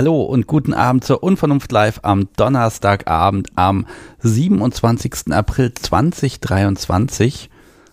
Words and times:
Hallo 0.00 0.22
und 0.22 0.46
guten 0.46 0.72
Abend 0.72 1.04
zur 1.04 1.22
Unvernunft 1.22 1.70
Live 1.72 2.00
am 2.04 2.26
Donnerstagabend 2.34 3.48
am 3.56 3.86
27. 4.20 5.30
April 5.30 5.74
2023. 5.74 7.50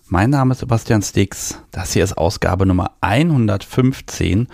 Mein 0.07 0.29
Name 0.29 0.53
ist 0.53 0.59
Sebastian 0.59 1.01
Stix. 1.01 1.59
Das 1.71 1.91
hier 1.91 2.05
ist 2.05 2.17
Ausgabe 2.17 2.65
Nummer 2.65 2.91
115 3.01 4.47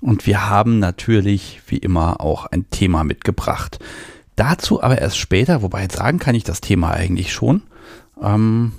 und 0.00 0.28
wir 0.28 0.48
haben 0.48 0.78
natürlich 0.78 1.62
wie 1.66 1.78
immer 1.78 2.20
auch 2.20 2.46
ein 2.46 2.70
Thema 2.70 3.02
mitgebracht. 3.02 3.80
Dazu 4.36 4.80
aber 4.80 4.98
erst 4.98 5.18
später, 5.18 5.60
wobei 5.60 5.82
jetzt 5.82 5.96
sagen 5.96 6.20
kann 6.20 6.36
ich 6.36 6.44
das 6.44 6.60
Thema 6.60 6.92
eigentlich 6.92 7.32
schon, 7.32 7.62
ähm, 8.22 8.74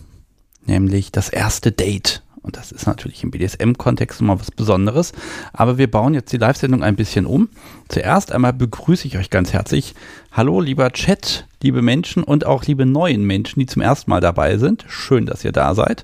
nämlich 0.65 1.11
das 1.11 1.27
erste 1.27 1.73
Date. 1.73 2.22
Und 2.43 2.57
das 2.57 2.73
ist 2.73 2.85
natürlich 2.85 3.23
im 3.23 3.31
BDSM-Kontext 3.31 4.19
immer 4.19 4.39
was 4.39 4.51
Besonderes. 4.51 5.13
Aber 5.53 5.77
wir 5.77 5.89
bauen 5.89 6.13
jetzt 6.13 6.31
die 6.33 6.37
Live-Sendung 6.37 6.83
ein 6.83 6.97
bisschen 6.97 7.25
um. 7.25 7.49
Zuerst 7.87 8.33
einmal 8.33 8.53
begrüße 8.53 9.07
ich 9.07 9.17
euch 9.17 9.29
ganz 9.29 9.53
herzlich. 9.53 9.95
Hallo, 10.31 10.59
lieber 10.59 10.91
Chat, 10.91 11.47
liebe 11.63 11.81
Menschen 11.81 12.21
und 12.21 12.45
auch 12.45 12.65
liebe 12.65 12.85
neuen 12.85 13.23
Menschen, 13.23 13.61
die 13.61 13.65
zum 13.65 13.81
ersten 13.81 14.11
Mal 14.11 14.19
dabei 14.19 14.57
sind. 14.57 14.83
Schön, 14.89 15.25
dass 15.25 15.45
ihr 15.45 15.53
da 15.53 15.73
seid. 15.73 16.03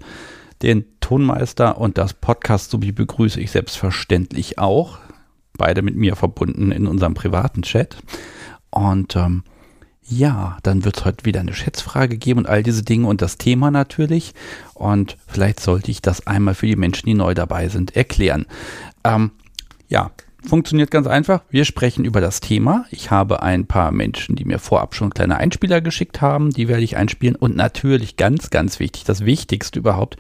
Den 0.62 0.86
Tonmeister 1.02 1.78
und 1.78 1.98
das 1.98 2.14
Podcast 2.14 2.72
sowie 2.72 2.94
begrüße 2.94 3.40
ich 3.42 3.52
selbstverständlich 3.52 4.58
auch. 4.58 4.98
Beide 5.58 5.82
mit 5.82 5.98
mir 5.98 6.16
verbunden 6.16 6.72
in 6.72 6.88
unserem 6.88 7.16
privaten 7.16 7.64
Chat. 7.64 7.98
Und 8.70 9.18
ähm, 9.18 9.44
ja, 10.10 10.58
dann 10.64 10.84
wird 10.86 10.98
es 10.98 11.06
heute 11.06 11.26
wieder 11.26 11.40
eine 11.40 11.54
Schätzfrage 11.54 12.18
geben 12.18 12.40
und 12.40 12.48
all 12.48 12.64
diese 12.64 12.84
Dinge 12.84 13.08
und 13.08 13.22
das 13.22 13.38
Thema 13.38 13.70
natürlich. 13.70 14.34
Und 14.74 15.18
vielleicht 15.28 15.60
sollte 15.60 15.92
ich 15.92 16.02
das 16.02 16.26
einmal 16.26 16.56
für 16.56 16.66
die 16.66 16.76
Menschen, 16.76 17.06
die 17.06 17.14
neu 17.14 17.34
dabei 17.34 17.70
sind, 17.70 17.96
erklären. 17.96 18.46
Ähm, 19.04 19.32
ja, 19.88 20.12
funktioniert 20.44 20.90
ganz 20.90 21.06
einfach. 21.06 21.42
Wir 21.50 21.64
sprechen 21.64 22.06
über 22.06 22.22
das 22.22 22.40
Thema. 22.40 22.86
Ich 22.90 23.12
habe 23.12 23.44
ein 23.44 23.68
paar 23.68 23.92
Menschen, 23.92 24.36
die 24.36 24.46
mir 24.46 24.60
vorab 24.60 24.96
schon 24.96 25.14
kleine 25.14 25.38
Einspieler 25.38 25.80
geschickt 25.82 26.22
haben. 26.22 26.50
Die 26.50 26.68
werde 26.68 26.84
ich 26.84 26.98
einspielen. 26.98 27.36
Und 27.36 27.56
natürlich 27.56 28.18
ganz, 28.18 28.50
ganz 28.50 28.80
wichtig, 28.80 29.04
das 29.04 29.26
Wichtigste 29.26 29.78
überhaupt, 29.78 30.18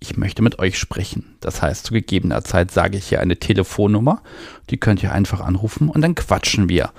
ich 0.00 0.16
möchte 0.16 0.42
mit 0.42 0.58
euch 0.58 0.78
sprechen. 0.78 1.36
Das 1.40 1.62
heißt, 1.62 1.86
zu 1.86 1.92
gegebener 1.92 2.42
Zeit 2.44 2.70
sage 2.70 2.98
ich 2.98 3.08
hier 3.08 3.20
eine 3.20 3.36
Telefonnummer. 3.36 4.22
Die 4.70 4.78
könnt 4.78 5.02
ihr 5.02 5.12
einfach 5.12 5.40
anrufen 5.40 5.88
und 5.88 6.00
dann 6.00 6.14
quatschen 6.14 6.68
wir 6.68 6.90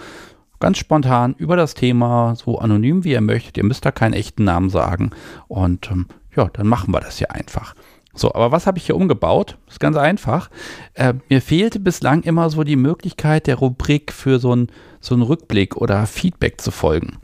ganz 0.59 0.77
spontan 0.77 1.35
über 1.38 1.55
das 1.55 1.73
Thema, 1.73 2.35
so 2.35 2.59
anonym 2.59 3.03
wie 3.03 3.11
ihr 3.11 3.21
möchtet. 3.21 3.57
Ihr 3.57 3.65
müsst 3.65 3.85
da 3.85 3.91
keinen 3.91 4.13
echten 4.13 4.43
Namen 4.43 4.69
sagen. 4.69 5.11
Und 5.47 5.89
ähm, 5.91 6.07
ja, 6.35 6.49
dann 6.52 6.67
machen 6.67 6.93
wir 6.93 6.99
das 6.99 7.17
hier 7.17 7.31
einfach. 7.31 7.75
So, 8.13 8.33
aber 8.33 8.52
was 8.52 8.67
habe 8.67 8.77
ich 8.77 8.85
hier 8.85 8.95
umgebaut? 8.95 9.57
Ist 9.67 9.80
ganz 9.80 9.95
einfach. 9.95 10.49
Äh, 10.93 11.13
mir 11.30 11.41
fehlte 11.41 11.80
bislang 11.80 12.23
immer 12.23 12.49
so 12.49 12.63
die 12.63 12.75
Möglichkeit 12.75 13.48
der 13.48 13.55
Rubrik 13.55 14.11
für 14.11 14.39
so 14.39 14.52
einen 14.52 14.67
so 14.99 15.15
Rückblick 15.15 15.77
oder 15.77 16.05
Feedback 16.05 16.59
zu 16.59 16.71
folgen. 16.71 17.17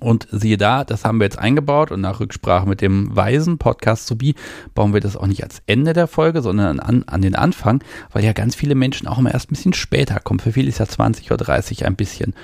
Und 0.00 0.26
siehe 0.30 0.56
da, 0.56 0.84
das 0.84 1.04
haben 1.04 1.18
wir 1.18 1.24
jetzt 1.24 1.38
eingebaut 1.38 1.90
und 1.90 2.00
nach 2.00 2.20
Rücksprache 2.20 2.68
mit 2.68 2.80
dem 2.80 3.14
Weisen 3.14 3.58
Podcast 3.58 4.06
Subi 4.06 4.34
bauen 4.74 4.94
wir 4.94 5.00
das 5.00 5.16
auch 5.16 5.26
nicht 5.26 5.42
als 5.42 5.62
Ende 5.66 5.92
der 5.92 6.06
Folge, 6.06 6.42
sondern 6.42 6.80
an, 6.80 7.04
an 7.04 7.22
den 7.22 7.34
Anfang, 7.34 7.82
weil 8.10 8.24
ja 8.24 8.32
ganz 8.32 8.54
viele 8.54 8.74
Menschen 8.74 9.06
auch 9.06 9.18
immer 9.18 9.32
erst 9.32 9.50
ein 9.50 9.54
bisschen 9.54 9.74
später 9.74 10.18
kommen. 10.20 10.40
Für 10.40 10.52
viele 10.52 10.68
ist 10.68 10.78
ja 10.78 10.86
20 10.86 11.30
oder 11.30 11.44
30 11.44 11.86
ein 11.86 11.96
bisschen 11.96 12.34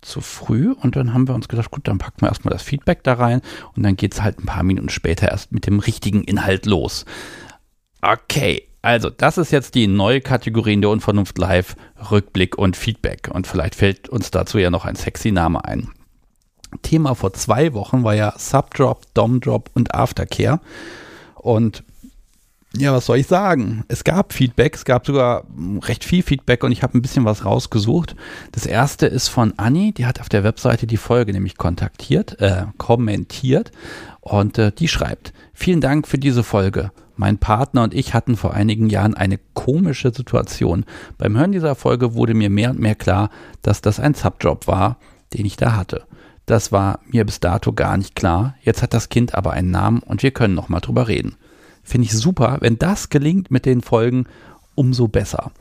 zu 0.00 0.20
früh 0.20 0.72
und 0.72 0.96
dann 0.96 1.12
haben 1.12 1.28
wir 1.28 1.34
uns 1.34 1.48
gedacht, 1.48 1.70
gut, 1.70 1.88
dann 1.88 1.98
packen 1.98 2.20
wir 2.20 2.28
erstmal 2.28 2.52
das 2.52 2.62
Feedback 2.62 3.02
da 3.02 3.14
rein 3.14 3.40
und 3.74 3.82
dann 3.82 3.96
geht 3.96 4.14
es 4.14 4.22
halt 4.22 4.38
ein 4.38 4.46
paar 4.46 4.62
Minuten 4.62 4.88
später 4.88 5.28
erst 5.28 5.52
mit 5.52 5.66
dem 5.66 5.80
richtigen 5.80 6.22
Inhalt 6.22 6.66
los. 6.66 7.04
Okay, 8.00 8.68
also 8.80 9.10
das 9.10 9.38
ist 9.38 9.50
jetzt 9.50 9.74
die 9.74 9.88
neue 9.88 10.20
Kategorie 10.20 10.74
in 10.74 10.82
der 10.82 10.90
Unvernunft 10.90 11.36
Live, 11.38 11.74
Rückblick 12.10 12.56
und 12.56 12.76
Feedback 12.76 13.28
und 13.32 13.46
vielleicht 13.46 13.74
fällt 13.74 14.08
uns 14.08 14.30
dazu 14.30 14.58
ja 14.58 14.70
noch 14.70 14.84
ein 14.84 14.94
sexy 14.94 15.32
Name 15.32 15.64
ein. 15.64 15.88
Thema 16.82 17.14
vor 17.14 17.32
zwei 17.32 17.72
Wochen 17.74 18.04
war 18.04 18.14
ja 18.14 18.34
Subdrop, 18.36 19.02
Domdrop 19.14 19.70
und 19.74 19.94
Aftercare. 19.94 20.60
Und 21.34 21.82
ja, 22.76 22.92
was 22.92 23.06
soll 23.06 23.18
ich 23.18 23.26
sagen? 23.26 23.84
Es 23.88 24.04
gab 24.04 24.32
Feedback, 24.32 24.74
es 24.74 24.84
gab 24.84 25.06
sogar 25.06 25.44
recht 25.82 26.04
viel 26.04 26.22
Feedback 26.22 26.62
und 26.64 26.72
ich 26.72 26.82
habe 26.82 26.98
ein 26.98 27.02
bisschen 27.02 27.24
was 27.24 27.44
rausgesucht. 27.44 28.14
Das 28.52 28.66
erste 28.66 29.06
ist 29.06 29.28
von 29.28 29.54
Anni, 29.56 29.92
die 29.92 30.04
hat 30.04 30.20
auf 30.20 30.28
der 30.28 30.44
Webseite 30.44 30.86
die 30.86 30.98
Folge 30.98 31.32
nämlich 31.32 31.56
kontaktiert, 31.56 32.40
äh, 32.40 32.66
kommentiert 32.76 33.72
und 34.20 34.58
äh, 34.58 34.70
die 34.70 34.88
schreibt: 34.88 35.32
Vielen 35.54 35.80
Dank 35.80 36.06
für 36.06 36.18
diese 36.18 36.42
Folge. 36.42 36.92
Mein 37.16 37.38
Partner 37.38 37.82
und 37.82 37.94
ich 37.94 38.14
hatten 38.14 38.36
vor 38.36 38.54
einigen 38.54 38.90
Jahren 38.90 39.14
eine 39.14 39.40
komische 39.54 40.12
Situation. 40.12 40.84
Beim 41.16 41.36
Hören 41.36 41.52
dieser 41.52 41.74
Folge 41.74 42.14
wurde 42.14 42.34
mir 42.34 42.50
mehr 42.50 42.70
und 42.70 42.78
mehr 42.78 42.94
klar, 42.94 43.30
dass 43.62 43.80
das 43.80 43.98
ein 43.98 44.14
Subdrop 44.14 44.68
war, 44.68 44.98
den 45.34 45.46
ich 45.46 45.56
da 45.56 45.74
hatte. 45.74 46.04
Das 46.48 46.72
war 46.72 47.00
mir 47.06 47.26
bis 47.26 47.40
dato 47.40 47.74
gar 47.74 47.98
nicht 47.98 48.16
klar. 48.16 48.54
Jetzt 48.62 48.82
hat 48.82 48.94
das 48.94 49.10
Kind 49.10 49.34
aber 49.34 49.52
einen 49.52 49.70
Namen 49.70 49.98
und 49.98 50.22
wir 50.22 50.30
können 50.30 50.54
nochmal 50.54 50.80
drüber 50.80 51.06
reden. 51.06 51.36
Finde 51.84 52.06
ich 52.06 52.12
super. 52.12 52.56
Wenn 52.60 52.78
das 52.78 53.10
gelingt 53.10 53.50
mit 53.50 53.66
den 53.66 53.82
Folgen, 53.82 54.24
umso 54.74 55.08
besser. 55.08 55.52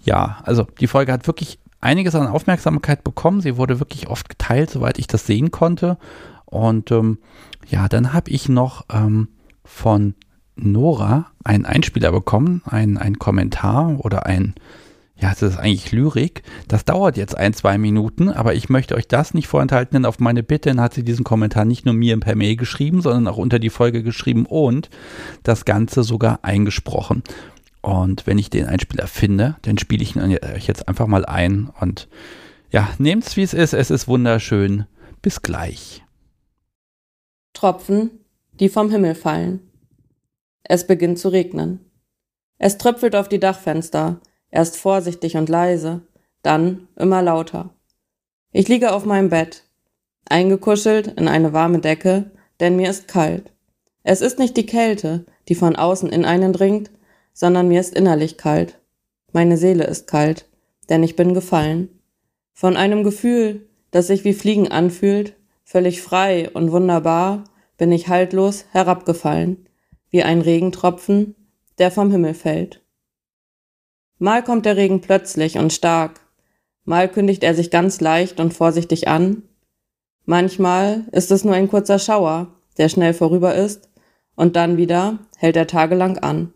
Ja, 0.00 0.38
also 0.44 0.68
die 0.78 0.86
Folge 0.86 1.12
hat 1.12 1.26
wirklich 1.26 1.58
einiges 1.80 2.14
an 2.14 2.28
Aufmerksamkeit 2.28 3.02
bekommen. 3.02 3.40
Sie 3.40 3.56
wurde 3.56 3.80
wirklich 3.80 4.06
oft 4.06 4.28
geteilt, 4.28 4.70
soweit 4.70 5.00
ich 5.00 5.08
das 5.08 5.26
sehen 5.26 5.50
konnte. 5.50 5.98
Und 6.44 6.92
ähm, 6.92 7.18
ja, 7.66 7.88
dann 7.88 8.12
habe 8.12 8.30
ich 8.30 8.48
noch 8.48 8.84
ähm, 8.92 9.26
von 9.64 10.14
Nora 10.54 11.32
einen 11.42 11.66
Einspieler 11.66 12.12
bekommen, 12.12 12.62
einen, 12.64 12.96
einen 12.96 13.18
Kommentar 13.18 13.96
oder 14.04 14.26
ein, 14.26 14.54
ja, 15.20 15.30
das 15.30 15.42
ist 15.42 15.58
eigentlich 15.58 15.90
Lyrik. 15.90 16.42
Das 16.68 16.84
dauert 16.84 17.16
jetzt 17.16 17.36
ein, 17.36 17.52
zwei 17.52 17.76
Minuten, 17.76 18.30
aber 18.30 18.54
ich 18.54 18.68
möchte 18.68 18.94
euch 18.94 19.08
das 19.08 19.34
nicht 19.34 19.48
vorenthalten, 19.48 19.94
denn 19.94 20.04
auf 20.04 20.20
meine 20.20 20.44
Bitte 20.44 20.74
hat 20.76 20.94
sie 20.94 21.02
diesen 21.02 21.24
Kommentar 21.24 21.64
nicht 21.64 21.84
nur 21.84 21.94
mir 21.94 22.18
per 22.20 22.36
Mail 22.36 22.56
geschrieben, 22.56 23.02
sondern 23.02 23.26
auch 23.26 23.36
unter 23.36 23.58
die 23.58 23.70
Folge 23.70 24.02
geschrieben 24.02 24.46
und 24.46 24.90
das 25.42 25.64
Ganze 25.64 26.04
sogar 26.04 26.40
eingesprochen. 26.42 27.24
Und 27.80 28.26
wenn 28.26 28.38
ich 28.38 28.50
den 28.50 28.66
Einspieler 28.66 29.08
finde, 29.08 29.56
dann 29.62 29.78
spiele 29.78 30.02
ich 30.02 30.14
ihn 30.14 30.22
euch 30.22 30.66
jetzt 30.66 30.86
einfach 30.88 31.06
mal 31.06 31.24
ein 31.24 31.70
und 31.80 32.08
ja, 32.70 32.88
nehmt's 32.98 33.36
wie 33.36 33.42
es 33.42 33.54
ist, 33.54 33.72
es 33.72 33.90
ist 33.90 34.08
wunderschön. 34.08 34.84
Bis 35.22 35.42
gleich. 35.42 36.04
Tropfen, 37.54 38.10
die 38.60 38.68
vom 38.68 38.90
Himmel 38.90 39.14
fallen. 39.14 39.60
Es 40.62 40.86
beginnt 40.86 41.18
zu 41.18 41.30
regnen. 41.30 41.80
Es 42.58 42.78
tröpfelt 42.78 43.16
auf 43.16 43.28
die 43.28 43.40
Dachfenster, 43.40 44.20
Erst 44.50 44.76
vorsichtig 44.76 45.36
und 45.36 45.48
leise, 45.48 46.02
dann 46.42 46.88
immer 46.96 47.22
lauter. 47.22 47.70
Ich 48.52 48.68
liege 48.68 48.92
auf 48.92 49.04
meinem 49.04 49.28
Bett, 49.28 49.64
eingekuschelt 50.28 51.08
in 51.08 51.28
eine 51.28 51.52
warme 51.52 51.80
Decke, 51.80 52.30
denn 52.60 52.76
mir 52.76 52.90
ist 52.90 53.08
kalt. 53.08 53.52
Es 54.02 54.20
ist 54.20 54.38
nicht 54.38 54.56
die 54.56 54.66
Kälte, 54.66 55.26
die 55.48 55.54
von 55.54 55.76
außen 55.76 56.08
in 56.08 56.24
einen 56.24 56.52
dringt, 56.52 56.90
sondern 57.32 57.68
mir 57.68 57.80
ist 57.80 57.94
innerlich 57.94 58.38
kalt. 58.38 58.78
Meine 59.32 59.58
Seele 59.58 59.84
ist 59.84 60.06
kalt, 60.06 60.48
denn 60.88 61.02
ich 61.02 61.14
bin 61.14 61.34
gefallen. 61.34 62.00
Von 62.52 62.76
einem 62.76 63.04
Gefühl, 63.04 63.68
das 63.90 64.06
sich 64.06 64.24
wie 64.24 64.32
Fliegen 64.32 64.68
anfühlt, 64.68 65.34
völlig 65.62 66.02
frei 66.02 66.50
und 66.50 66.72
wunderbar, 66.72 67.44
bin 67.76 67.92
ich 67.92 68.08
haltlos 68.08 68.64
herabgefallen, 68.72 69.68
wie 70.10 70.22
ein 70.22 70.40
Regentropfen, 70.40 71.34
der 71.78 71.90
vom 71.90 72.10
Himmel 72.10 72.34
fällt. 72.34 72.82
Mal 74.18 74.42
kommt 74.42 74.66
der 74.66 74.76
Regen 74.76 75.00
plötzlich 75.00 75.58
und 75.58 75.72
stark, 75.72 76.20
mal 76.84 77.08
kündigt 77.08 77.44
er 77.44 77.54
sich 77.54 77.70
ganz 77.70 78.00
leicht 78.00 78.40
und 78.40 78.52
vorsichtig 78.52 79.06
an, 79.06 79.44
manchmal 80.24 81.04
ist 81.12 81.30
es 81.30 81.44
nur 81.44 81.54
ein 81.54 81.68
kurzer 81.68 82.00
Schauer, 82.00 82.48
der 82.78 82.88
schnell 82.88 83.14
vorüber 83.14 83.54
ist, 83.54 83.88
und 84.34 84.56
dann 84.56 84.76
wieder 84.76 85.20
hält 85.36 85.56
er 85.56 85.66
tagelang 85.66 86.18
an. 86.18 86.52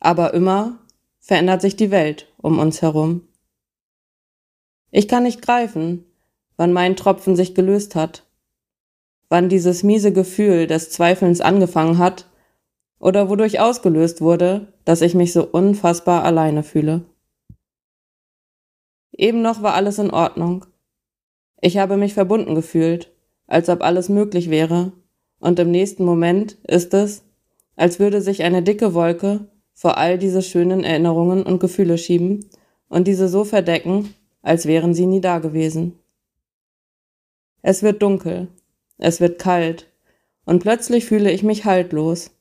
Aber 0.00 0.34
immer 0.34 0.78
verändert 1.20 1.60
sich 1.60 1.76
die 1.76 1.90
Welt 1.90 2.32
um 2.38 2.58
uns 2.58 2.82
herum. 2.82 3.22
Ich 4.90 5.08
kann 5.08 5.24
nicht 5.24 5.42
greifen, 5.42 6.04
wann 6.56 6.72
mein 6.72 6.96
Tropfen 6.96 7.36
sich 7.36 7.54
gelöst 7.54 7.94
hat, 7.94 8.24
wann 9.28 9.48
dieses 9.48 9.82
miese 9.82 10.12
Gefühl 10.12 10.66
des 10.66 10.90
Zweifelns 10.90 11.40
angefangen 11.40 11.98
hat 11.98 12.26
oder 13.06 13.30
wodurch 13.30 13.60
ausgelöst 13.60 14.20
wurde, 14.20 14.66
dass 14.84 15.00
ich 15.00 15.14
mich 15.14 15.32
so 15.32 15.46
unfassbar 15.46 16.24
alleine 16.24 16.64
fühle. 16.64 17.02
Eben 19.12 19.42
noch 19.42 19.62
war 19.62 19.74
alles 19.74 20.00
in 20.00 20.10
Ordnung. 20.10 20.66
Ich 21.60 21.78
habe 21.78 21.98
mich 21.98 22.14
verbunden 22.14 22.56
gefühlt, 22.56 23.12
als 23.46 23.68
ob 23.68 23.82
alles 23.82 24.08
möglich 24.08 24.50
wäre, 24.50 24.90
und 25.38 25.60
im 25.60 25.70
nächsten 25.70 26.04
Moment 26.04 26.58
ist 26.64 26.94
es, 26.94 27.22
als 27.76 28.00
würde 28.00 28.20
sich 28.20 28.42
eine 28.42 28.64
dicke 28.64 28.92
Wolke 28.92 29.46
vor 29.72 29.98
all 29.98 30.18
diese 30.18 30.42
schönen 30.42 30.82
Erinnerungen 30.82 31.44
und 31.44 31.60
Gefühle 31.60 31.98
schieben 31.98 32.50
und 32.88 33.06
diese 33.06 33.28
so 33.28 33.44
verdecken, 33.44 34.12
als 34.42 34.66
wären 34.66 34.94
sie 34.94 35.06
nie 35.06 35.20
da 35.20 35.38
gewesen. 35.38 35.96
Es 37.62 37.84
wird 37.84 38.02
dunkel, 38.02 38.48
es 38.98 39.20
wird 39.20 39.38
kalt, 39.38 39.86
und 40.44 40.58
plötzlich 40.58 41.04
fühle 41.04 41.30
ich 41.30 41.44
mich 41.44 41.64
haltlos, 41.66 42.35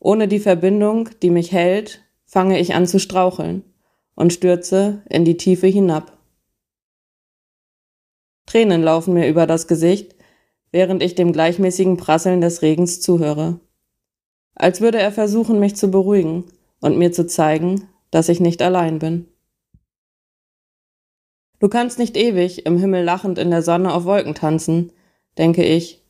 ohne 0.00 0.28
die 0.28 0.38
Verbindung, 0.38 1.10
die 1.22 1.30
mich 1.30 1.52
hält, 1.52 2.02
fange 2.24 2.58
ich 2.58 2.74
an 2.74 2.86
zu 2.86 2.98
straucheln 2.98 3.64
und 4.14 4.32
stürze 4.32 5.02
in 5.08 5.24
die 5.24 5.36
Tiefe 5.36 5.66
hinab. 5.66 6.18
Tränen 8.46 8.82
laufen 8.82 9.14
mir 9.14 9.28
über 9.28 9.46
das 9.46 9.66
Gesicht, 9.66 10.14
während 10.70 11.02
ich 11.02 11.14
dem 11.14 11.32
gleichmäßigen 11.32 11.96
Prasseln 11.96 12.40
des 12.40 12.62
Regens 12.62 13.00
zuhöre. 13.00 13.60
Als 14.54 14.80
würde 14.80 14.98
er 14.98 15.12
versuchen, 15.12 15.60
mich 15.60 15.76
zu 15.76 15.90
beruhigen 15.90 16.44
und 16.80 16.98
mir 16.98 17.12
zu 17.12 17.26
zeigen, 17.26 17.88
dass 18.10 18.28
ich 18.28 18.40
nicht 18.40 18.62
allein 18.62 18.98
bin. 18.98 19.28
Du 21.58 21.68
kannst 21.68 21.98
nicht 21.98 22.16
ewig 22.16 22.66
im 22.66 22.78
Himmel 22.78 23.04
lachend 23.04 23.38
in 23.38 23.50
der 23.50 23.62
Sonne 23.62 23.92
auf 23.92 24.04
Wolken 24.04 24.34
tanzen, 24.34 24.92
denke 25.36 25.64
ich. 25.64 26.02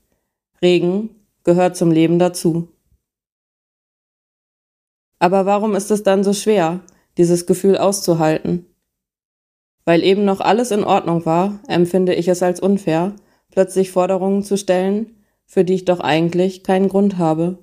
Regen 0.60 1.10
gehört 1.44 1.76
zum 1.76 1.90
Leben 1.90 2.18
dazu. 2.18 2.68
Aber 5.18 5.46
warum 5.46 5.74
ist 5.74 5.90
es 5.90 6.02
dann 6.02 6.24
so 6.24 6.32
schwer, 6.32 6.80
dieses 7.16 7.46
Gefühl 7.46 7.76
auszuhalten? 7.76 8.66
Weil 9.84 10.04
eben 10.04 10.24
noch 10.24 10.40
alles 10.40 10.70
in 10.70 10.84
Ordnung 10.84 11.26
war, 11.26 11.60
empfinde 11.66 12.14
ich 12.14 12.28
es 12.28 12.42
als 12.42 12.60
unfair, 12.60 13.14
plötzlich 13.50 13.90
Forderungen 13.90 14.42
zu 14.42 14.56
stellen, 14.56 15.16
für 15.46 15.64
die 15.64 15.74
ich 15.74 15.84
doch 15.86 16.00
eigentlich 16.00 16.62
keinen 16.62 16.88
Grund 16.88 17.18
habe. 17.18 17.58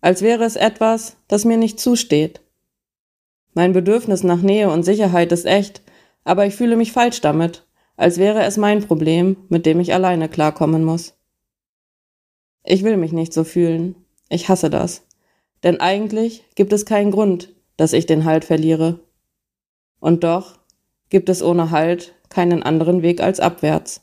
Als 0.00 0.22
wäre 0.22 0.44
es 0.44 0.56
etwas, 0.56 1.16
das 1.28 1.44
mir 1.44 1.56
nicht 1.56 1.80
zusteht. 1.80 2.40
Mein 3.54 3.72
Bedürfnis 3.72 4.22
nach 4.22 4.40
Nähe 4.40 4.70
und 4.70 4.84
Sicherheit 4.84 5.32
ist 5.32 5.44
echt, 5.44 5.82
aber 6.24 6.46
ich 6.46 6.54
fühle 6.54 6.76
mich 6.76 6.92
falsch 6.92 7.20
damit, 7.20 7.66
als 7.96 8.18
wäre 8.18 8.44
es 8.44 8.56
mein 8.56 8.86
Problem, 8.86 9.36
mit 9.48 9.66
dem 9.66 9.80
ich 9.80 9.92
alleine 9.92 10.28
klarkommen 10.28 10.84
muss. 10.84 11.14
Ich 12.64 12.84
will 12.84 12.96
mich 12.96 13.12
nicht 13.12 13.32
so 13.32 13.44
fühlen. 13.44 13.96
Ich 14.28 14.48
hasse 14.48 14.70
das. 14.70 15.02
Denn 15.62 15.80
eigentlich 15.80 16.44
gibt 16.54 16.72
es 16.72 16.86
keinen 16.86 17.10
Grund, 17.10 17.54
dass 17.76 17.92
ich 17.92 18.06
den 18.06 18.24
Halt 18.24 18.44
verliere. 18.44 19.00
Und 20.00 20.24
doch 20.24 20.58
gibt 21.08 21.28
es 21.28 21.42
ohne 21.42 21.70
Halt 21.70 22.14
keinen 22.28 22.62
anderen 22.62 23.02
Weg 23.02 23.20
als 23.20 23.40
abwärts. 23.40 24.02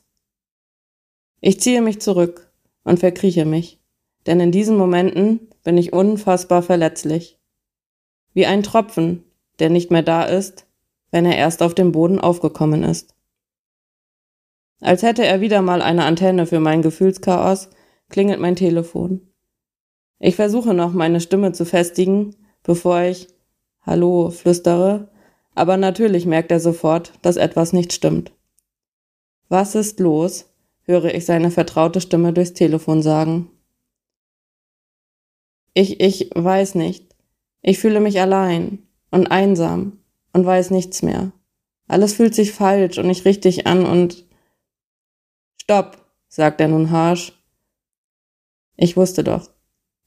Ich 1.42 1.60
ziehe 1.60 1.82
mich 1.82 2.00
zurück 2.00 2.52
und 2.84 3.00
verkrieche 3.00 3.46
mich, 3.46 3.80
denn 4.26 4.40
in 4.40 4.52
diesen 4.52 4.78
Momenten 4.78 5.50
bin 5.64 5.78
ich 5.78 5.94
unfassbar 5.94 6.62
verletzlich. 6.62 7.38
Wie 8.34 8.46
ein 8.46 8.64
Tropfen, 8.64 9.24
der 9.60 9.70
nicht 9.70 9.92
mehr 9.92 10.04
da 10.04 10.24
ist, 10.24 10.68
wenn 11.12 11.26
er 11.26 11.38
erst 11.38 11.64
auf 11.64 11.74
dem 11.74 11.92
Boden 11.92 12.20
aufgekommen 12.20 12.84
ist. 12.84 13.16
Als 14.82 15.04
hätte 15.04 15.26
er 15.26 15.42
wieder 15.42 15.62
mal 15.62 15.82
eine 15.82 16.06
Antenne 16.06 16.46
für 16.46 16.60
mein 16.60 16.82
Gefühlschaos, 16.82 17.70
klingelt 18.10 18.40
mein 18.40 18.56
Telefon. 18.56 19.29
Ich 20.20 20.36
versuche 20.36 20.74
noch 20.74 20.94
meine 20.94 21.22
Stimme 21.22 21.54
zu 21.54 21.66
festigen, 21.66 22.36
bevor 22.64 23.02
ich 23.02 23.28
Hallo 23.82 24.30
flüstere, 24.30 25.10
aber 25.56 25.78
natürlich 25.78 26.26
merkt 26.26 26.52
er 26.52 26.60
sofort, 26.60 27.14
dass 27.22 27.38
etwas 27.38 27.74
nicht 27.74 27.94
stimmt. 27.94 28.32
Was 29.48 29.76
ist 29.76 30.00
los? 30.00 30.46
höre 30.84 31.14
ich 31.14 31.26
seine 31.26 31.52
vertraute 31.52 32.02
Stimme 32.02 32.34
durchs 32.34 32.54
Telefon 32.54 33.02
sagen. 33.02 33.50
Ich, 35.74 36.00
ich 36.00 36.32
weiß 36.34 36.76
nicht. 36.76 37.16
Ich 37.62 37.78
fühle 37.78 38.00
mich 38.00 38.20
allein 38.20 38.88
und 39.12 39.28
einsam 39.28 40.00
und 40.34 40.46
weiß 40.46 40.72
nichts 40.72 41.04
mehr. 41.04 41.32
Alles 41.88 42.14
fühlt 42.14 42.34
sich 42.34 42.52
falsch 42.52 42.98
und 42.98 43.08
nicht 43.08 43.26
richtig 43.26 43.68
an 43.68 43.86
und 43.86 44.26
Stopp, 45.62 46.04
sagt 46.28 46.60
er 46.60 46.68
nun 46.68 46.90
harsch. 46.90 47.34
Ich 48.76 48.98
wusste 48.98 49.24
doch. 49.24 49.50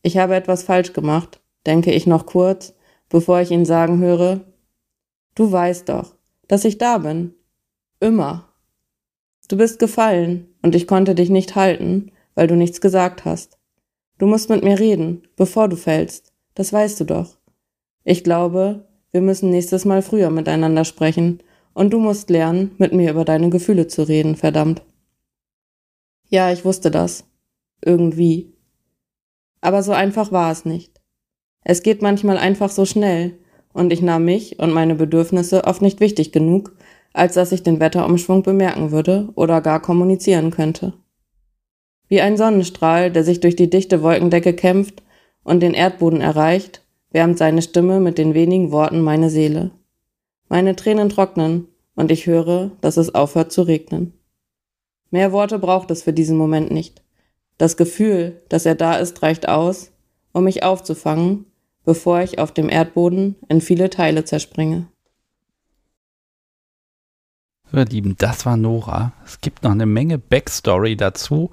Ich 0.02 0.18
habe 0.18 0.34
etwas 0.34 0.62
falsch 0.62 0.92
gemacht, 0.92 1.40
denke 1.66 1.92
ich 1.92 2.06
noch 2.06 2.26
kurz, 2.26 2.74
bevor 3.08 3.40
ich 3.40 3.50
ihn 3.50 3.64
sagen 3.64 4.00
höre, 4.00 4.40
Du 5.34 5.50
weißt 5.50 5.88
doch, 5.88 6.14
dass 6.46 6.64
ich 6.64 6.76
da 6.76 6.98
bin. 6.98 7.34
Immer. 8.00 8.48
Du 9.48 9.56
bist 9.56 9.78
gefallen 9.78 10.54
und 10.62 10.74
ich 10.74 10.86
konnte 10.86 11.14
dich 11.14 11.30
nicht 11.30 11.56
halten, 11.56 12.12
weil 12.34 12.46
du 12.46 12.54
nichts 12.54 12.80
gesagt 12.80 13.24
hast. 13.24 13.58
Du 14.18 14.26
musst 14.26 14.50
mit 14.50 14.62
mir 14.62 14.78
reden, 14.78 15.22
bevor 15.36 15.68
du 15.68 15.76
fällst. 15.76 16.32
Das 16.54 16.72
weißt 16.72 17.00
du 17.00 17.04
doch. 17.04 17.38
Ich 18.04 18.24
glaube, 18.24 18.86
wir 19.10 19.22
müssen 19.22 19.50
nächstes 19.50 19.84
Mal 19.84 20.02
früher 20.02 20.28
miteinander 20.28 20.84
sprechen 20.84 21.42
und 21.72 21.92
du 21.92 21.98
musst 21.98 22.28
lernen, 22.28 22.72
mit 22.76 22.92
mir 22.92 23.10
über 23.10 23.24
deine 23.24 23.48
Gefühle 23.48 23.86
zu 23.86 24.02
reden, 24.02 24.36
verdammt. 24.36 24.82
Ja, 26.28 26.52
ich 26.52 26.64
wusste 26.64 26.90
das. 26.90 27.24
Irgendwie. 27.82 28.51
Aber 29.62 29.82
so 29.82 29.92
einfach 29.92 30.30
war 30.30 30.52
es 30.52 30.66
nicht. 30.66 31.00
Es 31.64 31.82
geht 31.82 32.02
manchmal 32.02 32.36
einfach 32.36 32.70
so 32.70 32.84
schnell, 32.84 33.38
und 33.72 33.92
ich 33.92 34.02
nahm 34.02 34.26
mich 34.26 34.58
und 34.58 34.72
meine 34.72 34.94
Bedürfnisse 34.94 35.64
oft 35.64 35.80
nicht 35.80 36.00
wichtig 36.00 36.32
genug, 36.32 36.76
als 37.14 37.34
dass 37.34 37.52
ich 37.52 37.62
den 37.62 37.80
Wetterumschwung 37.80 38.42
bemerken 38.42 38.90
würde 38.90 39.30
oder 39.34 39.62
gar 39.62 39.80
kommunizieren 39.80 40.50
könnte. 40.50 40.92
Wie 42.08 42.20
ein 42.20 42.36
Sonnenstrahl, 42.36 43.10
der 43.10 43.24
sich 43.24 43.40
durch 43.40 43.56
die 43.56 43.70
dichte 43.70 44.02
Wolkendecke 44.02 44.52
kämpft 44.52 45.02
und 45.44 45.60
den 45.60 45.72
Erdboden 45.72 46.20
erreicht, 46.20 46.84
wärmt 47.10 47.38
seine 47.38 47.62
Stimme 47.62 48.00
mit 48.00 48.18
den 48.18 48.34
wenigen 48.34 48.72
Worten 48.72 49.00
meine 49.00 49.30
Seele. 49.30 49.70
Meine 50.48 50.76
Tränen 50.76 51.08
trocknen 51.08 51.68
und 51.94 52.10
ich 52.10 52.26
höre, 52.26 52.72
dass 52.80 52.96
es 52.96 53.14
aufhört 53.14 53.52
zu 53.52 53.62
regnen. 53.62 54.12
Mehr 55.10 55.32
Worte 55.32 55.58
braucht 55.58 55.90
es 55.90 56.02
für 56.02 56.12
diesen 56.12 56.36
Moment 56.36 56.70
nicht. 56.70 57.01
Das 57.62 57.76
Gefühl, 57.76 58.42
dass 58.48 58.66
er 58.66 58.74
da 58.74 58.96
ist, 58.96 59.22
reicht 59.22 59.48
aus, 59.48 59.92
um 60.32 60.42
mich 60.42 60.64
aufzufangen 60.64 61.46
bevor 61.84 62.20
ich 62.20 62.38
auf 62.38 62.52
dem 62.52 62.68
Erdboden 62.68 63.36
in 63.48 63.60
viele 63.60 63.90
Teile 63.90 64.24
zerspringe. 64.24 64.86
So, 67.70 67.78
ihr 67.78 67.84
Lieben, 67.86 68.16
das 68.18 68.46
war 68.46 68.56
Nora. 68.56 69.12
Es 69.24 69.40
gibt 69.40 69.62
noch 69.62 69.70
eine 69.70 69.86
Menge 69.86 70.18
Backstory 70.18 70.96
dazu. 70.96 71.50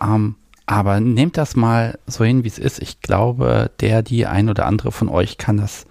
Ähm, 0.00 0.36
aber 0.66 1.00
nehmt 1.00 1.36
das 1.36 1.56
mal 1.56 1.98
so 2.06 2.24
hin, 2.24 2.42
wie 2.42 2.48
es 2.48 2.58
ist. 2.58 2.80
Ich 2.80 3.00
glaube, 3.00 3.70
der, 3.80 4.02
die 4.02 4.26
ein 4.26 4.48
oder 4.48 4.66
andere 4.66 4.92
von 4.92 5.08
euch 5.08 5.38
kann 5.38 5.58
das 5.58 5.86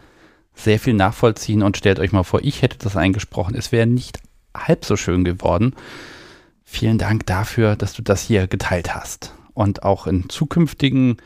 sehr 0.56 0.80
viel 0.80 0.94
nachvollziehen 0.94 1.64
und 1.64 1.78
stellt 1.78 2.00
euch 2.00 2.12
mal 2.12 2.24
vor, 2.24 2.42
ich 2.44 2.62
hätte 2.62 2.78
das 2.80 2.98
eingesprochen. 2.98 3.56
Es 3.56 3.72
wäre 3.72 3.88
nicht 3.88 4.20
halb 4.56 4.84
so 4.86 4.98
schön 4.98 5.24
geworden. 5.24 5.76
Vielen 6.64 6.98
Dank 6.98 7.26
dafür, 7.28 7.76
dass 7.76 7.94
du 7.94 8.02
das 8.02 8.22
hier 8.22 8.48
geteilt 8.48 8.96
hast. 8.96 9.34
Und 9.54 9.84
auch 9.84 10.08
in 10.08 10.30
zukünftigen 10.30 11.18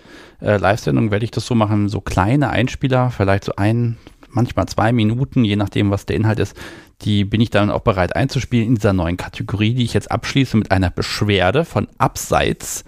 äh, 0.42 0.58
Live-Sendungen 0.58 1.12
werde 1.12 1.26
ich 1.26 1.32
das 1.32 1.46
so 1.46 1.56
machen, 1.56 1.88
so 1.88 2.02
kleine 2.02 2.50
Einspieler, 2.50 3.10
vielleicht 3.10 3.46
so 3.46 3.54
ein, 3.56 3.98
manchmal 4.30 4.68
zwei 4.68 4.92
Minuten, 4.92 5.46
je 5.46 5.56
nachdem, 5.56 5.92
was 5.92 6.06
der 6.06 6.18
Inhalt 6.18 6.40
ist, 6.40 6.56
die 7.02 7.24
bin 7.24 7.42
ich 7.42 7.52
dann 7.52 7.72
auch 7.72 7.82
bereit 7.82 8.16
einzuspielen 8.16 8.68
in 8.68 8.76
dieser 8.76 8.94
neuen 8.94 9.18
Kategorie, 9.18 9.74
die 9.74 9.84
ich 9.84 9.94
jetzt 9.94 10.12
abschließe 10.12 10.58
mit 10.58 10.72
einer 10.72 10.90
Beschwerde 10.90 11.64
von 11.64 11.88
Abseits. 11.98 12.84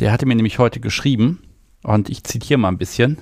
Der 0.00 0.12
hatte 0.12 0.26
mir 0.26 0.34
nämlich 0.34 0.58
heute 0.58 0.80
geschrieben 0.80 1.40
und 1.82 2.10
ich 2.10 2.24
zitiere 2.24 2.58
mal 2.58 2.68
ein 2.68 2.78
bisschen. 2.78 3.18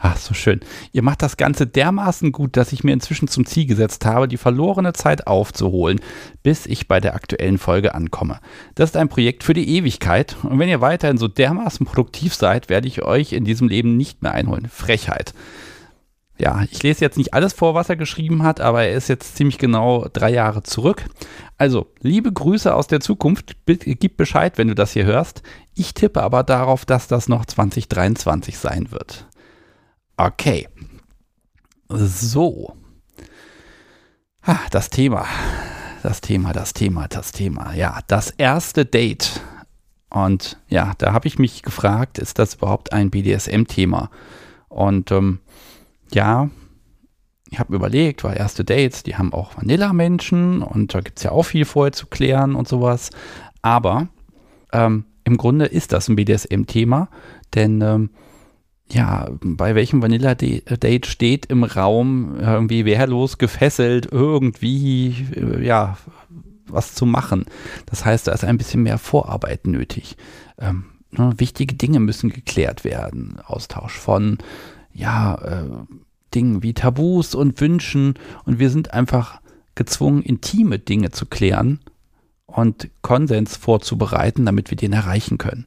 Ach, 0.00 0.16
so 0.16 0.32
schön. 0.32 0.60
Ihr 0.92 1.02
macht 1.02 1.22
das 1.22 1.36
Ganze 1.36 1.66
dermaßen 1.66 2.30
gut, 2.30 2.56
dass 2.56 2.72
ich 2.72 2.84
mir 2.84 2.92
inzwischen 2.92 3.26
zum 3.26 3.44
Ziel 3.44 3.66
gesetzt 3.66 4.06
habe, 4.06 4.28
die 4.28 4.36
verlorene 4.36 4.92
Zeit 4.92 5.26
aufzuholen, 5.26 6.00
bis 6.44 6.66
ich 6.66 6.86
bei 6.86 7.00
der 7.00 7.16
aktuellen 7.16 7.58
Folge 7.58 7.96
ankomme. 7.96 8.38
Das 8.76 8.90
ist 8.90 8.96
ein 8.96 9.08
Projekt 9.08 9.42
für 9.42 9.54
die 9.54 9.76
Ewigkeit 9.76 10.36
und 10.44 10.60
wenn 10.60 10.68
ihr 10.68 10.80
weiterhin 10.80 11.18
so 11.18 11.26
dermaßen 11.26 11.84
produktiv 11.84 12.34
seid, 12.34 12.68
werde 12.68 12.86
ich 12.86 13.02
euch 13.02 13.32
in 13.32 13.44
diesem 13.44 13.68
Leben 13.68 13.96
nicht 13.96 14.22
mehr 14.22 14.32
einholen. 14.32 14.68
Frechheit. 14.68 15.34
Ja, 16.40 16.62
ich 16.70 16.84
lese 16.84 17.00
jetzt 17.04 17.18
nicht 17.18 17.34
alles 17.34 17.52
vor, 17.52 17.74
was 17.74 17.88
er 17.88 17.96
geschrieben 17.96 18.44
hat, 18.44 18.60
aber 18.60 18.84
er 18.84 18.94
ist 18.94 19.08
jetzt 19.08 19.34
ziemlich 19.34 19.58
genau 19.58 20.06
drei 20.12 20.30
Jahre 20.30 20.62
zurück. 20.62 21.06
Also, 21.56 21.88
liebe 22.00 22.32
Grüße 22.32 22.72
aus 22.72 22.86
der 22.86 23.00
Zukunft. 23.00 23.56
Gib 23.66 24.16
Bescheid, 24.16 24.56
wenn 24.56 24.68
du 24.68 24.76
das 24.76 24.92
hier 24.92 25.04
hörst. 25.04 25.42
Ich 25.74 25.94
tippe 25.94 26.22
aber 26.22 26.44
darauf, 26.44 26.84
dass 26.84 27.08
das 27.08 27.28
noch 27.28 27.44
2023 27.44 28.56
sein 28.56 28.92
wird. 28.92 29.27
Okay. 30.20 30.66
So. 31.88 32.74
Ah, 34.42 34.58
das 34.72 34.90
Thema. 34.90 35.24
Das 36.02 36.20
Thema, 36.20 36.52
das 36.52 36.74
Thema, 36.74 37.06
das 37.06 37.30
Thema. 37.30 37.72
Ja, 37.74 38.00
das 38.08 38.30
erste 38.30 38.84
Date. 38.84 39.40
Und 40.10 40.58
ja, 40.68 40.94
da 40.98 41.12
habe 41.12 41.28
ich 41.28 41.38
mich 41.38 41.62
gefragt, 41.62 42.18
ist 42.18 42.40
das 42.40 42.54
überhaupt 42.54 42.92
ein 42.92 43.10
BDSM-Thema? 43.10 44.10
Und 44.68 45.12
ähm, 45.12 45.38
ja, 46.12 46.50
ich 47.48 47.60
habe 47.60 47.76
überlegt, 47.76 48.24
weil 48.24 48.36
erste 48.36 48.64
Dates, 48.64 49.04
die 49.04 49.16
haben 49.16 49.32
auch 49.32 49.56
Vanilla-Menschen 49.56 50.62
und 50.62 50.94
da 50.94 51.00
gibt 51.00 51.18
es 51.18 51.24
ja 51.24 51.30
auch 51.30 51.44
viel 51.44 51.64
vorher 51.64 51.92
zu 51.92 52.08
klären 52.08 52.56
und 52.56 52.66
sowas. 52.66 53.10
Aber 53.62 54.08
ähm, 54.72 55.04
im 55.22 55.36
Grunde 55.36 55.66
ist 55.66 55.92
das 55.92 56.08
ein 56.08 56.16
BDSM-Thema, 56.16 57.08
denn 57.54 57.80
ähm, 57.82 58.10
ja, 58.92 59.28
bei 59.42 59.74
welchem 59.74 60.02
Vanilla-Date 60.02 61.06
steht 61.06 61.46
im 61.46 61.64
Raum 61.64 62.36
irgendwie 62.40 62.84
wehrlos 62.84 63.38
gefesselt, 63.38 64.08
irgendwie, 64.10 65.26
äh, 65.34 65.64
ja, 65.64 65.98
was 66.66 66.94
zu 66.94 67.06
machen. 67.06 67.44
Das 67.86 68.04
heißt, 68.04 68.26
da 68.26 68.32
ist 68.32 68.44
ein 68.44 68.58
bisschen 68.58 68.82
mehr 68.82 68.98
Vorarbeit 68.98 69.66
nötig. 69.66 70.16
Ähm, 70.58 70.84
ne, 71.10 71.34
wichtige 71.36 71.74
Dinge 71.74 72.00
müssen 72.00 72.30
geklärt 72.30 72.84
werden. 72.84 73.38
Austausch 73.44 73.94
von, 73.98 74.38
ja, 74.92 75.34
äh, 75.36 75.64
Dingen 76.34 76.62
wie 76.62 76.74
Tabus 76.74 77.34
und 77.34 77.60
Wünschen. 77.60 78.14
Und 78.44 78.58
wir 78.58 78.70
sind 78.70 78.92
einfach 78.92 79.40
gezwungen, 79.74 80.22
intime 80.22 80.78
Dinge 80.78 81.10
zu 81.10 81.26
klären. 81.26 81.80
und 82.46 82.88
Konsens 83.02 83.56
vorzubereiten, 83.56 84.46
damit 84.46 84.70
wir 84.70 84.76
den 84.76 84.94
erreichen 84.94 85.36
können. 85.36 85.66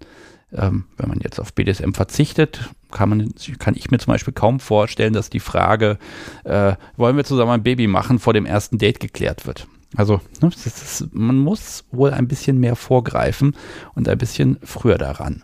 Ähm, 0.53 0.86
wenn 0.98 1.10
man 1.10 1.20
jetzt 1.22 1.39
auf 1.39 1.53
BDSM 1.53 1.93
verzichtet, 1.93 2.70
kann, 2.91 3.10
man, 3.10 3.34
kann 3.60 3.75
ich 3.75 3.89
mir 3.89 4.00
zum 4.00 4.12
Beispiel 4.12 4.34
kaum 4.34 4.60
vorstellen, 4.60 5.13
dass 5.13 5.29
die 5.29 5.39
Frage, 5.39 5.98
äh, 6.43 6.74
wollen 6.98 7.15
wir 7.15 7.24
zusammen 7.24 7.51
ein 7.51 7.63
Baby 7.63 7.88
machen, 7.88 8.20
vor 8.20 8.34
dem 8.34 8.46
ersten 8.46 8.77
Date 8.77 9.00
geklärt 9.00 9.48
wird. 9.48 9.67
Also 9.96 10.22
ne, 10.41 10.50
ist, 10.50 11.08
man 11.12 11.38
muss 11.38 11.86
wohl 11.91 12.12
ein 12.12 12.27
bisschen 12.27 12.60
mehr 12.60 12.75
vorgreifen 12.75 13.55
und 13.93 14.08
ein 14.08 14.17
bisschen 14.17 14.58
früher 14.63 14.98
daran. 14.98 15.43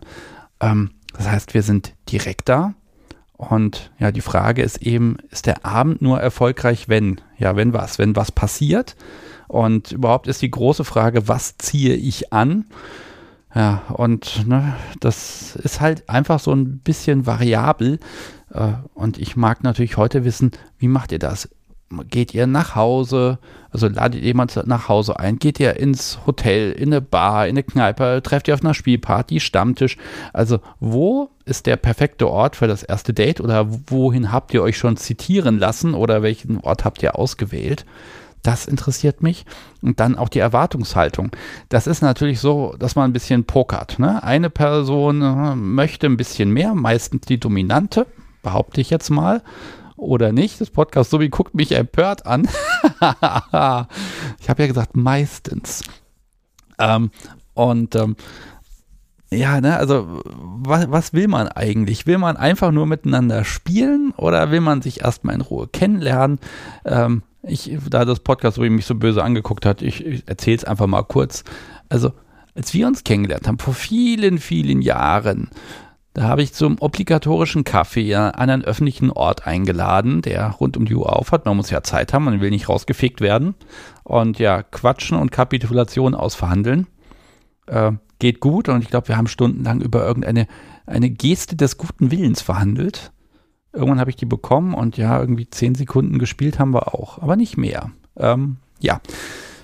Ähm, 0.60 0.90
das 1.16 1.28
heißt, 1.28 1.54
wir 1.54 1.62
sind 1.62 1.94
direkt 2.10 2.48
da. 2.48 2.74
Und 3.36 3.92
ja, 3.98 4.10
die 4.10 4.20
Frage 4.20 4.62
ist 4.62 4.82
eben, 4.82 5.16
ist 5.30 5.46
der 5.46 5.64
Abend 5.64 6.02
nur 6.02 6.20
erfolgreich, 6.20 6.88
wenn? 6.88 7.20
Ja, 7.38 7.56
wenn 7.56 7.72
was? 7.72 7.98
Wenn 7.98 8.16
was 8.16 8.32
passiert? 8.32 8.96
Und 9.46 9.92
überhaupt 9.92 10.26
ist 10.26 10.42
die 10.42 10.50
große 10.50 10.84
Frage, 10.84 11.28
was 11.28 11.56
ziehe 11.56 11.94
ich 11.94 12.32
an? 12.32 12.66
Ja, 13.58 13.82
und 13.88 14.46
ne, 14.46 14.76
das 15.00 15.56
ist 15.56 15.80
halt 15.80 16.08
einfach 16.08 16.38
so 16.38 16.52
ein 16.52 16.78
bisschen 16.78 17.26
variabel. 17.26 17.98
Äh, 18.54 18.74
und 18.94 19.18
ich 19.18 19.34
mag 19.34 19.64
natürlich 19.64 19.96
heute 19.96 20.24
wissen, 20.24 20.52
wie 20.78 20.86
macht 20.86 21.10
ihr 21.10 21.18
das? 21.18 21.48
Geht 22.08 22.34
ihr 22.34 22.46
nach 22.46 22.76
Hause? 22.76 23.40
Also 23.72 23.88
ladet 23.88 24.22
jemand 24.22 24.64
nach 24.68 24.88
Hause 24.88 25.18
ein? 25.18 25.40
Geht 25.40 25.58
ihr 25.58 25.76
ins 25.76 26.20
Hotel, 26.24 26.70
in 26.70 26.92
eine 26.92 27.00
Bar, 27.00 27.48
in 27.48 27.54
eine 27.54 27.64
Kneipe? 27.64 28.20
Trefft 28.22 28.46
ihr 28.46 28.54
auf 28.54 28.62
einer 28.62 28.74
Spielparty, 28.74 29.40
Stammtisch? 29.40 29.96
Also 30.32 30.60
wo 30.78 31.30
ist 31.44 31.66
der 31.66 31.74
perfekte 31.74 32.28
Ort 32.28 32.54
für 32.54 32.68
das 32.68 32.84
erste 32.84 33.12
Date? 33.12 33.40
Oder 33.40 33.66
wohin 33.88 34.30
habt 34.30 34.54
ihr 34.54 34.62
euch 34.62 34.78
schon 34.78 34.96
zitieren 34.96 35.58
lassen? 35.58 35.94
Oder 35.94 36.22
welchen 36.22 36.60
Ort 36.60 36.84
habt 36.84 37.02
ihr 37.02 37.18
ausgewählt? 37.18 37.86
Das 38.42 38.66
interessiert 38.66 39.22
mich. 39.22 39.44
Und 39.82 40.00
dann 40.00 40.16
auch 40.16 40.28
die 40.28 40.38
Erwartungshaltung. 40.38 41.30
Das 41.68 41.86
ist 41.86 42.02
natürlich 42.02 42.40
so, 42.40 42.74
dass 42.78 42.96
man 42.96 43.10
ein 43.10 43.12
bisschen 43.12 43.44
pokert. 43.44 43.98
Ne? 43.98 44.22
Eine 44.22 44.50
Person 44.50 45.22
äh, 45.22 45.54
möchte 45.54 46.06
ein 46.06 46.16
bisschen 46.16 46.50
mehr, 46.50 46.74
meistens 46.74 47.26
die 47.26 47.40
Dominante, 47.40 48.06
behaupte 48.42 48.80
ich 48.80 48.90
jetzt 48.90 49.10
mal. 49.10 49.42
Oder 49.96 50.32
nicht. 50.32 50.60
Das 50.60 50.70
Podcast 50.70 51.10
Sobi 51.10 51.28
guckt 51.28 51.54
mich 51.54 51.72
empört 51.72 52.24
an. 52.26 52.42
ich 54.40 54.48
habe 54.48 54.62
ja 54.62 54.66
gesagt, 54.66 54.96
meistens. 54.96 55.82
Ähm, 56.78 57.10
und 57.54 57.96
ähm, 57.96 58.14
ja, 59.30 59.60
ne, 59.60 59.76
also 59.76 60.22
was, 60.24 60.90
was 60.90 61.12
will 61.12 61.28
man 61.28 61.48
eigentlich? 61.48 62.06
Will 62.06 62.18
man 62.18 62.36
einfach 62.36 62.70
nur 62.70 62.86
miteinander 62.86 63.44
spielen 63.44 64.12
oder 64.16 64.50
will 64.50 64.60
man 64.60 64.80
sich 64.80 65.02
erstmal 65.02 65.34
in 65.34 65.42
Ruhe 65.42 65.68
kennenlernen? 65.68 66.38
Ähm, 66.84 67.22
ich, 67.42 67.76
da 67.88 68.04
das 68.04 68.20
Podcast, 68.20 68.58
wo 68.58 68.62
ich 68.62 68.70
mich 68.70 68.86
so 68.86 68.94
böse 68.94 69.22
angeguckt 69.22 69.64
hat, 69.66 69.82
ich, 69.82 70.04
ich 70.04 70.22
erzähle 70.26 70.56
es 70.56 70.64
einfach 70.64 70.86
mal 70.86 71.02
kurz. 71.02 71.44
Also, 71.88 72.12
als 72.54 72.74
wir 72.74 72.86
uns 72.86 73.04
kennengelernt 73.04 73.46
haben, 73.46 73.58
vor 73.58 73.74
vielen, 73.74 74.38
vielen 74.38 74.82
Jahren, 74.82 75.50
da 76.14 76.24
habe 76.24 76.42
ich 76.42 76.52
zum 76.52 76.78
obligatorischen 76.80 77.62
Kaffee 77.62 78.14
an 78.14 78.32
einen 78.32 78.64
öffentlichen 78.64 79.10
Ort 79.10 79.46
eingeladen, 79.46 80.20
der 80.22 80.50
rund 80.50 80.76
um 80.76 80.84
die 80.84 80.96
Uhr 80.96 81.16
aufhat. 81.16 81.46
Man 81.46 81.56
muss 81.56 81.70
ja 81.70 81.82
Zeit 81.84 82.12
haben, 82.12 82.24
man 82.24 82.40
will 82.40 82.50
nicht 82.50 82.68
rausgefegt 82.68 83.20
werden. 83.20 83.54
Und 84.02 84.38
ja, 84.40 84.64
quatschen 84.64 85.16
und 85.16 85.30
Kapitulation 85.30 86.16
ausverhandeln. 86.16 86.88
Äh, 87.66 87.92
geht 88.18 88.40
gut 88.40 88.68
und 88.68 88.82
ich 88.82 88.90
glaube, 88.90 89.08
wir 89.08 89.16
haben 89.16 89.28
stundenlang 89.28 89.80
über 89.80 90.04
irgendeine 90.04 90.48
eine 90.86 91.10
Geste 91.10 91.54
des 91.54 91.76
guten 91.76 92.10
Willens 92.10 92.42
verhandelt. 92.42 93.12
Irgendwann 93.78 94.00
habe 94.00 94.10
ich 94.10 94.16
die 94.16 94.26
bekommen 94.26 94.74
und 94.74 94.96
ja, 94.96 95.20
irgendwie 95.20 95.48
zehn 95.48 95.74
Sekunden 95.74 96.18
gespielt 96.18 96.58
haben 96.58 96.74
wir 96.74 96.94
auch, 96.94 97.22
aber 97.22 97.36
nicht 97.36 97.56
mehr. 97.56 97.90
Ähm, 98.16 98.56
ja, 98.80 99.00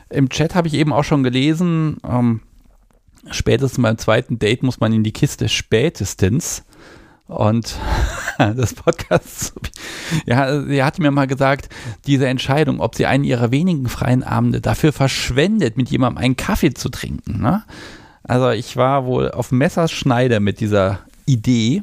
im 0.09 0.29
Chat 0.29 0.55
habe 0.55 0.69
ich 0.69 0.75
eben 0.75 0.93
auch 0.93 1.05
schon 1.05 1.25
gelesen, 1.25 1.97
ähm, 2.09 2.41
spätestens 3.31 3.83
beim 3.83 3.99
zweiten 3.99 4.39
Date 4.39 4.63
muss 4.63 4.81
man 4.81 4.93
in 4.93 5.03
die 5.03 5.13
Kiste 5.13 5.49
spätestens. 5.49 6.65
Und 7.27 7.77
das 8.39 8.75
Podcast, 8.75 9.55
ja, 10.27 10.63
sie 10.63 10.85
hat 10.85 10.99
mir 10.99 11.11
mal 11.11 11.27
gesagt, 11.27 11.69
diese 12.07 12.29
Entscheidung, 12.29 12.81
ob 12.81 12.95
sie 12.95 13.07
einen 13.07 13.25
ihrer 13.25 13.51
wenigen 13.51 13.89
freien 13.89 14.23
Abende 14.23 14.61
dafür 14.61 14.93
verschwendet, 14.93 15.77
mit 15.77 15.91
jemandem 15.91 16.23
einen 16.23 16.37
Kaffee 16.37 16.75
zu 16.75 16.91
trinken. 16.91 17.41
Ne? 17.41 17.65
Also 18.23 18.51
ich 18.51 18.77
war 18.77 19.07
wohl 19.07 19.31
auf 19.31 19.53
Messerschneider 19.53 20.41
mit 20.41 20.61
dieser 20.61 21.01
Idee. 21.27 21.83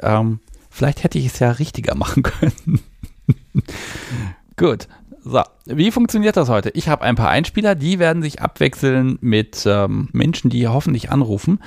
Ähm, 0.00 0.40
Vielleicht 0.72 1.04
hätte 1.04 1.18
ich 1.18 1.26
es 1.26 1.38
ja 1.38 1.50
richtiger 1.50 1.94
machen 1.94 2.22
können. 2.22 2.80
Gut. 4.56 4.88
So, 5.24 5.42
wie 5.66 5.92
funktioniert 5.92 6.36
das 6.36 6.48
heute? 6.48 6.70
Ich 6.70 6.88
habe 6.88 7.04
ein 7.04 7.14
paar 7.14 7.28
Einspieler, 7.28 7.76
die 7.76 8.00
werden 8.00 8.22
sich 8.22 8.40
abwechseln 8.42 9.18
mit 9.20 9.64
ähm, 9.66 10.08
Menschen, 10.12 10.50
die 10.50 10.66
hoffentlich 10.66 11.12
anrufen. 11.12 11.60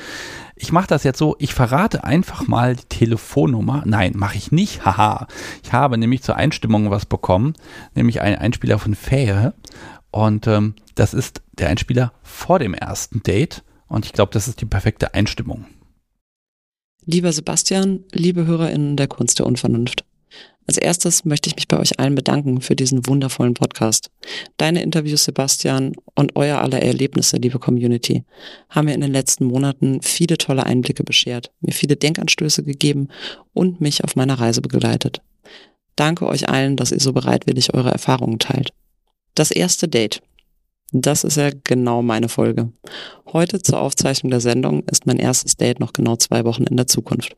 Ich 0.58 0.74
mache 0.74 0.88
das 0.88 1.04
jetzt 1.04 1.20
so, 1.20 1.36
ich 1.40 1.54
verrate 1.54 2.04
einfach 2.04 2.48
mal 2.48 2.76
die 2.76 2.84
Telefonnummer. 2.86 3.84
Nein, 3.86 4.14
mache 4.16 4.36
ich 4.36 4.52
nicht. 4.52 4.84
Haha. 4.84 5.28
Ich 5.64 5.72
habe 5.72 5.98
nämlich 5.98 6.22
zur 6.24 6.36
Einstimmung 6.36 6.90
was 6.90 7.06
bekommen, 7.06 7.54
nämlich 7.94 8.22
einen 8.22 8.40
Einspieler 8.40 8.80
von 8.80 8.96
Fähe. 8.96 9.54
Und 10.12 10.48
ähm, 10.48 10.74
das 10.96 11.14
ist 11.14 11.42
der 11.54 11.70
Einspieler 11.70 12.12
vor 12.24 12.60
dem 12.60 12.74
ersten 12.74 13.24
Date. 13.24 13.64
Und 13.88 14.06
ich 14.06 14.14
glaube, 14.14 14.34
das 14.34 14.48
ist 14.48 14.60
die 14.60 14.66
perfekte 14.66 15.14
Einstimmung. 15.14 15.66
Lieber 17.08 17.32
Sebastian, 17.32 18.04
liebe 18.14 18.48
HörerInnen 18.48 18.98
der 18.98 19.08
Kunst 19.08 19.38
der 19.38 19.46
Unvernunft. 19.46 20.04
Als 20.66 20.80
erstes 20.80 21.24
möchte 21.24 21.48
ich 21.48 21.56
mich 21.56 21.68
bei 21.68 21.78
euch 21.78 22.00
allen 22.00 22.16
bedanken 22.16 22.62
für 22.62 22.76
diesen 22.76 23.06
wundervollen 23.06 23.54
Podcast. 23.54 24.10
Deine 24.58 24.82
Interviews, 24.82 25.26
Sebastian, 25.26 25.94
und 26.16 26.36
euer 26.36 26.58
aller 26.62 26.82
Erlebnisse, 26.82 27.38
liebe 27.38 27.60
Community, 27.60 28.24
haben 28.70 28.86
mir 28.86 28.96
in 28.96 29.02
den 29.02 29.12
letzten 29.12 29.46
Monaten 29.46 30.02
viele 30.02 30.40
tolle 30.40 30.66
Einblicke 30.66 31.04
beschert, 31.04 31.52
mir 31.62 31.74
viele 31.74 31.96
Denkanstöße 31.96 32.64
gegeben 32.64 33.10
und 33.54 33.82
mich 33.82 34.04
auf 34.04 34.16
meiner 34.16 34.40
Reise 34.40 34.62
begleitet. 34.62 35.22
Danke 35.96 36.26
euch 36.26 36.50
allen, 36.50 36.76
dass 36.76 36.92
ihr 36.92 37.00
so 37.00 37.14
bereitwillig 37.14 37.76
eure 37.76 37.92
Erfahrungen 37.92 38.40
teilt. 38.40 38.72
Das 39.36 39.52
erste 39.52 39.88
Date. 39.88 40.24
Das 40.98 41.26
ist 41.26 41.36
ja 41.36 41.50
genau 41.66 42.02
meine 42.02 42.30
Folge. 42.30 42.72
Heute 43.34 43.62
zur 43.62 43.82
Aufzeichnung 43.82 44.32
der 44.32 44.40
Sendung 44.40 44.84
ist 44.88 45.06
mein 45.06 45.18
erstes 45.18 45.58
Date 45.58 45.82
noch 45.82 45.92
genau 45.92 46.16
zwei 46.16 46.46
Wochen 46.46 46.64
in 46.64 46.78
der 46.78 46.88
Zukunft. 46.88 47.36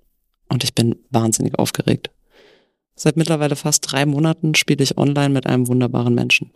Und 0.47 0.63
ich 0.63 0.75
bin 0.75 0.95
wahnsinnig 1.09 1.57
aufgeregt. 1.57 2.11
Seit 2.95 3.17
mittlerweile 3.17 3.55
fast 3.55 3.91
drei 3.91 4.05
Monaten 4.05 4.53
spiele 4.53 4.83
ich 4.83 4.99
online 4.99 5.29
mit 5.29 5.47
einem 5.47 5.67
wunderbaren 5.67 6.13
Menschen. 6.13 6.51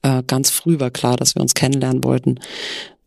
Äh, 0.00 0.22
ganz 0.26 0.48
früh 0.48 0.80
war 0.80 0.90
klar, 0.90 1.16
dass 1.16 1.34
wir 1.34 1.42
uns 1.42 1.52
kennenlernen 1.52 2.02
wollten, 2.02 2.40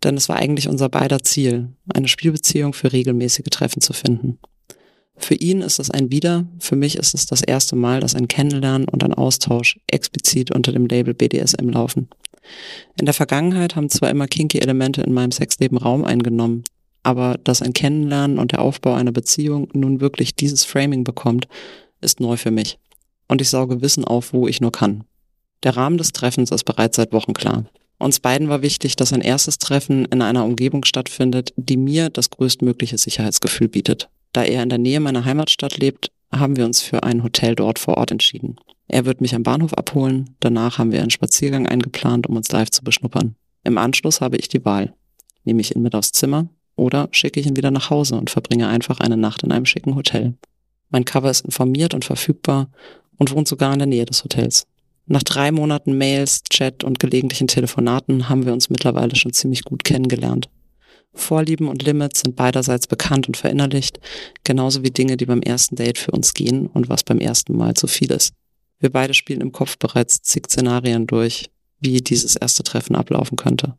denn 0.04 0.16
es 0.16 0.30
war 0.30 0.36
eigentlich 0.36 0.68
unser 0.70 0.90
beider 0.90 1.24
Ziel, 1.24 1.70
eine 1.92 2.08
Spielbeziehung 2.08 2.74
für 2.74 2.94
regelmäßige 2.94 3.50
Treffen 3.50 3.82
zu 3.82 3.94
finden. 3.94 4.38
Für 5.22 5.36
ihn 5.36 5.62
ist 5.62 5.80
es 5.80 5.92
ein 5.92 6.12
Wieder, 6.12 6.46
für 6.60 6.76
mich 6.76 6.98
ist 6.98 7.14
es 7.14 7.28
das 7.28 7.42
erste 7.44 7.76
Mal, 7.76 8.00
dass 8.00 8.16
ein 8.16 8.28
Kennenlernen 8.28 8.88
und 8.90 9.04
ein 9.04 9.14
Austausch 9.14 9.80
explizit 9.88 10.52
unter 10.52 10.72
dem 10.72 10.88
Label 10.88 11.14
BDSM 11.14 11.70
laufen. 11.70 12.10
In 13.00 13.06
der 13.06 13.14
Vergangenheit 13.14 13.76
haben 13.76 13.90
zwar 13.90 14.10
immer 14.10 14.28
kinky 14.28 14.58
Elemente 14.60 15.04
in 15.04 15.14
meinem 15.14 15.32
Sexleben 15.32 15.78
Raum 15.78 16.04
eingenommen, 16.04 16.64
aber 17.04 17.40
dass 17.44 17.62
ein 17.62 17.74
Kennenlernen 17.74 18.40
und 18.40 18.52
der 18.52 18.62
Aufbau 18.62 18.96
einer 18.96 19.12
Beziehung 19.12 19.70
nun 19.74 20.02
wirklich 20.02 20.36
dieses 20.36 20.66
Framing 20.66 21.04
bekommt, 21.04 21.48
ist 22.02 22.20
neu 22.20 22.36
für 22.36 22.52
mich. 22.52 22.80
Und 23.28 23.42
ich 23.42 23.50
sauge 23.50 23.82
Wissen 23.82 24.04
auf, 24.04 24.34
wo 24.34 24.48
ich 24.48 24.60
nur 24.60 24.72
kann. 24.72 25.04
Der 25.64 25.78
Rahmen 25.78 26.00
des 26.00 26.14
Treffens 26.14 26.50
ist 26.50 26.64
bereits 26.64 26.98
seit 26.98 27.14
Wochen 27.14 27.34
klar. 27.34 27.66
Uns 28.00 28.20
beiden 28.20 28.50
war 28.50 28.64
wichtig, 28.64 28.96
dass 28.96 29.14
ein 29.14 29.22
erstes 29.22 29.60
Treffen 29.60 30.06
in 30.06 30.24
einer 30.24 30.44
Umgebung 30.44 30.84
stattfindet, 30.84 31.54
die 31.56 31.78
mir 31.78 32.10
das 32.10 32.32
größtmögliche 32.32 32.98
Sicherheitsgefühl 32.98 33.68
bietet. 33.68 34.10
Da 34.34 34.44
er 34.44 34.64
in 34.64 34.70
der 34.70 34.78
Nähe 34.78 35.00
meiner 35.00 35.26
Heimatstadt 35.26 35.78
lebt, 35.78 36.12
haben 36.32 36.56
wir 36.56 36.66
uns 36.66 36.82
für 36.82 37.04
ein 37.04 37.24
Hotel 37.24 37.56
dort 37.56 37.80
vor 37.80 37.98
Ort 37.98 38.12
entschieden. 38.12 38.56
Er 38.88 39.06
wird 39.06 39.22
mich 39.22 39.36
am 39.36 39.44
Bahnhof 39.44 39.74
abholen, 39.74 40.36
danach 40.40 40.78
haben 40.78 40.92
wir 40.92 41.02
einen 41.02 41.12
Spaziergang 41.12 41.68
eingeplant, 41.68 42.28
um 42.28 42.36
uns 42.36 42.52
live 42.52 42.70
zu 42.70 42.84
beschnuppern. 42.84 43.36
Im 43.64 43.78
Anschluss 43.78 44.22
habe 44.22 44.38
ich 44.38 44.48
die 44.48 44.66
Wahl. 44.66 44.94
Nehme 45.44 45.62
ich 45.62 45.76
ihn 45.76 45.82
mit 45.82 45.96
aufs 45.96 46.12
Zimmer 46.12 46.50
oder 46.76 47.10
schicke 47.12 47.40
ich 47.40 47.48
ihn 47.48 47.56
wieder 47.56 47.72
nach 47.72 47.90
Hause 47.90 48.16
und 48.16 48.30
verbringe 48.30 48.68
einfach 48.68 49.00
eine 49.00 49.18
Nacht 49.18 49.44
in 49.44 49.52
einem 49.52 49.66
schicken 49.66 49.96
Hotel. 49.96 50.34
Mein 50.90 51.06
Cover 51.06 51.30
ist 51.30 51.46
informiert 51.46 51.94
und 51.94 52.06
verfügbar 52.06 52.70
und 53.18 53.32
wohnt 53.32 53.48
sogar 53.48 53.72
in 53.74 53.80
der 53.80 53.88
Nähe 53.88 54.06
des 54.06 54.24
Hotels. 54.24 54.68
Nach 55.06 55.24
drei 55.24 55.52
Monaten 55.52 55.98
Mails, 55.98 56.44
Chat 56.50 56.84
und 56.84 57.00
gelegentlichen 57.00 57.48
Telefonaten 57.48 58.30
haben 58.30 58.46
wir 58.46 58.54
uns 58.54 58.70
mittlerweile 58.70 59.16
schon 59.16 59.34
ziemlich 59.34 59.64
gut 59.64 59.84
kennengelernt. 59.84 60.50
Vorlieben 61.14 61.68
und 61.68 61.84
Limits 61.84 62.22
sind 62.22 62.36
beiderseits 62.36 62.88
bekannt 62.88 63.28
und 63.28 63.38
verinnerlicht, 63.38 64.00
genauso 64.44 64.84
wie 64.84 64.92
Dinge, 64.92 65.18
die 65.18 65.26
beim 65.26 65.42
ersten 65.42 65.76
Date 65.76 65.98
für 65.98 66.12
uns 66.12 66.34
gehen 66.34 66.68
und 66.68 66.90
was 66.90 67.04
beim 67.04 67.20
ersten 67.20 67.56
Mal 67.56 67.74
zu 67.74 67.88
viel 67.88 68.12
ist. 68.12 68.34
Wir 68.80 68.90
beide 68.90 69.14
spielen 69.14 69.42
im 69.42 69.52
Kopf 69.52 69.78
bereits 69.78 70.22
zig 70.22 70.48
Szenarien 70.48 71.08
durch, 71.08 71.52
wie 71.80 72.02
dieses 72.02 72.36
erste 72.36 72.64
Treffen 72.64 72.96
ablaufen 72.96 73.36
könnte. 73.36 73.76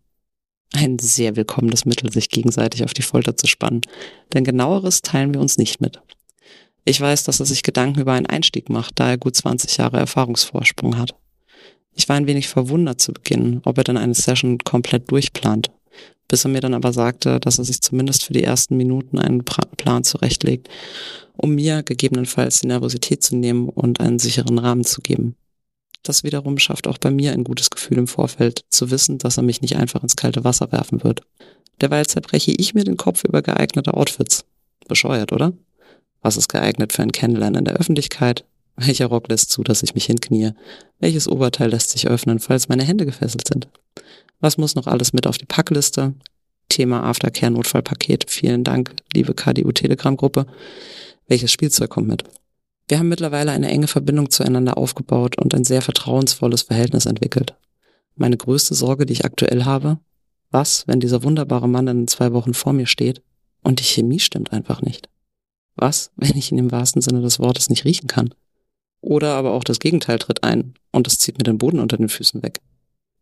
Ein 0.75 0.99
sehr 0.99 1.37
willkommenes 1.37 1.85
Mittel, 1.85 2.11
sich 2.13 2.31
gegenseitig 2.31 2.85
auf 2.85 2.95
die 2.95 3.03
Folter 3.03 3.37
zu 3.37 3.47
spannen, 3.47 3.83
denn 4.33 4.45
genaueres 4.45 5.03
teilen 5.03 5.35
wir 5.35 5.41
uns 5.41 5.59
nicht 5.59 5.81
mit. 5.81 6.01
Ich 6.85 7.01
weiß, 7.01 7.25
dass 7.25 7.41
er 7.41 7.47
sich 7.47 7.63
Gedanken 7.63 8.01
über 8.01 8.13
einen 8.13 8.27
Einstieg 8.27 8.69
macht, 8.69 8.99
da 8.99 9.11
er 9.11 9.19
gut 9.19 9.37
20 9.37 9.77
Jahre 9.77 9.99
Erfahrungsvorsprung 9.99 10.99
hat. 10.99 11.15
Ich 11.95 12.09
war 12.09 12.17
ein 12.17 12.27
wenig 12.27 12.49
verwundert 12.49 13.01
zu 13.01 13.13
Beginn, 13.13 13.61
ob 13.65 13.79
er 13.79 13.85
dann 13.85 13.99
eine 13.99 14.15
Session 14.15 14.59
komplett 14.59 15.11
durchplant, 15.11 15.71
bis 16.29 16.45
er 16.45 16.51
mir 16.51 16.61
dann 16.61 16.75
aber 16.75 16.93
sagte, 16.93 17.41
dass 17.41 17.59
er 17.59 17.65
sich 17.65 17.81
zumindest 17.81 18.25
für 18.25 18.33
die 18.33 18.45
ersten 18.45 18.77
Minuten 18.77 19.19
einen 19.19 19.45
Plan 19.45 20.05
zurechtlegt, 20.05 20.69
um 21.37 21.55
mir 21.55 21.83
gegebenenfalls 21.83 22.61
die 22.61 22.69
Nervosität 22.69 23.23
zu 23.23 23.37
nehmen 23.37 23.69
und 23.69 24.01
einen 24.01 24.19
sicheren 24.19 24.59
Rahmen 24.59 24.85
zu 24.85 25.01
geben. 25.01 25.37
Das 26.03 26.25
wiederum 26.25 26.59
schafft 26.59 26.87
auch 26.87 26.99
bei 26.99 27.11
mir 27.11 27.33
ein 27.33 27.45
gutes 27.45 27.71
Gefühl 27.71 27.99
im 27.99 28.09
Vorfeld, 28.09 28.65
zu 28.71 28.91
wissen, 28.91 29.19
dass 29.19 29.37
er 29.37 29.45
mich 29.45 29.63
nicht 29.63 29.77
einfach 29.77 30.03
ins 30.03 30.17
kalte 30.17 30.43
Wasser 30.43 30.73
werfen 30.73 31.05
wird. 31.05 31.23
Derweil 31.81 32.07
zerbreche 32.07 32.53
ich 32.53 32.75
mir 32.75 32.85
den 32.85 32.97
Kopf 32.97 33.25
über 33.25 33.43
geeignete 33.43 33.95
Outfits. 33.95 34.45
Bescheuert, 34.89 35.33
oder? 35.33 35.53
Was 36.21 36.37
ist 36.37 36.49
geeignet 36.49 36.93
für 36.93 37.03
ein 37.03 37.13
Kennenlernen 37.13 37.61
in 37.61 37.65
der 37.65 37.75
Öffentlichkeit? 37.75 38.45
Welcher 38.77 39.07
Rock 39.07 39.29
lässt 39.29 39.51
zu, 39.51 39.63
dass 39.63 39.83
ich 39.83 39.95
mich 39.95 40.07
hinknie? 40.07 40.53
Welches 40.99 41.29
Oberteil 41.29 41.71
lässt 41.71 41.91
sich 41.91 42.09
öffnen, 42.09 42.41
falls 42.41 42.69
meine 42.69 42.85
Hände 42.85 43.05
gefesselt 43.05 43.47
sind? 43.47 43.69
Was 44.43 44.59
muss 44.59 44.75
noch 44.75 44.89
alles 44.89 45.13
mit 45.13 45.29
auf 45.29 45.39
die 45.39 45.47
Packliste? 45.47 46.15
Thema 46.69 47.05
Aftercare 47.05 47.53
Notfallpaket. 47.53 48.29
Vielen 48.29 48.65
Dank, 48.65 48.93
liebe 49.15 49.35
KDU 49.35 49.71
Telegram 49.71 50.17
Gruppe. 50.17 50.47
Welches 51.29 51.53
Spielzeug 51.53 51.91
kommt 51.91 52.09
mit? 52.09 52.25
Wir 52.89 52.99
haben 52.99 53.09
mittlerweile 53.09 53.53
eine 53.53 53.69
enge 53.69 53.87
Verbindung 53.87 54.31
zueinander 54.31 54.77
aufgebaut 54.77 55.39
und 55.39 55.55
ein 55.55 55.63
sehr 55.63 55.81
vertrauensvolles 55.81 56.63
Verhältnis 56.63 57.07
entwickelt. 57.07 57.55
Meine 58.17 58.37
größte 58.37 58.75
Sorge, 58.75 59.07
die 59.07 59.13
ich 59.13 59.25
aktuell 59.25 59.65
habe, 59.65 60.01
was, 60.51 60.89
wenn 60.89 60.99
dieser 60.99 61.23
wunderbare 61.23 61.69
Mann 61.69 61.87
in 61.87 62.09
zwei 62.09 62.33
Wochen 62.33 62.53
vor 62.53 62.73
mir 62.73 62.87
steht 62.87 63.23
und 63.63 63.79
die 63.79 63.85
Chemie 63.85 64.19
stimmt 64.19 64.53
einfach 64.53 64.83
nicht? 64.83 65.09
Was, 65.77 66.11
wenn 66.17 66.37
ich 66.37 66.51
ihn 66.51 66.59
im 66.59 66.73
wahrsten 66.73 67.01
Sinne 67.01 67.21
des 67.21 67.39
Wortes 67.39 67.71
nicht 67.71 67.85
riechen 67.85 68.09
kann? 68.09 68.35
Oder 69.01 69.35
aber 69.35 69.53
auch 69.53 69.63
das 69.63 69.79
Gegenteil 69.79 70.19
tritt 70.19 70.43
ein 70.43 70.75
und 70.91 71.07
es 71.07 71.19
zieht 71.19 71.39
mir 71.39 71.45
den 71.45 71.59
Boden 71.59 71.79
unter 71.79 71.97
den 71.97 72.09
Füßen 72.09 72.43
weg. 72.43 72.61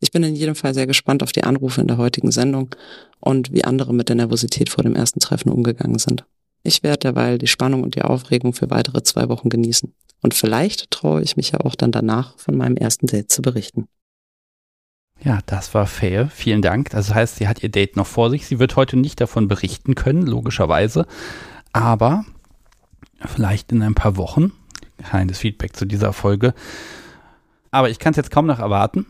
Ich 0.00 0.10
bin 0.10 0.22
in 0.22 0.34
jedem 0.34 0.54
Fall 0.54 0.74
sehr 0.74 0.86
gespannt 0.86 1.22
auf 1.22 1.32
die 1.32 1.44
Anrufe 1.44 1.80
in 1.80 1.86
der 1.86 1.98
heutigen 1.98 2.32
Sendung 2.32 2.74
und 3.20 3.52
wie 3.52 3.64
andere 3.64 3.92
mit 3.94 4.08
der 4.08 4.16
Nervosität 4.16 4.70
vor 4.70 4.82
dem 4.82 4.96
ersten 4.96 5.20
Treffen 5.20 5.50
umgegangen 5.50 5.98
sind. 5.98 6.24
Ich 6.62 6.82
werde 6.82 6.98
derweil 6.98 7.38
die 7.38 7.46
Spannung 7.46 7.82
und 7.82 7.94
die 7.94 8.02
Aufregung 8.02 8.52
für 8.52 8.70
weitere 8.70 9.02
zwei 9.02 9.28
Wochen 9.28 9.48
genießen. 9.50 9.94
Und 10.22 10.34
vielleicht 10.34 10.90
traue 10.90 11.22
ich 11.22 11.36
mich 11.36 11.52
ja 11.52 11.60
auch 11.60 11.74
dann 11.74 11.92
danach 11.92 12.38
von 12.38 12.56
meinem 12.56 12.76
ersten 12.76 13.06
Date 13.06 13.30
zu 13.30 13.42
berichten. 13.42 13.88
Ja, 15.22 15.40
das 15.46 15.74
war 15.74 15.86
fair. 15.86 16.30
Vielen 16.30 16.62
Dank. 16.62 16.90
Das 16.90 17.14
heißt, 17.14 17.36
sie 17.36 17.48
hat 17.48 17.62
ihr 17.62 17.68
Date 17.68 17.96
noch 17.96 18.06
vor 18.06 18.30
sich. 18.30 18.46
Sie 18.46 18.58
wird 18.58 18.76
heute 18.76 18.96
nicht 18.96 19.20
davon 19.20 19.48
berichten 19.48 19.94
können, 19.94 20.26
logischerweise. 20.26 21.06
Aber 21.72 22.24
vielleicht 23.26 23.70
in 23.72 23.82
ein 23.82 23.94
paar 23.94 24.16
Wochen. 24.16 24.52
Keines 24.98 25.38
Feedback 25.38 25.76
zu 25.76 25.84
dieser 25.84 26.12
Folge. 26.12 26.54
Aber 27.70 27.90
ich 27.90 27.98
kann 27.98 28.12
es 28.12 28.16
jetzt 28.16 28.30
kaum 28.30 28.46
noch 28.46 28.58
erwarten. 28.58 29.06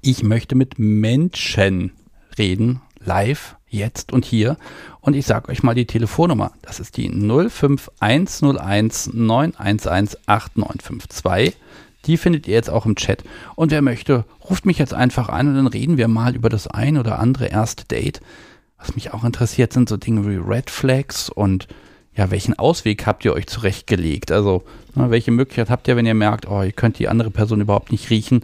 Ich 0.00 0.22
möchte 0.22 0.54
mit 0.54 0.78
Menschen 0.78 1.92
reden, 2.38 2.80
live, 3.00 3.56
jetzt 3.68 4.12
und 4.12 4.24
hier. 4.24 4.56
Und 5.00 5.14
ich 5.14 5.26
sage 5.26 5.50
euch 5.50 5.62
mal 5.62 5.74
die 5.74 5.86
Telefonnummer. 5.86 6.52
Das 6.62 6.80
ist 6.80 6.96
die 6.96 7.08
05101 7.08 9.12
911 9.12 10.16
8952. 10.26 11.56
Die 12.06 12.16
findet 12.16 12.46
ihr 12.46 12.54
jetzt 12.54 12.70
auch 12.70 12.86
im 12.86 12.94
Chat. 12.94 13.24
Und 13.56 13.70
wer 13.70 13.82
möchte, 13.82 14.24
ruft 14.48 14.66
mich 14.66 14.78
jetzt 14.78 14.94
einfach 14.94 15.28
an 15.28 15.48
und 15.48 15.54
dann 15.56 15.66
reden 15.66 15.96
wir 15.96 16.08
mal 16.08 16.34
über 16.34 16.48
das 16.48 16.68
ein 16.68 16.96
oder 16.96 17.18
andere 17.18 17.46
erste 17.46 17.84
Date. 17.84 18.20
Was 18.78 18.94
mich 18.94 19.12
auch 19.12 19.24
interessiert, 19.24 19.72
sind 19.72 19.88
so 19.88 19.96
Dinge 19.96 20.26
wie 20.28 20.36
Red 20.36 20.70
Flags 20.70 21.28
und 21.28 21.66
ja, 22.14 22.30
welchen 22.30 22.58
Ausweg 22.58 23.06
habt 23.06 23.24
ihr 23.24 23.32
euch 23.32 23.46
zurechtgelegt? 23.46 24.32
Also, 24.32 24.64
na, 24.94 25.10
welche 25.10 25.30
Möglichkeit 25.30 25.70
habt 25.70 25.86
ihr, 25.86 25.96
wenn 25.96 26.06
ihr 26.06 26.14
merkt, 26.14 26.48
oh, 26.48 26.62
ihr 26.62 26.72
könnt 26.72 26.98
die 26.98 27.08
andere 27.08 27.30
Person 27.30 27.60
überhaupt 27.60 27.92
nicht 27.92 28.10
riechen? 28.10 28.42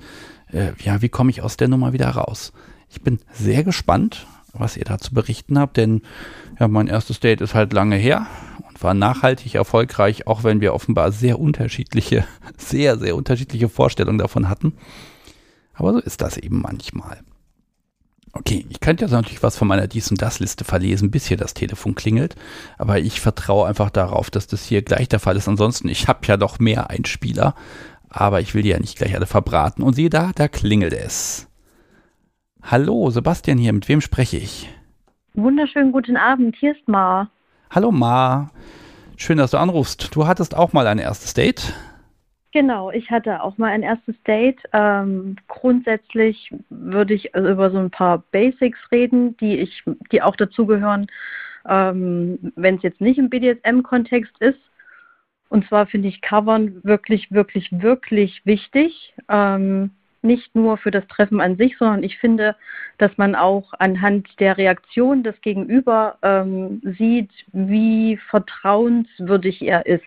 Äh, 0.54 0.72
ja, 0.82 1.02
wie 1.02 1.08
komme 1.08 1.30
ich 1.30 1.42
aus 1.42 1.56
der 1.56 1.68
Nummer 1.68 1.92
wieder 1.92 2.08
raus? 2.10 2.52
Ich 2.88 3.02
bin 3.02 3.18
sehr 3.32 3.64
gespannt, 3.64 4.26
was 4.52 4.76
ihr 4.76 4.84
da 4.84 4.98
zu 4.98 5.12
berichten 5.12 5.58
habt, 5.58 5.76
denn 5.76 6.02
ja, 6.60 6.68
mein 6.68 6.86
erstes 6.86 7.18
Date 7.18 7.40
ist 7.40 7.54
halt 7.54 7.72
lange 7.72 7.96
her 7.96 8.28
und 8.68 8.80
war 8.82 8.94
nachhaltig 8.94 9.56
erfolgreich, 9.56 10.28
auch 10.28 10.44
wenn 10.44 10.60
wir 10.60 10.72
offenbar 10.72 11.10
sehr 11.10 11.40
unterschiedliche, 11.40 12.24
sehr, 12.56 12.98
sehr 12.98 13.16
unterschiedliche 13.16 13.68
Vorstellungen 13.68 14.18
davon 14.18 14.48
hatten. 14.48 14.74
Aber 15.74 15.92
so 15.92 15.98
ist 15.98 16.20
das 16.20 16.36
eben 16.36 16.62
manchmal. 16.62 17.18
Okay, 18.36 18.66
ich 18.68 18.80
könnte 18.80 19.04
jetzt 19.04 19.12
natürlich 19.12 19.44
was 19.44 19.56
von 19.56 19.68
meiner 19.68 19.86
Dies- 19.86 20.10
und 20.10 20.20
Das-Liste 20.20 20.64
verlesen, 20.64 21.12
bis 21.12 21.26
hier 21.26 21.36
das 21.36 21.54
Telefon 21.54 21.94
klingelt. 21.94 22.34
Aber 22.78 22.98
ich 22.98 23.20
vertraue 23.20 23.68
einfach 23.68 23.90
darauf, 23.90 24.28
dass 24.28 24.48
das 24.48 24.64
hier 24.64 24.82
gleich 24.82 25.08
der 25.08 25.20
Fall 25.20 25.36
ist. 25.36 25.46
Ansonsten, 25.46 25.88
ich 25.88 26.08
habe 26.08 26.26
ja 26.26 26.36
noch 26.36 26.58
mehr 26.58 26.90
Einspieler. 26.90 27.54
Aber 28.14 28.40
ich 28.40 28.54
will 28.54 28.62
die 28.62 28.68
ja 28.68 28.78
nicht 28.78 28.96
gleich 28.96 29.14
alle 29.16 29.26
verbraten. 29.26 29.82
Und 29.82 29.94
siehe 29.94 30.08
da, 30.08 30.30
da 30.34 30.46
klingelt 30.46 30.92
es. 30.92 31.50
Hallo, 32.62 33.10
Sebastian 33.10 33.58
hier. 33.58 33.72
Mit 33.72 33.88
wem 33.88 34.00
spreche 34.00 34.36
ich? 34.36 34.70
Wunderschönen 35.34 35.90
guten 35.90 36.16
Abend. 36.16 36.54
Hier 36.56 36.72
ist 36.72 36.86
Ma. 36.86 37.28
Hallo 37.70 37.90
Ma. 37.90 38.50
Schön, 39.16 39.38
dass 39.38 39.50
du 39.50 39.58
anrufst. 39.58 40.14
Du 40.14 40.28
hattest 40.28 40.56
auch 40.56 40.72
mal 40.72 40.86
ein 40.86 40.98
erstes 40.98 41.34
Date. 41.34 41.74
Genau, 42.52 42.92
ich 42.92 43.10
hatte 43.10 43.42
auch 43.42 43.58
mal 43.58 43.72
ein 43.72 43.82
erstes 43.82 44.14
Date. 44.22 44.60
Ähm, 44.72 45.34
grundsätzlich 45.48 46.54
würde 46.70 47.14
ich 47.14 47.34
also 47.34 47.48
über 47.48 47.72
so 47.72 47.78
ein 47.78 47.90
paar 47.90 48.18
Basics 48.30 48.78
reden, 48.92 49.36
die 49.38 49.58
ich, 49.58 49.82
die 50.12 50.22
auch 50.22 50.36
dazugehören, 50.36 51.08
ähm, 51.68 52.52
wenn 52.54 52.76
es 52.76 52.82
jetzt 52.84 53.00
nicht 53.00 53.18
im 53.18 53.28
BDSM-Kontext 53.28 54.32
ist. 54.38 54.60
Und 55.48 55.66
zwar 55.68 55.86
finde 55.86 56.08
ich 56.08 56.20
Covern 56.20 56.82
wirklich, 56.84 57.30
wirklich, 57.30 57.68
wirklich 57.70 58.40
wichtig. 58.44 59.14
Ähm, 59.28 59.90
nicht 60.24 60.54
nur 60.54 60.78
für 60.78 60.90
das 60.90 61.06
Treffen 61.06 61.40
an 61.40 61.56
sich, 61.56 61.76
sondern 61.78 62.02
ich 62.02 62.18
finde, 62.18 62.56
dass 62.98 63.16
man 63.18 63.34
auch 63.34 63.72
anhand 63.78 64.40
der 64.40 64.56
Reaktion 64.56 65.22
des 65.22 65.38
Gegenüber 65.42 66.16
ähm, 66.22 66.80
sieht, 66.98 67.30
wie 67.52 68.16
vertrauenswürdig 68.30 69.62
er 69.62 69.86
ist. 69.86 70.04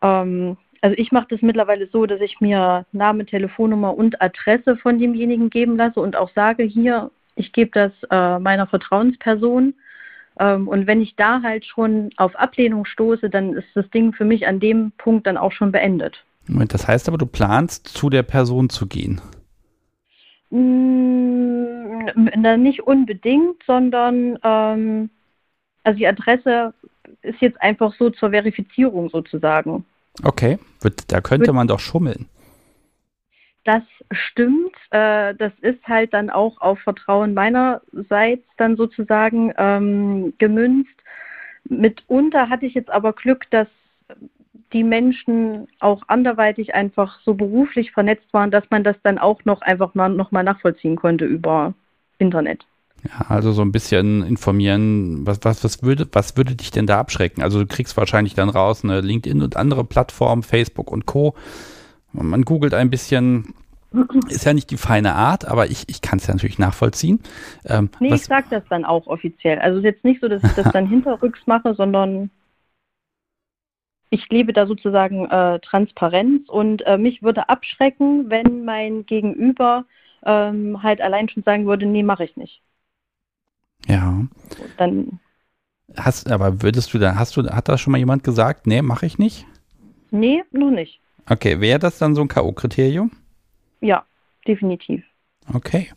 Ähm, 0.00 0.56
also 0.80 0.96
ich 0.98 1.12
mache 1.12 1.28
das 1.30 1.42
mittlerweile 1.42 1.88
so, 1.92 2.06
dass 2.06 2.20
ich 2.20 2.40
mir 2.40 2.86
Name, 2.92 3.24
Telefonnummer 3.24 3.96
und 3.96 4.20
Adresse 4.20 4.76
von 4.76 4.98
demjenigen 4.98 5.48
geben 5.48 5.76
lasse 5.76 6.00
und 6.00 6.16
auch 6.16 6.30
sage, 6.34 6.64
hier, 6.64 7.10
ich 7.36 7.52
gebe 7.52 7.70
das 7.70 7.92
äh, 8.10 8.38
meiner 8.40 8.66
Vertrauensperson. 8.66 9.74
Ähm, 10.38 10.68
und 10.68 10.86
wenn 10.86 11.02
ich 11.02 11.16
da 11.16 11.42
halt 11.42 11.64
schon 11.64 12.10
auf 12.16 12.34
Ablehnung 12.36 12.84
stoße, 12.84 13.30
dann 13.30 13.54
ist 13.54 13.68
das 13.74 13.88
Ding 13.90 14.12
für 14.12 14.24
mich 14.24 14.46
an 14.46 14.60
dem 14.60 14.92
Punkt 14.98 15.26
dann 15.26 15.36
auch 15.36 15.52
schon 15.52 15.72
beendet. 15.72 16.24
Moment, 16.46 16.74
das 16.74 16.88
heißt 16.88 17.08
aber, 17.08 17.18
du 17.18 17.26
planst, 17.26 17.88
zu 17.88 18.10
der 18.10 18.22
Person 18.22 18.68
zu 18.68 18.86
gehen. 18.86 19.20
Mmh, 20.50 22.12
nicht 22.58 22.82
unbedingt, 22.82 23.62
sondern 23.66 24.38
ähm, 24.42 25.10
also 25.84 25.98
die 25.98 26.06
Adresse 26.06 26.74
ist 27.22 27.40
jetzt 27.40 27.60
einfach 27.60 27.94
so 27.98 28.10
zur 28.10 28.30
Verifizierung 28.30 29.10
sozusagen. 29.10 29.84
Okay, 30.22 30.58
da 31.08 31.20
könnte 31.20 31.52
man 31.52 31.68
doch 31.68 31.80
schummeln. 31.80 32.28
Das 33.64 33.82
stimmt. 34.10 34.74
Äh, 34.90 35.34
das 35.36 35.52
ist 35.60 35.86
halt 35.86 36.12
dann 36.12 36.30
auch 36.30 36.60
auf 36.60 36.80
Vertrauen 36.80 37.34
meinerseits 37.34 38.44
dann 38.56 38.76
sozusagen 38.76 39.52
ähm, 39.56 40.34
gemünzt. 40.38 40.90
Mitunter 41.64 42.48
hatte 42.48 42.66
ich 42.66 42.74
jetzt 42.74 42.90
aber 42.90 43.12
Glück, 43.12 43.48
dass 43.50 43.68
die 44.72 44.84
Menschen 44.84 45.68
auch 45.80 46.02
anderweitig 46.08 46.74
einfach 46.74 47.20
so 47.24 47.34
beruflich 47.34 47.92
vernetzt 47.92 48.32
waren, 48.32 48.50
dass 48.50 48.64
man 48.70 48.84
das 48.84 48.96
dann 49.02 49.18
auch 49.18 49.44
noch 49.44 49.60
einfach 49.62 49.94
mal, 49.94 50.08
noch 50.08 50.32
mal 50.32 50.42
nachvollziehen 50.42 50.96
konnte 50.96 51.24
über 51.24 51.74
Internet. 52.18 52.64
Ja, 53.04 53.26
also 53.28 53.52
so 53.52 53.62
ein 53.62 53.72
bisschen 53.72 54.24
informieren, 54.24 55.26
was, 55.26 55.40
was, 55.42 55.64
was, 55.64 55.82
würde, 55.82 56.08
was 56.12 56.36
würde 56.36 56.54
dich 56.54 56.70
denn 56.70 56.86
da 56.86 57.00
abschrecken? 57.00 57.42
Also 57.42 57.60
du 57.60 57.66
kriegst 57.66 57.96
wahrscheinlich 57.96 58.34
dann 58.34 58.48
raus 58.48 58.84
eine 58.84 59.00
LinkedIn 59.00 59.42
und 59.42 59.56
andere 59.56 59.84
Plattformen, 59.84 60.42
Facebook 60.42 60.90
und 60.90 61.04
Co. 61.06 61.34
Man 62.12 62.42
googelt 62.42 62.74
ein 62.74 62.90
bisschen, 62.90 63.54
ist 64.28 64.44
ja 64.44 64.52
nicht 64.52 64.70
die 64.70 64.76
feine 64.76 65.14
Art, 65.14 65.46
aber 65.46 65.66
ich, 65.66 65.88
ich 65.88 66.00
kann 66.00 66.18
es 66.18 66.26
ja 66.26 66.34
natürlich 66.34 66.58
nachvollziehen. 66.58 67.20
Ähm, 67.64 67.90
nee, 68.00 68.14
ich 68.14 68.24
sage 68.24 68.46
das 68.50 68.62
dann 68.68 68.84
auch 68.84 69.06
offiziell. 69.06 69.58
Also 69.58 69.78
es 69.78 69.84
ist 69.84 69.90
jetzt 69.90 70.04
nicht 70.04 70.20
so, 70.20 70.28
dass 70.28 70.42
ich 70.42 70.52
das 70.52 70.72
dann 70.72 70.86
hinterrücks 70.88 71.40
mache, 71.46 71.74
sondern 71.74 72.30
ich 74.10 74.28
lebe 74.28 74.52
da 74.52 74.66
sozusagen 74.66 75.24
äh, 75.30 75.58
Transparenz 75.60 76.48
und 76.48 76.86
äh, 76.86 76.98
mich 76.98 77.22
würde 77.22 77.48
abschrecken, 77.48 78.28
wenn 78.28 78.64
mein 78.64 79.06
Gegenüber 79.06 79.86
ähm, 80.24 80.82
halt 80.82 81.00
allein 81.00 81.28
schon 81.28 81.42
sagen 81.42 81.66
würde, 81.66 81.86
nee, 81.86 82.02
mache 82.02 82.24
ich 82.24 82.36
nicht. 82.36 82.62
Ja. 83.86 84.26
Dann. 84.76 85.18
Hast, 85.96 86.30
aber 86.30 86.62
würdest 86.62 86.94
du 86.94 86.98
da, 86.98 87.16
hast 87.16 87.36
du, 87.36 87.42
hat 87.44 87.68
da 87.68 87.76
schon 87.76 87.90
mal 87.90 87.98
jemand 87.98 88.22
gesagt, 88.24 88.66
nee, 88.66 88.82
mache 88.82 89.06
ich 89.06 89.18
nicht? 89.18 89.46
Nee, 90.10 90.42
noch 90.52 90.70
nicht. 90.70 91.01
Okay, 91.28 91.60
wäre 91.60 91.78
das 91.78 91.98
dann 91.98 92.14
so 92.14 92.22
ein 92.22 92.28
K.O.-Kriterium? 92.28 93.10
Ja, 93.80 94.04
definitiv. 94.46 95.04
Okay. 95.52 95.90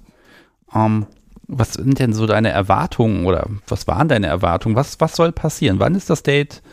Um, 0.74 0.82
ähm, 0.82 1.08
was 1.48 1.74
sind 1.74 2.00
denn 2.00 2.14
so 2.14 2.26
deine 2.26 2.50
Erwartungen 2.50 3.26
oder 3.28 3.48
was 3.68 3.88
waren 3.88 4.08
deine 4.08 4.26
Erwartungen? 4.26 4.76
Was, 4.76 5.00
was 5.00 5.16
soll 5.16 5.32
passieren? 5.32 5.80
Wann 5.80 5.94
ist 5.94 6.10
das 6.10 6.24
Date 6.24 6.64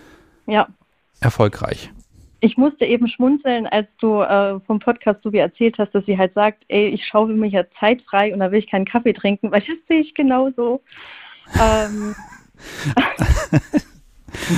ja. 0.47 0.67
erfolgreich? 1.21 1.91
ich 2.43 2.57
musste 2.57 2.85
eben 2.85 3.07
schmunzeln, 3.07 3.69
als 3.69 3.87
du 4.01 4.21
äh, 4.21 4.59
vom 4.67 4.81
Podcast 4.81 5.23
so 5.23 5.33
wie 5.33 5.38
erzählt 5.38 5.79
hast, 5.79 5.95
dass 5.95 6.05
sie 6.07 6.19
halt 6.19 6.35
sagt, 6.35 6.65
ey, 6.67 6.88
ich 6.88 7.07
schaue 7.07 7.33
mir 7.33 7.47
ja 7.47 7.62
Zeit 7.79 8.03
frei 8.03 8.35
und 8.35 8.41
da 8.41 8.51
will 8.51 8.59
ich 8.59 8.69
keinen 8.69 8.85
Kaffee 8.85 9.12
trinken, 9.12 9.53
weil 9.53 9.61
das 9.61 9.77
sehe 9.87 10.01
ich 10.01 10.12
genauso. 10.12 10.83
Ähm, 11.61 12.17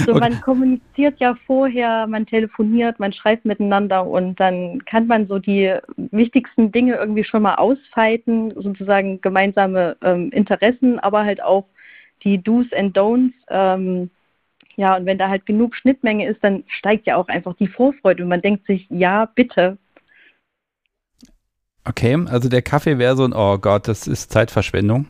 so, 0.04 0.12
okay. 0.12 0.20
man 0.20 0.40
kommuniziert 0.40 1.18
ja 1.20 1.34
vorher, 1.46 2.06
man 2.06 2.26
telefoniert, 2.26 2.98
man 3.00 3.12
schreibt 3.12 3.44
miteinander 3.44 4.06
und 4.06 4.38
dann 4.40 4.84
kann 4.84 5.06
man 5.06 5.26
so 5.26 5.38
die 5.38 5.74
wichtigsten 5.96 6.72
Dinge 6.72 6.96
irgendwie 6.96 7.24
schon 7.24 7.42
mal 7.42 7.56
ausfeiten, 7.56 8.52
sozusagen 8.54 9.20
gemeinsame 9.20 9.96
ähm, 10.02 10.30
Interessen, 10.30 10.98
aber 10.98 11.24
halt 11.24 11.42
auch 11.42 11.66
die 12.22 12.42
Do's 12.42 12.72
and 12.72 12.96
Don'ts. 12.96 13.32
Ähm, 13.48 14.10
ja, 14.76 14.96
und 14.96 15.06
wenn 15.06 15.18
da 15.18 15.28
halt 15.28 15.46
genug 15.46 15.76
Schnittmenge 15.76 16.28
ist, 16.28 16.42
dann 16.42 16.64
steigt 16.66 17.06
ja 17.06 17.16
auch 17.16 17.28
einfach 17.28 17.54
die 17.54 17.68
Vorfreude 17.68 18.22
und 18.22 18.28
man 18.28 18.42
denkt 18.42 18.66
sich, 18.66 18.86
ja, 18.90 19.26
bitte. 19.26 19.78
Okay, 21.84 22.18
also 22.28 22.48
der 22.48 22.62
Kaffee 22.62 22.98
wäre 22.98 23.14
so 23.14 23.24
ein, 23.24 23.32
oh 23.34 23.58
Gott, 23.58 23.88
das 23.88 24.06
ist 24.06 24.32
Zeitverschwendung. 24.32 25.06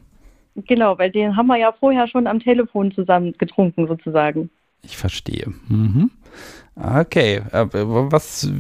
Genau, 0.55 0.99
weil 0.99 1.11
den 1.11 1.37
haben 1.37 1.49
wir 1.49 1.57
ja 1.57 1.73
vorher 1.73 2.07
schon 2.07 2.27
am 2.27 2.41
Telefon 2.41 2.93
zusammen 2.93 3.35
getrunken, 3.39 3.89
sozusagen. 3.89 4.51
Ich 4.83 4.97
verstehe. 4.97 5.53
Mhm. 5.69 6.11
Okay, 6.77 7.43
äh, 7.53 7.67
was, 7.73 8.51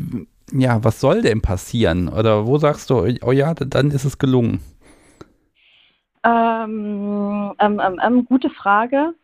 ja, 0.53 0.83
was 0.83 1.01
soll 1.01 1.23
denn 1.23 1.43
passieren? 1.43 2.09
Oder 2.09 2.47
wo 2.47 2.59
sagst 2.59 2.91
du, 2.91 3.07
oh 3.23 3.33
ja, 3.33 3.55
dann 3.55 3.91
ist 3.91 4.05
es 4.05 4.19
gelungen? 4.19 4.61
Ähm, 6.25 7.53
ähm, 7.59 7.81
ähm, 7.85 8.01
ähm 8.03 8.25
gute 8.25 8.51
Frage. 8.51 9.15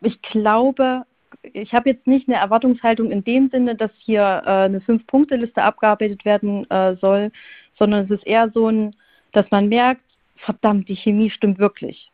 Ich 0.00 0.22
glaube, 0.22 1.04
ich 1.42 1.74
habe 1.74 1.90
jetzt 1.90 2.06
nicht 2.06 2.28
eine 2.28 2.38
Erwartungshaltung 2.38 3.10
in 3.10 3.24
dem 3.24 3.50
Sinne, 3.50 3.74
dass 3.74 3.90
hier 3.98 4.42
äh, 4.46 4.50
eine 4.50 4.80
Fünf-Punkte-Liste 4.80 5.62
abgearbeitet 5.62 6.24
werden 6.24 6.70
äh, 6.70 6.96
soll, 7.00 7.32
sondern 7.78 8.04
es 8.04 8.10
ist 8.10 8.26
eher 8.26 8.50
so 8.54 8.68
ein, 8.68 8.94
dass 9.32 9.50
man 9.50 9.68
merkt, 9.68 10.02
verdammt, 10.42 10.88
die 10.88 10.96
Chemie 10.96 11.30
stimmt 11.30 11.58
wirklich. 11.58 12.10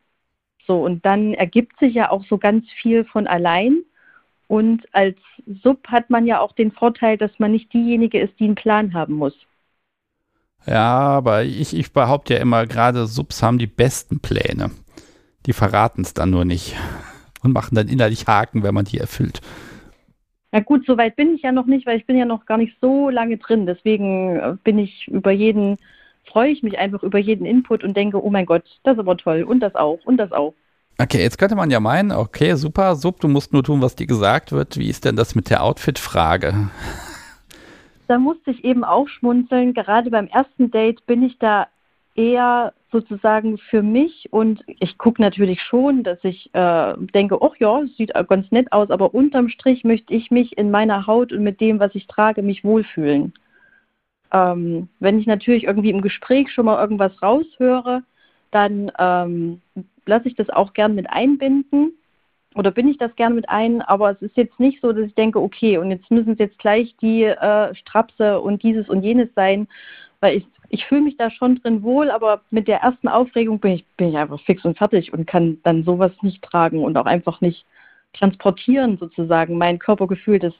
So, 0.66 0.84
und 0.84 1.04
dann 1.04 1.34
ergibt 1.34 1.78
sich 1.80 1.94
ja 1.94 2.10
auch 2.10 2.24
so 2.26 2.38
ganz 2.38 2.66
viel 2.80 3.04
von 3.04 3.26
allein. 3.26 3.82
Und 4.46 4.86
als 4.92 5.16
Sub 5.62 5.88
hat 5.88 6.10
man 6.10 6.26
ja 6.26 6.40
auch 6.40 6.52
den 6.52 6.72
Vorteil, 6.72 7.16
dass 7.16 7.38
man 7.38 7.52
nicht 7.52 7.72
diejenige 7.72 8.20
ist, 8.20 8.38
die 8.38 8.44
einen 8.44 8.54
Plan 8.54 8.94
haben 8.94 9.14
muss. 9.14 9.34
Ja, 10.66 10.98
aber 10.98 11.44
ich, 11.44 11.74
ich 11.74 11.92
behaupte 11.92 12.34
ja 12.34 12.40
immer, 12.40 12.66
gerade 12.66 13.06
Subs 13.06 13.42
haben 13.42 13.58
die 13.58 13.66
besten 13.66 14.20
Pläne. 14.20 14.70
Die 15.46 15.52
verraten 15.52 16.02
es 16.02 16.14
dann 16.14 16.30
nur 16.30 16.44
nicht 16.44 16.76
und 17.42 17.52
machen 17.52 17.74
dann 17.74 17.88
innerlich 17.88 18.26
Haken, 18.26 18.62
wenn 18.62 18.74
man 18.74 18.84
die 18.84 18.98
erfüllt. 18.98 19.40
Na 20.52 20.60
gut, 20.60 20.86
so 20.86 20.96
weit 20.96 21.16
bin 21.16 21.34
ich 21.34 21.42
ja 21.42 21.52
noch 21.52 21.66
nicht, 21.66 21.86
weil 21.86 21.98
ich 21.98 22.06
bin 22.06 22.16
ja 22.16 22.24
noch 22.24 22.46
gar 22.46 22.56
nicht 22.56 22.76
so 22.80 23.10
lange 23.10 23.36
drin. 23.36 23.66
Deswegen 23.66 24.58
bin 24.64 24.78
ich 24.78 25.06
über 25.08 25.30
jeden 25.30 25.76
freue 26.28 26.50
ich 26.50 26.62
mich 26.62 26.78
einfach 26.78 27.02
über 27.02 27.18
jeden 27.18 27.46
Input 27.46 27.82
und 27.84 27.96
denke, 27.96 28.22
oh 28.22 28.30
mein 28.30 28.46
Gott, 28.46 28.64
das 28.84 28.94
ist 28.94 29.00
aber 29.00 29.16
toll 29.16 29.42
und 29.42 29.60
das 29.60 29.74
auch 29.74 29.98
und 30.04 30.16
das 30.16 30.32
auch. 30.32 30.54
Okay, 31.00 31.22
jetzt 31.22 31.38
könnte 31.38 31.54
man 31.54 31.70
ja 31.70 31.78
meinen, 31.78 32.10
okay, 32.10 32.54
super, 32.54 32.96
Sub, 32.96 33.20
du 33.20 33.28
musst 33.28 33.52
nur 33.52 33.62
tun, 33.62 33.80
was 33.80 33.94
dir 33.94 34.06
gesagt 34.06 34.50
wird. 34.50 34.78
Wie 34.78 34.88
ist 34.88 35.04
denn 35.04 35.14
das 35.14 35.36
mit 35.36 35.48
der 35.48 35.62
Outfit-Frage? 35.62 36.70
Da 38.08 38.18
musste 38.18 38.50
ich 38.50 38.64
eben 38.64 38.84
auch 38.84 39.06
schmunzeln. 39.06 39.74
Gerade 39.74 40.10
beim 40.10 40.26
ersten 40.26 40.70
Date 40.70 41.06
bin 41.06 41.22
ich 41.22 41.38
da 41.38 41.68
eher 42.16 42.72
sozusagen 42.90 43.58
für 43.58 43.82
mich 43.82 44.28
und 44.32 44.64
ich 44.66 44.98
gucke 44.98 45.22
natürlich 45.22 45.62
schon, 45.62 46.02
dass 46.02 46.18
ich 46.22 46.52
äh, 46.54 46.94
denke, 47.14 47.38
ach 47.42 47.54
ja, 47.58 47.80
es 47.82 47.96
sieht 47.96 48.12
ganz 48.28 48.50
nett 48.50 48.72
aus, 48.72 48.90
aber 48.90 49.14
unterm 49.14 49.48
Strich 49.50 49.84
möchte 49.84 50.14
ich 50.14 50.30
mich 50.30 50.56
in 50.58 50.70
meiner 50.70 51.06
Haut 51.06 51.32
und 51.32 51.44
mit 51.44 51.60
dem, 51.60 51.78
was 51.78 51.94
ich 51.94 52.06
trage, 52.06 52.42
mich 52.42 52.64
wohlfühlen. 52.64 53.34
Ähm, 54.32 54.88
wenn 55.00 55.18
ich 55.18 55.26
natürlich 55.26 55.64
irgendwie 55.64 55.90
im 55.90 56.02
Gespräch 56.02 56.52
schon 56.52 56.66
mal 56.66 56.80
irgendwas 56.80 57.22
raushöre, 57.22 58.02
dann 58.50 58.90
ähm, 58.98 59.60
lasse 60.06 60.28
ich 60.28 60.34
das 60.34 60.50
auch 60.50 60.72
gern 60.72 60.94
mit 60.94 61.08
einbinden 61.10 61.92
oder 62.54 62.70
bin 62.70 62.88
ich 62.88 62.98
das 62.98 63.14
gern 63.16 63.34
mit 63.34 63.48
ein, 63.48 63.82
aber 63.82 64.10
es 64.10 64.22
ist 64.22 64.36
jetzt 64.36 64.58
nicht 64.58 64.80
so, 64.80 64.92
dass 64.92 65.06
ich 65.06 65.14
denke, 65.14 65.40
okay, 65.40 65.78
und 65.78 65.90
jetzt 65.90 66.10
müssen 66.10 66.32
es 66.32 66.38
jetzt 66.38 66.58
gleich 66.58 66.94
die 67.00 67.24
äh, 67.24 67.74
Strapse 67.74 68.40
und 68.40 68.62
dieses 68.62 68.88
und 68.88 69.02
jenes 69.02 69.28
sein, 69.34 69.68
weil 70.20 70.38
ich, 70.38 70.46
ich 70.70 70.84
fühle 70.86 71.02
mich 71.02 71.16
da 71.16 71.30
schon 71.30 71.60
drin 71.62 71.82
wohl, 71.82 72.10
aber 72.10 72.40
mit 72.50 72.66
der 72.66 72.80
ersten 72.80 73.08
Aufregung 73.08 73.60
bin 73.60 73.72
ich, 73.72 73.84
bin 73.96 74.08
ich 74.08 74.16
einfach 74.16 74.40
fix 74.40 74.64
und 74.64 74.76
fertig 74.76 75.12
und 75.12 75.26
kann 75.26 75.58
dann 75.62 75.84
sowas 75.84 76.12
nicht 76.22 76.42
tragen 76.42 76.82
und 76.82 76.96
auch 76.96 77.06
einfach 77.06 77.40
nicht 77.40 77.64
transportieren 78.14 78.98
sozusagen. 78.98 79.58
Mein 79.58 79.78
Körpergefühl, 79.78 80.38
das 80.38 80.54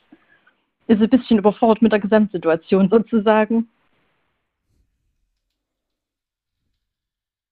ist 0.88 1.00
ein 1.02 1.08
bisschen 1.08 1.38
überfordert 1.38 1.82
mit 1.82 1.92
der 1.92 2.00
Gesamtsituation 2.00 2.88
sozusagen. 2.88 3.68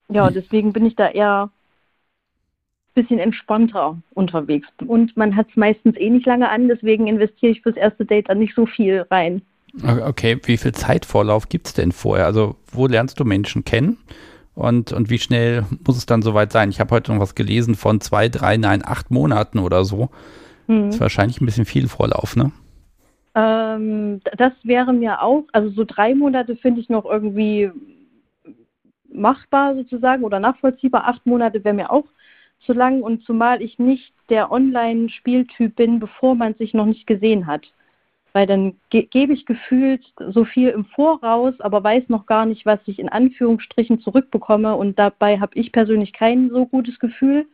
Ja, 0.09 0.27
hm. 0.27 0.33
deswegen 0.33 0.73
bin 0.73 0.85
ich 0.85 0.95
da 0.95 1.07
eher 1.09 1.43
ein 1.43 2.93
bisschen 2.95 3.19
entspannter 3.19 3.97
unterwegs. 4.13 4.67
Und 4.85 5.15
man 5.15 5.35
hat 5.35 5.47
es 5.49 5.55
meistens 5.55 5.95
eh 5.97 6.09
nicht 6.09 6.25
lange 6.25 6.49
an, 6.49 6.67
deswegen 6.67 7.07
investiere 7.07 7.51
ich 7.51 7.61
fürs 7.61 7.77
erste 7.77 8.05
Date 8.05 8.29
dann 8.29 8.39
nicht 8.39 8.55
so 8.55 8.65
viel 8.65 9.05
rein. 9.11 9.41
Okay, 9.83 10.39
wie 10.43 10.57
viel 10.57 10.71
Zeitvorlauf 10.71 11.49
gibt 11.49 11.67
es 11.67 11.73
denn 11.73 11.91
vorher? 11.91 12.25
Also, 12.25 12.55
wo 12.71 12.87
lernst 12.87 13.19
du 13.19 13.25
Menschen 13.25 13.63
kennen? 13.63 13.97
Und, 14.55 14.91
und 14.91 15.11
wie 15.11 15.19
schnell 15.19 15.65
muss 15.85 15.97
es 15.97 16.07
dann 16.07 16.23
soweit 16.23 16.51
sein? 16.51 16.71
Ich 16.71 16.79
habe 16.79 16.95
heute 16.95 17.13
noch 17.13 17.21
was 17.21 17.35
gelesen 17.35 17.75
von 17.75 18.01
zwei, 18.01 18.27
drei, 18.27 18.57
nein, 18.57 18.81
acht 18.83 19.11
Monaten 19.11 19.59
oder 19.59 19.85
so. 19.85 20.09
Das 20.67 20.95
ist 20.95 21.01
wahrscheinlich 21.01 21.39
ein 21.39 21.45
bisschen 21.45 21.65
viel 21.65 21.87
Vorlauf, 21.87 22.35
ne? 22.35 22.51
Ähm, 23.37 24.19
das 24.35 24.53
wäre 24.63 24.93
mir 24.93 25.21
auch, 25.21 25.43
also 25.53 25.69
so 25.69 25.83
drei 25.85 26.15
Monate 26.15 26.55
finde 26.55 26.81
ich 26.81 26.89
noch 26.89 27.05
irgendwie 27.05 27.69
machbar 29.07 29.75
sozusagen 29.75 30.23
oder 30.23 30.39
nachvollziehbar. 30.39 31.07
Acht 31.07 31.23
Monate 31.27 31.63
wäre 31.63 31.75
mir 31.75 31.91
auch 31.91 32.05
zu 32.65 32.73
lang 32.73 33.03
und 33.03 33.23
zumal 33.25 33.61
ich 33.61 33.77
nicht 33.77 34.11
der 34.29 34.51
Online-Spieltyp 34.51 35.75
bin, 35.75 35.99
bevor 35.99 36.33
man 36.33 36.55
sich 36.55 36.73
noch 36.73 36.87
nicht 36.87 37.05
gesehen 37.05 37.45
hat. 37.45 37.71
Weil 38.33 38.47
dann 38.47 38.75
ge 38.89 39.03
gebe 39.03 39.33
ich 39.33 39.45
gefühlt 39.45 40.03
so 40.29 40.43
viel 40.43 40.69
im 40.69 40.85
Voraus, 40.85 41.53
aber 41.61 41.83
weiß 41.83 42.09
noch 42.09 42.25
gar 42.25 42.47
nicht, 42.47 42.65
was 42.65 42.79
ich 42.87 42.97
in 42.97 43.09
Anführungsstrichen 43.09 44.01
zurückbekomme 44.01 44.75
und 44.75 44.97
dabei 44.97 45.39
habe 45.39 45.51
ich 45.53 45.71
persönlich 45.71 46.11
kein 46.11 46.49
so 46.49 46.65
gutes 46.65 46.97
Gefühl. 46.97 47.45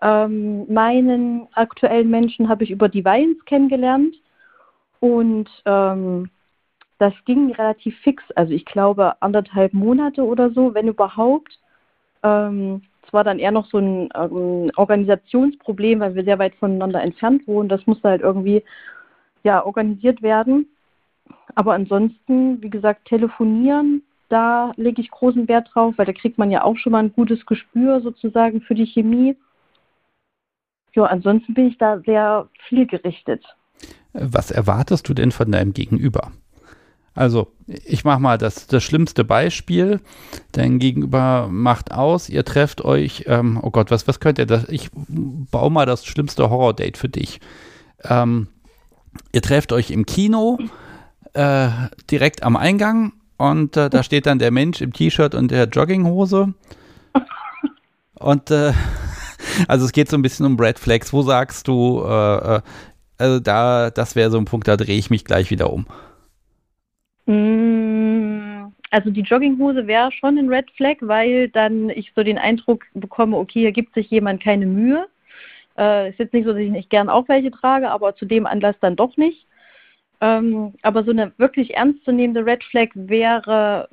Ähm, 0.00 0.64
meinen 0.72 1.46
aktuellen 1.52 2.08
Menschen 2.08 2.48
habe 2.48 2.64
ich 2.64 2.70
über 2.70 2.88
die 2.88 3.04
Vines 3.04 3.44
kennengelernt 3.44 4.14
und 5.00 5.48
ähm, 5.64 6.30
das 6.98 7.14
ging 7.24 7.52
relativ 7.52 7.98
fix. 8.00 8.22
Also 8.36 8.52
ich 8.52 8.64
glaube 8.66 9.20
anderthalb 9.20 9.72
Monate 9.72 10.22
oder 10.22 10.50
so, 10.50 10.74
wenn 10.74 10.88
überhaupt. 10.88 11.58
Ähm, 12.22 12.82
es 13.06 13.12
war 13.12 13.24
dann 13.24 13.38
eher 13.38 13.52
noch 13.52 13.66
so 13.66 13.78
ein 13.78 14.10
ähm, 14.14 14.70
Organisationsproblem, 14.76 16.00
weil 16.00 16.14
wir 16.14 16.24
sehr 16.24 16.38
weit 16.38 16.54
voneinander 16.56 17.02
entfernt 17.02 17.48
wohnen. 17.48 17.70
Das 17.70 17.86
musste 17.86 18.08
halt 18.08 18.20
irgendwie 18.20 18.62
ja 19.42 19.64
organisiert 19.64 20.22
werden. 20.22 20.68
Aber 21.54 21.72
ansonsten, 21.72 22.62
wie 22.62 22.70
gesagt, 22.70 23.06
telefonieren, 23.06 24.02
da 24.28 24.72
lege 24.76 25.00
ich 25.00 25.10
großen 25.10 25.48
Wert 25.48 25.70
drauf, 25.72 25.94
weil 25.96 26.06
da 26.06 26.12
kriegt 26.12 26.38
man 26.38 26.50
ja 26.50 26.62
auch 26.64 26.76
schon 26.76 26.92
mal 26.92 27.02
ein 27.02 27.12
gutes 27.12 27.44
Gespür 27.46 28.00
sozusagen 28.00 28.60
für 28.60 28.74
die 28.74 28.86
Chemie. 28.86 29.36
Ja, 30.94 31.04
ansonsten 31.04 31.54
bin 31.54 31.68
ich 31.68 31.78
da 31.78 32.00
sehr 32.00 32.48
zielgerichtet. 32.68 33.44
Was 34.12 34.50
erwartest 34.50 35.08
du 35.08 35.14
denn 35.14 35.32
von 35.32 35.52
deinem 35.52 35.72
Gegenüber? 35.72 36.32
Also, 37.14 37.52
ich 37.66 38.04
mache 38.04 38.20
mal 38.20 38.38
das, 38.38 38.66
das 38.66 38.84
schlimmste 38.84 39.24
Beispiel. 39.24 40.00
Dein 40.52 40.78
Gegenüber 40.78 41.48
macht 41.50 41.92
aus, 41.92 42.28
ihr 42.28 42.44
trefft 42.44 42.84
euch, 42.84 43.24
ähm, 43.26 43.58
oh 43.60 43.70
Gott, 43.70 43.90
was, 43.90 44.06
was 44.06 44.20
könnt 44.20 44.38
ihr 44.38 44.46
das? 44.46 44.68
Ich 44.68 44.90
baue 44.92 45.70
mal 45.70 45.86
das 45.86 46.04
schlimmste 46.04 46.48
Horror-Date 46.50 46.96
für 46.96 47.08
dich. 47.08 47.40
Ähm, 48.04 48.48
ihr 49.32 49.42
trefft 49.42 49.72
euch 49.72 49.90
im 49.90 50.06
Kino, 50.06 50.58
äh, 51.32 51.68
direkt 52.10 52.42
am 52.42 52.56
Eingang 52.56 53.12
und 53.36 53.76
äh, 53.76 53.90
da 53.90 54.02
steht 54.02 54.26
dann 54.26 54.38
der 54.38 54.50
Mensch 54.50 54.80
im 54.80 54.92
T-Shirt 54.92 55.34
und 55.34 55.50
der 55.50 55.64
Jogginghose. 55.64 56.54
Und 58.14 58.50
äh, 58.50 58.74
also 59.68 59.86
es 59.86 59.92
geht 59.92 60.10
so 60.10 60.16
ein 60.18 60.20
bisschen 60.20 60.44
um 60.44 60.60
Red 60.60 60.78
Flags. 60.78 61.10
Wo 61.14 61.22
sagst 61.22 61.66
du, 61.66 62.04
äh, 62.04 62.56
äh 62.56 62.60
also 63.20 63.40
da, 63.40 63.90
das 63.90 64.16
wäre 64.16 64.30
so 64.30 64.38
ein 64.38 64.44
Punkt, 64.44 64.68
da 64.68 64.76
drehe 64.76 64.98
ich 64.98 65.10
mich 65.10 65.24
gleich 65.24 65.50
wieder 65.50 65.72
um. 65.72 65.86
Mm, 67.26 68.72
also 68.90 69.10
die 69.10 69.22
Jogginghose 69.22 69.86
wäre 69.86 70.10
schon 70.12 70.38
ein 70.38 70.48
Red 70.48 70.70
Flag, 70.72 70.96
weil 71.00 71.48
dann 71.48 71.90
ich 71.90 72.12
so 72.16 72.22
den 72.22 72.38
Eindruck 72.38 72.86
bekomme, 72.94 73.36
okay, 73.36 73.60
hier 73.60 73.72
gibt 73.72 73.94
sich 73.94 74.10
jemand 74.10 74.42
keine 74.42 74.66
Mühe. 74.66 75.06
Äh, 75.78 76.10
ist 76.10 76.18
jetzt 76.18 76.34
nicht 76.34 76.44
so, 76.44 76.52
dass 76.52 76.60
ich 76.60 76.70
nicht 76.70 76.90
gern 76.90 77.08
auch 77.08 77.28
welche 77.28 77.50
trage, 77.50 77.90
aber 77.90 78.16
zu 78.16 78.24
dem 78.24 78.46
Anlass 78.46 78.76
dann 78.80 78.96
doch 78.96 79.16
nicht. 79.16 79.46
Ähm, 80.20 80.74
aber 80.82 81.04
so 81.04 81.12
eine 81.12 81.32
wirklich 81.38 81.76
ernstzunehmende 81.76 82.44
Red 82.44 82.64
Flag 82.64 82.88
wäre 82.94 83.88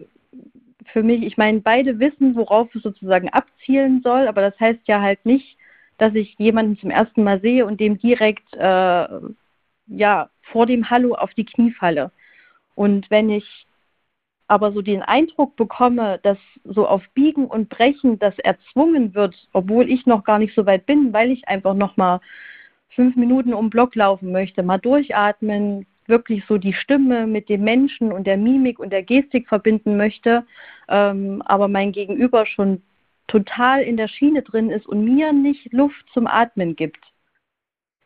für 0.92 1.04
mich, 1.04 1.24
ich 1.24 1.38
meine, 1.38 1.60
beide 1.60 2.00
wissen, 2.00 2.36
worauf 2.36 2.74
es 2.74 2.82
sozusagen 2.82 3.30
abzielen 3.30 4.02
soll, 4.04 4.28
aber 4.28 4.42
das 4.42 4.60
heißt 4.60 4.80
ja 4.86 5.02
halt 5.02 5.26
nicht, 5.26 5.58
dass 5.98 6.14
ich 6.16 6.36
jemanden 6.38 6.78
zum 6.78 6.92
ersten 6.92 7.24
Mal 7.24 7.42
sehe 7.42 7.66
und 7.66 7.80
dem 7.80 7.98
direkt 7.98 8.54
äh, 8.54 9.08
ja 9.88 10.30
vor 10.52 10.66
dem 10.66 10.90
Hallo 10.90 11.16
auf 11.16 11.34
die 11.34 11.46
Knie 11.46 11.72
falle. 11.72 12.12
Und 12.76 13.10
wenn 13.10 13.30
ich 13.30 13.66
aber 14.48 14.72
so 14.72 14.82
den 14.82 15.02
Eindruck 15.02 15.56
bekomme, 15.56 16.20
dass 16.24 16.38
so 16.64 16.88
auf 16.88 17.04
Biegen 17.14 17.46
und 17.46 17.70
Brechen 17.70 18.18
das 18.20 18.38
erzwungen 18.40 19.14
wird, 19.14 19.36
obwohl 19.52 19.90
ich 19.90 20.06
noch 20.06 20.24
gar 20.24 20.40
nicht 20.40 20.56
so 20.56 20.66
weit 20.66 20.86
bin, 20.86 21.12
weil 21.12 21.32
ich 21.32 21.48
einfach 21.48 21.74
noch 21.74 21.98
mal 21.98 22.22
fünf 22.90 23.16
Minuten 23.16 23.54
um 23.54 23.70
Block 23.70 23.96
laufen 23.96 24.32
möchte, 24.32 24.64
mal 24.64 24.78
durchatmen, 24.78 25.86
wirklich 26.08 26.44
so 26.48 26.58
die 26.58 26.74
Stimme 26.74 27.28
mit 27.28 27.50
dem 27.50 27.64
Menschen 27.64 28.14
und 28.14 28.26
der 28.26 28.38
Mimik 28.38 28.80
und 28.80 28.92
der 28.92 29.04
Gestik 29.04 29.50
verbinden 29.50 29.98
möchte, 29.98 30.46
ähm, 30.88 31.42
aber 31.46 31.68
mein 31.68 31.92
Gegenüber 31.92 32.46
schon 32.46 32.82
total 33.28 33.82
in 33.82 33.98
der 33.98 34.08
Schiene 34.08 34.42
drin 34.42 34.70
ist 34.70 34.88
und 34.88 35.04
mir 35.04 35.34
nicht 35.34 35.72
Luft 35.74 36.06
zum 36.14 36.28
Atmen 36.28 36.76
gibt, 36.76 37.04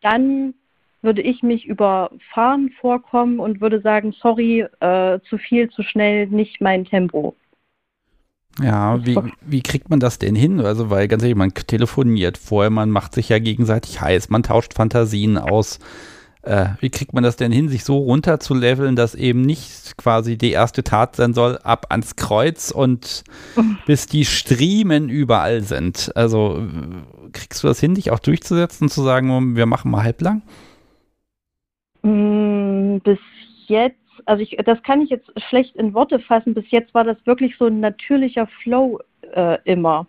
dann 0.02 0.54
würde 1.02 1.22
ich 1.22 1.42
mich 1.42 1.66
überfahren 1.66 2.72
vorkommen 2.80 3.40
und 3.40 3.62
würde 3.62 3.82
sagen, 3.82 4.14
sorry, 4.20 4.66
äh, 4.80 5.20
zu 5.28 5.38
viel, 5.38 5.70
zu 5.70 5.84
schnell, 5.84 6.28
nicht 6.28 6.62
mein 6.62 6.86
Tempo. 6.86 7.36
Ja, 8.62 9.04
wie, 9.06 9.18
wie 9.42 9.62
kriegt 9.62 9.90
man 9.90 10.00
das 10.00 10.20
denn 10.20 10.36
hin? 10.36 10.60
Also, 10.60 10.90
weil 10.90 11.08
ganz 11.08 11.24
ehrlich, 11.24 11.38
man 11.38 11.54
telefoniert 11.54 12.38
vorher, 12.38 12.70
man 12.70 12.90
macht 12.92 13.16
sich 13.16 13.30
ja 13.30 13.40
gegenseitig 13.40 14.02
heiß, 14.02 14.30
man 14.30 14.44
tauscht 14.44 14.74
Fantasien 14.74 15.38
aus. 15.38 15.80
Äh, 16.44 16.70
wie 16.80 16.90
kriegt 16.90 17.14
man 17.14 17.24
das 17.24 17.36
denn 17.36 17.52
hin, 17.52 17.70
sich 17.70 17.84
so 17.84 17.98
runter 17.98 18.40
zu 18.40 18.56
leveln, 18.56 18.96
dass 18.96 19.14
eben 19.14 19.42
nicht 19.42 19.96
quasi 19.98 20.38
die 20.38 20.52
erste 20.52 20.84
Tat 20.84 21.16
sein 21.16 21.34
soll, 21.34 21.60
ab 21.64 21.88
ans 21.90 22.16
Kreuz 22.16 22.72
und 22.72 23.24
bis 23.86 24.08
die 24.08 24.26
Striemen 24.26 25.10
überall 25.10 25.62
sind? 25.62 26.12
Also, 26.16 26.68
kriegst 27.32 27.64
du 27.64 27.68
das 27.68 27.80
hin, 27.80 27.94
dich 27.94 28.12
auch 28.12 28.20
durchzusetzen 28.20 28.86
und 28.86 28.90
zu 28.90 29.04
sagen, 29.04 29.56
wir 29.56 29.68
machen 29.68 29.92
mal 29.92 30.04
halblang? 30.04 30.42
Mm, 32.02 32.98
bis 33.04 33.20
jetzt, 33.68 33.98
also 34.26 34.42
ich, 34.42 34.58
das 34.66 34.82
kann 34.84 35.02
ich 35.02 35.10
jetzt 35.12 35.32
schlecht 35.50 35.76
in 35.76 35.94
Worte 35.94 36.20
fassen. 36.20 36.54
Bis 36.54 36.70
jetzt 36.72 36.94
war 36.94 37.04
das 37.04 37.18
wirklich 37.26 37.56
so 37.58 37.66
ein 37.66 37.80
natürlicher 37.80 38.48
Flow 38.64 39.00
äh, 39.36 39.58
immer. 39.66 40.08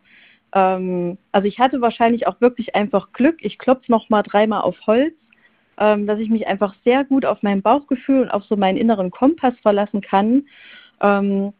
Ähm, 0.54 1.18
also 1.32 1.46
ich 1.46 1.58
hatte 1.58 1.80
wahrscheinlich 1.80 2.26
auch 2.26 2.40
wirklich 2.40 2.74
einfach 2.74 3.12
Glück. 3.12 3.38
Ich 3.40 3.58
klopfe 3.58 3.90
noch 3.90 4.08
mal 4.08 4.22
dreimal 4.22 4.62
auf 4.62 4.76
Holz, 4.86 5.14
ähm, 5.78 6.06
dass 6.06 6.18
ich 6.18 6.30
mich 6.30 6.46
einfach 6.46 6.74
sehr 6.85 7.04
gut 7.04 7.24
auf 7.24 7.42
mein 7.42 7.62
Bauchgefühl 7.62 8.22
und 8.22 8.30
auf 8.30 8.44
so 8.44 8.56
meinen 8.56 8.78
inneren 8.78 9.11
Kompass 9.11 9.54
verlassen 9.62 10.00
kann. 10.00 10.46
Ähm, 11.00 11.52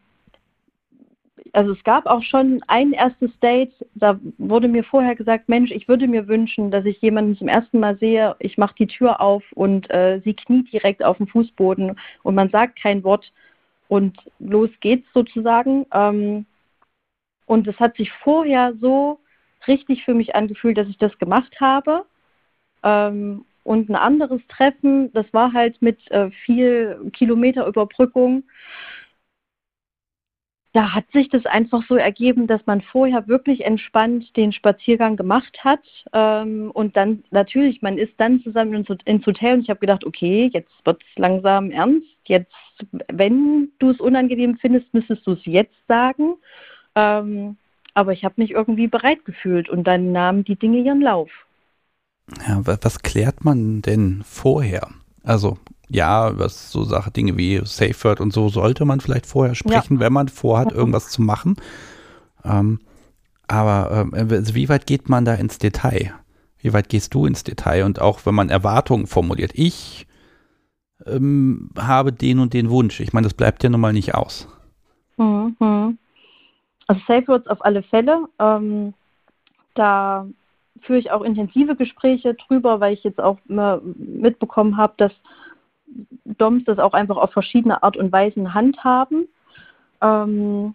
also 1.53 1.72
es 1.72 1.85
gab 1.85 2.07
auch 2.07 2.22
schon 2.22 2.62
ein 2.66 2.92
erstes 2.92 3.31
Date, 3.40 3.72
da 3.94 4.18
wurde 4.38 4.68
mir 4.68 4.85
vorher 4.85 5.14
gesagt, 5.14 5.48
Mensch, 5.48 5.70
ich 5.70 5.87
würde 5.87 6.07
mir 6.07 6.27
wünschen, 6.29 6.70
dass 6.70 6.85
ich 6.87 7.01
jemanden 7.03 7.37
zum 7.37 7.48
ersten 7.48 7.79
Mal 7.79 7.98
sehe, 7.98 8.37
ich 8.38 8.57
mache 8.57 8.75
die 8.79 8.87
Tür 8.87 9.20
auf 9.20 9.42
und 9.53 9.90
äh, 9.90 10.20
sie 10.25 10.35
kniet 10.35 10.72
direkt 10.72 11.05
auf 11.05 11.18
dem 11.18 11.27
Fußboden 11.27 11.98
und 12.22 12.35
man 12.35 12.48
sagt 12.51 12.81
kein 12.81 13.05
Wort 13.05 13.33
und 13.88 14.16
los 14.38 14.70
geht's 14.81 15.07
sozusagen. 15.12 15.85
Ähm, 15.92 16.46
und 17.44 17.68
es 17.68 17.79
hat 17.79 17.96
sich 17.96 18.11
vorher 18.11 18.72
so 18.81 19.18
richtig 19.66 20.05
für 20.05 20.14
mich 20.14 20.35
angefühlt, 20.35 20.79
dass 20.79 20.88
ich 20.88 20.96
das 20.96 21.16
gemacht 21.18 21.61
habe. 21.61 22.07
Ähm, 22.83 23.44
und 23.64 23.88
ein 23.88 23.96
anderes 23.96 24.40
Treffen, 24.48 25.12
das 25.12 25.27
war 25.33 25.53
halt 25.53 25.81
mit 25.83 26.11
äh, 26.11 26.31
viel 26.44 27.11
Kilometer 27.12 27.66
Überbrückung 27.66 28.44
da 30.72 30.94
hat 30.94 31.05
sich 31.12 31.29
das 31.29 31.44
einfach 31.44 31.83
so 31.87 31.96
ergeben, 31.96 32.46
dass 32.46 32.64
man 32.64 32.81
vorher 32.81 33.29
wirklich 33.29 33.64
entspannt 33.64 34.35
den 34.37 34.53
Spaziergang 34.53 35.16
gemacht 35.16 35.59
hat 35.62 35.83
ähm, 36.14 36.70
und 36.72 36.96
dann 36.96 37.25
natürlich, 37.31 37.83
man 37.83 37.98
ist 37.98 38.14
dann 38.16 38.40
zusammen 38.42 38.75
ins, 38.75 38.88
ins 39.05 39.27
Hotel 39.27 39.55
und 39.55 39.61
ich 39.62 39.70
habe 39.70 39.81
gedacht, 39.81 40.05
okay, 40.05 40.51
jetzt 40.53 40.72
wird 40.85 41.03
es 41.03 41.18
langsam 41.18 41.70
ernst. 41.70 42.07
Jetzt, 42.25 42.53
wenn 43.12 43.70
du 43.81 43.90
es 43.90 44.01
unangenehm 44.01 44.57
findest, 44.57 44.92
müsstest 44.94 45.27
du 45.27 45.33
es 45.33 45.44
jetzt 45.44 45.77
sagen. 45.88 46.37
Ähm, 46.94 47.57
aber 47.94 48.12
ich 48.12 48.25
habe 48.25 48.35
mich 48.38 48.53
irgendwie 48.53 48.87
bereit 48.87 49.27
gefühlt 49.27 49.68
und 49.68 49.85
dann 49.85 50.12
nahmen 50.12 50.44
die 50.44 50.57
Dinge 50.57 50.79
ihren 50.79 51.03
Lauf. 51.03 51.31
Ja, 52.47 52.61
was 52.64 53.03
klärt 53.03 53.45
man 53.45 53.83
denn 53.83 54.23
vorher? 54.25 54.88
Also 55.23 55.59
ja, 55.88 56.38
was 56.38 56.73
so 56.73 56.85
Sache, 56.85 57.11
Dinge 57.11 57.37
wie 57.37 57.61
Safe 57.64 57.95
Word 58.05 58.21
und 58.21 58.33
so 58.33 58.49
sollte 58.49 58.85
man 58.85 59.01
vielleicht 59.01 59.27
vorher 59.27 59.55
sprechen, 59.55 59.95
ja. 59.95 60.01
wenn 60.01 60.12
man 60.12 60.29
vorhat, 60.29 60.73
irgendwas 60.73 61.11
zu 61.11 61.21
machen. 61.21 61.57
Ähm, 62.45 62.81
aber 63.47 64.09
äh, 64.12 64.55
wie 64.55 64.71
weit 64.71 64.87
geht 64.87 65.11
man 65.11 65.27
da 65.27 65.35
ins 65.35 65.59
Detail? 65.59 66.14
Wie 66.59 66.73
weit 66.73 66.88
gehst 66.88 67.12
du 67.12 67.27
ins 67.27 67.45
Detail? 67.45 67.85
Und 67.85 68.01
auch 68.01 68.25
wenn 68.25 68.35
man 68.35 68.49
Erwartungen 68.49 69.07
formuliert, 69.07 69.53
ich 69.55 70.07
ähm, 71.07 71.71
habe 71.77 72.12
den 72.12 72.38
und 72.38 72.55
den 72.55 72.71
Wunsch. 72.71 73.01
Ich 73.01 73.12
meine, 73.12 73.27
das 73.27 73.35
bleibt 73.35 73.62
ja 73.62 73.68
nun 73.68 73.81
mal 73.81 73.92
nicht 73.92 74.14
aus. 74.14 74.49
Mhm. 75.18 75.99
Also 76.87 77.03
Safe 77.07 77.29
Words 77.29 77.49
auf 77.49 77.62
alle 77.64 77.83
Fälle. 77.83 78.27
Ähm, 78.38 78.95
da 79.75 80.27
führe 80.83 80.99
ich 80.99 81.11
auch 81.11 81.23
intensive 81.23 81.77
Gespräche 81.77 82.35
drüber, 82.35 82.81
weil 82.81 82.95
ich 82.95 83.05
jetzt 83.05 83.21
auch 83.21 83.38
mitbekommen 83.47 84.77
habe, 84.77 84.95
dass 84.97 85.12
DOMs 86.25 86.64
das 86.64 86.79
auch 86.79 86.95
einfach 86.95 87.16
auf 87.16 87.33
verschiedene 87.33 87.83
Art 87.83 87.97
und 87.97 88.12
Weisen 88.12 88.55
handhaben. 88.55 89.29
Ähm, 90.01 90.75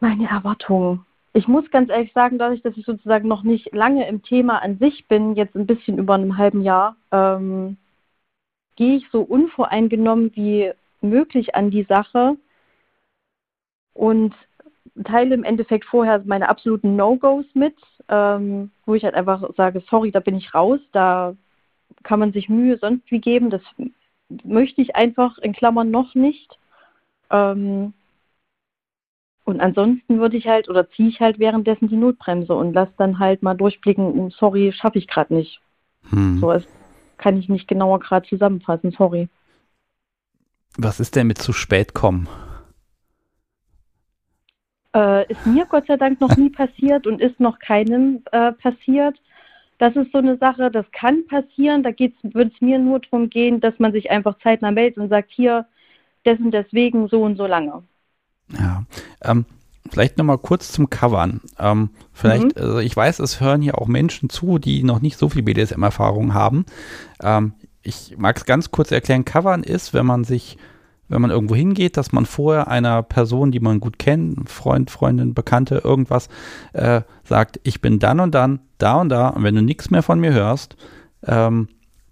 meine 0.00 0.28
Erwartungen. 0.28 1.04
Ich 1.32 1.48
muss 1.48 1.70
ganz 1.70 1.90
ehrlich 1.90 2.12
sagen, 2.12 2.38
dadurch, 2.38 2.62
dass 2.62 2.76
ich 2.76 2.86
sozusagen 2.86 3.28
noch 3.28 3.42
nicht 3.42 3.74
lange 3.74 4.08
im 4.08 4.22
Thema 4.22 4.62
an 4.62 4.78
sich 4.78 5.06
bin, 5.06 5.34
jetzt 5.34 5.54
ein 5.54 5.66
bisschen 5.66 5.98
über 5.98 6.14
einem 6.14 6.38
halben 6.38 6.62
Jahr, 6.62 6.96
ähm, 7.12 7.76
gehe 8.76 8.96
ich 8.96 9.06
so 9.10 9.20
unvoreingenommen 9.22 10.34
wie 10.34 10.72
möglich 11.00 11.54
an 11.54 11.70
die 11.70 11.84
Sache 11.84 12.36
und 13.92 14.34
teile 15.04 15.34
im 15.34 15.44
Endeffekt 15.44 15.84
vorher 15.84 16.22
meine 16.24 16.48
absoluten 16.48 16.96
No-Gos 16.96 17.46
mit, 17.54 17.76
ähm, 18.08 18.70
wo 18.84 18.94
ich 18.94 19.04
halt 19.04 19.14
einfach 19.14 19.42
sage, 19.56 19.82
sorry, 19.88 20.10
da 20.10 20.20
bin 20.20 20.36
ich 20.36 20.54
raus, 20.54 20.80
da 20.92 21.34
kann 22.02 22.20
man 22.20 22.32
sich 22.32 22.48
Mühe 22.48 22.78
sonst 22.78 23.10
wie 23.10 23.20
geben. 23.20 23.50
Das 23.50 23.62
möchte 24.44 24.80
ich 24.80 24.96
einfach 24.96 25.38
in 25.38 25.52
Klammern 25.52 25.90
noch 25.90 26.14
nicht. 26.14 26.58
Ähm, 27.30 27.92
und 29.44 29.60
ansonsten 29.60 30.18
würde 30.18 30.36
ich 30.36 30.46
halt 30.46 30.68
oder 30.68 30.90
ziehe 30.90 31.08
ich 31.08 31.20
halt 31.20 31.38
währenddessen 31.38 31.88
die 31.88 31.96
Notbremse 31.96 32.52
und 32.54 32.72
lasse 32.72 32.92
dann 32.96 33.18
halt 33.18 33.42
mal 33.42 33.54
durchblicken, 33.54 34.30
sorry, 34.30 34.72
schaffe 34.72 34.98
ich 34.98 35.06
gerade 35.06 35.34
nicht. 35.34 35.60
Hm. 36.10 36.38
So, 36.40 36.52
das 36.52 36.64
kann 37.16 37.38
ich 37.38 37.48
nicht 37.48 37.68
genauer 37.68 38.00
gerade 38.00 38.28
zusammenfassen, 38.28 38.90
sorry. 38.90 39.28
Was 40.76 41.00
ist 41.00 41.16
denn 41.16 41.28
mit 41.28 41.38
zu 41.38 41.52
spät 41.52 41.94
kommen? 41.94 42.28
Äh, 44.96 45.30
ist 45.30 45.44
mir 45.44 45.66
Gott 45.66 45.86
sei 45.86 45.98
Dank 45.98 46.22
noch 46.22 46.34
nie 46.38 46.48
passiert 46.48 47.06
und 47.06 47.20
ist 47.20 47.38
noch 47.38 47.58
keinem 47.58 48.22
äh, 48.32 48.52
passiert. 48.52 49.20
Das 49.76 49.94
ist 49.94 50.10
so 50.10 50.18
eine 50.18 50.38
Sache, 50.38 50.70
das 50.70 50.86
kann 50.92 51.26
passieren. 51.26 51.82
Da 51.82 51.90
würde 51.90 52.50
es 52.54 52.60
mir 52.62 52.78
nur 52.78 53.00
darum 53.00 53.28
gehen, 53.28 53.60
dass 53.60 53.78
man 53.78 53.92
sich 53.92 54.10
einfach 54.10 54.38
zeitnah 54.42 54.70
meldet 54.70 54.96
und 54.96 55.10
sagt, 55.10 55.30
hier, 55.30 55.66
dessen 56.24 56.50
deswegen 56.50 57.08
so 57.08 57.22
und 57.22 57.36
so 57.36 57.46
lange. 57.46 57.82
Ja, 58.58 58.84
ähm, 59.22 59.44
vielleicht 59.90 60.16
nochmal 60.16 60.38
kurz 60.38 60.72
zum 60.72 60.88
Covern. 60.88 61.42
Ähm, 61.58 61.90
vielleicht, 62.14 62.56
mhm. 62.56 62.62
also 62.62 62.78
ich 62.78 62.96
weiß, 62.96 63.18
es 63.18 63.38
hören 63.38 63.60
hier 63.60 63.78
auch 63.78 63.88
Menschen 63.88 64.30
zu, 64.30 64.58
die 64.58 64.82
noch 64.82 65.02
nicht 65.02 65.18
so 65.18 65.28
viel 65.28 65.42
BDSM-Erfahrung 65.42 66.32
haben. 66.32 66.64
Ähm, 67.22 67.52
ich 67.82 68.16
mag 68.16 68.38
es 68.38 68.46
ganz 68.46 68.70
kurz 68.70 68.92
erklären. 68.92 69.26
Covern 69.26 69.62
ist, 69.62 69.92
wenn 69.92 70.06
man 70.06 70.24
sich 70.24 70.56
wenn 71.08 71.22
man 71.22 71.30
irgendwo 71.30 71.54
hingeht, 71.54 71.96
dass 71.96 72.12
man 72.12 72.26
vorher 72.26 72.68
einer 72.68 73.02
Person, 73.02 73.52
die 73.52 73.60
man 73.60 73.80
gut 73.80 73.98
kennt, 73.98 74.48
Freund, 74.50 74.90
Freundin, 74.90 75.34
Bekannte, 75.34 75.82
irgendwas, 75.84 76.28
äh, 76.72 77.02
sagt, 77.24 77.60
ich 77.62 77.80
bin 77.80 77.98
dann 77.98 78.20
und 78.20 78.34
dann, 78.34 78.60
da 78.78 79.00
und 79.00 79.08
da, 79.08 79.28
und 79.28 79.44
wenn 79.44 79.54
du 79.54 79.62
nichts 79.62 79.90
mehr 79.90 80.02
von 80.02 80.20
mir 80.20 80.32
hörst, 80.32 80.76
ähm, 81.24 81.68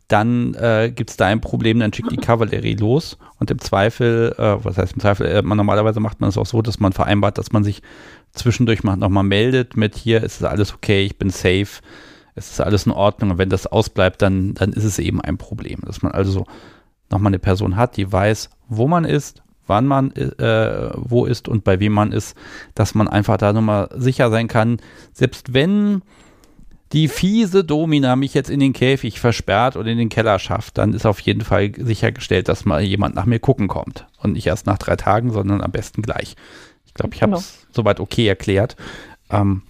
dann 0.08 0.54
äh, 0.54 0.92
gibt 0.94 1.10
es 1.10 1.16
da 1.16 1.26
ein 1.26 1.40
Problem, 1.40 1.80
dann 1.80 1.92
schickt 1.92 2.12
die 2.12 2.16
Kavallerie 2.16 2.74
los. 2.74 3.16
Und 3.38 3.50
im 3.50 3.58
Zweifel, 3.58 4.34
äh, 4.38 4.62
was 4.62 4.76
heißt 4.76 4.92
im 4.94 5.00
Zweifel, 5.00 5.26
äh, 5.26 5.42
man, 5.42 5.56
normalerweise 5.56 5.98
macht 6.00 6.20
man 6.20 6.28
es 6.28 6.36
auch 6.36 6.46
so, 6.46 6.60
dass 6.60 6.78
man 6.78 6.92
vereinbart, 6.92 7.38
dass 7.38 7.52
man 7.52 7.64
sich 7.64 7.82
zwischendurch 8.32 8.84
nochmal 8.84 9.24
meldet 9.24 9.76
mit 9.76 9.96
hier, 9.96 10.22
ist 10.22 10.44
alles 10.44 10.74
okay, 10.74 11.04
ich 11.04 11.16
bin 11.16 11.30
safe, 11.30 11.80
es 12.34 12.50
ist 12.50 12.60
alles 12.60 12.84
in 12.84 12.92
Ordnung. 12.92 13.30
Und 13.32 13.38
wenn 13.38 13.48
das 13.48 13.66
ausbleibt, 13.66 14.20
dann, 14.20 14.54
dann 14.54 14.72
ist 14.72 14.84
es 14.84 14.98
eben 14.98 15.20
ein 15.20 15.38
Problem, 15.38 15.80
dass 15.86 16.02
man 16.02 16.12
also 16.12 16.30
so 16.30 16.46
nochmal 17.10 17.30
eine 17.30 17.38
Person 17.38 17.76
hat, 17.76 17.96
die 17.96 18.10
weiß, 18.10 18.50
wo 18.68 18.88
man 18.88 19.04
ist, 19.04 19.42
wann 19.66 19.86
man 19.86 20.10
äh, 20.12 20.90
wo 20.94 21.24
ist 21.26 21.48
und 21.48 21.64
bei 21.64 21.80
wem 21.80 21.92
man 21.92 22.12
ist, 22.12 22.36
dass 22.74 22.94
man 22.94 23.08
einfach 23.08 23.36
da 23.36 23.52
nochmal 23.52 23.88
sicher 23.94 24.30
sein 24.30 24.48
kann, 24.48 24.78
selbst 25.12 25.54
wenn 25.54 26.02
die 26.92 27.08
fiese 27.08 27.64
Domina 27.64 28.14
mich 28.14 28.34
jetzt 28.34 28.50
in 28.50 28.60
den 28.60 28.72
Käfig 28.72 29.18
versperrt 29.18 29.76
oder 29.76 29.90
in 29.90 29.98
den 29.98 30.08
Keller 30.08 30.38
schafft, 30.38 30.78
dann 30.78 30.92
ist 30.92 31.06
auf 31.06 31.18
jeden 31.20 31.40
Fall 31.40 31.72
sichergestellt, 31.76 32.48
dass 32.48 32.64
mal 32.64 32.82
jemand 32.82 33.16
nach 33.16 33.26
mir 33.26 33.40
gucken 33.40 33.66
kommt. 33.66 34.06
Und 34.18 34.34
nicht 34.34 34.46
erst 34.46 34.66
nach 34.66 34.78
drei 34.78 34.94
Tagen, 34.94 35.32
sondern 35.32 35.60
am 35.60 35.72
besten 35.72 36.02
gleich. 36.02 36.36
Ich 36.86 36.94
glaube, 36.94 37.14
ich 37.14 37.22
habe 37.22 37.34
es 37.34 37.58
genau. 37.62 37.72
soweit 37.72 37.98
okay 37.98 38.28
erklärt. 38.28 38.76
Ähm, 39.28 39.62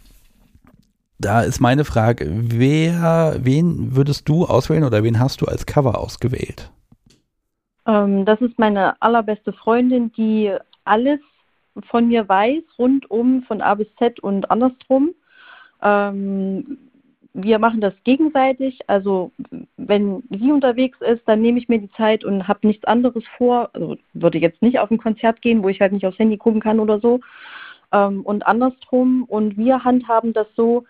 da 1.19 1.41
ist 1.41 1.61
meine 1.61 1.87
Frage, 1.87 2.31
wer, 2.31 3.39
wen 3.41 3.97
würdest 3.97 4.29
du 4.29 4.45
auswählen 4.45 4.85
oder 4.85 5.03
wen 5.03 5.19
hast 5.19 5.41
du 5.41 5.47
als 5.47 5.65
Cover 5.65 5.99
ausgewählt? 5.99 6.71
Ähm, 7.87 8.25
das 8.25 8.41
ist 8.41 8.59
meine 8.59 9.01
allerbeste 9.03 9.53
Freundin, 9.53 10.13
die 10.13 10.53
alles 10.85 11.21
von 11.91 12.09
mir 12.09 12.29
weiß, 12.29 12.63
rundum 12.79 13.43
von 13.43 13.61
A 13.61 13.75
bis 13.75 13.89
Z 13.97 14.21
und 14.21 14.51
andersrum. 14.51 15.15
Ähm, 15.83 16.79
wir 17.35 17.59
machen 17.59 17.81
das 17.81 17.95
gegenseitig. 18.05 18.79
Also 18.87 19.33
wenn 19.77 20.23
sie 20.31 20.53
unterwegs 20.53 21.01
ist, 21.01 21.23
dann 21.27 21.43
nehme 21.43 21.59
ich 21.59 21.69
mir 21.69 21.81
die 21.81 21.91
Zeit 21.93 22.25
und 22.25 22.47
habe 22.47 22.67
nichts 22.67 22.85
anderes 22.85 23.25
vor. 23.37 23.71
Also 23.73 23.97
würde 24.13 24.39
jetzt 24.39 24.63
nicht 24.63 24.79
auf 24.79 24.91
ein 24.91 24.99
Konzert 24.99 25.43
gehen, 25.43 25.63
wo 25.63 25.69
ich 25.69 25.81
halt 25.81 25.93
nicht 25.93 26.07
aufs 26.07 26.19
Handy 26.19 26.37
gucken 26.37 26.61
kann 26.61 26.79
oder 26.79 27.01
so. 27.01 27.21
Ähm, 27.93 28.23
und 28.23 28.47
andersrum. 28.47 29.25
Und 29.25 29.57
wir 29.57 29.83
handhaben 29.83 30.33
das 30.33 30.47
so, 30.55 30.85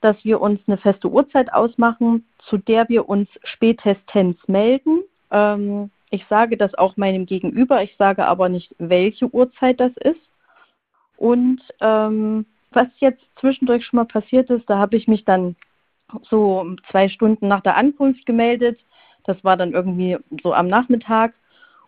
dass 0.00 0.16
wir 0.24 0.40
uns 0.40 0.60
eine 0.66 0.78
feste 0.78 1.10
Uhrzeit 1.10 1.52
ausmachen, 1.52 2.24
zu 2.48 2.56
der 2.56 2.88
wir 2.88 3.06
uns 3.08 3.28
spätestens 3.44 4.36
melden. 4.46 5.02
Ähm, 5.30 5.90
ich 6.10 6.26
sage 6.28 6.56
das 6.56 6.74
auch 6.74 6.96
meinem 6.96 7.26
Gegenüber, 7.26 7.82
ich 7.82 7.96
sage 7.96 8.26
aber 8.26 8.48
nicht, 8.48 8.74
welche 8.78 9.32
Uhrzeit 9.32 9.80
das 9.80 9.92
ist. 9.98 10.20
Und 11.16 11.60
ähm, 11.80 12.46
was 12.72 12.88
jetzt 12.98 13.22
zwischendurch 13.38 13.84
schon 13.84 13.98
mal 13.98 14.04
passiert 14.04 14.50
ist, 14.50 14.68
da 14.68 14.78
habe 14.78 14.96
ich 14.96 15.06
mich 15.06 15.24
dann 15.24 15.56
so 16.28 16.74
zwei 16.90 17.08
Stunden 17.08 17.48
nach 17.48 17.60
der 17.60 17.76
Ankunft 17.76 18.26
gemeldet. 18.26 18.80
Das 19.24 19.42
war 19.44 19.56
dann 19.56 19.72
irgendwie 19.72 20.18
so 20.42 20.52
am 20.52 20.68
Nachmittag. 20.68 21.34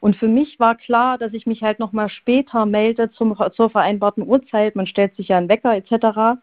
Und 0.01 0.17
für 0.17 0.29
mich 0.29 0.59
war 0.59 0.75
klar, 0.75 1.19
dass 1.19 1.33
ich 1.33 1.47
mich 1.47 1.63
halt 1.63 1.79
nochmal 1.79 2.09
später 2.09 2.67
melde 2.67 3.11
zum, 3.13 3.37
zur 3.55 3.71
vereinbarten 3.71 4.27
Uhrzeit. 4.27 4.77
Man 4.77 4.87
stellt 4.87 5.17
sich 5.17 5.29
ja 5.29 5.39
einen 5.39 5.49
Wecker 5.49 5.77
etc. 5.77 6.41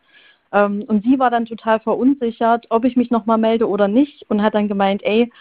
Ähm, 0.52 0.84
und 0.88 1.04
sie 1.04 1.20
war 1.20 1.30
dann 1.30 1.46
total 1.46 1.80
verunsichert, 1.80 2.68
ob 2.70 2.86
ich 2.86 2.96
mich 2.96 3.12
nochmal 3.12 3.38
melde 3.38 3.68
oder 3.68 3.88
nicht 3.88 4.26
und 4.30 4.42
hat 4.42 4.56
dann 4.56 4.68
gemeint, 4.68 5.04
ey, 5.04 5.32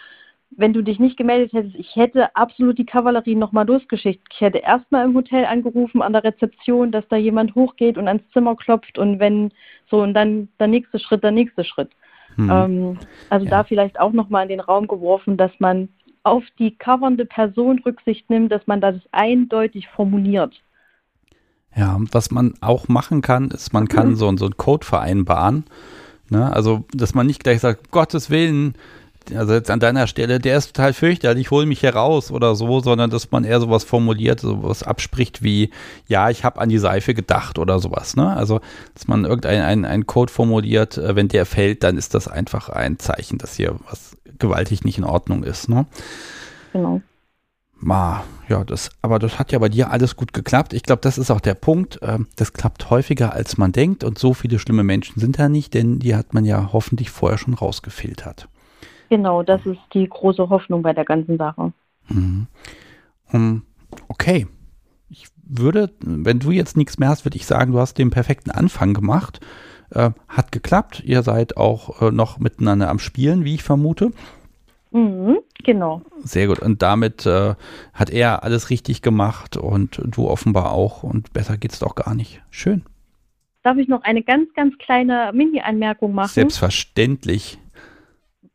wenn 0.51 0.73
du 0.73 0.81
dich 0.81 0.99
nicht 0.99 1.17
gemeldet 1.17 1.53
hättest, 1.53 1.75
ich 1.75 1.95
hätte 1.95 2.35
absolut 2.35 2.77
die 2.77 2.85
Kavallerie 2.85 3.35
nochmal 3.35 3.67
losgeschickt. 3.67 4.27
Ich 4.33 4.41
hätte 4.41 4.59
erstmal 4.59 5.05
im 5.05 5.15
Hotel 5.15 5.45
angerufen 5.45 6.01
an 6.01 6.13
der 6.13 6.23
Rezeption, 6.23 6.91
dass 6.91 7.07
da 7.07 7.17
jemand 7.17 7.55
hochgeht 7.55 7.97
und 7.97 8.07
ans 8.07 8.23
Zimmer 8.33 8.55
klopft 8.55 8.97
und 8.97 9.19
wenn 9.19 9.51
so 9.89 10.01
und 10.01 10.13
dann 10.13 10.49
der 10.59 10.67
nächste 10.67 10.99
Schritt, 10.99 11.23
der 11.23 11.31
nächste 11.31 11.63
Schritt. 11.63 11.91
Hm. 12.35 12.49
Ähm, 12.49 12.99
also 13.29 13.45
ja. 13.45 13.51
da 13.51 13.63
vielleicht 13.63 13.99
auch 13.99 14.11
nochmal 14.11 14.43
in 14.43 14.49
den 14.49 14.59
Raum 14.59 14.87
geworfen, 14.87 15.37
dass 15.37 15.51
man 15.59 15.89
auf 16.23 16.43
die 16.57 16.75
covernde 16.75 17.25
Person 17.25 17.79
Rücksicht 17.79 18.29
nimmt, 18.29 18.51
dass 18.51 18.65
man 18.67 18.81
das 18.81 18.95
eindeutig 19.11 19.87
formuliert. 19.87 20.61
Ja, 21.75 21.97
was 22.11 22.31
man 22.31 22.53
auch 22.61 22.87
machen 22.87 23.21
kann, 23.21 23.49
ist, 23.51 23.73
man 23.73 23.87
kann 23.87 24.09
mhm. 24.09 24.15
so, 24.15 24.37
so 24.37 24.45
einen 24.45 24.57
Code 24.57 24.85
vereinbaren. 24.85 25.65
Ne? 26.29 26.51
Also, 26.51 26.85
dass 26.93 27.13
man 27.13 27.27
nicht 27.27 27.43
gleich 27.43 27.61
sagt, 27.61 27.91
Gottes 27.91 28.29
Willen, 28.29 28.75
also 29.35 29.53
jetzt 29.53 29.69
an 29.69 29.79
deiner 29.79 30.07
Stelle, 30.07 30.39
der 30.39 30.57
ist 30.57 30.75
total 30.75 30.93
fürchterlich, 30.93 31.51
hol 31.51 31.65
mich 31.65 31.79
hier 31.79 31.95
raus 31.95 32.31
oder 32.31 32.55
so, 32.55 32.79
sondern 32.79 33.09
dass 33.09 33.31
man 33.31 33.43
eher 33.43 33.59
sowas 33.59 33.83
formuliert, 33.83 34.39
sowas 34.39 34.83
abspricht 34.83 35.43
wie, 35.43 35.71
ja, 36.07 36.29
ich 36.29 36.43
habe 36.43 36.59
an 36.59 36.69
die 36.69 36.77
Seife 36.77 37.13
gedacht 37.13 37.59
oder 37.59 37.79
sowas. 37.79 38.15
Ne? 38.15 38.35
Also, 38.35 38.61
dass 38.93 39.07
man 39.07 39.25
irgendeinen 39.25 39.85
einen, 39.85 40.07
Code 40.07 40.31
formuliert, 40.31 40.97
äh, 40.97 41.15
wenn 41.15 41.27
der 41.27 41.45
fällt, 41.45 41.83
dann 41.83 41.97
ist 41.97 42.13
das 42.13 42.27
einfach 42.27 42.69
ein 42.69 42.99
Zeichen, 42.99 43.37
dass 43.37 43.55
hier 43.55 43.75
was 43.89 44.17
gewaltig 44.37 44.83
nicht 44.83 44.97
in 44.97 45.03
Ordnung 45.03 45.43
ist. 45.43 45.69
Ne? 45.69 45.85
Genau. 46.73 47.01
Ma, 47.81 48.23
ja, 48.49 48.63
das, 48.63 48.89
aber 49.01 49.19
das 49.19 49.39
hat 49.39 49.51
ja 49.51 49.59
bei 49.59 49.69
dir 49.69 49.89
alles 49.91 50.15
gut 50.15 50.33
geklappt. 50.33 50.73
Ich 50.73 50.83
glaube, 50.83 51.01
das 51.01 51.17
ist 51.17 51.31
auch 51.31 51.39
der 51.39 51.53
Punkt. 51.53 51.99
Ähm, 52.01 52.27
das 52.35 52.51
klappt 52.51 52.89
häufiger, 52.89 53.33
als 53.33 53.57
man 53.57 53.71
denkt. 53.71 54.03
Und 54.03 54.19
so 54.19 54.33
viele 54.33 54.59
schlimme 54.59 54.83
Menschen 54.83 55.19
sind 55.19 55.39
da 55.39 55.47
nicht, 55.47 55.73
denn 55.73 55.99
die 55.99 56.15
hat 56.15 56.33
man 56.33 56.43
ja 56.43 56.69
hoffentlich 56.73 57.09
vorher 57.09 57.37
schon 57.37 57.53
rausgefiltert. 57.53 58.49
Genau, 59.09 59.43
das 59.43 59.65
ist 59.65 59.79
die 59.93 60.07
große 60.07 60.49
Hoffnung 60.49 60.81
bei 60.81 60.93
der 60.93 61.05
ganzen 61.05 61.37
Sache. 61.37 61.73
Mhm. 62.07 62.47
Um, 63.31 63.63
okay. 64.07 64.47
Ich 65.09 65.27
würde, 65.43 65.91
wenn 66.01 66.39
du 66.39 66.51
jetzt 66.51 66.77
nichts 66.77 66.99
mehr 66.99 67.09
hast, 67.09 67.25
würde 67.25 67.37
ich 67.37 67.45
sagen, 67.45 67.71
du 67.71 67.79
hast 67.79 67.97
den 67.97 68.11
perfekten 68.11 68.51
Anfang 68.51 68.93
gemacht. 68.93 69.39
Äh, 69.91 70.11
hat 70.27 70.51
geklappt. 70.51 71.01
Ihr 71.03 71.23
seid 71.23 71.57
auch 71.57 72.01
äh, 72.01 72.11
noch 72.11 72.37
miteinander 72.37 72.89
am 72.89 72.99
Spielen, 72.99 73.43
wie 73.43 73.55
ich 73.55 73.63
vermute. 73.63 74.11
Mhm, 74.91 75.39
genau. 75.63 76.01
Sehr 76.23 76.47
gut. 76.47 76.59
Und 76.59 76.83
damit 76.83 77.25
äh, 77.25 77.55
hat 77.93 78.11
er 78.11 78.43
alles 78.43 78.69
richtig 78.69 79.01
gemacht 79.01 79.57
und 79.57 79.99
du 80.03 80.27
offenbar 80.27 80.71
auch. 80.71 81.01
Und 81.01 81.33
besser 81.33 81.57
geht 81.57 81.73
es 81.73 81.79
doch 81.79 81.95
gar 81.95 82.13
nicht. 82.13 82.41
Schön. 82.51 82.83
Darf 83.63 83.77
ich 83.77 83.87
noch 83.87 84.03
eine 84.03 84.23
ganz, 84.23 84.53
ganz 84.53 84.77
kleine 84.77 85.31
Mini-Anmerkung 85.33 86.13
machen? 86.13 86.29
Selbstverständlich 86.29 87.59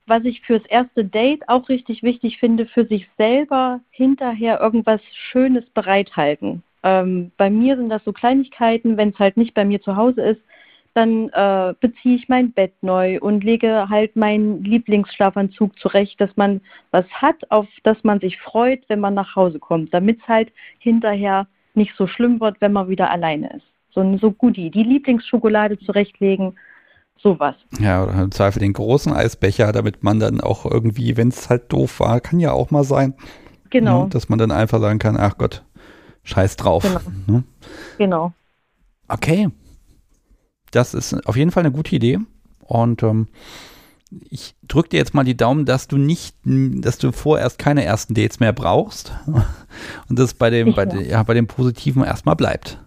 was 0.06 0.24
ich 0.24 0.40
fürs 0.42 0.64
erste 0.66 1.04
Date 1.04 1.48
auch 1.48 1.68
richtig 1.68 2.02
wichtig 2.02 2.38
finde, 2.38 2.66
für 2.66 2.86
sich 2.86 3.08
selber 3.16 3.80
hinterher 3.90 4.60
irgendwas 4.60 5.00
Schönes 5.12 5.64
bereithalten. 5.70 6.62
Ähm, 6.82 7.32
bei 7.36 7.48
mir 7.48 7.76
sind 7.76 7.88
das 7.88 8.04
so 8.04 8.12
Kleinigkeiten, 8.12 8.96
wenn 8.96 9.10
es 9.10 9.18
halt 9.18 9.36
nicht 9.36 9.54
bei 9.54 9.64
mir 9.64 9.80
zu 9.80 9.96
Hause 9.96 10.22
ist, 10.22 10.40
dann 10.92 11.28
äh, 11.30 11.74
beziehe 11.80 12.14
ich 12.14 12.28
mein 12.28 12.52
Bett 12.52 12.72
neu 12.82 13.18
und 13.20 13.42
lege 13.42 13.88
halt 13.88 14.14
meinen 14.14 14.62
Lieblingsschlafanzug 14.62 15.76
zurecht, 15.78 16.20
dass 16.20 16.36
man 16.36 16.60
was 16.92 17.06
hat, 17.10 17.50
auf 17.50 17.66
das 17.82 18.02
man 18.04 18.20
sich 18.20 18.38
freut, 18.38 18.82
wenn 18.88 19.00
man 19.00 19.14
nach 19.14 19.34
Hause 19.34 19.58
kommt, 19.58 19.92
damit 19.92 20.20
es 20.20 20.28
halt 20.28 20.52
hinterher 20.78 21.48
nicht 21.74 21.94
so 21.96 22.06
schlimm 22.06 22.40
wird, 22.40 22.60
wenn 22.60 22.72
man 22.72 22.88
wieder 22.88 23.10
alleine 23.10 23.56
ist. 23.56 23.66
So, 23.90 24.18
so 24.18 24.30
Goodie, 24.30 24.70
die 24.70 24.82
Lieblingsschokolade 24.84 25.78
zurechtlegen, 25.80 26.56
Sowas. 27.16 27.54
Ja, 27.78 28.04
oder 28.04 28.22
im 28.22 28.32
Zweifel 28.32 28.60
den 28.60 28.74
großen 28.74 29.12
Eisbecher, 29.12 29.72
damit 29.72 30.02
man 30.02 30.20
dann 30.20 30.40
auch 30.40 30.66
irgendwie, 30.66 31.16
wenn 31.16 31.28
es 31.28 31.48
halt 31.48 31.72
doof 31.72 32.00
war, 32.00 32.20
kann 32.20 32.38
ja 32.38 32.52
auch 32.52 32.70
mal 32.70 32.84
sein. 32.84 33.14
Genau. 33.70 34.04
Ne, 34.04 34.10
dass 34.10 34.28
man 34.28 34.38
dann 34.38 34.50
einfach 34.50 34.80
sagen 34.80 34.98
kann, 34.98 35.16
ach 35.16 35.38
Gott, 35.38 35.64
scheiß 36.22 36.56
drauf. 36.56 36.82
Genau. 36.82 37.00
Ne? 37.26 37.44
genau. 37.98 38.32
Okay. 39.08 39.48
Das 40.70 40.94
ist 40.94 41.26
auf 41.26 41.36
jeden 41.36 41.50
Fall 41.50 41.62
eine 41.62 41.72
gute 41.72 41.94
Idee. 41.96 42.18
Und 42.60 43.02
ähm, 43.02 43.28
ich 44.30 44.54
drücke 44.66 44.90
dir 44.90 44.98
jetzt 44.98 45.14
mal 45.14 45.24
die 45.24 45.36
Daumen, 45.36 45.64
dass 45.64 45.88
du 45.88 45.96
nicht, 45.96 46.36
dass 46.44 46.98
du 46.98 47.12
vorerst 47.12 47.58
keine 47.58 47.84
ersten 47.84 48.14
Dates 48.14 48.40
mehr 48.40 48.52
brauchst 48.52 49.12
und 50.08 50.18
das 50.18 50.34
bei 50.34 50.50
dem, 50.50 50.74
bei, 50.74 50.84
ja, 50.84 51.22
bei 51.22 51.34
dem 51.34 51.46
Positiven 51.46 52.04
erstmal 52.04 52.36
bleibt. 52.36 52.80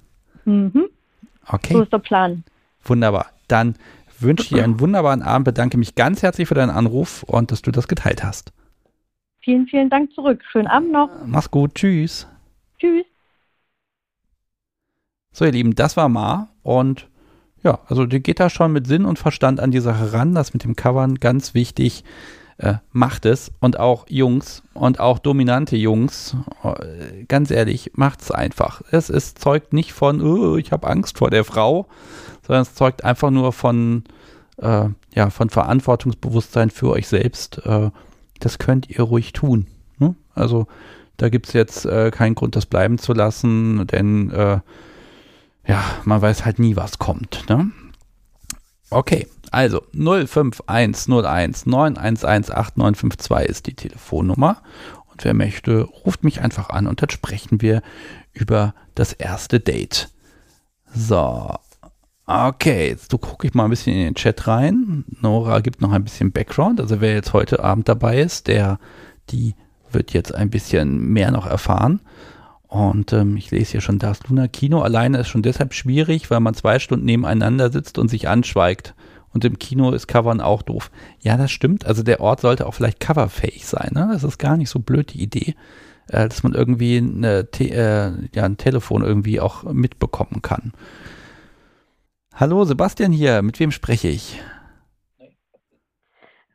Mhm. 0.46 0.86
Okay. 1.48 1.74
So 1.74 1.84
ist 1.84 1.94
der 1.94 2.00
Plan. 2.00 2.44
Wunderbar. 2.84 3.28
Dann 3.48 3.76
wünsche 4.22 4.56
dir 4.56 4.64
einen 4.64 4.80
wunderbaren 4.80 5.22
Abend, 5.22 5.46
bedanke 5.46 5.78
mich 5.78 5.96
ganz 5.96 6.24
herzlich 6.24 6.48
für 6.48 6.56
deinen 6.56 6.70
Anruf 6.70 7.24
und 7.24 7.52
dass 7.52 7.62
du 7.62 7.72
das 7.72 7.88
geteilt 7.88 8.24
hast. 8.24 8.52
Vielen, 9.40 9.68
vielen 9.68 9.90
Dank 9.90 10.12
zurück. 10.14 10.42
Schönen 10.52 10.68
Abend 10.68 10.92
noch. 10.92 11.10
Mach's 11.26 11.50
gut. 11.50 11.76
Tschüss. 11.76 12.28
Tschüss. 12.80 13.06
So, 15.32 15.46
ihr 15.46 15.52
Lieben, 15.52 15.76
das 15.76 15.96
war 15.96 16.10
Ma 16.10 16.50
und 16.64 17.08
ja, 17.64 17.80
also 17.88 18.06
die 18.06 18.22
geht 18.22 18.40
da 18.40 18.50
schon 18.50 18.72
mit 18.72 18.88
Sinn 18.88 19.06
und 19.06 19.20
Verstand 19.20 19.60
an 19.60 19.72
die 19.72 19.80
Sache 19.80 20.14
ran. 20.14 20.34
Das 20.34 20.54
mit 20.54 20.64
dem 20.64 20.76
Covern 20.76 21.16
ganz 21.16 21.54
wichtig. 21.54 22.04
Äh, 22.60 22.76
macht 22.92 23.28
es 23.28 23.52
und 23.60 23.80
auch 23.80 24.08
Jungs 24.10 24.64
und 24.74 25.00
auch 25.00 25.20
dominante 25.20 25.78
Jungs, 25.78 26.36
äh, 26.64 27.24
ganz 27.28 27.52
ehrlich, 27.52 27.92
macht's 27.94 28.32
einfach. 28.32 28.82
Es 28.90 29.12
ist 29.12 29.38
zeugt 29.38 29.74
nicht 29.74 29.94
von, 29.94 30.22
oh, 30.22 30.58
ich 30.58 30.72
habe 30.72 30.88
Angst 30.88 31.20
vor 31.20 31.30
der 31.30 31.44
Frau, 31.44 31.86
sondern 32.42 32.64
es 32.64 32.74
zeugt 32.74 33.04
einfach 33.04 33.30
nur 33.30 33.54
von, 33.54 34.06
äh, 34.58 34.86
ja, 35.14 35.30
von 35.30 35.52
Verantwortungsbewusstsein 35.52 36.72
für 36.72 36.90
euch 36.90 37.08
selbst. 37.08 37.64
Äh, 37.64 37.92
das 38.40 38.58
könnt 38.58 38.90
ihr 38.90 39.04
ruhig 39.04 39.34
tun. 39.34 39.68
Ne? 40.00 40.16
Also 40.34 40.66
da 41.18 41.30
gibt 41.30 41.48
es 41.48 41.54
jetzt 41.54 41.86
äh, 41.86 42.10
keinen 42.10 42.34
Grund, 42.34 42.56
das 42.56 42.66
bleiben 42.66 42.98
zu 42.98 43.14
lassen, 43.14 43.86
denn 43.86 44.32
äh, 44.32 44.60
ja, 45.68 45.84
man 46.06 46.22
weiß 46.22 46.46
halt 46.46 46.58
nie, 46.58 46.76
was 46.76 46.98
kommt. 46.98 47.46
Ne? 47.50 47.70
Okay, 48.90 49.28
also 49.54 49.84
051019118952 49.94 51.66
9118952 52.76 53.46
ist 53.46 53.68
die 53.68 53.76
Telefonnummer. 53.76 54.62
Und 55.12 55.24
wer 55.26 55.34
möchte, 55.34 55.82
ruft 55.82 56.24
mich 56.24 56.42
einfach 56.42 56.70
an 56.70 56.88
und 56.88 57.02
dann 57.02 57.10
sprechen 57.10 57.62
wir 57.62 57.82
über 58.34 58.74
das 58.96 59.14
erste 59.14 59.60
Date. 59.60 60.10
So, 60.94 61.56
Okay, 62.30 62.90
jetzt 62.90 63.10
gucke 63.22 63.48
ich 63.48 63.54
mal 63.54 63.64
ein 63.64 63.70
bisschen 63.70 63.96
in 63.96 64.04
den 64.04 64.16
Chat 64.16 64.48
rein. 64.48 65.06
Nora 65.22 65.62
gibt 65.62 65.82
noch 65.82 65.94
ein 65.94 66.04
bisschen 66.04 66.34
Background. 66.34 66.82
Also 66.82 67.00
wer 67.00 67.14
jetzt 67.14 67.32
heute 67.32 67.64
Abend 67.64 67.88
dabei 67.88 68.20
ist, 68.20 68.48
der, 68.48 68.80
die 69.30 69.56
wird 69.94 70.12
jetzt 70.12 70.36
ein 70.36 70.50
bisschen 70.50 71.08
mehr 71.14 71.32
noch 71.32 71.46
erfahren. 71.46 72.02
Und 72.68 73.14
ähm, 73.14 73.38
ich 73.38 73.50
lese 73.52 73.72
hier 73.72 73.82
schon 73.82 73.98
das 73.98 74.28
Luna 74.28 74.50
Kino 74.50 74.82
alleine 74.82 75.20
ist 75.20 75.30
schon 75.30 75.42
deshalb 75.42 75.74
schwierig, 75.74 76.30
weil 76.30 76.42
man 76.42 76.54
zwei 76.54 76.80
Stunden 76.80 77.06
nebeneinander 77.06 77.72
sitzt 77.72 77.98
und 77.98 78.10
sich 78.10 78.28
anschweigt. 78.28 78.94
Und 79.38 79.46
im 79.46 79.60
Kino 79.60 79.92
ist 79.92 80.08
Covern 80.08 80.42
auch 80.42 80.64
doof. 80.64 80.90
Ja, 81.20 81.38
das 81.38 81.52
stimmt. 81.52 81.86
Also 81.86 82.02
der 82.02 82.22
Ort 82.22 82.42
sollte 82.42 82.66
auch 82.66 82.74
vielleicht 82.74 83.00
coverfähig 83.00 83.68
sein. 83.68 83.92
Ne? 83.94 84.10
Das 84.12 84.24
ist 84.24 84.40
gar 84.40 84.58
nicht 84.58 84.72
so 84.72 84.80
blöd, 84.80 85.14
die 85.14 85.22
Idee, 85.22 85.54
äh, 86.08 86.28
dass 86.28 86.42
man 86.42 86.56
irgendwie 86.56 86.98
eine, 86.98 87.48
äh, 87.60 88.12
ja, 88.34 88.44
ein 88.46 88.58
Telefon 88.58 89.04
irgendwie 89.04 89.40
auch 89.40 89.62
mitbekommen 89.62 90.42
kann. 90.42 90.74
Hallo, 92.34 92.64
Sebastian 92.64 93.12
hier. 93.12 93.44
Mit 93.44 93.60
wem 93.60 93.70
spreche 93.70 94.08
ich? 94.08 94.42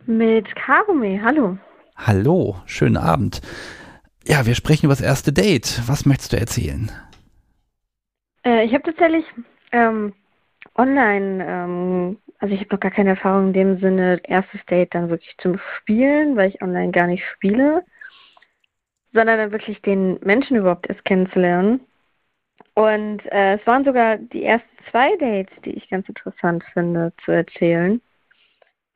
Mit 0.04 0.52
Karome, 0.56 1.22
hallo. 1.22 1.58
Hallo, 1.94 2.56
schönen 2.66 2.96
Abend. 2.96 3.42
Ja, 4.26 4.44
wir 4.44 4.56
sprechen 4.56 4.86
über 4.86 4.94
das 4.94 5.02
erste 5.02 5.32
Date. 5.32 5.82
Was 5.86 6.04
möchtest 6.04 6.32
du 6.32 6.36
erzählen? 6.36 6.90
Äh, 8.44 8.64
ich 8.64 8.74
habe 8.74 8.82
tatsächlich 8.82 9.24
ähm, 9.70 10.14
online, 10.76 11.46
ähm, 11.46 12.18
also 12.42 12.54
ich 12.54 12.60
habe 12.60 12.74
noch 12.74 12.80
gar 12.80 12.90
keine 12.90 13.10
Erfahrung 13.10 13.48
in 13.48 13.52
dem 13.52 13.78
Sinne, 13.78 14.20
erstes 14.24 14.60
Date 14.66 14.92
dann 14.94 15.10
wirklich 15.10 15.32
zum 15.38 15.60
Spielen, 15.78 16.36
weil 16.36 16.50
ich 16.50 16.60
online 16.60 16.90
gar 16.90 17.06
nicht 17.06 17.24
spiele, 17.24 17.84
sondern 19.12 19.38
dann 19.38 19.52
wirklich 19.52 19.80
den 19.82 20.18
Menschen 20.24 20.56
überhaupt 20.56 20.88
erst 20.88 21.04
kennenzulernen. 21.04 21.80
Und 22.74 23.20
äh, 23.30 23.54
es 23.54 23.66
waren 23.66 23.84
sogar 23.84 24.16
die 24.16 24.42
ersten 24.42 24.68
zwei 24.90 25.16
Dates, 25.18 25.54
die 25.64 25.70
ich 25.70 25.88
ganz 25.88 26.08
interessant 26.08 26.64
finde 26.72 27.12
zu 27.24 27.30
erzählen. 27.30 28.00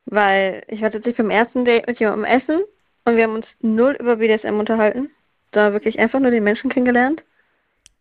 Weil 0.07 0.65
ich 0.67 0.83
war 0.83 0.91
tatsächlich 0.91 1.19
beim 1.19 1.31
ersten 1.31 1.65
Date 1.65 1.87
mit 1.87 2.01
jemandem 2.01 2.25
essen 2.25 2.65
und 3.05 3.17
wir 3.17 3.25
haben 3.25 3.35
uns 3.37 3.47
null 3.61 3.97
über 4.01 4.17
BDSM 4.17 4.59
unterhalten. 4.59 5.11
Da 5.53 5.73
wirklich 5.73 6.01
einfach 6.01 6.19
nur 6.19 6.33
den 6.33 6.43
Menschen 6.43 6.69
kennengelernt. 6.69 7.23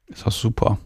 Das 0.07 0.25
super. 0.41 0.79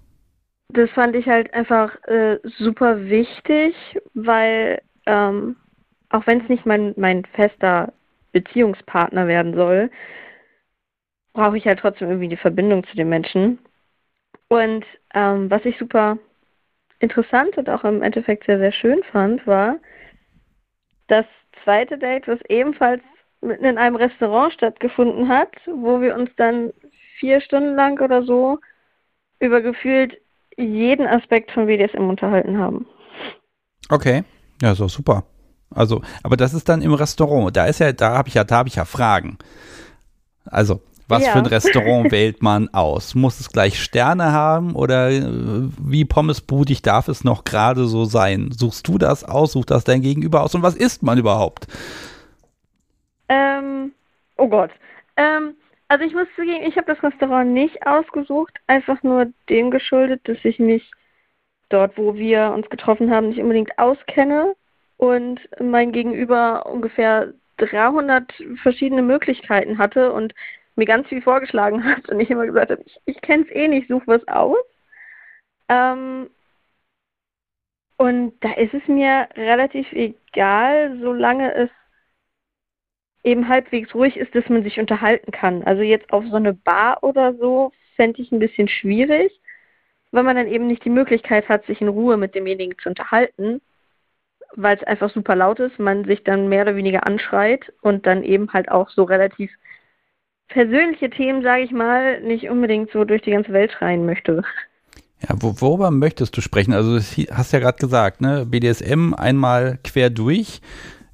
Das 0.72 0.90
fand 0.92 1.16
ich 1.16 1.28
halt 1.28 1.54
einfach 1.54 1.96
äh, 2.06 2.40
super 2.58 3.06
wichtig, 3.06 3.76
weil 4.14 4.82
ähm, 5.08 5.56
auch 6.10 6.26
wenn 6.28 6.42
es 6.42 6.50
nicht 6.50 6.66
mein, 6.66 6.94
mein 6.96 7.26
fester 7.26 7.92
Beziehungspartner 8.32 9.28
werden 9.28 9.56
soll, 9.56 9.90
brauche 11.34 11.58
ich 11.58 11.66
halt 11.66 11.80
trotzdem 11.80 12.10
irgendwie 12.10 12.28
die 12.28 12.38
Verbindung 12.38 12.84
zu 12.86 12.96
den 12.96 13.10
Menschen. 13.10 13.60
Und 14.48 14.86
ähm, 15.14 15.50
was 15.50 15.66
ich 15.66 15.78
super 15.78 16.18
interessant 17.00 17.58
und 17.58 17.70
auch 17.70 17.84
im 17.84 18.04
Endeffekt 18.04 18.46
sehr, 18.46 18.60
sehr 18.60 18.72
schön 18.72 19.02
fand, 19.12 19.46
war 19.48 19.78
das 21.08 21.26
zweite 21.64 21.98
Date, 21.98 22.28
was 22.28 22.40
ebenfalls 22.48 23.02
mitten 23.42 23.66
in 23.66 23.78
einem 23.78 23.96
Restaurant 23.96 24.54
stattgefunden 24.54 25.28
hat, 25.28 25.56
wo 25.66 26.02
wir 26.02 26.16
uns 26.16 26.30
dann 26.36 26.74
vier 27.18 27.42
Stunden 27.42 27.76
lang 27.76 28.00
oder 28.00 28.24
so 28.24 28.60
über 29.40 29.62
gefühlt 29.62 30.20
jeden 30.60 31.08
Aspekt 31.08 31.52
von 31.52 31.66
BDSM 31.68 32.10
unterhalten 32.10 32.58
haben. 32.58 32.86
Okay, 33.90 34.24
ja, 34.62 34.76
so 34.76 34.88
super. 34.88 35.24
Also, 35.74 36.02
aber 36.24 36.38
das 36.38 36.54
ist 36.54 36.68
dann 36.70 36.82
im 36.82 36.94
Restaurant. 36.94 37.56
Da 37.56 37.66
ist 37.66 37.80
ja, 37.80 37.92
da 37.92 38.18
habe 38.18 38.28
ich 38.30 38.36
ja, 38.36 38.44
da 38.44 38.58
habe 38.58 38.70
ich 38.70 38.76
ja 38.76 38.86
Fragen. 38.86 39.38
Also, 40.46 40.82
was 41.08 41.24
Ja. 41.24 41.32
für 41.32 41.40
ein 41.40 41.46
Restaurant 41.48 42.12
wählt 42.12 42.42
man 42.44 42.70
aus? 42.74 43.16
Muss 43.16 43.40
es 43.40 43.50
gleich 43.50 43.82
Sterne 43.82 44.32
haben 44.32 44.76
oder 44.76 45.10
äh, 45.12 45.24
wie 45.82 46.06
pommesbudig 46.06 46.82
darf 46.82 47.08
es 47.08 47.24
noch 47.24 47.44
gerade 47.46 47.86
so 47.86 48.06
sein? 48.06 48.52
Suchst 48.52 48.88
du 48.88 48.98
das 48.98 49.24
aus? 49.24 49.54
Sucht 49.54 49.72
das 49.72 49.84
dein 49.84 50.02
Gegenüber 50.02 50.44
aus? 50.44 50.56
Und 50.56 50.64
was 50.64 50.76
isst 50.76 51.04
man 51.04 51.18
überhaupt? 51.18 51.68
Ähm, 53.28 53.92
oh 54.38 54.48
Gott. 54.48 54.72
Ähm, 55.18 55.56
also 55.90 56.06
ich 56.06 56.14
muss 56.14 56.28
zugeben, 56.36 56.64
ich 56.66 56.78
habe 56.78 56.94
das 56.94 57.04
Restaurant 57.04 57.52
nicht 57.52 57.86
ausgesucht, 57.86 58.58
einfach 58.68 59.02
nur 59.04 59.34
dem 59.50 59.72
geschuldet, 59.72 60.22
dass 60.28 60.38
ich 60.44 60.60
mich 60.60 60.90
dort, 61.70 61.98
wo 61.98 62.16
wir 62.16 62.52
uns 62.52 62.70
getroffen 62.70 63.12
haben, 63.12 63.30
nicht 63.30 63.42
unbedingt 63.42 63.78
auskenne 63.78 64.56
und 64.98 65.42
mein 65.60 65.92
Gegenüber 65.92 66.66
ungefähr 66.68 67.34
300 67.58 68.32
verschiedene 68.62 69.02
Möglichkeiten 69.02 69.80
hatte 69.80 70.14
und 70.14 70.34
mir 70.76 70.86
ganz 70.86 71.08
viel 71.08 71.22
vorgeschlagen 71.22 71.84
hat 71.84 72.08
und 72.10 72.20
ich 72.20 72.30
immer 72.30 72.46
gesagt 72.46 72.72
habe, 72.72 72.84
ich, 72.86 73.00
ich 73.06 73.22
kenne 73.22 73.46
es 73.48 73.56
eh 73.56 73.68
nicht, 73.68 73.88
such 73.88 74.04
was 74.06 74.26
aus. 74.28 74.58
Ähm, 75.70 76.30
und 77.98 78.34
da 78.42 78.54
ist 78.54 78.74
es 78.74 78.88
mir 78.88 79.28
relativ 79.36 79.92
egal, 79.92 80.98
solange 81.02 81.54
es 81.54 81.70
eben 83.24 83.48
halbwegs 83.48 83.94
ruhig 83.94 84.18
ist, 84.18 84.34
dass 84.34 84.48
man 84.50 84.64
sich 84.64 84.80
unterhalten 84.80 85.32
kann. 85.32 85.64
Also 85.64 85.82
jetzt 85.82 86.12
auf 86.12 86.24
so 86.30 86.36
eine 86.36 86.54
Bar 86.54 87.04
oder 87.04 87.34
so 87.36 87.72
fände 87.96 88.22
ich 88.22 88.32
ein 88.32 88.40
bisschen 88.40 88.68
schwierig, 88.68 89.32
weil 90.12 90.24
man 90.24 90.36
dann 90.36 90.48
eben 90.48 90.68
nicht 90.68 90.86
die 90.86 90.90
Möglichkeit 90.90 91.50
hat, 91.50 91.66
sich 91.66 91.82
in 91.82 91.90
Ruhe 91.90 92.18
mit 92.18 92.34
demjenigen 92.34 92.78
zu 92.82 92.90
unterhalten, 92.90 93.62
weil 94.56 94.78
es 94.78 94.84
einfach 94.84 95.12
super 95.12 95.36
laut 95.36 95.60
ist, 95.60 95.80
man 95.80 96.06
sich 96.06 96.24
dann 96.24 96.50
mehr 96.50 96.64
oder 96.64 96.76
weniger 96.76 97.06
anschreit 97.06 97.74
und 97.82 98.06
dann 98.06 98.24
eben 98.24 98.52
halt 98.54 98.72
auch 98.72 98.90
so 98.90 99.04
relativ 99.04 99.52
persönliche 100.48 101.10
Themen, 101.10 101.44
sage 101.44 101.64
ich 101.64 101.72
mal, 101.72 102.22
nicht 102.22 102.50
unbedingt 102.50 102.92
so 102.92 103.04
durch 103.04 103.22
die 103.22 103.32
ganze 103.32 103.54
Welt 103.54 103.72
schreien 103.72 104.06
möchte. 104.06 104.44
Ja, 105.22 105.36
wo, 105.40 105.54
worüber 105.60 105.92
möchtest 105.92 106.36
du 106.38 106.42
sprechen? 106.42 106.74
Also, 106.74 106.96
das 106.96 107.16
hast 107.32 107.52
ja 107.52 107.60
gerade 107.60 107.78
gesagt, 107.78 108.22
ne? 108.22 108.46
BDSM 108.46 109.14
einmal 109.14 109.78
quer 109.84 110.10
durch. 110.10 110.62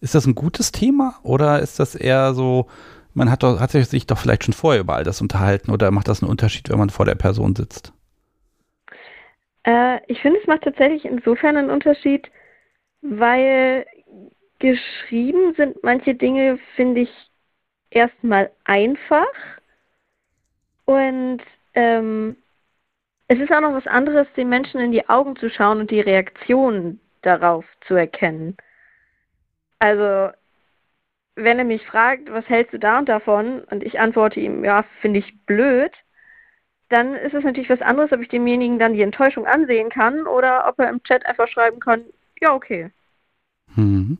Ist 0.05 0.13
das 0.13 0.27
ein 0.27 0.35
gutes 0.35 0.71
Thema 0.71 1.15
oder 1.23 1.61
ist 1.61 1.79
das 1.79 1.95
eher 1.95 2.35
so, 2.35 2.67
man 3.15 3.31
hat, 3.31 3.41
doch, 3.41 3.59
hat 3.59 3.71
sich 3.71 4.05
doch 4.05 4.19
vielleicht 4.19 4.43
schon 4.43 4.53
vorher 4.53 4.81
über 4.81 4.93
all 4.93 5.03
das 5.03 5.19
unterhalten 5.19 5.71
oder 5.71 5.89
macht 5.89 6.07
das 6.07 6.21
einen 6.21 6.29
Unterschied, 6.29 6.69
wenn 6.69 6.77
man 6.77 6.91
vor 6.91 7.07
der 7.07 7.15
Person 7.15 7.55
sitzt? 7.55 7.91
Äh, 9.63 10.01
ich 10.05 10.21
finde, 10.21 10.37
es 10.39 10.45
macht 10.45 10.61
tatsächlich 10.61 11.05
insofern 11.05 11.57
einen 11.57 11.71
Unterschied, 11.71 12.29
weil 13.01 13.87
geschrieben 14.59 15.55
sind 15.57 15.81
manche 15.81 16.13
Dinge, 16.13 16.59
finde 16.75 17.01
ich, 17.01 17.09
erstmal 17.89 18.51
einfach. 18.63 19.25
Und 20.85 21.41
ähm, 21.73 22.35
es 23.27 23.39
ist 23.39 23.51
auch 23.51 23.61
noch 23.61 23.73
was 23.73 23.87
anderes, 23.87 24.27
den 24.37 24.49
Menschen 24.49 24.79
in 24.79 24.91
die 24.91 25.09
Augen 25.09 25.35
zu 25.35 25.49
schauen 25.49 25.79
und 25.79 25.89
die 25.89 26.01
Reaktion 26.01 26.99
darauf 27.23 27.65
zu 27.87 27.95
erkennen. 27.95 28.55
Also, 29.85 30.35
wenn 31.35 31.59
er 31.59 31.63
mich 31.63 31.85
fragt, 31.85 32.31
was 32.31 32.49
hältst 32.49 32.73
du 32.73 32.79
da 32.79 32.97
und 32.97 33.07
davon, 33.07 33.63
und 33.65 33.83
ich 33.83 33.99
antworte 33.99 34.39
ihm, 34.39 34.65
ja, 34.65 34.83
finde 34.99 35.19
ich 35.19 35.45
blöd, 35.45 35.91
dann 36.89 37.13
ist 37.13 37.35
es 37.35 37.43
natürlich 37.43 37.69
was 37.69 37.83
anderes, 37.83 38.11
ob 38.11 38.21
ich 38.21 38.29
demjenigen 38.29 38.79
dann 38.79 38.93
die 38.93 39.03
Enttäuschung 39.03 39.45
ansehen 39.45 39.91
kann 39.91 40.25
oder 40.25 40.67
ob 40.67 40.79
er 40.79 40.89
im 40.89 41.03
Chat 41.03 41.23
einfach 41.27 41.47
schreiben 41.47 41.79
kann, 41.79 42.03
ja, 42.41 42.55
okay. 42.55 42.89
Mhm. 43.75 44.17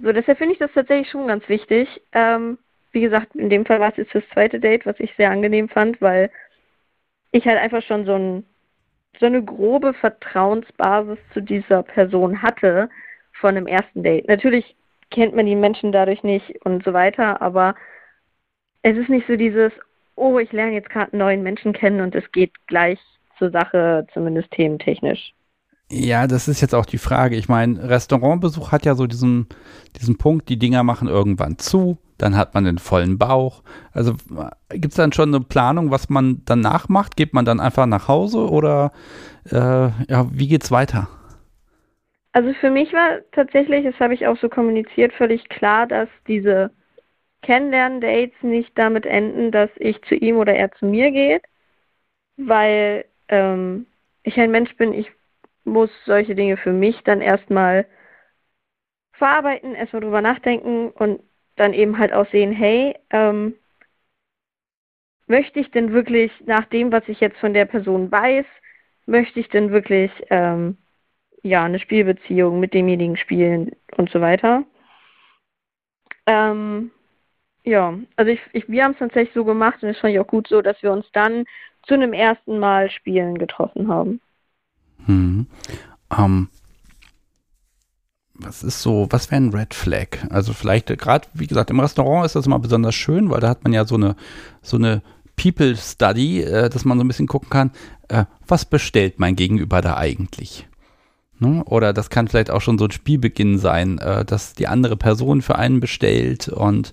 So, 0.00 0.12
deshalb 0.12 0.38
finde 0.38 0.52
ich 0.52 0.60
das 0.60 0.70
tatsächlich 0.72 1.10
schon 1.10 1.26
ganz 1.26 1.48
wichtig. 1.48 1.88
Ähm, 2.12 2.58
wie 2.92 3.00
gesagt, 3.00 3.34
in 3.34 3.50
dem 3.50 3.66
Fall 3.66 3.80
war 3.80 3.90
es 3.90 3.96
jetzt 3.96 4.14
das 4.14 4.28
zweite 4.32 4.60
Date, 4.60 4.86
was 4.86 5.00
ich 5.00 5.12
sehr 5.16 5.30
angenehm 5.30 5.68
fand, 5.68 6.00
weil 6.00 6.30
ich 7.32 7.44
halt 7.46 7.58
einfach 7.58 7.82
schon 7.82 8.06
so, 8.06 8.14
ein, 8.14 8.44
so 9.18 9.26
eine 9.26 9.42
grobe 9.42 9.92
Vertrauensbasis 9.94 11.18
zu 11.32 11.40
dieser 11.40 11.82
Person 11.82 12.42
hatte 12.42 12.88
von 13.40 13.54
dem 13.54 13.66
ersten 13.66 14.02
Date. 14.02 14.28
Natürlich 14.28 14.76
kennt 15.10 15.34
man 15.34 15.46
die 15.46 15.56
Menschen 15.56 15.92
dadurch 15.92 16.22
nicht 16.22 16.64
und 16.64 16.84
so 16.84 16.92
weiter, 16.92 17.40
aber 17.40 17.74
es 18.82 18.96
ist 18.96 19.08
nicht 19.08 19.26
so 19.26 19.36
dieses, 19.36 19.72
oh, 20.16 20.38
ich 20.38 20.52
lerne 20.52 20.72
jetzt 20.72 20.90
gerade 20.90 21.16
neuen 21.16 21.42
Menschen 21.42 21.72
kennen 21.72 22.00
und 22.00 22.14
es 22.14 22.30
geht 22.32 22.52
gleich 22.66 22.98
zur 23.38 23.50
Sache, 23.50 24.06
zumindest 24.12 24.50
thementechnisch. 24.50 25.32
Ja, 25.90 26.26
das 26.26 26.48
ist 26.48 26.60
jetzt 26.60 26.74
auch 26.74 26.84
die 26.84 26.98
Frage. 26.98 27.36
Ich 27.36 27.48
meine, 27.48 27.88
Restaurantbesuch 27.88 28.72
hat 28.72 28.84
ja 28.84 28.94
so 28.94 29.06
diesen, 29.06 29.46
diesen 29.98 30.18
Punkt, 30.18 30.50
die 30.50 30.58
Dinger 30.58 30.82
machen 30.82 31.08
irgendwann 31.08 31.56
zu, 31.56 31.96
dann 32.18 32.36
hat 32.36 32.52
man 32.52 32.64
den 32.64 32.78
vollen 32.78 33.16
Bauch. 33.16 33.62
Also 33.92 34.14
gibt 34.70 34.92
es 34.92 34.96
dann 34.96 35.12
schon 35.12 35.34
eine 35.34 35.42
Planung, 35.42 35.90
was 35.90 36.10
man 36.10 36.42
danach 36.44 36.90
macht? 36.90 37.16
Geht 37.16 37.32
man 37.32 37.46
dann 37.46 37.58
einfach 37.58 37.86
nach 37.86 38.06
Hause 38.06 38.50
oder 38.50 38.92
äh, 39.50 39.56
ja, 39.56 40.26
wie 40.30 40.48
geht's 40.48 40.70
weiter? 40.70 41.08
Also 42.38 42.52
für 42.52 42.70
mich 42.70 42.92
war 42.92 43.18
tatsächlich, 43.32 43.84
das 43.84 43.98
habe 43.98 44.14
ich 44.14 44.28
auch 44.28 44.36
so 44.36 44.48
kommuniziert, 44.48 45.12
völlig 45.12 45.48
klar, 45.48 45.88
dass 45.88 46.08
diese 46.28 46.70
Kennenlernen-Dates 47.42 48.40
nicht 48.42 48.78
damit 48.78 49.06
enden, 49.06 49.50
dass 49.50 49.70
ich 49.74 50.00
zu 50.02 50.14
ihm 50.14 50.36
oder 50.36 50.54
er 50.54 50.70
zu 50.70 50.86
mir 50.86 51.10
geht, 51.10 51.42
weil 52.36 53.06
ähm, 53.26 53.86
ich 54.22 54.38
ein 54.38 54.52
Mensch 54.52 54.72
bin, 54.76 54.94
ich 54.94 55.10
muss 55.64 55.90
solche 56.04 56.36
Dinge 56.36 56.56
für 56.58 56.72
mich 56.72 57.02
dann 57.02 57.20
erstmal 57.22 57.86
verarbeiten, 59.14 59.74
erstmal 59.74 60.02
drüber 60.02 60.22
nachdenken 60.22 60.90
und 60.90 61.20
dann 61.56 61.72
eben 61.72 61.98
halt 61.98 62.12
auch 62.12 62.30
sehen, 62.30 62.52
hey, 62.52 62.94
ähm, 63.10 63.56
möchte 65.26 65.58
ich 65.58 65.72
denn 65.72 65.92
wirklich 65.92 66.30
nach 66.46 66.66
dem, 66.66 66.92
was 66.92 67.02
ich 67.08 67.18
jetzt 67.18 67.38
von 67.38 67.52
der 67.52 67.64
Person 67.64 68.12
weiß, 68.12 68.46
möchte 69.06 69.40
ich 69.40 69.48
denn 69.48 69.72
wirklich 69.72 70.12
ähm, 70.30 70.78
ja 71.42 71.64
eine 71.64 71.78
Spielbeziehung 71.78 72.60
mit 72.60 72.74
demjenigen 72.74 73.16
spielen 73.16 73.72
und 73.96 74.10
so 74.10 74.20
weiter. 74.20 74.64
Ähm, 76.26 76.90
ja, 77.64 77.98
also 78.16 78.30
ich, 78.30 78.40
ich, 78.52 78.68
wir 78.68 78.84
haben 78.84 78.92
es 78.92 78.98
tatsächlich 78.98 79.34
so 79.34 79.44
gemacht 79.44 79.82
und 79.82 79.88
es 79.88 79.98
fand 79.98 80.14
ich 80.14 80.20
auch 80.20 80.26
gut 80.26 80.48
so, 80.48 80.62
dass 80.62 80.82
wir 80.82 80.92
uns 80.92 81.06
dann 81.12 81.44
zu 81.86 81.94
einem 81.94 82.12
ersten 82.12 82.58
Mal 82.58 82.90
Spielen 82.90 83.38
getroffen 83.38 83.88
haben. 83.88 84.20
Hm. 85.06 85.46
Ähm, 86.16 86.48
was 88.34 88.62
ist 88.62 88.82
so, 88.82 89.08
was 89.10 89.30
wäre 89.30 89.42
ein 89.42 89.54
Red 89.54 89.74
Flag? 89.74 90.18
Also 90.30 90.52
vielleicht 90.52 90.86
gerade, 90.86 91.26
wie 91.34 91.46
gesagt, 91.46 91.70
im 91.70 91.80
Restaurant 91.80 92.24
ist 92.24 92.36
das 92.36 92.46
immer 92.46 92.58
besonders 92.58 92.94
schön, 92.94 93.30
weil 93.30 93.40
da 93.40 93.48
hat 93.48 93.64
man 93.64 93.72
ja 93.72 93.84
so 93.84 93.96
eine, 93.96 94.16
so 94.62 94.76
eine 94.76 95.02
People 95.36 95.76
Study, 95.76 96.42
äh, 96.42 96.68
dass 96.68 96.84
man 96.84 96.98
so 96.98 97.04
ein 97.04 97.08
bisschen 97.08 97.26
gucken 97.26 97.50
kann, 97.50 97.72
äh, 98.08 98.24
was 98.46 98.64
bestellt 98.64 99.18
mein 99.18 99.36
Gegenüber 99.36 99.80
da 99.80 99.96
eigentlich? 99.96 100.67
Ne? 101.40 101.62
Oder 101.64 101.92
das 101.92 102.10
kann 102.10 102.28
vielleicht 102.28 102.50
auch 102.50 102.60
schon 102.60 102.78
so 102.78 102.86
ein 102.86 102.90
Spielbeginn 102.90 103.58
sein, 103.58 103.98
äh, 103.98 104.24
dass 104.24 104.54
die 104.54 104.66
andere 104.66 104.96
Person 104.96 105.42
für 105.42 105.56
einen 105.56 105.80
bestellt 105.80 106.48
und 106.48 106.92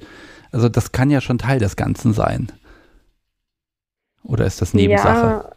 also 0.51 0.69
das 0.69 0.91
kann 0.91 1.09
ja 1.09 1.19
schon 1.19 1.37
Teil 1.37 1.59
des 1.59 1.75
Ganzen 1.75 2.13
sein. 2.13 2.51
Oder 4.23 4.45
ist 4.45 4.61
das 4.61 4.73
Nebensache? 4.73 5.53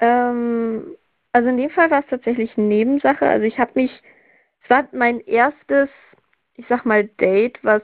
Ja, 0.00 0.30
ähm, 0.30 0.96
also 1.32 1.48
in 1.48 1.58
dem 1.58 1.70
Fall 1.70 1.90
war 1.90 2.00
es 2.00 2.06
tatsächlich 2.08 2.56
Nebensache. 2.56 3.26
Also 3.26 3.44
ich 3.44 3.58
habe 3.58 3.72
mich, 3.74 3.90
es 4.64 4.70
war 4.70 4.88
mein 4.92 5.20
erstes, 5.20 5.88
ich 6.54 6.64
sag 6.68 6.86
mal, 6.86 7.04
Date, 7.20 7.58
was 7.62 7.82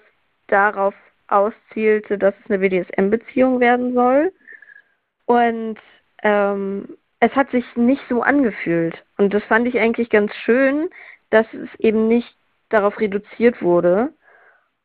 darauf 0.49 0.95
auszielte, 1.29 2.19
dass 2.19 2.35
es 2.43 2.51
eine 2.51 2.59
BDSM-Beziehung 2.61 3.61
werden 3.61 3.95
soll. 3.95 4.33
Und 5.27 5.79
ähm, 6.23 6.97
es 7.23 7.33
hat 7.37 7.53
sich 7.53 7.65
nicht 7.77 8.03
so 8.09 8.21
angefühlt. 8.21 9.01
Und 9.17 9.33
das 9.33 9.45
fand 9.45 9.69
ich 9.69 9.79
eigentlich 9.79 10.11
ganz 10.11 10.35
schön, 10.45 10.91
dass 11.31 11.47
es 11.55 11.69
eben 11.79 12.09
nicht 12.09 12.35
darauf 12.69 12.99
reduziert 12.99 13.63
wurde. 13.63 14.13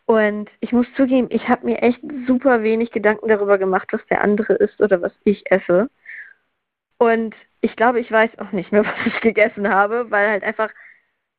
Und 0.06 0.48
ich 0.60 0.72
muss 0.72 0.86
zugeben, 0.96 1.30
ich 1.32 1.50
habe 1.50 1.66
mir 1.66 1.82
echt 1.82 2.00
super 2.28 2.62
wenig 2.62 2.92
Gedanken 2.92 3.28
darüber 3.28 3.58
gemacht, 3.58 3.88
was 3.92 4.06
der 4.06 4.22
andere 4.22 4.54
isst 4.54 4.80
oder 4.80 5.02
was 5.02 5.14
ich 5.24 5.50
esse. 5.50 5.90
Und 7.00 7.34
ich 7.62 7.76
glaube, 7.76 8.00
ich 8.00 8.12
weiß 8.12 8.38
auch 8.38 8.52
nicht 8.52 8.72
mehr, 8.72 8.86
was 8.86 9.08
ich 9.08 9.20
gegessen 9.22 9.68
habe, 9.68 10.12
weil 10.12 10.30
halt 10.30 10.44
einfach 10.44 10.70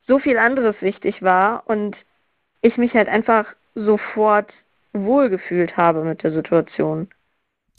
so 0.09 0.19
viel 0.19 0.37
anderes 0.37 0.75
wichtig 0.83 1.23
war 1.23 1.63
und 1.67 1.97
ich 2.61 2.77
mich 2.77 2.95
halt 2.95 3.09
einfach 3.09 3.47
sofort 3.77 4.53
wohlgefühlt 4.93 5.77
habe 5.77 6.03
mit 6.03 6.25
der 6.25 6.33
Situation. 6.33 7.09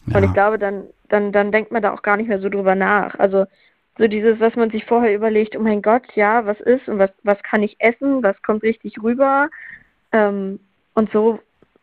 Ja. 0.06 0.18
Und 0.18 0.24
ich 0.24 0.34
glaube, 0.34 0.58
dann, 0.58 0.88
dann, 1.10 1.32
dann 1.32 1.52
denkt 1.52 1.72
man 1.72 1.82
da 1.82 1.94
auch 1.94 2.02
gar 2.02 2.18
nicht 2.18 2.28
mehr 2.28 2.40
so 2.40 2.50
drüber 2.50 2.76
nach. 2.76 3.18
Also 3.20 3.46
so 3.98 4.08
dieses, 4.08 4.40
was 4.40 4.56
man 4.56 4.72
sich 4.72 4.86
vorher 4.86 5.14
überlegt, 5.14 5.56
oh 5.56 5.62
mein 5.62 5.82
Gott, 5.82 6.04
ja, 6.16 6.46
was 6.46 6.60
ist 6.62 6.88
und 6.88 7.00
was, 7.00 7.12
was 7.24 7.42
kann 7.44 7.64
ich 7.64 7.76
essen, 7.80 8.24
was 8.24 8.42
kommt 8.42 8.64
richtig 8.64 9.02
rüber. 9.04 9.50
Ähm, 10.12 10.60
und 10.94 11.12
so, 11.12 11.40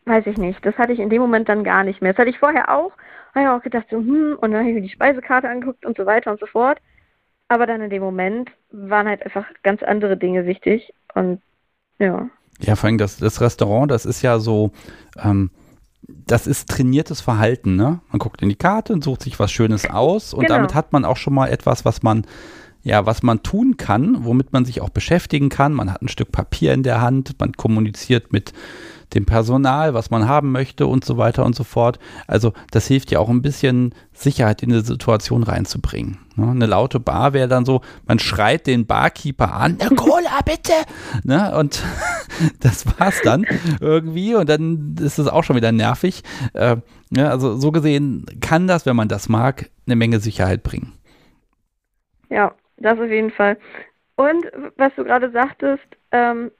weiß 0.07 0.27
ich 0.27 0.39
nicht. 0.39 0.65
Das 0.65 0.77
hatte 0.79 0.93
ich 0.93 0.99
in 0.99 1.11
dem 1.11 1.21
Moment 1.21 1.49
dann 1.49 1.63
gar 1.65 1.85
nicht 1.85 2.01
mehr. 2.01 2.13
Das 2.13 2.21
hatte 2.21 2.31
ich 2.31 2.39
vorher 2.39 2.75
auch. 2.75 2.93
Habe 3.35 3.45
ich 3.45 3.49
auch 3.49 3.63
gedacht, 3.63 3.87
so, 3.91 3.99
hm, 3.99 4.39
und 4.41 4.53
dann 4.53 4.61
habe 4.61 4.71
ich 4.71 4.75
mir 4.75 4.83
die 4.83 4.89
Speisekarte 4.89 5.49
angeguckt 5.49 5.85
und 5.85 5.97
so 5.97 6.07
weiter 6.07 6.31
und 6.31 6.41
so 6.41 6.47
fort. 6.47 6.79
Aber 7.49 7.67
dann 7.67 7.83
in 7.83 7.91
dem 7.91 8.03
Moment 8.03 8.51
waren 8.71 9.07
halt 9.07 9.23
einfach 9.23 9.47
ganz 9.63 9.83
andere 9.83 10.17
Dinge 10.17 10.47
wichtig. 10.47 10.93
Und 11.15 11.43
ja. 11.99 12.29
Ja, 12.61 12.77
vor 12.77 12.89
allem 12.89 12.99
das, 12.99 13.19
das 13.19 13.41
Restaurant, 13.41 13.91
das 13.91 14.07
ist 14.07 14.23
ja 14.23 14.39
so, 14.39 14.73
ähm, 15.23 15.51
das 16.09 16.47
ist 16.47 16.69
trainiertes 16.69 17.21
Verhalten, 17.21 17.77
ne? 17.77 18.01
Man 18.11 18.19
guckt 18.19 18.43
in 18.43 18.49
die 18.49 18.57
Karte 18.57 18.93
und 18.93 19.03
sucht 19.03 19.23
sich 19.23 19.39
was 19.39 19.51
Schönes 19.51 19.89
aus 19.91 20.35
und 20.35 20.43
genau. 20.43 20.57
damit 20.57 20.75
hat 20.75 20.93
man 20.93 21.05
auch 21.05 21.17
schon 21.17 21.35
mal 21.35 21.49
etwas, 21.49 21.85
was 21.85 22.03
man 22.03 22.27
ja, 22.83 23.05
was 23.05 23.25
man 23.25 23.43
tun 23.43 23.77
kann, 23.77 24.25
womit 24.25 24.53
man 24.53 24.65
sich 24.65 24.81
auch 24.81 24.91
beschäftigen 24.91 25.49
kann. 25.49 25.73
Man 25.73 25.93
hat 25.93 26.03
ein 26.03 26.09
Stück 26.09 26.31
Papier 26.31 26.73
in 26.73 26.85
der 26.85 27.01
Hand, 27.01 27.35
man 27.41 27.53
kommuniziert 27.55 28.33
mit 28.33 28.53
dem 29.15 29.27
Personal, 29.27 29.95
was 29.95 30.11
man 30.11 30.29
haben 30.29 30.53
möchte 30.53 30.87
und 30.87 31.05
so 31.05 31.17
weiter 31.17 31.45
und 31.45 31.55
so 31.55 31.65
fort. 31.65 31.99
Also 32.27 32.53
das 32.71 32.87
hilft 32.87 33.11
ja 33.11 33.19
auch 33.19 33.29
ein 33.29 33.43
bisschen 33.43 33.95
Sicherheit 34.13 34.63
in 34.63 34.73
eine 34.73 34.83
Situation 34.83 35.43
reinzubringen. 35.43 36.19
Ne? 36.37 36.51
Eine 36.51 36.67
laute 36.67 37.01
Bar 37.01 37.33
wäre 37.33 37.49
dann 37.49 37.65
so, 37.65 37.81
man 38.07 38.19
schreit 38.19 38.67
den 38.67 38.87
Barkeeper 38.87 39.55
an, 39.55 39.79
eine 39.81 39.95
Cola 39.95 40.41
bitte! 40.45 40.73
Ne? 41.25 41.57
Und 41.57 41.83
das 42.61 42.87
war's 42.99 43.21
dann 43.23 43.47
irgendwie 43.81 44.35
und 44.35 44.49
dann 44.49 44.97
ist 45.01 45.19
es 45.19 45.29
auch 45.29 45.45
schon 45.45 45.57
wieder 45.57 45.73
nervig. 45.73 46.23
Äh, 46.53 46.77
ja, 47.11 47.29
also 47.29 47.57
so 47.57 47.73
gesehen 47.73 48.27
kann 48.41 48.67
das, 48.67 48.87
wenn 48.87 48.97
man 48.97 49.09
das 49.09 49.29
mag, 49.29 49.71
eine 49.87 49.97
Menge 49.97 50.21
Sicherheit 50.21 50.63
bringen. 50.63 50.93
Ja, 52.29 52.53
das 52.79 52.99
auf 52.99 53.09
jeden 53.09 53.31
Fall. 53.31 53.57
Und 54.17 54.47
was 54.77 54.93
du 54.97 55.05
gerade 55.05 55.31
sagtest, 55.31 55.85
ähm, 56.11 56.51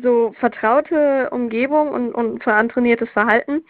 so 0.00 0.32
vertraute 0.38 1.30
Umgebung 1.30 1.90
und, 1.90 2.12
und 2.12 2.42
verantrainiertes 2.42 3.10
Verhalten 3.10 3.64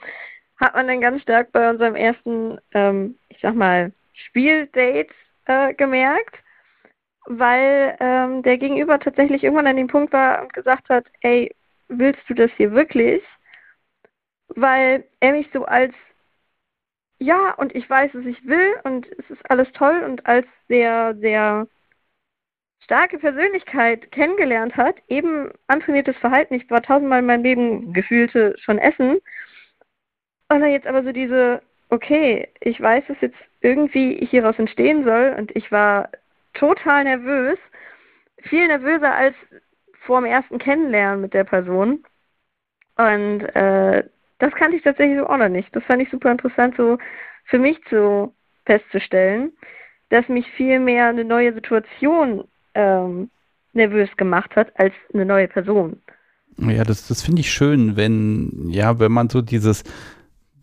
hat 0.59 0.75
man 0.75 0.89
dann 0.89 1.01
ganz 1.01 1.23
stark 1.23 1.53
bei 1.53 1.71
unserem 1.71 1.95
ersten, 1.95 2.59
ähm, 2.73 3.17
ich 3.29 3.39
sag 3.41 3.55
mal, 3.55 3.93
Spieldate 4.13 5.15
äh, 5.47 5.75
gemerkt, 5.75 6.37
weil 7.27 7.97
ähm, 8.01 8.43
der 8.43 8.59
Gegenüber 8.59 8.99
tatsächlich 8.99 9.45
irgendwann 9.45 9.67
an 9.67 9.77
dem 9.77 9.87
Punkt 9.87 10.13
war 10.13 10.43
und 10.43 10.53
gesagt 10.53 10.89
hat, 10.89 11.05
ey, 11.21 11.55
willst 11.89 12.23
du 12.29 12.35
das 12.35 12.51
hier 12.57 12.73
wirklich? 12.73 13.23
Weil 14.49 15.05
er 15.21 15.33
mich 15.33 15.49
so 15.53 15.65
als 15.65 15.95
ja, 17.21 17.53
und 17.55 17.75
ich 17.75 17.89
weiß, 17.89 18.13
was 18.15 18.25
ich 18.27 18.47
will 18.47 18.77
und 18.85 19.07
es 19.19 19.31
ist 19.31 19.51
alles 19.51 19.71
toll 19.73 20.05
und 20.05 20.25
als 20.27 20.47
sehr, 20.69 21.17
sehr 21.17 21.67
starke 22.89 23.19
Persönlichkeit 23.19 24.11
kennengelernt 24.13 24.75
hat, 24.75 24.97
eben 25.09 25.51
antrainiertes 25.67 26.17
Verhalten. 26.17 26.55
Ich 26.55 26.71
war 26.71 26.81
tausendmal 26.81 27.19
in 27.19 27.27
meinem 27.27 27.43
Leben 27.43 27.93
gefühlte 27.93 28.55
schon 28.59 28.79
essen. 28.79 29.19
Und 30.49 30.61
dann 30.61 30.71
jetzt 30.71 30.87
aber 30.87 31.03
so 31.03 31.13
diese, 31.13 31.61
okay, 31.91 32.49
ich 32.61 32.81
weiß, 32.81 33.05
dass 33.09 33.21
jetzt 33.21 33.37
irgendwie 33.61 34.25
hieraus 34.25 34.59
entstehen 34.59 35.05
soll 35.05 35.35
und 35.37 35.55
ich 35.55 35.71
war 35.71 36.09
total 36.55 37.05
nervös, 37.05 37.59
viel 38.45 38.67
nervöser 38.67 39.15
als 39.15 39.37
vor 40.07 40.23
dem 40.23 40.31
ersten 40.31 40.59
Kennenlernen 40.59 41.21
mit 41.21 41.35
der 41.35 41.45
Person. 41.45 42.03
Und 42.97 43.43
äh, 43.55 44.03
das 44.39 44.55
kannte 44.55 44.79
ich 44.79 44.83
tatsächlich 44.83 45.19
so 45.19 45.27
auch 45.27 45.37
noch 45.37 45.51
nicht. 45.51 45.77
Das 45.77 45.85
fand 45.85 46.01
ich 46.01 46.09
super 46.09 46.31
interessant, 46.31 46.75
so 46.79 46.97
für 47.45 47.59
mich 47.59 47.85
zu 47.91 48.35
festzustellen, 48.65 49.53
dass 50.09 50.27
mich 50.29 50.51
viel 50.53 50.79
mehr 50.79 51.09
eine 51.09 51.25
neue 51.25 51.53
Situation 51.53 52.49
ähm, 52.79 53.31
nervös 53.73 54.09
gemacht 54.17 54.55
hat 54.57 54.69
als 54.77 54.95
eine 55.13 55.27
neue 55.27 55.49
Person. 55.49 56.01
Ja, 56.59 56.85
das, 56.85 57.09
das 57.09 57.23
finde 57.23 57.41
ich 57.41 57.53
schön, 57.53 57.97
wenn, 57.97 58.69
ja, 58.69 58.99
wenn 58.99 59.13
man 59.13 59.29
so 59.29 59.43
dieses, 59.43 59.85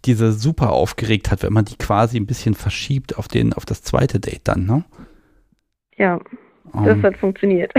diese 0.06 0.34
super 0.34 0.72
aufgeregt 0.72 1.32
hat, 1.32 1.44
wenn 1.44 1.54
man 1.54 1.66
die 1.66 1.78
quasi 1.78 2.18
ein 2.18 2.26
bisschen 2.26 2.54
verschiebt 2.54 3.18
auf 3.18 3.28
den, 3.28 3.54
auf 3.54 3.66
das 3.66 3.82
zweite 3.82 4.20
Date 4.20 4.42
dann, 4.46 4.66
ne? 4.66 4.84
Ja, 5.98 6.20
das 6.74 6.98
um, 6.98 7.04
hat 7.04 7.18
funktioniert. 7.18 7.72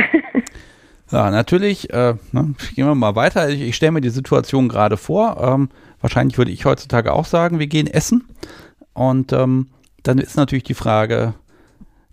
ja, 1.10 1.30
natürlich, 1.30 1.92
äh, 1.92 2.14
ne, 2.32 2.54
gehen 2.74 2.86
wir 2.86 2.94
mal 2.94 3.16
weiter. 3.16 3.48
Ich, 3.50 3.60
ich 3.60 3.76
stelle 3.76 3.92
mir 3.92 4.00
die 4.00 4.08
Situation 4.08 4.68
gerade 4.68 4.96
vor. 4.96 5.38
Ähm, 5.42 5.68
wahrscheinlich 6.00 6.38
würde 6.38 6.50
ich 6.50 6.64
heutzutage 6.64 7.12
auch 7.12 7.26
sagen, 7.26 7.58
wir 7.58 7.66
gehen 7.66 7.86
essen. 7.86 8.24
Und 8.94 9.32
ähm, 9.34 9.68
dann 10.02 10.18
ist 10.18 10.36
natürlich 10.36 10.64
die 10.64 10.74
Frage, 10.74 11.34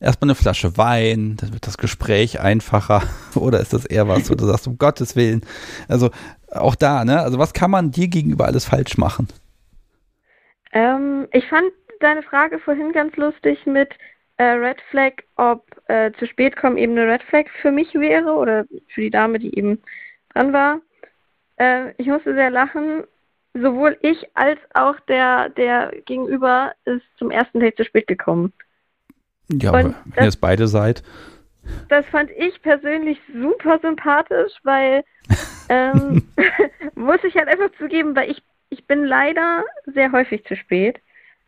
erstmal 0.03 0.29
eine 0.29 0.35
Flasche 0.35 0.77
Wein, 0.77 1.37
dann 1.39 1.53
wird 1.53 1.65
das 1.65 1.77
Gespräch 1.77 2.39
einfacher. 2.39 3.03
Oder 3.35 3.59
ist 3.59 3.73
das 3.73 3.85
eher 3.85 4.07
was, 4.07 4.29
wo 4.29 4.35
du 4.35 4.45
sagst, 4.45 4.67
um 4.67 4.77
Gottes 4.77 5.15
Willen. 5.15 5.41
Also 5.87 6.11
auch 6.51 6.75
da, 6.75 7.05
ne? 7.05 7.19
Also 7.21 7.39
was 7.39 7.53
kann 7.53 7.71
man 7.71 7.91
dir 7.91 8.07
gegenüber 8.07 8.45
alles 8.45 8.65
falsch 8.65 8.97
machen? 8.97 9.27
Ähm, 10.71 11.27
ich 11.31 11.47
fand 11.47 11.71
deine 11.99 12.23
Frage 12.23 12.59
vorhin 12.59 12.91
ganz 12.91 13.15
lustig 13.15 13.65
mit 13.65 13.89
äh, 14.37 14.43
Red 14.43 14.81
Flag, 14.89 15.13
ob 15.35 15.65
äh, 15.87 16.11
zu 16.19 16.27
spät 16.27 16.55
kommen 16.55 16.77
eben 16.77 16.97
eine 16.97 17.11
Red 17.11 17.23
Flag 17.23 17.45
für 17.61 17.71
mich 17.71 17.93
wäre 17.93 18.33
oder 18.33 18.65
für 18.93 19.01
die 19.01 19.11
Dame, 19.11 19.39
die 19.39 19.57
eben 19.57 19.81
dran 20.33 20.53
war. 20.53 20.79
Äh, 21.57 21.93
ich 21.97 22.07
musste 22.07 22.33
sehr 22.33 22.49
lachen. 22.49 23.03
Sowohl 23.55 23.97
ich 24.01 24.17
als 24.33 24.59
auch 24.73 24.99
der, 25.01 25.49
der 25.49 25.93
Gegenüber 26.05 26.73
ist 26.85 27.03
zum 27.19 27.29
ersten 27.29 27.59
Date 27.59 27.77
zu 27.77 27.85
spät 27.85 28.07
gekommen. 28.07 28.51
Ja, 29.49 29.71
und 29.71 29.75
wenn 29.75 29.93
das, 30.15 30.23
ihr 30.23 30.27
es 30.29 30.37
beide 30.37 30.67
seid. 30.67 31.03
Das 31.89 32.05
fand 32.07 32.31
ich 32.31 32.61
persönlich 32.61 33.19
super 33.33 33.79
sympathisch, 33.79 34.53
weil 34.63 35.03
ähm, 35.69 36.27
muss 36.95 37.23
ich 37.23 37.35
halt 37.35 37.47
einfach 37.47 37.71
zugeben, 37.77 38.15
weil 38.15 38.31
ich, 38.31 38.41
ich 38.69 38.85
bin 38.85 39.05
leider 39.05 39.63
sehr 39.85 40.11
häufig 40.11 40.43
zu 40.45 40.55
spät. 40.55 40.99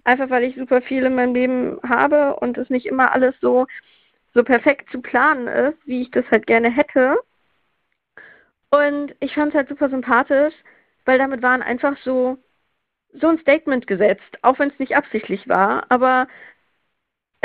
Einfach 0.03 0.29
weil 0.29 0.43
ich 0.43 0.55
super 0.55 0.81
viel 0.81 1.03
in 1.03 1.15
meinem 1.15 1.33
Leben 1.33 1.79
habe 1.87 2.35
und 2.35 2.57
es 2.57 2.69
nicht 2.69 2.85
immer 2.85 3.11
alles 3.11 3.33
so, 3.41 3.65
so 4.35 4.43
perfekt 4.43 4.91
zu 4.91 5.01
planen 5.01 5.47
ist, 5.47 5.77
wie 5.85 6.03
ich 6.03 6.11
das 6.11 6.25
halt 6.29 6.45
gerne 6.45 6.69
hätte. 6.69 7.17
Und 8.69 9.15
ich 9.19 9.33
fand 9.33 9.49
es 9.49 9.55
halt 9.55 9.69
super 9.69 9.89
sympathisch, 9.89 10.53
weil 11.05 11.17
damit 11.17 11.41
waren 11.41 11.63
einfach 11.63 11.97
so, 12.03 12.37
so 13.13 13.27
ein 13.27 13.39
Statement 13.39 13.87
gesetzt, 13.87 14.37
auch 14.41 14.59
wenn 14.59 14.69
es 14.69 14.79
nicht 14.79 14.95
absichtlich 14.95 15.47
war. 15.47 15.85
Aber 15.89 16.27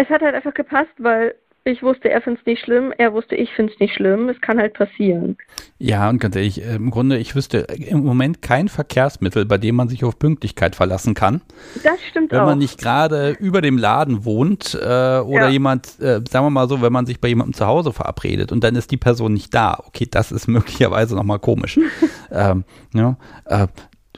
es 0.01 0.09
hat 0.09 0.23
halt 0.23 0.35
einfach 0.35 0.55
gepasst, 0.55 0.93
weil 0.99 1.35
ich 1.65 1.83
wusste, 1.83 2.09
er 2.09 2.23
findet 2.23 2.41
es 2.41 2.47
nicht 2.47 2.65
schlimm, 2.65 2.91
er 2.97 3.13
wusste, 3.13 3.35
ich 3.35 3.51
finde 3.51 3.71
es 3.75 3.79
nicht 3.79 3.95
schlimm. 3.95 4.31
Es 4.31 4.41
kann 4.41 4.59
halt 4.59 4.73
passieren. 4.73 5.37
Ja, 5.79 6.09
und 6.09 6.19
ganz 6.19 6.35
ehrlich, 6.35 6.63
im 6.63 6.91
Grunde, 6.91 7.19
ich 7.19 7.35
wüsste 7.35 7.59
im 7.59 8.03
Moment 8.03 8.41
kein 8.41 8.69
Verkehrsmittel, 8.69 9.45
bei 9.45 9.59
dem 9.59 9.75
man 9.77 9.91
sich 9.91 10.03
auf 10.03 10.19
Pünktlichkeit 10.19 10.75
verlassen 10.75 11.13
kann. 11.13 11.43
Das 11.85 12.01
stimmt 12.09 12.33
wenn 12.33 12.39
auch. 12.39 12.43
Wenn 12.45 12.53
man 12.53 12.59
nicht 12.59 12.81
gerade 12.81 13.37
über 13.39 13.61
dem 13.61 13.77
Laden 13.77 14.25
wohnt 14.25 14.75
äh, 14.75 14.79
oder 14.79 15.47
ja. 15.47 15.49
jemand, 15.51 16.01
äh, 16.01 16.23
sagen 16.31 16.47
wir 16.47 16.51
mal 16.51 16.67
so, 16.67 16.81
wenn 16.81 16.95
man 16.95 17.05
sich 17.05 17.21
bei 17.21 17.29
jemandem 17.29 17.53
zu 17.53 17.67
Hause 17.67 17.93
verabredet 17.93 18.53
und 18.53 18.65
dann 18.65 18.75
ist 18.75 18.91
die 18.91 18.97
Person 18.97 19.35
nicht 19.35 19.53
da. 19.55 19.79
Okay, 19.87 20.09
das 20.11 20.33
ist 20.33 20.49
möglicherweise 20.49 21.15
nochmal 21.15 21.41
komisch. 21.41 21.79
ähm, 22.33 22.65
ja, 22.95 23.19
äh, 23.45 23.67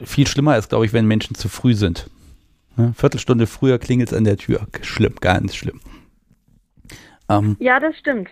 viel 0.01 0.27
schlimmer 0.27 0.57
ist, 0.57 0.69
glaube 0.69 0.85
ich, 0.85 0.93
wenn 0.93 1.07
Menschen 1.07 1.35
zu 1.35 1.49
früh 1.49 1.73
sind. 1.73 2.09
Ne? 2.75 2.93
Viertelstunde 2.95 3.47
früher 3.47 3.77
klingelt 3.79 4.11
es 4.11 4.17
an 4.17 4.23
der 4.23 4.37
Tür. 4.37 4.67
Schlimm, 4.81 5.15
ganz 5.21 5.55
schlimm. 5.55 5.79
Ähm, 7.29 7.55
ja, 7.59 7.79
das 7.79 7.95
stimmt. 7.97 8.29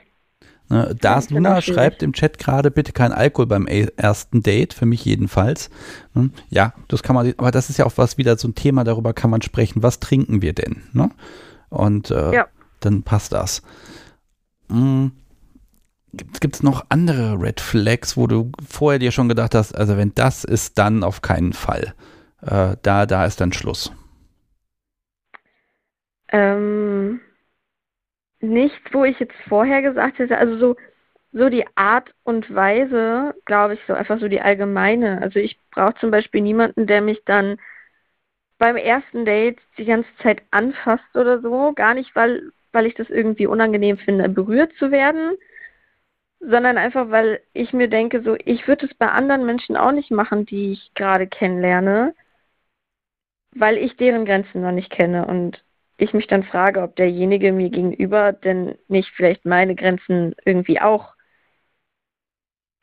Ne, 0.69 0.95
Dars 0.99 1.29
Ja, 1.29 1.35
Luna 1.35 1.61
schreibt 1.61 2.01
im 2.01 2.13
Chat 2.13 2.37
gerade, 2.39 2.71
bitte 2.71 2.93
kein 2.93 3.11
Alkohol 3.11 3.45
beim 3.47 3.67
e- 3.67 3.87
ersten 3.97 4.41
Date, 4.41 4.73
für 4.73 4.85
mich 4.85 5.03
jedenfalls. 5.05 5.69
Hm, 6.13 6.31
Ja, 6.49 6.73
das 6.87 7.03
kann 7.03 7.15
man, 7.15 7.33
aber 7.37 7.51
das 7.51 7.69
ist 7.69 7.77
ja 7.77 7.85
auch 7.85 7.97
was 7.97 8.17
wieder 8.17 8.37
so 8.37 8.47
ein 8.47 8.55
Thema, 8.55 8.83
darüber 8.83 9.13
kann 9.13 9.29
man 9.29 9.41
sprechen. 9.41 9.83
Was 9.83 9.99
trinken 9.99 10.41
wir 10.41 10.53
denn? 10.53 10.83
Ne? 10.93 11.11
Und 11.69 12.09
äh, 12.11 12.33
Ja. 12.33 12.47
dann 12.79 13.03
passt 13.03 13.33
das. 13.33 13.61
Hm, 14.69 15.11
Gibt 16.13 16.55
es 16.55 16.63
noch 16.63 16.85
andere 16.89 17.39
Red 17.41 17.61
Flags, 17.61 18.17
wo 18.17 18.27
du 18.27 18.51
vorher 18.67 18.99
dir 18.99 19.11
schon 19.11 19.29
gedacht 19.29 19.55
hast, 19.55 19.73
also 19.73 19.95
wenn 19.97 20.13
das 20.15 20.43
ist, 20.43 20.77
dann 20.77 21.03
auf 21.03 21.21
keinen 21.21 21.53
Fall. 21.53 21.93
Äh, 22.41 22.75
da, 22.81 23.05
da 23.05 23.25
ist 23.25 23.39
dann 23.39 23.53
Schluss. 23.53 23.91
Ähm, 26.31 27.21
nichts, 28.41 28.79
wo 28.91 29.03
ich 29.05 29.19
jetzt 29.19 29.35
vorher 29.47 29.81
gesagt 29.81 30.19
hätte, 30.19 30.37
also 30.37 30.57
so, 30.57 30.75
so 31.31 31.49
die 31.49 31.65
Art 31.75 32.13
und 32.23 32.53
Weise, 32.53 33.35
glaube 33.45 33.75
ich, 33.75 33.79
so 33.87 33.93
einfach 33.93 34.19
so 34.19 34.27
die 34.27 34.41
allgemeine. 34.41 35.21
Also 35.21 35.39
ich 35.39 35.57
brauche 35.71 35.95
zum 35.95 36.11
Beispiel 36.11 36.41
niemanden, 36.41 36.87
der 36.87 37.01
mich 37.01 37.23
dann 37.25 37.57
beim 38.57 38.75
ersten 38.75 39.25
Date 39.25 39.59
die 39.77 39.85
ganze 39.85 40.09
Zeit 40.21 40.41
anfasst 40.51 41.15
oder 41.15 41.41
so. 41.41 41.73
Gar 41.73 41.93
nicht, 41.95 42.15
weil, 42.15 42.51
weil 42.71 42.85
ich 42.85 42.95
das 42.95 43.09
irgendwie 43.09 43.47
unangenehm 43.47 43.97
finde, 43.97 44.29
berührt 44.29 44.73
zu 44.77 44.91
werden, 44.91 45.37
sondern 46.39 46.77
einfach, 46.77 47.09
weil 47.11 47.41
ich 47.53 47.71
mir 47.73 47.87
denke, 47.87 48.21
so, 48.23 48.35
ich 48.45 48.67
würde 48.67 48.87
es 48.87 48.93
bei 48.95 49.07
anderen 49.07 49.45
Menschen 49.45 49.77
auch 49.77 49.91
nicht 49.91 50.11
machen, 50.11 50.45
die 50.45 50.73
ich 50.73 50.91
gerade 50.95 51.27
kennenlerne, 51.27 52.15
weil 53.53 53.77
ich 53.77 53.95
deren 53.97 54.25
Grenzen 54.25 54.61
noch 54.61 54.71
nicht 54.71 54.89
kenne 54.89 55.25
und 55.27 55.63
ich 56.01 56.13
mich 56.13 56.27
dann 56.27 56.43
frage, 56.43 56.81
ob 56.81 56.95
derjenige 56.95 57.51
mir 57.51 57.69
gegenüber 57.69 58.33
denn 58.33 58.75
nicht 58.87 59.09
vielleicht 59.15 59.45
meine 59.45 59.75
Grenzen 59.75 60.35
irgendwie 60.45 60.81
auch 60.81 61.13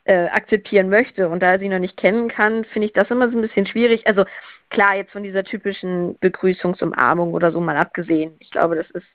äh, 0.04 0.28
akzeptieren 0.28 0.88
möchte. 0.88 1.28
Und 1.28 1.40
da 1.40 1.52
er 1.52 1.58
sie 1.58 1.68
noch 1.68 1.80
nicht 1.80 1.96
kennen 1.96 2.28
kann, 2.28 2.64
finde 2.66 2.86
ich 2.86 2.92
das 2.94 3.10
immer 3.10 3.30
so 3.30 3.36
ein 3.36 3.42
bisschen 3.42 3.66
schwierig. 3.66 4.06
Also 4.06 4.24
klar, 4.70 4.96
jetzt 4.96 5.12
von 5.12 5.22
dieser 5.24 5.44
typischen 5.44 6.16
Begrüßungsumarmung 6.20 7.34
oder 7.34 7.52
so 7.52 7.60
mal 7.60 7.76
abgesehen. 7.76 8.36
Ich 8.38 8.50
glaube, 8.50 8.76
das 8.76 8.90
ist, 8.90 9.06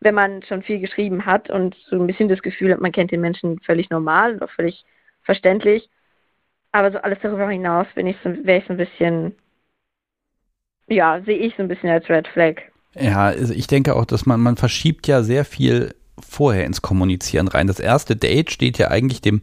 wenn 0.00 0.14
man 0.14 0.42
schon 0.44 0.62
viel 0.62 0.78
geschrieben 0.80 1.26
hat 1.26 1.50
und 1.50 1.74
so 1.88 1.96
ein 1.96 2.06
bisschen 2.06 2.28
das 2.28 2.42
Gefühl 2.42 2.72
hat, 2.72 2.80
man 2.80 2.92
kennt 2.92 3.10
den 3.10 3.20
Menschen 3.20 3.60
völlig 3.60 3.90
normal 3.90 4.34
und 4.34 4.42
auch 4.42 4.50
völlig 4.50 4.84
verständlich. 5.22 5.90
Aber 6.72 6.92
so 6.92 6.98
alles 6.98 7.18
darüber 7.20 7.48
hinaus 7.50 7.88
bin 7.94 8.06
ich 8.06 8.16
so, 8.22 8.30
wäre 8.44 8.58
ich 8.60 8.66
so 8.66 8.74
ein 8.74 8.76
bisschen, 8.76 9.34
ja, 10.88 11.20
sehe 11.22 11.36
ich 11.38 11.54
so 11.56 11.62
ein 11.62 11.68
bisschen 11.68 11.90
als 11.90 12.08
Red 12.08 12.28
Flag. 12.28 12.69
Ja, 12.94 13.26
also 13.26 13.52
ich 13.52 13.66
denke 13.66 13.94
auch, 13.94 14.04
dass 14.04 14.26
man, 14.26 14.40
man 14.40 14.56
verschiebt 14.56 15.06
ja 15.06 15.22
sehr 15.22 15.44
viel 15.44 15.94
vorher 16.18 16.66
ins 16.66 16.82
Kommunizieren 16.82 17.48
rein. 17.48 17.66
Das 17.66 17.80
erste 17.80 18.16
Date 18.16 18.50
steht 18.50 18.78
ja 18.78 18.88
eigentlich 18.88 19.20
dem 19.20 19.40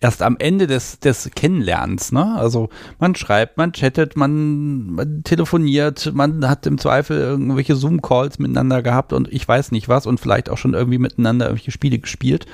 erst 0.00 0.22
am 0.22 0.36
Ende 0.38 0.66
des, 0.66 0.98
des 0.98 1.30
Kennenlernens, 1.34 2.10
ne? 2.10 2.34
Also 2.36 2.70
man 2.98 3.14
schreibt, 3.14 3.58
man 3.58 3.72
chattet, 3.72 4.16
man, 4.16 4.86
man 4.90 5.22
telefoniert, 5.24 6.12
man 6.14 6.48
hat 6.48 6.66
im 6.66 6.78
Zweifel 6.78 7.18
irgendwelche 7.18 7.76
Zoom-Calls 7.76 8.38
miteinander 8.38 8.82
gehabt 8.82 9.12
und 9.12 9.30
ich 9.30 9.46
weiß 9.46 9.72
nicht 9.72 9.88
was 9.88 10.06
und 10.06 10.18
vielleicht 10.18 10.48
auch 10.48 10.58
schon 10.58 10.74
irgendwie 10.74 10.98
miteinander 10.98 11.46
irgendwelche 11.46 11.70
Spiele 11.70 11.98
gespielt. 11.98 12.46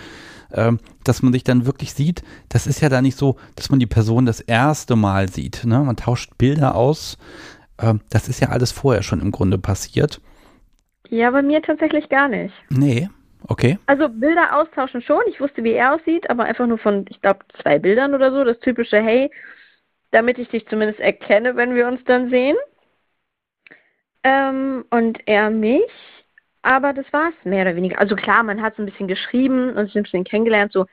Ähm, 0.53 0.79
dass 1.03 1.23
man 1.23 1.33
sich 1.33 1.43
dann 1.43 1.67
wirklich 1.67 1.93
sieht, 1.93 2.23
das 2.49 2.69
ist 2.69 2.81
ja 2.81 2.89
da 2.89 3.03
nicht 3.03 3.19
so, 3.19 3.37
dass 3.57 3.69
man 3.69 3.81
die 3.81 3.87
Person 3.87 4.27
das 4.27 4.39
erste 4.39 4.95
Mal 4.95 5.29
sieht. 5.29 5.65
Ne? 5.65 5.81
Man 5.81 5.97
tauscht 5.97 6.39
Bilder 6.39 6.77
aus. 6.77 7.19
Ähm, 7.81 8.01
das 8.11 8.29
ist 8.29 8.41
ja 8.41 8.49
alles 8.49 8.73
vorher 8.73 9.03
schon 9.03 9.21
im 9.21 9.31
Grunde 9.31 9.59
passiert. 9.59 10.21
Ja, 11.09 11.31
bei 11.31 11.43
mir 11.43 11.63
tatsächlich 11.63 12.09
gar 12.09 12.29
nicht. 12.29 12.55
Nee, 12.71 13.09
okay. 13.49 13.79
Also 13.87 14.09
Bilder 14.09 14.57
austauschen 14.57 15.03
schon. 15.03 15.23
Ich 15.29 15.41
wusste, 15.41 15.63
wie 15.63 15.73
er 15.73 15.95
aussieht, 15.95 16.29
aber 16.31 16.45
einfach 16.45 16.67
nur 16.67 16.79
von, 16.79 17.05
ich 17.09 17.21
glaube, 17.21 17.41
zwei 17.63 17.79
Bildern 17.79 18.15
oder 18.15 18.33
so. 18.33 18.45
Das 18.45 18.59
typische, 18.61 19.01
hey, 19.01 19.31
damit 20.11 20.39
ich 20.39 20.49
dich 20.49 20.67
zumindest 20.69 21.01
erkenne, 21.01 21.57
wenn 21.57 21.75
wir 21.75 21.87
uns 21.87 22.03
dann 22.05 22.31
sehen. 22.31 22.57
Ähm, 24.25 24.85
und 24.91 25.19
er 25.27 25.51
mich. 25.51 25.83
Aber 26.63 26.93
das 26.93 27.07
war's 27.13 27.35
mehr 27.45 27.63
oder 27.63 27.77
weniger. 27.77 28.01
Also 28.01 28.17
klar, 28.17 28.43
man 28.43 28.61
hat 28.61 28.75
so 28.75 28.83
ein 28.83 28.87
bisschen 28.87 29.07
geschrieben 29.07 29.77
und 29.77 29.87
sich 29.87 29.97
ein 29.97 30.03
bisschen 30.03 30.25
kennengelernt. 30.25 30.73
So, 30.73 30.87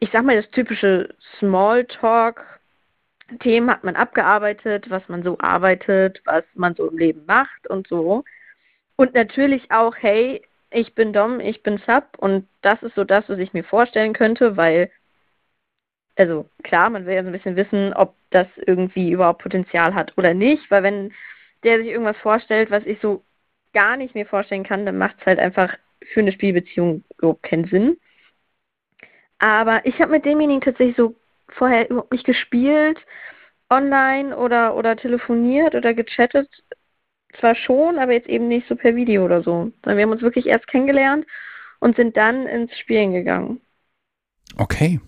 ich 0.00 0.10
sag 0.12 0.24
mal, 0.24 0.36
das 0.36 0.50
typische 0.50 1.14
Smalltalk-Themen 3.26 3.70
hat 3.70 3.84
man 3.84 3.96
abgearbeitet, 3.96 4.90
was 4.90 5.08
man 5.08 5.22
so 5.22 5.38
arbeitet, 5.38 6.20
was 6.24 6.44
man 6.54 6.74
so 6.74 6.88
im 6.88 6.98
Leben 6.98 7.24
macht 7.26 7.68
und 7.68 7.86
so. 7.88 8.24
Und 8.96 9.14
natürlich 9.14 9.70
auch, 9.70 9.94
hey, 9.98 10.42
ich 10.70 10.94
bin 10.94 11.12
Dom, 11.12 11.40
ich 11.40 11.62
bin 11.62 11.78
Sub 11.86 12.04
und 12.18 12.48
das 12.62 12.82
ist 12.82 12.94
so 12.94 13.04
das, 13.04 13.28
was 13.28 13.38
ich 13.38 13.52
mir 13.52 13.64
vorstellen 13.64 14.14
könnte, 14.14 14.56
weil, 14.56 14.90
also 16.16 16.48
klar, 16.62 16.90
man 16.90 17.06
will 17.06 17.14
ja 17.14 17.22
so 17.22 17.28
ein 17.28 17.32
bisschen 17.32 17.56
wissen, 17.56 17.92
ob 17.94 18.14
das 18.30 18.48
irgendwie 18.66 19.10
überhaupt 19.10 19.42
Potenzial 19.42 19.94
hat 19.94 20.16
oder 20.16 20.34
nicht, 20.34 20.70
weil 20.70 20.82
wenn 20.82 21.12
der 21.62 21.78
sich 21.78 21.88
irgendwas 21.88 22.16
vorstellt, 22.18 22.70
was 22.70 22.84
ich 22.84 22.98
so 23.00 23.22
gar 23.72 23.96
nicht 23.96 24.14
mir 24.14 24.26
vorstellen 24.26 24.64
kann, 24.64 24.86
dann 24.86 24.98
macht 24.98 25.16
es 25.20 25.26
halt 25.26 25.38
einfach 25.38 25.76
für 26.12 26.20
eine 26.20 26.32
Spielbeziehung 26.32 27.04
überhaupt 27.18 27.42
keinen 27.42 27.66
Sinn. 27.66 27.98
Aber 29.38 29.84
ich 29.84 30.00
habe 30.00 30.12
mit 30.12 30.24
demjenigen 30.24 30.62
tatsächlich 30.62 30.96
so 30.96 31.14
vorher 31.48 31.88
überhaupt 31.90 32.12
nicht 32.12 32.24
gespielt, 32.24 32.98
online 33.70 34.36
oder, 34.36 34.76
oder 34.76 34.96
telefoniert 34.96 35.74
oder 35.74 35.94
gechattet. 35.94 36.48
Zwar 37.40 37.54
schon, 37.54 37.98
aber 37.98 38.12
jetzt 38.12 38.28
eben 38.28 38.48
nicht 38.48 38.66
so 38.68 38.76
per 38.76 38.94
Video 38.96 39.24
oder 39.24 39.42
so. 39.42 39.72
Sondern 39.82 39.96
wir 39.96 40.04
haben 40.04 40.12
uns 40.12 40.22
wirklich 40.22 40.46
erst 40.46 40.66
kennengelernt 40.68 41.26
und 41.80 41.96
sind 41.96 42.16
dann 42.16 42.46
ins 42.46 42.76
Spielen 42.78 43.12
gegangen. 43.12 43.60
Okay. 44.56 45.00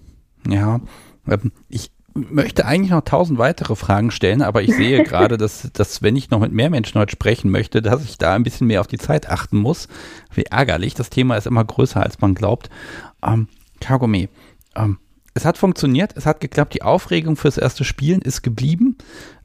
Ja. 0.46 0.80
Ähm, 1.28 1.52
Ich 1.68 1.90
möchte 2.14 2.66
eigentlich 2.66 2.90
noch 2.90 3.02
tausend 3.02 3.38
weitere 3.38 3.76
Fragen 3.76 4.10
stellen, 4.10 4.42
aber 4.42 4.62
ich 4.62 4.74
sehe 4.74 5.02
gerade, 5.04 5.36
dass, 5.36 5.70
dass, 5.72 6.02
wenn 6.02 6.16
ich 6.16 6.30
noch 6.30 6.40
mit 6.40 6.52
mehr 6.52 6.70
Menschen 6.70 7.00
heute 7.00 7.12
sprechen 7.12 7.50
möchte, 7.50 7.80
dass 7.80 8.04
ich 8.04 8.18
da 8.18 8.34
ein 8.34 8.42
bisschen 8.42 8.66
mehr 8.66 8.80
auf 8.80 8.86
die 8.86 8.98
Zeit 8.98 9.28
achten 9.28 9.58
muss. 9.58 9.88
Wie 10.32 10.44
ärgerlich. 10.44 10.94
Das 10.94 11.10
Thema 11.10 11.36
ist 11.36 11.46
immer 11.46 11.64
größer, 11.64 12.02
als 12.02 12.20
man 12.20 12.34
glaubt. 12.34 12.68
Ähm, 13.22 13.48
Kagome, 13.80 14.28
ähm, 14.74 14.98
es 15.34 15.44
hat 15.44 15.58
funktioniert, 15.58 16.16
es 16.16 16.26
hat 16.26 16.40
geklappt. 16.40 16.74
Die 16.74 16.82
Aufregung 16.82 17.36
fürs 17.36 17.58
erste 17.58 17.84
Spielen 17.84 18.20
ist 18.22 18.42
geblieben. 18.42 18.96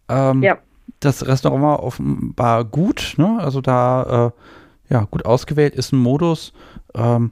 Ähm, 0.10 0.42
Ja. 0.44 0.58
Das 1.00 1.26
Restaurant 1.28 1.64
war 1.64 1.84
offenbar 1.84 2.66
gut, 2.66 3.16
ne? 3.18 3.38
Also 3.40 3.62
da, 3.62 4.32
äh, 4.90 4.94
ja, 4.94 5.04
gut 5.10 5.26
ausgewählt 5.26 5.76
ist 5.76 5.92
ein 5.94 6.00
Modus. 6.00 6.54
Ähm, 6.94 7.32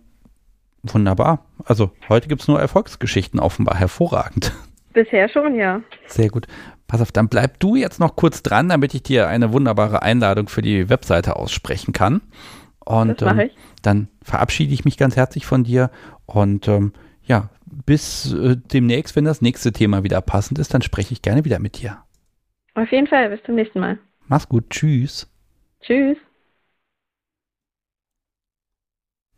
wunderbar. 0.83 1.45
Also 1.65 1.91
heute 2.09 2.27
gibt 2.27 2.41
es 2.41 2.47
nur 2.47 2.59
Erfolgsgeschichten 2.59 3.39
offenbar. 3.39 3.77
Hervorragend. 3.77 4.51
Bisher 4.93 5.29
schon, 5.29 5.55
ja. 5.55 5.81
Sehr 6.07 6.29
gut. 6.29 6.47
Pass 6.87 7.01
auf, 7.01 7.11
dann 7.11 7.29
bleib 7.29 7.59
du 7.59 7.75
jetzt 7.75 7.99
noch 7.99 8.15
kurz 8.15 8.43
dran, 8.43 8.67
damit 8.69 8.93
ich 8.93 9.03
dir 9.03 9.27
eine 9.27 9.53
wunderbare 9.53 10.01
Einladung 10.01 10.49
für 10.49 10.61
die 10.61 10.89
Webseite 10.89 11.35
aussprechen 11.37 11.93
kann. 11.93 12.21
Und 12.83 13.21
Das 13.21 13.25
mache 13.33 13.43
ähm, 13.43 13.47
ich. 13.49 13.55
dann 13.83 14.07
verabschiede 14.23 14.73
ich 14.73 14.83
mich 14.85 14.97
ganz 14.97 15.15
herzlich 15.15 15.45
von 15.45 15.63
dir 15.63 15.91
und 16.25 16.67
ähm, 16.67 16.93
ja, 17.23 17.49
bis 17.91 18.31
äh, 18.31 18.55
demnächst, 18.55 19.17
wenn 19.17 19.25
das 19.25 19.41
nächste 19.41 19.73
Thema 19.73 20.01
wieder 20.01 20.21
passend 20.21 20.57
ist, 20.59 20.73
dann 20.73 20.81
spreche 20.81 21.11
ich 21.11 21.21
gerne 21.21 21.43
wieder 21.43 21.59
mit 21.59 21.81
dir. 21.81 22.01
Auf 22.73 22.89
jeden 22.89 23.05
Fall, 23.05 23.29
bis 23.29 23.43
zum 23.43 23.55
nächsten 23.55 23.81
Mal. 23.81 23.99
Mach's 24.27 24.47
gut, 24.47 24.69
tschüss. 24.69 25.29
Tschüss. 25.81 26.17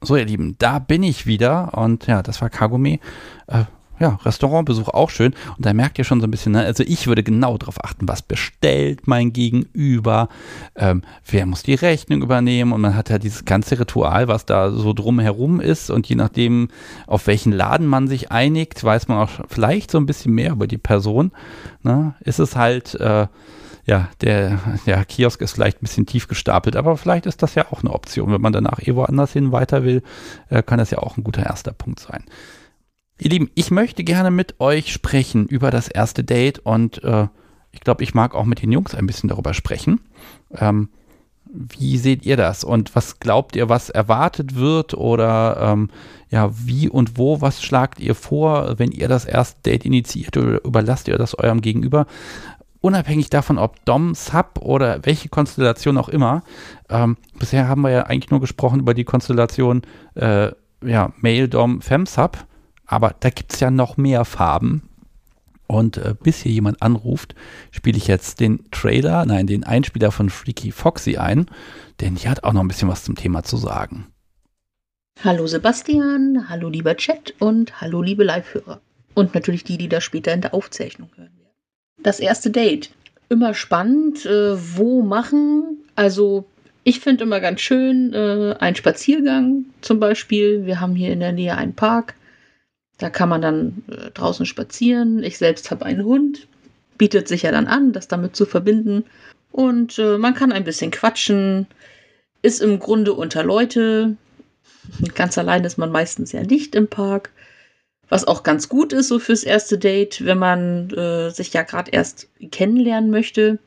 So, 0.01 0.15
ihr 0.15 0.25
Lieben, 0.25 0.55
da 0.59 0.77
bin 0.77 1.01
ich 1.01 1.25
wieder 1.25 1.75
und 1.75 2.05
ja, 2.05 2.21
das 2.21 2.43
war 2.43 2.51
Kagome. 2.51 2.99
Äh, 3.47 3.63
ja, 3.99 4.19
Restaurantbesuch 4.23 4.89
auch 4.89 5.09
schön. 5.09 5.33
Und 5.57 5.65
da 5.65 5.73
merkt 5.73 5.97
ihr 5.97 6.03
schon 6.03 6.19
so 6.19 6.27
ein 6.27 6.31
bisschen, 6.31 6.53
ne? 6.53 6.63
also 6.63 6.83
ich 6.85 7.07
würde 7.07 7.23
genau 7.23 7.57
darauf 7.57 7.83
achten, 7.83 8.07
was 8.07 8.21
bestellt 8.21 9.07
mein 9.07 9.33
Gegenüber, 9.33 10.29
ähm, 10.75 11.03
wer 11.29 11.45
muss 11.45 11.63
die 11.63 11.75
Rechnung 11.75 12.21
übernehmen 12.21 12.73
und 12.73 12.81
man 12.81 12.95
hat 12.95 13.09
ja 13.09 13.17
dieses 13.17 13.45
ganze 13.45 13.79
Ritual, 13.79 14.27
was 14.27 14.45
da 14.45 14.71
so 14.71 14.93
drumherum 14.93 15.59
ist 15.59 15.89
und 15.89 16.07
je 16.07 16.15
nachdem, 16.15 16.69
auf 17.07 17.27
welchen 17.27 17.51
Laden 17.51 17.87
man 17.87 18.07
sich 18.07 18.31
einigt, 18.31 18.83
weiß 18.83 19.07
man 19.07 19.19
auch 19.19 19.29
vielleicht 19.47 19.91
so 19.91 19.97
ein 19.97 20.05
bisschen 20.05 20.33
mehr 20.33 20.51
über 20.51 20.67
die 20.67 20.77
Person. 20.77 21.31
Ne? 21.83 22.15
Ist 22.21 22.39
es 22.39 22.55
halt, 22.55 22.95
äh, 22.95 23.27
ja, 23.85 24.09
der, 24.21 24.59
der 24.85 25.03
Kiosk 25.05 25.41
ist 25.41 25.53
vielleicht 25.53 25.77
ein 25.77 25.81
bisschen 25.81 26.05
tief 26.05 26.27
gestapelt, 26.27 26.75
aber 26.75 26.95
vielleicht 26.97 27.25
ist 27.25 27.43
das 27.43 27.55
ja 27.55 27.65
auch 27.71 27.81
eine 27.81 27.91
Option. 27.91 28.31
Wenn 28.31 28.41
man 28.41 28.53
danach 28.53 28.79
eh 28.79 28.95
woanders 28.95 29.33
hin 29.33 29.51
weiter 29.51 29.83
will, 29.83 30.01
äh, 30.49 30.63
kann 30.63 30.77
das 30.77 30.91
ja 30.91 30.99
auch 30.99 31.17
ein 31.17 31.23
guter 31.23 31.43
erster 31.45 31.73
Punkt 31.73 31.99
sein. 31.99 32.23
Ihr 33.23 33.29
Lieben, 33.29 33.49
ich 33.55 33.71
möchte 33.71 34.03
gerne 34.03 34.31
mit 34.31 34.59
euch 34.59 34.91
sprechen 34.91 35.47
über 35.47 35.71
das 35.71 35.87
erste 35.87 36.25
Date 36.25 36.59
und 36.59 37.01
äh, 37.05 37.27
ich 37.71 37.79
glaube, 37.79 38.03
ich 38.03 38.13
mag 38.13 38.35
auch 38.35 38.43
mit 38.43 38.61
den 38.61 38.69
Jungs 38.69 38.93
ein 38.95 39.07
bisschen 39.07 39.29
darüber 39.29 39.53
sprechen. 39.53 40.01
Ähm, 40.53 40.89
wie 41.45 41.97
seht 41.97 42.25
ihr 42.25 42.35
das 42.35 42.65
und 42.65 42.93
was 42.97 43.21
glaubt 43.21 43.55
ihr, 43.55 43.69
was 43.69 43.89
erwartet 43.89 44.55
wird 44.55 44.93
oder 44.93 45.71
ähm, 45.71 45.89
ja, 46.31 46.49
wie 46.53 46.89
und 46.89 47.17
wo, 47.17 47.39
was 47.39 47.63
schlagt 47.63 48.01
ihr 48.01 48.13
vor, 48.13 48.77
wenn 48.77 48.91
ihr 48.91 49.07
das 49.07 49.23
erste 49.23 49.61
Date 49.61 49.85
initiiert 49.85 50.35
oder 50.35 50.61
überlasst 50.65 51.07
ihr 51.07 51.17
das 51.17 51.33
eurem 51.33 51.61
Gegenüber? 51.61 52.07
Unabhängig 52.81 53.29
davon, 53.29 53.57
ob 53.57 53.85
Dom, 53.85 54.15
Sub 54.15 54.59
oder 54.59 54.99
welche 55.05 55.29
Konstellation 55.29 55.97
auch 55.97 56.09
immer. 56.09 56.43
Ähm, 56.89 57.15
bisher 57.39 57.69
haben 57.69 57.83
wir 57.83 57.91
ja 57.91 58.03
eigentlich 58.03 58.31
nur 58.31 58.41
gesprochen 58.41 58.81
über 58.81 58.93
die 58.93 59.05
Konstellation, 59.05 59.83
äh, 60.15 60.51
ja, 60.85 61.13
Mail, 61.21 61.47
Dom, 61.47 61.79
Femsub. 61.79 62.45
Aber 62.93 63.15
da 63.21 63.31
gibt 63.31 63.51
es 63.51 63.59
ja 63.59 63.71
noch 63.71 63.97
mehr 63.97 64.23
Farben. 64.23 64.83
Und 65.65 65.97
äh, 65.97 66.13
bis 66.21 66.43
hier 66.43 66.51
jemand 66.51 66.83
anruft, 66.83 67.33
spiele 67.71 67.97
ich 67.97 68.05
jetzt 68.05 68.39
den 68.39 68.69
Trailer, 68.69 69.25
nein, 69.25 69.47
den 69.47 69.63
Einspieler 69.63 70.11
von 70.11 70.29
Freaky 70.29 70.71
Foxy 70.71 71.17
ein, 71.17 71.47
denn 72.01 72.13
die 72.13 72.29
hat 72.29 72.43
auch 72.43 72.53
noch 72.53 72.61
ein 72.61 72.67
bisschen 72.67 72.89
was 72.89 73.03
zum 73.03 73.15
Thema 73.15 73.41
zu 73.41 73.57
sagen. 73.57 74.05
Hallo 75.23 75.47
Sebastian, 75.47 76.47
hallo 76.49 76.69
lieber 76.69 76.95
Chat 76.95 77.33
und 77.39 77.81
hallo 77.81 78.03
liebe 78.03 78.23
Live-Hörer. 78.23 78.79
Und 79.15 79.33
natürlich 79.33 79.63
die, 79.63 79.79
die 79.79 79.89
das 79.89 80.03
später 80.03 80.31
in 80.31 80.41
der 80.41 80.53
Aufzeichnung 80.53 81.09
hören 81.15 81.31
werden. 81.39 81.57
Das 82.03 82.19
erste 82.19 82.51
Date. 82.51 82.91
Immer 83.27 83.55
spannend, 83.55 84.23
äh, 84.27 84.55
wo 84.77 85.01
machen. 85.01 85.79
Also 85.95 86.45
ich 86.83 86.99
finde 86.99 87.23
immer 87.23 87.39
ganz 87.39 87.59
schön 87.61 88.13
äh, 88.13 88.53
ein 88.59 88.75
Spaziergang 88.75 89.65
zum 89.81 89.99
Beispiel. 89.99 90.67
Wir 90.67 90.79
haben 90.79 90.93
hier 90.93 91.11
in 91.11 91.21
der 91.21 91.31
Nähe 91.31 91.57
einen 91.57 91.73
Park. 91.73 92.13
Da 92.97 93.09
kann 93.09 93.29
man 93.29 93.41
dann 93.41 93.83
äh, 93.89 94.11
draußen 94.11 94.45
spazieren. 94.45 95.23
Ich 95.23 95.37
selbst 95.37 95.71
habe 95.71 95.85
einen 95.85 96.03
Hund. 96.05 96.47
Bietet 96.97 97.27
sich 97.27 97.41
ja 97.41 97.51
dann 97.51 97.67
an, 97.67 97.91
das 97.91 98.07
damit 98.07 98.35
zu 98.35 98.45
verbinden. 98.45 99.05
Und 99.51 99.99
äh, 99.99 100.17
man 100.17 100.35
kann 100.35 100.51
ein 100.51 100.63
bisschen 100.63 100.91
quatschen. 100.91 101.67
Ist 102.41 102.61
im 102.61 102.79
Grunde 102.79 103.13
unter 103.13 103.43
Leute. 103.43 104.15
Ganz 105.15 105.37
allein 105.37 105.63
ist 105.63 105.77
man 105.77 105.91
meistens 105.91 106.31
ja 106.31 106.43
nicht 106.43 106.75
im 106.75 106.87
Park. 106.87 107.31
Was 108.09 108.25
auch 108.25 108.43
ganz 108.43 108.69
gut 108.69 108.93
ist, 108.93 109.07
so 109.07 109.17
fürs 109.17 109.43
erste 109.43 109.77
Date, 109.77 110.23
wenn 110.25 110.37
man 110.37 110.89
äh, 110.91 111.29
sich 111.29 111.53
ja 111.53 111.63
gerade 111.63 111.91
erst 111.91 112.27
kennenlernen 112.51 113.09
möchte. 113.09 113.59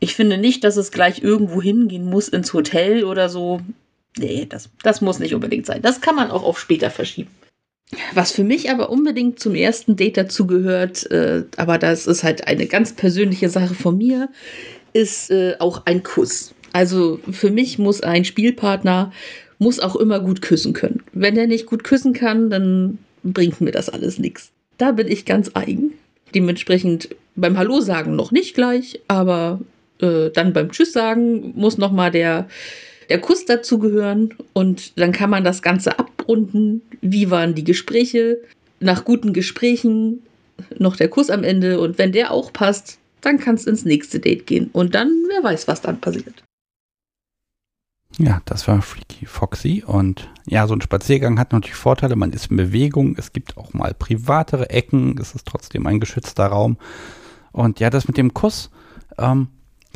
Ich 0.00 0.14
finde 0.14 0.36
nicht, 0.36 0.64
dass 0.64 0.76
es 0.76 0.90
gleich 0.90 1.22
irgendwo 1.22 1.62
hingehen 1.62 2.04
muss 2.04 2.28
ins 2.28 2.52
Hotel 2.52 3.04
oder 3.04 3.28
so. 3.28 3.60
Nee, 4.18 4.46
das, 4.48 4.68
das 4.82 5.00
muss 5.00 5.20
nicht 5.20 5.34
unbedingt 5.34 5.64
sein. 5.64 5.80
Das 5.80 6.00
kann 6.00 6.16
man 6.16 6.30
auch 6.30 6.42
auf 6.42 6.58
später 6.58 6.90
verschieben. 6.90 7.30
Was 8.14 8.32
für 8.32 8.44
mich 8.44 8.70
aber 8.70 8.90
unbedingt 8.90 9.38
zum 9.38 9.54
ersten 9.54 9.96
Date 9.96 10.16
dazugehört, 10.16 11.10
äh, 11.10 11.44
aber 11.56 11.78
das 11.78 12.06
ist 12.06 12.24
halt 12.24 12.46
eine 12.46 12.66
ganz 12.66 12.92
persönliche 12.92 13.48
Sache 13.48 13.74
von 13.74 13.98
mir, 13.98 14.28
ist 14.92 15.30
äh, 15.30 15.56
auch 15.58 15.82
ein 15.86 16.02
Kuss. 16.02 16.54
Also 16.72 17.20
für 17.30 17.50
mich 17.50 17.78
muss 17.78 18.00
ein 18.02 18.24
Spielpartner 18.24 19.12
muss 19.58 19.80
auch 19.80 19.96
immer 19.96 20.20
gut 20.20 20.42
küssen 20.42 20.72
können. 20.72 21.02
Wenn 21.12 21.36
er 21.36 21.46
nicht 21.46 21.66
gut 21.66 21.84
küssen 21.84 22.12
kann, 22.12 22.50
dann 22.50 22.98
bringt 23.22 23.60
mir 23.60 23.70
das 23.70 23.88
alles 23.88 24.18
nichts. 24.18 24.50
Da 24.78 24.92
bin 24.92 25.08
ich 25.08 25.24
ganz 25.24 25.50
eigen. 25.54 25.92
Dementsprechend 26.34 27.10
beim 27.36 27.56
Hallo 27.56 27.80
sagen 27.80 28.16
noch 28.16 28.32
nicht 28.32 28.54
gleich, 28.54 29.00
aber 29.08 29.60
äh, 30.00 30.30
dann 30.30 30.52
beim 30.52 30.70
Tschüss 30.72 30.92
sagen 30.92 31.52
muss 31.54 31.78
noch 31.78 31.92
mal 31.92 32.10
der 32.10 32.48
der 33.08 33.20
Kuss 33.20 33.44
dazugehören 33.44 34.34
und 34.52 34.98
dann 34.98 35.12
kann 35.12 35.30
man 35.30 35.44
das 35.44 35.62
Ganze 35.62 35.98
abrunden. 35.98 36.82
Wie 37.00 37.30
waren 37.30 37.54
die 37.54 37.64
Gespräche? 37.64 38.38
Nach 38.80 39.04
guten 39.04 39.32
Gesprächen 39.32 40.22
noch 40.78 40.96
der 40.96 41.08
Kuss 41.08 41.30
am 41.30 41.44
Ende 41.44 41.80
und 41.80 41.98
wenn 41.98 42.12
der 42.12 42.30
auch 42.30 42.52
passt, 42.52 42.98
dann 43.20 43.38
kann 43.38 43.54
es 43.54 43.66
ins 43.66 43.84
nächste 43.84 44.20
Date 44.20 44.46
gehen 44.46 44.70
und 44.72 44.94
dann, 44.94 45.10
wer 45.28 45.42
weiß, 45.42 45.66
was 45.68 45.80
dann 45.80 46.00
passiert. 46.00 46.42
Ja, 48.18 48.40
das 48.44 48.68
war 48.68 48.80
Freaky 48.80 49.26
Foxy 49.26 49.82
und 49.84 50.30
ja, 50.46 50.68
so 50.68 50.74
ein 50.74 50.80
Spaziergang 50.80 51.38
hat 51.38 51.52
natürlich 51.52 51.74
Vorteile. 51.74 52.14
Man 52.14 52.32
ist 52.32 52.50
in 52.50 52.56
Bewegung, 52.56 53.16
es 53.18 53.32
gibt 53.32 53.56
auch 53.56 53.72
mal 53.72 53.92
privatere 53.92 54.70
Ecken, 54.70 55.18
es 55.18 55.34
ist 55.34 55.46
trotzdem 55.46 55.86
ein 55.86 55.98
geschützter 55.98 56.46
Raum. 56.46 56.76
Und 57.50 57.80
ja, 57.80 57.90
das 57.90 58.06
mit 58.06 58.16
dem 58.16 58.32
Kuss, 58.32 58.70
ähm, 59.18 59.48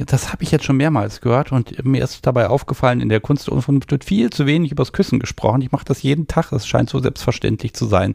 das 0.07 0.33
habe 0.33 0.45
ich 0.45 0.51
jetzt 0.51 0.65
schon 0.65 0.77
mehrmals 0.77 1.21
gehört 1.21 1.51
und 1.53 1.85
mir 1.85 2.05
ist 2.05 2.25
dabei 2.27 2.49
aufgefallen, 2.49 3.01
in 3.01 3.09
der 3.09 3.21
Kunst 3.21 3.47
der 3.47 3.55
Unvernunft 3.55 3.91
wird 3.91 4.05
viel 4.05 4.31
zu 4.31 4.47
wenig 4.47 4.71
übers 4.71 4.93
Küssen 4.93 5.19
gesprochen. 5.19 5.63
Ich 5.63 5.73
mache 5.73 5.85
das 5.85 6.03
jeden 6.03 6.29
Tag, 6.29 6.53
es 6.53 6.67
scheint 6.67 6.89
so 6.89 7.01
selbstverständlich 7.01 7.75
zu 7.75 7.87
sein, 7.87 8.13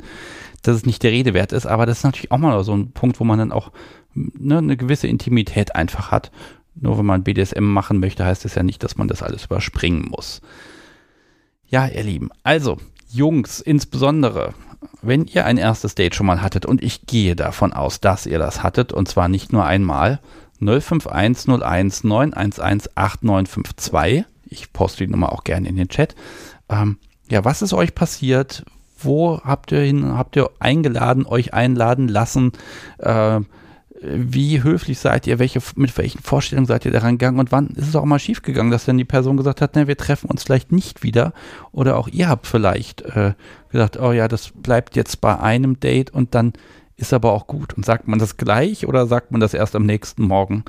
dass 0.61 0.77
es 0.77 0.86
nicht 0.86 1.03
der 1.03 1.11
Rede 1.11 1.34
wert 1.34 1.51
ist, 1.51 1.65
aber 1.65 1.86
das 1.86 1.99
ist 1.99 2.03
natürlich 2.03 2.31
auch 2.31 2.38
mal 2.38 2.63
so 2.63 2.75
ein 2.75 2.91
Punkt, 2.91 3.19
wo 3.19 3.25
man 3.25 3.39
dann 3.39 3.51
auch 3.51 3.71
ne, 4.13 4.59
eine 4.59 4.77
gewisse 4.77 5.07
Intimität 5.07 5.75
einfach 5.75 6.11
hat. 6.11 6.31
Nur 6.75 6.97
wenn 6.97 7.05
man 7.05 7.23
BDSM 7.23 7.63
machen 7.63 7.99
möchte, 7.99 8.25
heißt 8.25 8.45
es 8.45 8.55
ja 8.55 8.63
nicht, 8.63 8.84
dass 8.84 8.97
man 8.97 9.07
das 9.07 9.21
alles 9.21 9.45
überspringen 9.45 10.07
muss. 10.09 10.41
Ja, 11.67 11.88
ihr 11.88 12.03
Lieben, 12.03 12.29
also 12.43 12.77
Jungs 13.11 13.59
insbesondere, 13.59 14.53
wenn 15.01 15.25
ihr 15.25 15.45
ein 15.45 15.57
erstes 15.57 15.95
Date 15.95 16.15
schon 16.15 16.25
mal 16.25 16.41
hattet 16.41 16.65
und 16.65 16.81
ich 16.81 17.05
gehe 17.05 17.36
davon 17.36 17.73
aus, 17.73 17.99
dass 17.99 18.25
ihr 18.25 18.39
das 18.39 18.63
hattet 18.63 18.93
und 18.93 19.07
zwar 19.07 19.27
nicht 19.27 19.53
nur 19.53 19.65
einmal, 19.65 20.19
05101 20.66 22.03
911 22.03 22.89
8952. 22.95 24.26
Ich 24.45 24.74
poste 24.74 25.05
die 25.05 25.11
Nummer 25.11 25.32
auch 25.32 25.43
gerne 25.43 25.68
in 25.68 25.76
den 25.76 25.89
Chat. 25.89 26.16
Ähm, 26.70 26.97
ja, 27.30 27.43
was 27.45 27.61
ist 27.61 27.74
euch 27.74 27.95
passiert? 27.95 28.64
Wo 28.99 29.41
habt 29.43 29.72
ihr 29.72 29.82
hin, 29.82 30.18
habt 30.18 30.36
ihr 30.36 30.49
eingeladen, 30.59 31.26
euch 31.26 31.53
einladen 31.53 32.07
lassen? 32.07 32.51
Äh, 32.99 33.41
wie 34.03 34.61
höflich 34.61 34.99
seid 34.99 35.28
ihr? 35.28 35.39
Welche, 35.39 35.61
mit 35.76 35.97
welchen 35.97 36.22
Vorstellungen 36.22 36.66
seid 36.66 36.86
ihr 36.86 36.91
daran 36.91 37.18
gegangen? 37.18 37.39
Und 37.39 37.51
wann 37.51 37.68
ist 37.68 37.88
es 37.88 37.95
auch 37.95 38.05
mal 38.05 38.20
schief 38.20 38.41
gegangen, 38.41 38.72
dass 38.72 38.86
dann 38.86 38.97
die 38.97 39.05
Person 39.05 39.38
gesagt 39.38 39.61
hat, 39.61 39.76
ne, 39.76 39.88
wir 39.88 39.97
treffen 39.97 40.30
uns 40.30 40.43
vielleicht 40.43 40.72
nicht 40.72 41.03
wieder? 41.03 41.34
Oder 41.72 41.97
auch 41.97 42.09
ihr 42.09 42.28
habt 42.28 42.45
vielleicht 42.45 43.01
äh, 43.01 43.34
gesagt, 43.72 43.97
oh 43.99 44.11
ja, 44.11 44.28
das 44.28 44.51
bleibt 44.51 44.95
jetzt 44.95 45.22
bei 45.22 45.39
einem 45.39 45.80
Date 45.80 46.09
und 46.11 46.36
dann 46.36 46.53
ist 47.08 47.14
aber 47.14 47.32
auch 47.34 47.47
gut. 47.47 47.74
Und 47.74 47.86
sagt 47.86 48.08
man 48.08 48.20
das 48.20 48.38
gleich 48.38 48.88
oder 48.88 49.08
sagt 49.08 49.32
man 49.32 49.41
das 49.41 49.54
erst 49.54 49.76
am 49.76 49.86
nächsten 49.86 50.24
Morgen? 50.24 50.64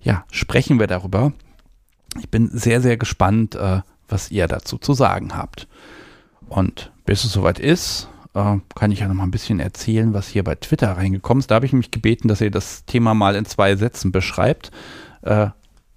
Ja, 0.00 0.24
sprechen 0.30 0.78
wir 0.78 0.86
darüber. 0.86 1.32
Ich 2.18 2.30
bin 2.30 2.48
sehr, 2.52 2.80
sehr 2.80 2.96
gespannt, 2.96 3.54
äh, 3.54 3.80
was 4.08 4.30
ihr 4.30 4.48
dazu 4.48 4.78
zu 4.78 4.94
sagen 4.94 5.36
habt. 5.36 5.68
Und 6.48 6.92
bis 7.04 7.24
es 7.24 7.32
soweit 7.32 7.58
ist, 7.58 8.08
äh, 8.34 8.58
kann 8.74 8.92
ich 8.92 9.00
ja 9.00 9.08
noch 9.08 9.14
mal 9.14 9.24
ein 9.24 9.30
bisschen 9.30 9.60
erzählen, 9.60 10.14
was 10.14 10.28
hier 10.28 10.44
bei 10.44 10.54
Twitter 10.54 10.96
reingekommen 10.96 11.40
ist. 11.40 11.50
Da 11.50 11.56
habe 11.56 11.66
ich 11.66 11.72
mich 11.72 11.90
gebeten, 11.90 12.28
dass 12.28 12.40
ihr 12.40 12.50
das 12.50 12.84
Thema 12.84 13.14
mal 13.14 13.34
in 13.34 13.44
zwei 13.44 13.76
Sätzen 13.76 14.12
beschreibt. 14.12 14.70
Äh, 15.22 15.48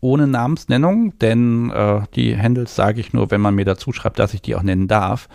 ohne 0.02 0.28
Namensnennung, 0.28 1.18
denn 1.20 1.72
äh, 1.72 2.02
die 2.16 2.38
Handles 2.38 2.76
sage 2.76 3.02
ich 3.02 3.12
nur, 3.12 3.32
wenn 3.32 3.42
man 3.42 3.56
mir 3.56 3.66
dazu 3.66 3.92
schreibt, 3.92 4.18
dass 4.18 4.34
ich 4.34 4.42
die 4.42 4.56
auch 4.56 4.64
nennen 4.64 4.88
darf. 4.88 5.28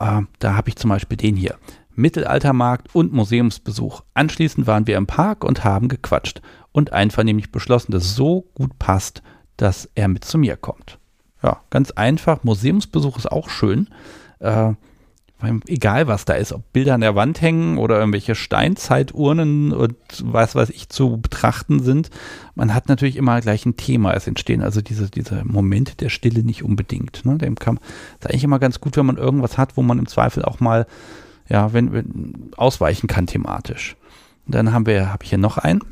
Äh, 0.00 0.22
da 0.40 0.56
habe 0.56 0.68
ich 0.68 0.76
zum 0.76 0.90
Beispiel 0.90 1.16
den 1.16 1.36
hier. 1.36 1.56
Mittelaltermarkt 1.96 2.94
und 2.94 3.12
Museumsbesuch. 3.12 4.02
Anschließend 4.14 4.66
waren 4.66 4.86
wir 4.86 4.96
im 4.96 5.06
Park 5.06 5.44
und 5.44 5.64
haben 5.64 5.88
gequatscht 5.88 6.40
und 6.72 6.92
einvernehmlich 6.92 7.52
beschlossen, 7.52 7.92
dass 7.92 8.04
es 8.04 8.16
so 8.16 8.46
gut 8.54 8.78
passt, 8.78 9.22
dass 9.56 9.88
er 9.94 10.08
mit 10.08 10.24
zu 10.24 10.38
mir 10.38 10.56
kommt. 10.56 10.98
Ja, 11.42 11.60
ganz 11.70 11.90
einfach. 11.90 12.42
Museumsbesuch 12.42 13.18
ist 13.18 13.30
auch 13.30 13.48
schön. 13.48 13.88
Äh, 14.40 14.72
egal 15.66 16.06
was 16.06 16.24
da 16.24 16.34
ist, 16.34 16.52
ob 16.52 16.72
Bilder 16.72 16.94
an 16.94 17.00
der 17.00 17.14
Wand 17.14 17.40
hängen 17.40 17.78
oder 17.78 17.98
irgendwelche 17.98 18.34
Steinzeiturnen 18.34 19.72
und 19.72 19.96
was 20.22 20.54
weiß 20.54 20.70
ich 20.70 20.88
zu 20.88 21.18
betrachten 21.18 21.82
sind, 21.82 22.10
man 22.54 22.74
hat 22.74 22.88
natürlich 22.88 23.16
immer 23.16 23.40
gleich 23.40 23.66
ein 23.66 23.76
Thema. 23.76 24.14
Es 24.14 24.26
entstehen 24.26 24.62
also 24.62 24.80
diese, 24.80 25.10
diese 25.10 25.42
Momente 25.44 25.96
der 25.96 26.08
Stille 26.08 26.42
nicht 26.42 26.62
unbedingt. 26.62 27.24
Ne? 27.24 27.38
Dem 27.38 27.56
kann, 27.56 27.78
ist 28.18 28.28
eigentlich 28.28 28.44
immer 28.44 28.58
ganz 28.58 28.80
gut, 28.80 28.96
wenn 28.96 29.06
man 29.06 29.16
irgendwas 29.16 29.58
hat, 29.58 29.76
wo 29.76 29.82
man 29.82 29.98
im 29.98 30.06
Zweifel 30.06 30.44
auch 30.44 30.60
mal 30.60 30.86
ja, 31.48 31.72
wenn, 31.72 31.92
wenn 31.92 32.50
ausweichen 32.56 33.06
kann 33.06 33.26
thematisch. 33.26 33.96
Und 34.46 34.54
dann 34.54 34.72
haben 34.72 34.86
wir, 34.86 35.12
habe 35.12 35.24
ich 35.24 35.30
hier 35.30 35.38
noch 35.38 35.58
einen. 35.58 35.82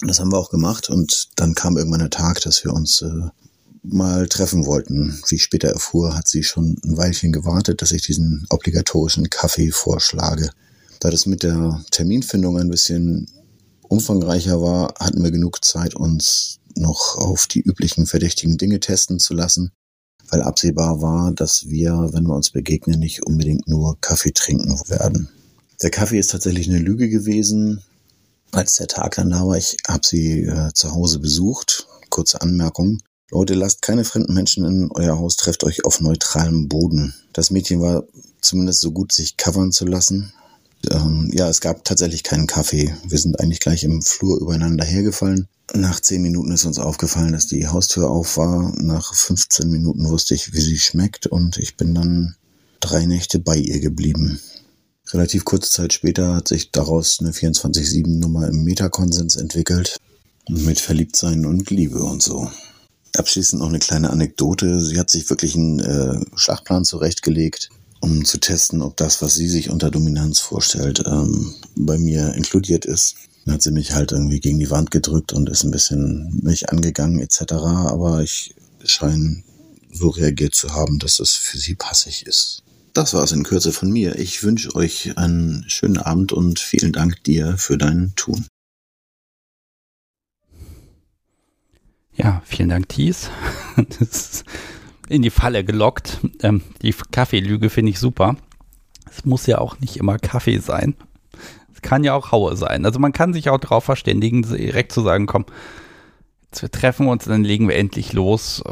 Das 0.00 0.20
haben 0.20 0.32
wir 0.32 0.38
auch 0.38 0.50
gemacht 0.50 0.90
und 0.90 1.28
dann 1.36 1.54
kam 1.54 1.76
irgendwann 1.76 2.00
der 2.00 2.10
Tag, 2.10 2.40
dass 2.40 2.64
wir 2.64 2.72
uns 2.72 3.02
äh, 3.02 3.28
mal 3.82 4.28
treffen 4.28 4.66
wollten. 4.66 5.20
Wie 5.28 5.36
ich 5.36 5.42
später 5.42 5.68
erfuhr, 5.68 6.16
hat 6.16 6.26
sie 6.26 6.42
schon 6.42 6.76
ein 6.84 6.96
Weilchen 6.96 7.32
gewartet, 7.32 7.80
dass 7.80 7.92
ich 7.92 8.02
diesen 8.02 8.46
obligatorischen 8.50 9.30
Kaffee 9.30 9.70
vorschlage. 9.70 10.50
Da 11.00 11.10
das 11.10 11.26
mit 11.26 11.42
der 11.42 11.84
Terminfindung 11.90 12.58
ein 12.58 12.70
bisschen 12.70 13.28
umfangreicher 13.94 14.60
war, 14.60 14.92
hatten 14.98 15.22
wir 15.22 15.30
genug 15.30 15.64
Zeit, 15.64 15.94
uns 15.94 16.58
noch 16.74 17.16
auf 17.16 17.46
die 17.46 17.60
üblichen 17.60 18.06
verdächtigen 18.06 18.58
Dinge 18.58 18.80
testen 18.80 19.20
zu 19.20 19.34
lassen, 19.34 19.70
weil 20.30 20.42
absehbar 20.42 21.00
war, 21.00 21.32
dass 21.32 21.68
wir, 21.68 22.08
wenn 22.12 22.24
wir 22.24 22.34
uns 22.34 22.50
begegnen, 22.50 22.98
nicht 22.98 23.24
unbedingt 23.24 23.68
nur 23.68 23.96
Kaffee 24.00 24.32
trinken 24.32 24.72
werden. 24.88 25.28
Der 25.80 25.90
Kaffee 25.90 26.18
ist 26.18 26.32
tatsächlich 26.32 26.68
eine 26.68 26.78
Lüge 26.78 27.08
gewesen. 27.08 27.84
Als 28.50 28.74
der 28.74 28.88
Tag 28.88 29.14
dann 29.14 29.30
da 29.30 29.46
war, 29.46 29.56
ich 29.56 29.76
habe 29.86 30.04
sie 30.04 30.42
äh, 30.42 30.72
zu 30.72 30.92
Hause 30.92 31.20
besucht. 31.20 31.86
Kurze 32.10 32.40
Anmerkung. 32.40 32.98
Leute, 33.30 33.54
lasst 33.54 33.82
keine 33.82 34.04
fremden 34.04 34.34
Menschen 34.34 34.64
in 34.64 34.90
euer 34.92 35.18
Haus, 35.18 35.36
trefft 35.36 35.62
euch 35.62 35.84
auf 35.84 36.00
neutralem 36.00 36.68
Boden. 36.68 37.14
Das 37.32 37.50
Mädchen 37.50 37.80
war 37.80 38.04
zumindest 38.40 38.80
so 38.80 38.90
gut, 38.90 39.12
sich 39.12 39.36
covern 39.36 39.70
zu 39.70 39.86
lassen. 39.86 40.32
Ähm, 40.90 41.30
ja, 41.32 41.48
es 41.48 41.60
gab 41.60 41.84
tatsächlich 41.84 42.22
keinen 42.22 42.46
Kaffee. 42.46 42.94
Wir 43.06 43.18
sind 43.18 43.40
eigentlich 43.40 43.60
gleich 43.60 43.84
im 43.84 44.02
Flur 44.02 44.40
übereinander 44.40 44.84
hergefallen. 44.84 45.48
Nach 45.72 46.00
zehn 46.00 46.22
Minuten 46.22 46.52
ist 46.52 46.64
uns 46.64 46.78
aufgefallen, 46.78 47.32
dass 47.32 47.46
die 47.46 47.66
Haustür 47.68 48.10
auf 48.10 48.36
war. 48.36 48.74
Nach 48.76 49.14
15 49.14 49.70
Minuten 49.70 50.08
wusste 50.08 50.34
ich, 50.34 50.52
wie 50.52 50.60
sie 50.60 50.78
schmeckt 50.78 51.26
und 51.26 51.56
ich 51.56 51.76
bin 51.76 51.94
dann 51.94 52.36
drei 52.80 53.06
Nächte 53.06 53.38
bei 53.38 53.56
ihr 53.56 53.80
geblieben. 53.80 54.40
Relativ 55.12 55.44
kurze 55.44 55.70
Zeit 55.70 55.92
später 55.92 56.34
hat 56.34 56.48
sich 56.48 56.70
daraus 56.70 57.18
eine 57.20 57.30
24-7-Nummer 57.30 58.48
im 58.48 58.64
Metakonsens 58.64 59.36
entwickelt. 59.36 59.96
Mit 60.48 60.80
Verliebtsein 60.80 61.46
und 61.46 61.70
Liebe 61.70 62.02
und 62.02 62.22
so. 62.22 62.50
Abschließend 63.16 63.60
noch 63.62 63.68
eine 63.68 63.78
kleine 63.78 64.10
Anekdote. 64.10 64.80
Sie 64.80 64.98
hat 64.98 65.10
sich 65.10 65.28
wirklich 65.30 65.54
einen 65.54 65.80
äh, 65.80 66.20
Schlachtplan 66.34 66.84
zurechtgelegt, 66.84 67.70
um 68.04 68.22
zu 68.26 68.38
testen, 68.38 68.82
ob 68.82 68.98
das, 68.98 69.22
was 69.22 69.34
sie 69.34 69.48
sich 69.48 69.70
unter 69.70 69.90
Dominanz 69.90 70.38
vorstellt, 70.38 71.02
ähm, 71.06 71.54
bei 71.74 71.96
mir 71.96 72.34
inkludiert 72.34 72.84
ist. 72.84 73.14
Dann 73.44 73.54
hat 73.54 73.62
sie 73.62 73.70
mich 73.70 73.92
halt 73.92 74.12
irgendwie 74.12 74.40
gegen 74.40 74.58
die 74.58 74.70
Wand 74.70 74.90
gedrückt 74.90 75.32
und 75.32 75.48
ist 75.48 75.64
ein 75.64 75.70
bisschen 75.70 76.38
mich 76.42 76.68
angegangen 76.68 77.18
etc. 77.20 77.52
Aber 77.52 78.22
ich 78.22 78.54
scheine 78.84 79.42
so 79.90 80.10
reagiert 80.10 80.54
zu 80.54 80.74
haben, 80.74 80.98
dass 80.98 81.18
es 81.18 81.32
für 81.32 81.56
sie 81.56 81.74
passig 81.76 82.26
ist. 82.26 82.62
Das 82.92 83.14
war 83.14 83.24
es 83.24 83.32
in 83.32 83.42
Kürze 83.42 83.72
von 83.72 83.90
mir. 83.90 84.18
Ich 84.18 84.42
wünsche 84.42 84.74
euch 84.74 85.16
einen 85.16 85.64
schönen 85.68 85.96
Abend 85.96 86.32
und 86.32 86.58
vielen 86.58 86.92
Dank 86.92 87.24
dir 87.24 87.56
für 87.56 87.78
dein 87.78 88.12
Tun. 88.16 88.46
Ja, 92.16 92.42
vielen 92.44 92.68
Dank, 92.68 92.90
Thies. 92.90 93.30
in 95.08 95.22
die 95.22 95.30
Falle 95.30 95.64
gelockt. 95.64 96.20
Ähm, 96.42 96.62
die 96.82 96.94
Kaffeelüge 97.10 97.70
finde 97.70 97.90
ich 97.90 97.98
super. 97.98 98.36
Es 99.10 99.24
muss 99.24 99.46
ja 99.46 99.58
auch 99.58 99.78
nicht 99.80 99.96
immer 99.96 100.18
Kaffee 100.18 100.58
sein. 100.58 100.94
Es 101.72 101.82
kann 101.82 102.04
ja 102.04 102.14
auch 102.14 102.32
Haue 102.32 102.56
sein. 102.56 102.84
Also 102.84 102.98
man 102.98 103.12
kann 103.12 103.32
sich 103.32 103.48
auch 103.50 103.58
darauf 103.58 103.84
verständigen, 103.84 104.42
direkt 104.42 104.92
zu 104.92 105.02
sagen, 105.02 105.26
komm, 105.26 105.44
jetzt 106.44 106.62
wir 106.62 106.70
treffen 106.70 107.08
uns, 107.08 107.24
dann 107.24 107.44
legen 107.44 107.68
wir 107.68 107.76
endlich 107.76 108.12
los. 108.12 108.62
Äh, 108.66 108.70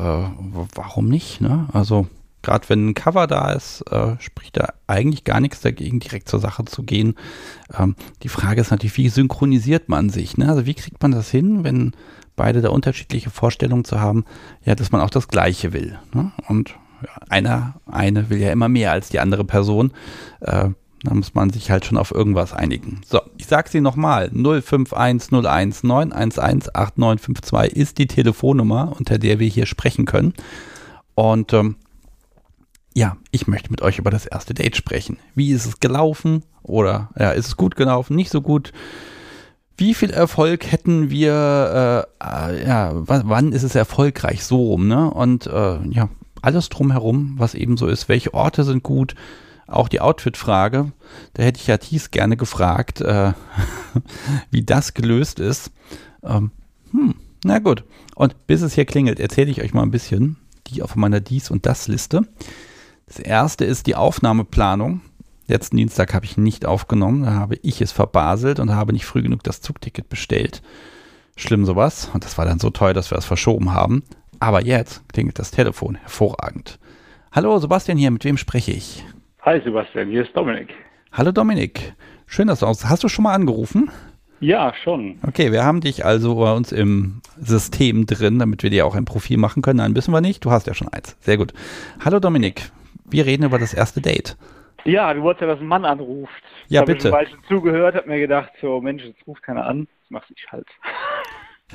warum 0.75 1.09
nicht? 1.09 1.41
Ne? 1.41 1.69
Also 1.73 2.07
gerade 2.43 2.69
wenn 2.69 2.89
ein 2.89 2.95
Cover 2.95 3.27
da 3.27 3.53
ist, 3.53 3.83
äh, 3.91 4.17
spricht 4.19 4.57
da 4.57 4.73
eigentlich 4.87 5.25
gar 5.25 5.41
nichts 5.41 5.61
dagegen, 5.61 6.01
direkt 6.01 6.29
zur 6.29 6.41
Sache 6.41 6.65
zu 6.65 6.83
gehen. 6.83 7.15
Ähm, 7.77 7.95
die 8.23 8.29
Frage 8.29 8.61
ist 8.61 8.71
natürlich, 8.71 8.97
wie 8.97 9.09
synchronisiert 9.09 9.89
man 9.89 10.11
sich? 10.11 10.37
Ne? 10.37 10.49
Also 10.49 10.67
wie 10.67 10.75
kriegt 10.75 11.01
man 11.03 11.13
das 11.13 11.31
hin, 11.31 11.65
wenn 11.65 11.93
beide 12.37 12.61
da 12.61 12.71
unterschiedliche 12.71 13.31
Vorstellungen 13.31 13.85
zu 13.85 14.01
haben, 14.01 14.25
ja, 14.65 14.75
dass 14.75 14.93
man 14.93 15.01
auch 15.01 15.11
das 15.11 15.29
Gleiche 15.29 15.73
will. 15.73 15.99
Ne? 16.15 16.33
Und 16.49 16.75
einer, 17.29 17.75
eine 17.87 18.31
will 18.31 18.39
ja 18.39 18.53
immer 18.53 18.69
mehr 18.69 18.93
als 18.93 19.09
die 19.09 19.21
andere 19.21 19.45
Person. 19.45 19.93
Äh, 20.41 20.71
da 21.05 21.15
muss 21.15 21.35
man 21.35 21.51
sich 21.51 21.71
halt 21.71 21.85
schon 21.85 21.99
auf 21.99 22.13
irgendwas 22.13 22.53
einigen. 22.53 23.01
So, 23.05 23.21
ich 23.37 23.47
sage 23.47 23.69
sie 23.69 23.81
nochmal. 23.81 24.31
05101 24.31 25.83
911 25.83 26.69
8952 26.75 27.77
ist 27.77 27.99
die 27.99 28.07
Telefonnummer, 28.07 28.95
unter 28.97 29.19
der 29.19 29.41
wir 29.41 29.49
hier 29.49 29.67
sprechen 29.67 30.05
können. 30.05 30.35
Und 31.15 31.53
ähm, 31.53 31.77
ja, 32.95 33.17
ich 33.31 33.47
möchte 33.49 33.71
mit 33.71 33.83
euch 33.83 33.99
über 33.99 34.11
das 34.11 34.27
erste 34.27 34.55
Date 34.55 34.77
sprechen. 34.77 35.19
Wie 35.35 35.51
ist 35.51 35.67
es 35.67 35.81
gelaufen? 35.81 36.45
Oder 36.63 37.11
ja, 37.19 37.33
ist 37.33 37.49
es 37.49 37.57
gut 37.57 37.75
gelaufen? 37.75 38.15
Nicht 38.15 38.31
so 38.31 38.41
gut? 38.41 38.73
Wie 39.83 39.95
viel 39.95 40.11
Erfolg 40.11 40.71
hätten 40.71 41.11
wir? 41.11 42.07
Äh, 42.21 42.65
ja, 42.65 42.93
wann 42.95 43.51
ist 43.51 43.65
es 43.65 43.75
erfolgreich? 43.75 44.45
So 44.45 44.63
rum, 44.63 44.87
ne? 44.87 45.11
Und 45.11 45.49
äh, 45.49 45.85
ja, 45.89 46.09
alles 46.41 46.69
drumherum, 46.69 47.35
was 47.39 47.57
eben 47.57 47.77
so 47.77 47.89
ist. 47.89 48.09
Welche 48.09 48.33
Orte 48.33 48.63
sind 48.63 48.85
gut? 48.85 49.17
Auch 49.67 49.89
die 49.89 50.01
Outfit-Frage. 50.01 50.93
Da 51.35 51.43
hätte 51.43 51.59
ich 51.59 51.67
ja 51.67 51.79
Thies 51.79 52.13
gerne 52.13 52.37
gefragt, 52.37 53.01
äh, 53.01 53.33
wie 54.53 54.63
das 54.63 54.95
gelöst 54.95 55.41
ist. 55.41 55.73
Ähm, 56.23 56.53
hm, 56.93 57.17
na 57.43 57.59
gut. 57.59 57.83
Und 58.15 58.47
bis 58.47 58.63
es 58.63 58.75
hier 58.75 58.85
klingelt, 58.85 59.19
erzähle 59.19 59.51
ich 59.51 59.63
euch 59.63 59.75
mal 59.75 59.83
ein 59.83 59.91
bisschen 59.91 60.37
die 60.69 60.83
auf 60.83 60.95
meiner 60.95 61.19
Dies- 61.19 61.51
und 61.51 61.67
Das-Liste. 61.67 62.23
Das 63.07 63.19
erste 63.19 63.65
ist 63.65 63.89
die 63.89 63.97
Aufnahmeplanung. 63.97 65.01
Letzten 65.49 65.77
Dienstag 65.77 66.15
habe 66.15 66.25
ich 66.25 66.37
nicht 66.37 66.67
aufgenommen, 66.67 67.25
da 67.25 67.33
habe 67.33 67.57
ich 67.63 67.81
es 67.81 67.93
verbaselt 67.93 68.61
und 68.61 68.75
habe 68.75 68.93
nicht 68.93 69.05
früh 69.05 69.23
genug 69.23 69.43
das 69.43 69.61
Zugticket 69.61 70.09
bestellt. 70.09 70.63
Schlimm 71.37 71.65
sowas. 71.65 72.11
Und 72.13 72.25
das 72.25 72.39
war 72.39 72.45
dann 72.45 72.59
so 72.59 72.71
teuer, 72.71 72.95
dass 72.95 73.11
wir 73.11 73.19
es 73.19 73.25
verschoben 73.25 73.73
haben. 73.73 74.03
Aber 74.39 74.63
jetzt 74.63 75.09
klingelt 75.09 75.39
das 75.39 75.51
Telefon 75.51 75.97
hervorragend. 75.97 76.79
Hallo, 77.33 77.59
Sebastian 77.59 77.99
hier, 77.99 78.11
mit 78.11 78.25
wem 78.25 78.37
spreche 78.37 78.73
ich? 78.73 79.05
Hi 79.43 79.61
Sebastian, 79.65 80.09
hier 80.09 80.23
ist 80.25 80.37
Dominik. 80.37 80.69
Hallo 81.13 81.33
Dominik. 81.33 81.95
Schön, 82.27 82.49
dass 82.49 82.61
du 82.61 82.67
aus. 82.67 82.85
Hast 82.85 83.03
du 83.03 83.09
schon 83.09 83.25
mal 83.25 83.35
angerufen? 83.35 83.91
Ja, 84.41 84.73
schon. 84.83 85.19
Okay, 85.27 85.53
wir 85.53 85.65
haben 85.65 85.81
dich 85.81 86.05
also 86.05 86.35
bei 86.35 86.53
uns 86.53 86.73
im 86.73 87.21
System 87.39 88.07
drin, 88.07 88.39
damit 88.39 88.63
wir 88.63 88.71
dir 88.71 88.87
auch 88.87 88.95
ein 88.95 89.05
Profil 89.05 89.37
machen 89.39 89.63
können. 89.63 89.79
Nein, 89.79 89.95
wissen 89.95 90.13
wir 90.13 90.21
nicht. 90.21 90.45
Du 90.45 90.51
hast 90.51 90.67
ja 90.67 90.75
schon 90.75 90.89
eins. 90.89 91.17
Sehr 91.21 91.37
gut. 91.37 91.53
Hallo 92.05 92.19
Dominik. 92.19 92.71
Wir 93.05 93.27
reden 93.27 93.45
über 93.45 93.59
das 93.59 93.73
erste 93.73 94.01
Date. 94.01 94.37
Ja, 94.85 95.15
du 95.15 95.23
wolltest 95.23 95.43
ja, 95.43 95.47
dass 95.49 95.61
ein 95.61 95.67
Mann 95.67 95.85
anruft. 95.85 96.43
Ja, 96.69 96.81
ich 96.81 96.87
bitte. 96.87 97.09
Ich 97.09 97.15
habe 97.15 97.43
zugehört, 97.49 97.95
habe 97.95 98.09
mir 98.09 98.19
gedacht, 98.19 98.53
so 98.61 98.81
Mensch, 98.81 99.05
jetzt 99.05 99.27
ruft 99.27 99.43
keiner 99.43 99.65
an, 99.67 99.87
das 100.03 100.11
mach's 100.11 100.31
ich 100.35 100.51
halt. 100.51 100.67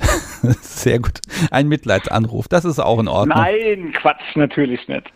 Sehr 0.60 0.98
gut. 0.98 1.20
Ein 1.50 1.68
Mitleidsanruf, 1.68 2.48
das 2.48 2.64
ist 2.64 2.78
auch 2.78 2.98
in 3.00 3.08
Ordnung. 3.08 3.38
Nein, 3.38 3.92
Quatsch, 3.92 4.36
natürlich 4.36 4.86
nicht. 4.88 5.12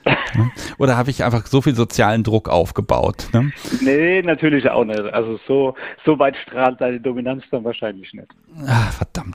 Oder 0.79 0.97
habe 0.97 1.11
ich 1.11 1.25
einfach 1.25 1.47
so 1.47 1.63
viel 1.63 1.75
sozialen 1.75 2.23
Druck 2.23 2.49
aufgebaut? 2.49 3.29
Ne? 3.33 3.53
Nee, 3.81 4.23
natürlich 4.23 4.69
auch 4.71 4.85
nicht. 4.85 5.01
Also 5.01 5.39
so, 5.47 5.75
so 6.05 6.19
weit 6.19 6.37
strahlt 6.37 6.81
deine 6.81 7.01
Dominanz 7.01 7.45
dann 7.51 7.65
wahrscheinlich 7.65 8.13
nicht. 8.13 8.29
Ah, 8.67 8.91
verdammt. 8.91 9.35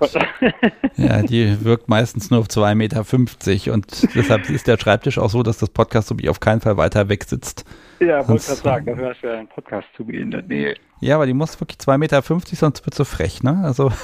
ja, 0.96 1.22
die 1.22 1.64
wirkt 1.64 1.88
meistens 1.90 2.30
nur 2.30 2.42
auf 2.42 2.48
2,50 2.48 2.76
Meter 2.76 3.74
und 3.74 4.16
deshalb 4.16 4.50
ist 4.50 4.68
der 4.68 4.78
Schreibtisch 4.78 5.18
auch 5.18 5.30
so, 5.30 5.44
dass 5.44 5.58
das 5.58 5.70
Podcast 5.70 6.10
so 6.10 6.16
mich 6.16 6.30
auf 6.30 6.40
keinen 6.40 6.62
Fall 6.62 6.78
weiter 6.78 7.10
weg 7.10 7.24
sitzt. 7.24 7.66
Ja, 8.00 8.28
wollte 8.28 8.46
gerade 8.46 8.62
sagen, 8.62 8.86
dafür 8.86 9.10
hast 9.10 9.24
du 9.24 9.28
ja 9.28 9.34
einen 9.40 9.48
Podcast 9.48 9.88
zu 9.96 10.04
mir 10.04 10.20
in 10.20 10.32
der 10.32 10.44
Nähe. 10.44 10.76
Ja, 11.00 11.16
aber 11.16 11.26
die 11.26 11.34
muss 11.34 11.60
wirklich 11.60 11.80
2,50 11.80 11.98
Meter, 11.98 12.22
sonst 12.22 12.86
wird 12.86 12.94
so 12.94 13.06
frech, 13.06 13.44
ne? 13.44 13.62
Also. 13.64 13.92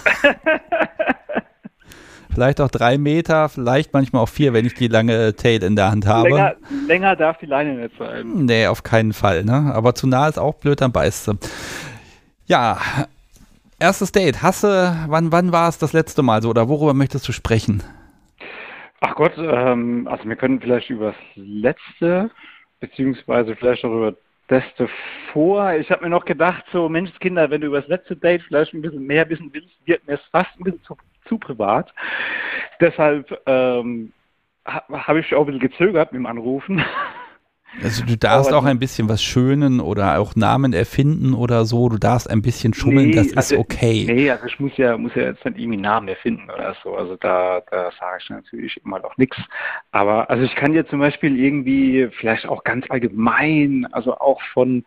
vielleicht 2.34 2.62
auch 2.62 2.70
drei 2.70 2.98
Meter, 2.98 3.50
vielleicht 3.50 3.94
manchmal 3.94 4.24
auch 4.24 4.30
vier, 4.30 4.54
wenn 4.54 4.66
ich 4.66 4.74
die 4.74 4.88
lange 4.88 5.36
Tail 5.36 5.64
in 5.64 5.76
der 5.76 5.92
Hand 5.92 6.08
habe. 6.08 6.30
Länger, 6.30 6.56
länger 6.88 7.16
darf 7.16 7.38
die 7.38 7.46
Leine 7.46 7.76
nicht 7.76 7.98
sein. 7.98 8.46
Nee, 8.46 8.68
auf 8.68 8.84
keinen 8.84 9.14
Fall, 9.14 9.44
ne? 9.44 9.72
Aber 9.74 9.96
zu 9.96 10.08
nah 10.08 10.28
ist 10.28 10.40
auch 10.40 10.56
blöd, 10.56 10.82
dann 10.82 10.92
beißt 10.92 11.26
sie. 11.26 11.38
Ja, 12.46 12.78
erstes 13.80 14.12
Date. 14.12 14.42
Hasse, 14.42 14.96
wann, 15.08 15.32
wann 15.32 15.52
war 15.52 15.70
es 15.70 15.78
das 15.78 15.94
letzte 15.94 16.24
Mal 16.24 16.42
so 16.42 16.50
oder 16.50 16.70
worüber 16.70 16.94
möchtest 16.94 17.28
du 17.28 17.32
sprechen? 17.32 17.84
Ach 19.02 19.16
Gott, 19.16 19.34
ähm, 19.38 20.08
also 20.10 20.28
wir 20.28 20.36
können 20.38 20.62
vielleicht 20.62 20.90
über 20.90 21.08
das 21.08 21.16
letzte, 21.36 22.32
beziehungsweise 22.80 23.56
vielleicht 23.56 23.84
auch 23.84 23.92
über 23.92 24.14
das 24.54 24.64
davor. 24.78 25.74
Ich 25.74 25.90
habe 25.90 26.04
mir 26.04 26.10
noch 26.10 26.26
gedacht, 26.26 26.64
so 26.72 26.88
Menschenskinder, 26.88 27.50
wenn 27.50 27.62
du 27.62 27.68
über 27.68 27.82
das 27.82 27.90
letzte 27.90 28.16
Date 28.16 28.44
vielleicht 28.44 28.74
ein 28.74 28.82
bisschen 28.82 29.06
mehr 29.06 29.28
wissen 29.30 29.50
willst, 29.52 29.70
wird 29.86 30.06
mir 30.08 30.14
es 30.14 30.26
fast 30.32 30.50
ein 30.60 30.64
bisschen 30.64 30.84
zu, 30.84 30.98
zu 31.26 31.38
privat. 31.38 31.94
Deshalb 32.80 33.42
ähm, 33.48 34.14
ha, 34.66 34.84
habe 34.90 35.20
ich 35.20 35.34
auch 35.34 35.42
ein 35.42 35.46
bisschen 35.48 35.72
gezögert 35.72 36.12
mit 36.12 36.20
dem 36.20 36.26
Anrufen. 36.28 36.84
Also 37.82 38.06
du 38.06 38.18
darfst 38.18 38.50
Aber 38.52 38.60
auch 38.60 38.66
ein 38.66 38.80
bisschen 38.80 39.10
was 39.10 39.24
schönen 39.24 39.80
oder 39.80 40.20
auch 40.20 40.36
Namen 40.36 40.74
erfinden 40.74 41.34
oder 41.34 41.66
so. 41.66 41.90
Du 41.90 41.98
darfst 41.98 42.30
ein 42.30 42.42
bisschen 42.42 42.74
schummeln, 42.74 43.10
Nee, 43.10 43.16
das 43.16 43.28
ist 43.28 43.38
also- 43.38 43.58
okay. 43.60 44.06
Nee, 44.08 44.30
also 44.30 44.46
ich 44.46 44.60
muss 44.60 44.78
ja, 44.78 44.98
muss 44.98 45.16
ja 45.16 45.24
jetzt 45.24 45.44
nicht 45.46 45.58
irgendwie 45.58 45.80
Namen 45.80 46.08
erfinden 46.08 46.50
oder 46.50 46.76
so. 46.84 46.96
Also 46.96 47.16
da, 47.16 47.62
da 47.72 47.92
sage 48.00 48.20
ich 48.22 48.30
natürlich 48.30 48.80
immer 48.86 49.00
noch 49.00 49.18
nichts. 49.18 49.38
Aber 49.92 50.30
also 50.30 50.44
ich 50.44 50.56
kann 50.56 50.74
dir 50.74 50.86
zum 50.88 51.00
Beispiel 51.00 51.38
irgendwie 51.40 52.10
vielleicht 52.20 52.46
auch 52.48 52.64
ganz 52.64 52.86
allgemein, 52.90 53.88
also 53.92 54.16
auch 54.18 54.42
von 54.54 54.86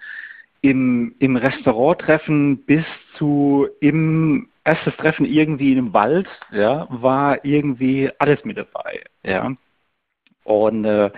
im, 0.63 1.15
im 1.19 1.37
Restaurant 1.37 2.01
treffen 2.01 2.59
bis 2.65 2.85
zu 3.19 3.67
im 3.81 4.49
erstes 4.65 4.97
Treffen 4.97 5.25
irgendwie 5.27 5.73
in 5.73 5.79
einem 5.79 5.93
Wald, 5.93 6.29
ja, 6.51 6.87
war 6.91 7.45
irgendwie 7.45 8.11
alles 8.19 8.45
mit 8.45 8.57
dabei, 8.57 9.05
ja. 9.23 9.53
Und 10.47 10.85
äh, 10.85 11.11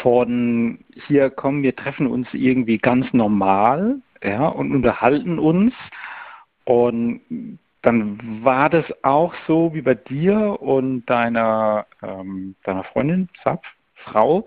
von 0.00 0.78
hier 1.08 1.30
kommen, 1.30 1.64
wir 1.64 1.74
treffen 1.74 2.06
uns 2.06 2.28
irgendwie 2.32 2.78
ganz 2.78 3.12
normal, 3.12 3.96
ja, 4.22 4.46
und 4.46 4.72
unterhalten 4.72 5.40
uns. 5.40 5.74
Und 6.64 7.20
dann 7.82 8.44
war 8.44 8.70
das 8.70 8.84
auch 9.02 9.34
so 9.48 9.74
wie 9.74 9.82
bei 9.82 9.94
dir 9.94 10.62
und 10.62 11.04
deiner, 11.06 11.86
ähm, 12.00 12.54
deiner 12.62 12.84
Freundin, 12.84 13.28
Sab, 13.42 13.64
Frau, 14.04 14.46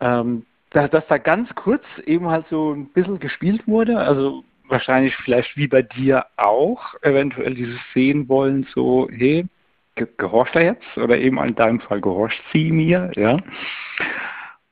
ähm, 0.00 0.44
dass, 0.70 0.90
dass 0.90 1.06
da 1.08 1.16
ganz 1.16 1.48
kurz 1.54 1.84
eben 2.04 2.28
halt 2.28 2.46
so 2.50 2.72
ein 2.72 2.86
bisschen 2.92 3.18
gespielt 3.18 3.66
wurde. 3.66 3.98
Also 3.98 4.44
wahrscheinlich 4.68 5.16
vielleicht 5.16 5.56
wie 5.56 5.68
bei 5.68 5.80
dir 5.82 6.26
auch, 6.36 6.94
eventuell 7.00 7.54
dieses 7.54 7.80
sehen 7.94 8.28
wollen, 8.28 8.66
so, 8.74 9.08
hey, 9.10 9.46
gehorcht 9.94 10.54
er 10.54 10.64
jetzt? 10.64 10.96
Oder 10.96 11.18
eben 11.18 11.38
in 11.38 11.54
deinem 11.54 11.80
Fall 11.80 12.00
gehorcht 12.00 12.42
sie 12.52 12.72
mir, 12.72 13.10
ja. 13.14 13.38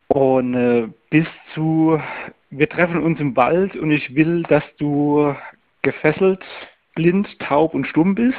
Und 0.09 0.55
äh, 0.55 0.89
bis 1.11 1.27
zu, 1.55 2.01
wir 2.51 2.69
treffen 2.69 3.03
uns 3.03 3.21
im 3.21 3.37
Wald 3.37 3.77
und 3.77 3.91
ich 3.91 4.15
will, 4.15 4.43
dass 4.45 4.65
du 4.79 5.35
gefesselt, 5.83 6.43
blind, 6.95 7.39
taub 7.39 7.75
und 7.75 7.87
stumm 7.87 8.15
bist. 8.15 8.37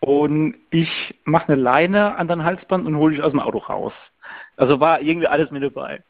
Und 0.00 0.56
ich 0.70 1.14
mache 1.24 1.52
eine 1.52 1.62
Leine 1.62 2.16
an 2.16 2.28
dein 2.28 2.44
Halsband 2.44 2.86
und 2.86 2.96
hole 2.96 3.14
dich 3.14 3.24
aus 3.24 3.30
dem 3.30 3.40
Auto 3.40 3.58
raus. 3.58 3.92
Also 4.56 4.80
war 4.80 5.00
irgendwie 5.00 5.28
alles 5.28 5.50
mit 5.50 5.62
dabei. 5.62 6.02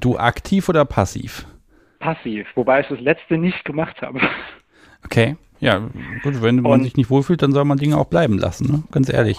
Du 0.00 0.18
aktiv 0.18 0.68
oder 0.68 0.84
passiv? 0.84 1.46
Passiv, 1.98 2.46
wobei 2.54 2.80
ich 2.80 2.88
das 2.88 3.00
letzte 3.00 3.38
nicht 3.38 3.64
gemacht 3.64 4.00
habe. 4.02 4.20
Okay. 5.04 5.36
Ja, 5.60 5.78
gut, 6.22 6.42
wenn 6.42 6.56
man 6.56 6.72
Und- 6.72 6.82
sich 6.84 6.96
nicht 6.96 7.10
wohlfühlt, 7.10 7.42
dann 7.42 7.52
soll 7.52 7.64
man 7.64 7.78
Dinge 7.78 7.96
auch 7.96 8.06
bleiben 8.06 8.38
lassen, 8.38 8.70
ne? 8.70 8.82
Ganz 8.92 9.12
ehrlich. 9.12 9.38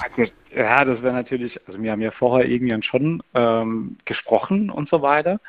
Ja, 0.55 0.84
das 0.84 1.01
wäre 1.03 1.13
natürlich, 1.13 1.59
also 1.68 1.80
wir 1.82 1.91
haben 1.91 2.01
ja 2.01 2.11
vorher 2.11 2.49
irgendwie 2.49 2.82
schon 2.84 3.22
ähm, 3.36 3.97
gesprochen 4.05 4.72
und 4.72 4.89
so 4.89 5.01
weiter. 5.01 5.39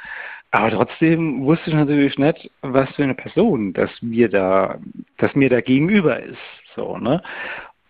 Aber 0.51 0.71
trotzdem 0.71 1.45
wusste 1.45 1.71
ich 1.71 1.77
natürlich 1.77 2.19
nicht, 2.19 2.51
was 2.63 2.91
für 2.91 3.05
eine 3.05 3.15
Person 3.15 3.73
das 3.73 3.91
mir 4.01 4.29
da, 4.29 4.79
das 5.19 5.35
mir 5.35 5.49
da 5.51 5.61
gegenüber 5.61 6.21
ist. 6.23 6.39
So, 6.75 6.99
ne? 6.99 7.23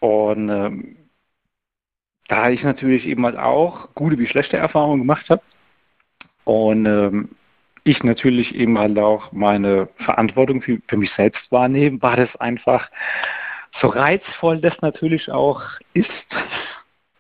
Und 0.01 0.49
ähm, 0.49 0.97
da 2.29 2.51
ich 2.51 2.62
natürlich 2.62 3.07
eben 3.07 3.24
halt 3.24 3.37
auch 3.37 3.89
gute 3.95 4.18
wie 4.18 4.26
schlechte 4.26 4.57
Erfahrungen 4.57 5.01
gemacht 5.01 5.29
habe 5.31 5.43
und 6.45 6.87
ähm, 6.87 7.31
ich 7.89 8.03
natürlich 8.03 8.55
eben 8.55 8.78
halt 8.78 8.99
auch 8.99 9.32
meine 9.32 9.89
Verantwortung 10.05 10.62
für, 10.62 10.78
für 10.89 10.97
mich 10.97 11.11
selbst 11.16 11.51
wahrnehme, 11.51 12.01
war 12.03 12.16
das 12.16 12.34
einfach 12.36 12.89
so 13.80 13.89
reizvoll 13.89 14.61
das 14.61 14.74
natürlich 14.80 15.30
auch 15.30 15.62
ist. 15.95 16.11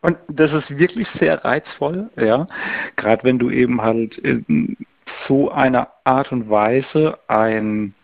Und 0.00 0.16
das 0.28 0.52
ist 0.52 0.70
wirklich 0.70 1.08
sehr 1.18 1.44
reizvoll, 1.44 2.10
ja. 2.16 2.46
Gerade 2.96 3.24
wenn 3.24 3.38
du 3.38 3.50
eben 3.50 3.82
halt 3.82 4.16
in 4.18 4.76
so 5.26 5.50
einer 5.50 5.88
Art 6.04 6.30
und 6.30 6.48
Weise 6.48 7.18
ein, 7.28 7.94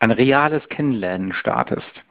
ein 0.00 0.10
reales 0.10 0.68
Kennenlernen 0.68 1.32
startest. 1.32 2.02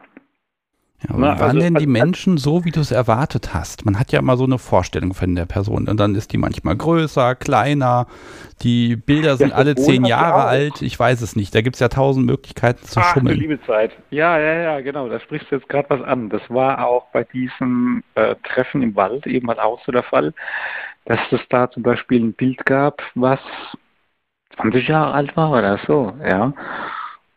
Ja, 1.03 1.15
Na, 1.15 1.27
waren 1.39 1.41
also- 1.41 1.59
denn 1.59 1.75
die 1.75 1.85
also- 1.85 1.89
Menschen 1.91 2.37
so, 2.37 2.65
wie 2.65 2.71
du 2.71 2.79
es 2.79 2.89
erwartet 2.91 3.53
hast? 3.53 3.85
Man 3.85 3.99
hat 3.99 4.11
ja 4.11 4.17
immer 4.19 4.35
so 4.35 4.45
eine 4.45 4.57
Vorstellung 4.57 5.13
von 5.13 5.35
der 5.35 5.45
Person 5.45 5.87
und 5.87 5.99
dann 5.99 6.15
ist 6.15 6.33
die 6.33 6.39
manchmal 6.39 6.75
größer, 6.75 7.35
kleiner, 7.35 8.07
die 8.63 8.95
Bilder 8.95 9.37
sind 9.37 9.53
alle 9.53 9.75
zehn 9.75 10.05
Jahre 10.05 10.45
alt, 10.45 10.81
ich 10.81 10.97
weiß 10.99 11.21
es 11.21 11.35
nicht. 11.35 11.53
Da 11.53 11.61
gibt 11.61 11.75
es 11.75 11.79
ja 11.81 11.89
tausend 11.89 12.25
Möglichkeiten 12.25 12.83
zu 12.83 12.99
Ach, 12.99 13.13
schummeln. 13.13 13.37
liebe 13.39 13.61
Zeit. 13.67 13.91
Ja, 14.09 14.39
ja, 14.39 14.53
ja, 14.53 14.81
genau. 14.81 15.07
Da 15.07 15.19
sprichst 15.19 15.51
du 15.51 15.57
jetzt 15.57 15.69
gerade 15.69 15.87
was 15.91 16.01
an. 16.01 16.29
Das 16.29 16.41
war 16.49 16.83
auch 16.87 17.05
bei 17.13 17.23
diesem 17.25 18.03
äh, 18.15 18.33
Treffen 18.43 18.81
im 18.81 18.95
Wald 18.95 19.27
eben 19.27 19.47
halt 19.49 19.59
auch 19.59 19.79
so 19.85 19.91
der 19.91 20.01
Fall, 20.03 20.33
dass 21.05 21.19
es 21.29 21.41
da 21.49 21.69
zum 21.69 21.83
Beispiel 21.83 22.19
ein 22.23 22.33
Bild 22.33 22.65
gab, 22.65 23.03
was 23.13 23.39
20 24.55 24.87
Jahre 24.87 25.13
alt 25.13 25.37
war 25.37 25.51
oder 25.51 25.79
so, 25.85 26.13
ja. 26.27 26.51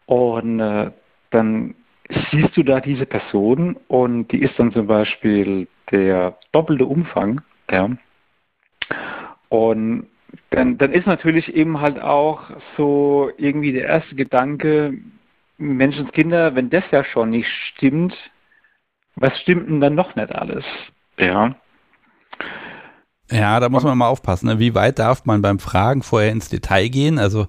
Und 0.07 0.61
äh, 0.61 0.91
dann 1.31 1.75
siehst 2.31 2.57
du 2.57 2.63
da 2.63 2.81
diese 2.81 3.07
Person 3.07 3.77
und 3.89 4.29
die 4.29 4.43
ist 4.43 4.59
dann 4.59 4.73
zum 4.73 4.87
Beispiel 4.87 5.69
der 5.91 6.37
doppelte 6.53 6.87
Umfang, 6.87 7.41
ja. 7.71 7.91
Und 9.49 10.07
dann, 10.51 10.79
dann 10.79 10.93
ist 10.93 11.07
natürlich 11.07 11.55
eben 11.55 11.81
halt 11.81 12.01
auch 12.01 12.51
so 12.77 13.31
irgendwie 13.37 13.73
der 13.73 13.87
erste 13.87 14.15
Gedanke, 14.15 14.95
Menschenskinder, 15.59 16.55
wenn 16.55 16.71
das 16.71 16.85
ja 16.91 17.05
schon 17.05 17.31
nicht 17.31 17.49
stimmt, 17.69 18.15
was 19.17 19.39
stimmt 19.41 19.69
denn 19.69 19.81
dann 19.81 19.95
noch 19.95 20.17
nicht 20.17 20.35
alles? 20.35 20.65
Ja. 21.19 21.55
Ja, 23.31 23.61
da 23.61 23.69
muss 23.69 23.85
man 23.85 23.97
mal 23.99 24.09
aufpassen. 24.09 24.47
Ne? 24.49 24.59
Wie 24.59 24.75
weit 24.75 24.99
darf 24.99 25.25
man 25.27 25.43
beim 25.43 25.59
Fragen 25.59 26.03
vorher 26.03 26.33
ins 26.33 26.49
Detail 26.49 26.89
gehen? 26.89 27.19
Also 27.19 27.47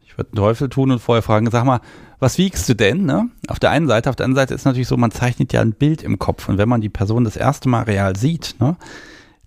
ich 0.00 0.18
würde 0.18 0.32
einen 0.32 0.36
Teufel 0.36 0.68
tun 0.68 0.90
und 0.90 0.98
vorher 0.98 1.22
fragen, 1.22 1.50
sag 1.50 1.64
mal, 1.64 1.80
was 2.18 2.38
wiegst 2.38 2.68
du 2.68 2.74
denn? 2.74 3.04
Ne? 3.04 3.28
Auf 3.48 3.58
der 3.58 3.70
einen 3.70 3.88
Seite, 3.88 4.08
auf 4.08 4.16
der 4.16 4.24
anderen 4.24 4.42
Seite 4.46 4.54
ist 4.54 4.64
natürlich 4.64 4.88
so, 4.88 4.96
man 4.96 5.10
zeichnet 5.10 5.52
ja 5.52 5.60
ein 5.60 5.72
Bild 5.72 6.02
im 6.02 6.18
Kopf 6.18 6.48
und 6.48 6.58
wenn 6.58 6.68
man 6.68 6.80
die 6.80 6.88
Person 6.88 7.24
das 7.24 7.36
erste 7.36 7.68
Mal 7.68 7.82
real 7.82 8.16
sieht, 8.16 8.56
ne, 8.60 8.76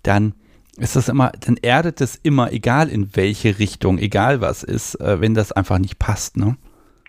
dann 0.02 0.34
ist 0.76 0.96
das 0.96 1.08
immer, 1.08 1.32
dann 1.40 1.56
erdet 1.56 2.00
es 2.00 2.16
immer, 2.16 2.52
egal 2.52 2.88
in 2.88 3.14
welche 3.14 3.58
Richtung, 3.58 3.98
egal 3.98 4.40
was 4.40 4.62
ist, 4.62 4.94
äh, 5.00 5.20
wenn 5.20 5.34
das 5.34 5.52
einfach 5.52 5.78
nicht 5.78 5.98
passt. 5.98 6.36
Ne? 6.36 6.56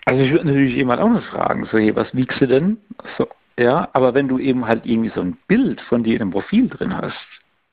Also 0.04 0.22
ich 0.22 0.30
würde 0.32 0.46
natürlich 0.46 0.74
jemand 0.74 1.00
noch 1.00 1.22
fragen, 1.24 1.66
so, 1.70 1.78
hey, 1.78 1.94
was 1.94 2.08
wiegst 2.12 2.40
du 2.40 2.46
denn? 2.46 2.78
So, 3.16 3.28
ja, 3.58 3.88
aber 3.92 4.14
wenn 4.14 4.28
du 4.28 4.38
eben 4.38 4.66
halt 4.66 4.84
irgendwie 4.84 5.12
so 5.14 5.20
ein 5.20 5.36
Bild 5.46 5.80
von 5.82 6.02
dir 6.02 6.16
in 6.16 6.22
einem 6.22 6.30
Profil 6.32 6.68
drin 6.68 6.96
hast 6.96 7.14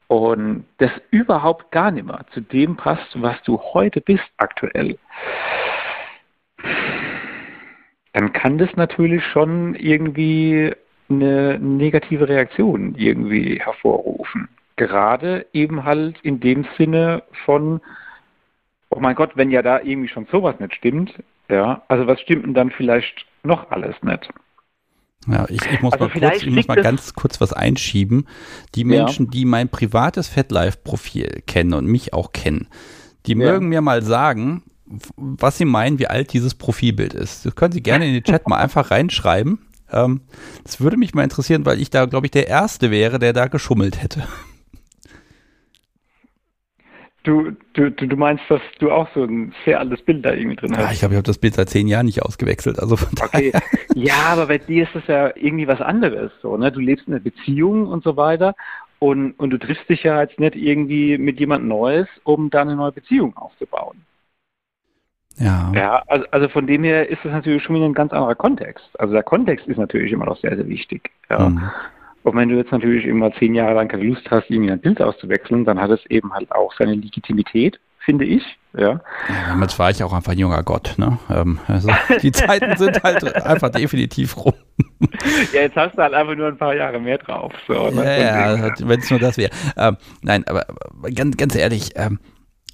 und 0.07 0.65
das 0.77 0.91
überhaupt 1.09 1.71
gar 1.71 1.91
nicht 1.91 2.05
mehr 2.05 2.25
zu 2.33 2.41
dem 2.41 2.75
passt, 2.77 3.09
was 3.15 3.35
du 3.43 3.59
heute 3.73 3.99
bist 4.01 4.23
aktuell, 4.37 4.97
dann 8.13 8.33
kann 8.33 8.57
das 8.57 8.69
natürlich 8.75 9.23
schon 9.25 9.75
irgendwie 9.75 10.73
eine 11.09 11.57
negative 11.59 12.27
Reaktion 12.27 12.95
irgendwie 12.95 13.59
hervorrufen. 13.59 14.47
Gerade 14.75 15.45
eben 15.53 15.83
halt 15.83 16.19
in 16.21 16.39
dem 16.39 16.65
Sinne 16.77 17.23
von, 17.45 17.81
oh 18.89 18.99
mein 18.99 19.15
Gott, 19.15 19.31
wenn 19.35 19.51
ja 19.51 19.61
da 19.61 19.79
irgendwie 19.81 20.07
schon 20.09 20.27
sowas 20.31 20.59
nicht 20.59 20.75
stimmt, 20.75 21.13
ja, 21.49 21.81
also 21.87 22.07
was 22.07 22.19
stimmt 22.21 22.45
denn 22.45 22.53
dann 22.53 22.71
vielleicht 22.71 23.25
noch 23.43 23.71
alles 23.71 23.95
nicht? 24.03 24.29
Ja, 25.27 25.45
ich, 25.49 25.65
ich 25.65 25.81
muss 25.81 25.93
Also 25.93 26.05
mal 26.05 26.09
kurz, 26.09 26.43
ich 26.43 26.49
muss 26.49 26.67
mal 26.67 26.75
ganz 26.75 27.13
kurz 27.13 27.41
was 27.41 27.53
einschieben. 27.53 28.25
Die 28.75 28.81
Ja. 28.81 28.87
Menschen, 28.87 29.29
die 29.29 29.45
mein 29.45 29.69
privates 29.69 30.27
FetLife-Profil 30.29 31.43
kennen 31.45 31.73
und 31.73 31.85
mich 31.87 32.13
auch 32.13 32.31
kennen, 32.31 32.67
die 33.25 33.33
Ja. 33.33 33.37
mögen 33.37 33.67
mir 33.69 33.81
mal 33.81 34.01
sagen, 34.01 34.63
was 35.15 35.57
sie 35.57 35.65
meinen, 35.65 35.99
wie 35.99 36.07
alt 36.07 36.33
dieses 36.33 36.55
Profilbild 36.55 37.13
ist. 37.13 37.45
Das 37.45 37.55
können 37.55 37.71
Sie 37.71 37.83
gerne 37.83 38.07
in 38.07 38.13
den 38.13 38.23
Chat 38.23 38.47
mal 38.47 38.57
einfach 38.57 38.91
reinschreiben. 38.91 39.59
Ähm, 39.91 40.21
das 40.63 40.81
würde 40.81 40.97
mich 40.97 41.13
mal 41.13 41.23
interessieren, 41.23 41.65
weil 41.65 41.79
ich 41.81 41.89
da, 41.89 42.05
glaube 42.05 42.27
ich, 42.27 42.31
der 42.31 42.47
Erste 42.47 42.91
wäre, 42.91 43.19
der 43.19 43.33
da 43.33 43.47
geschummelt 43.47 44.01
hätte. 44.01 44.27
Du, 47.23 47.51
du, 47.73 47.91
du 47.91 48.15
meinst, 48.15 48.43
dass 48.49 48.61
du 48.79 48.91
auch 48.91 49.07
so 49.13 49.23
ein 49.23 49.53
sehr 49.65 49.79
altes 49.79 50.01
Bild 50.03 50.25
da 50.25 50.33
irgendwie 50.33 50.55
drin 50.55 50.73
Ja, 50.73 50.87
hast? 50.87 50.93
ich 50.93 50.99
glaube, 50.99 51.13
ich 51.13 51.17
habe 51.17 51.25
das 51.25 51.37
Bild 51.37 51.53
seit 51.55 51.69
zehn 51.69 51.87
Jahren 51.87 52.05
nicht 52.05 52.23
ausgewechselt. 52.23 52.79
Also 52.79 52.95
von 52.95 53.09
Okay. 53.19 53.51
Ja, 53.93 54.15
aber 54.31 54.47
bei 54.47 54.57
dir 54.57 54.83
ist 54.83 54.95
das 54.95 55.05
ja 55.07 55.35
irgendwie 55.35 55.67
was 55.67 55.81
anderes. 55.81 56.31
So, 56.41 56.55
ne? 56.57 56.71
Du 56.71 56.79
lebst 56.79 57.07
in 57.07 57.13
einer 57.13 57.21
Beziehung 57.21 57.87
und 57.87 58.03
so 58.03 58.15
weiter 58.15 58.55
und, 58.99 59.33
und 59.33 59.49
du 59.51 59.57
triffst 59.57 59.89
dich 59.89 60.03
ja 60.03 60.21
jetzt 60.21 60.39
nicht 60.39 60.55
irgendwie 60.55 61.17
mit 61.17 61.39
jemand 61.39 61.65
Neues, 61.65 62.07
um 62.23 62.49
da 62.49 62.61
eine 62.61 62.75
neue 62.75 62.91
Beziehung 62.93 63.35
aufzubauen. 63.35 64.05
Ja. 65.39 65.71
Ja, 65.73 66.03
also, 66.07 66.25
also 66.31 66.49
von 66.49 66.67
dem 66.67 66.83
her 66.83 67.09
ist 67.09 67.19
das 67.23 67.31
natürlich 67.31 67.63
schon 67.63 67.75
wieder 67.75 67.85
ein 67.85 67.93
ganz 67.93 68.11
anderer 68.11 68.35
Kontext. 68.35 68.87
Also 68.99 69.13
der 69.13 69.23
Kontext 69.23 69.67
ist 69.67 69.77
natürlich 69.77 70.11
immer 70.11 70.25
noch 70.25 70.37
sehr, 70.37 70.55
sehr 70.55 70.67
wichtig. 70.67 71.09
Ja. 71.29 71.49
Mhm. 71.49 71.69
Und 72.23 72.35
wenn 72.35 72.49
du 72.49 72.55
jetzt 72.55 72.71
natürlich 72.71 73.05
immer 73.05 73.33
zehn 73.33 73.55
Jahre 73.55 73.75
lang 73.75 73.87
keine 73.87 74.03
Lust 74.03 74.29
hast, 74.29 74.49
irgendwie 74.49 74.71
ein 74.71 74.81
Bild 74.81 75.01
auszuwechseln, 75.01 75.65
dann 75.65 75.79
hat 75.79 75.89
es 75.89 76.05
eben 76.07 76.33
halt 76.33 76.51
auch 76.51 76.73
seine 76.77 76.93
Legitimität, 76.95 77.79
finde 77.99 78.25
ich. 78.25 78.43
Ja. 78.77 79.01
Damals 79.47 79.79
war 79.79 79.89
ich 79.89 80.03
auch 80.03 80.13
einfach 80.13 80.33
ein 80.33 80.37
junger 80.37 80.61
Gott. 80.61 80.95
Ne? 80.97 81.17
Ähm, 81.29 81.59
also 81.67 81.89
die 82.21 82.31
Zeiten 82.31 82.77
sind 82.77 83.01
halt 83.01 83.45
einfach 83.45 83.69
definitiv 83.69 84.37
rum. 84.37 84.53
ja, 85.53 85.61
jetzt 85.61 85.75
hast 85.75 85.97
du 85.97 86.01
halt 86.01 86.13
einfach 86.13 86.35
nur 86.35 86.47
ein 86.47 86.57
paar 86.57 86.75
Jahre 86.75 86.99
mehr 86.99 87.17
drauf. 87.17 87.53
So, 87.67 87.89
ne? 87.89 88.03
Ja, 88.03 88.55
ja 88.55 88.73
wenn 88.79 88.99
es 88.99 89.09
nur 89.09 89.19
das 89.19 89.37
wäre. 89.37 89.51
Ähm, 89.77 89.97
nein, 90.21 90.43
aber 90.45 90.65
ganz, 91.15 91.37
ganz 91.37 91.55
ehrlich, 91.55 91.91
ähm, 91.95 92.19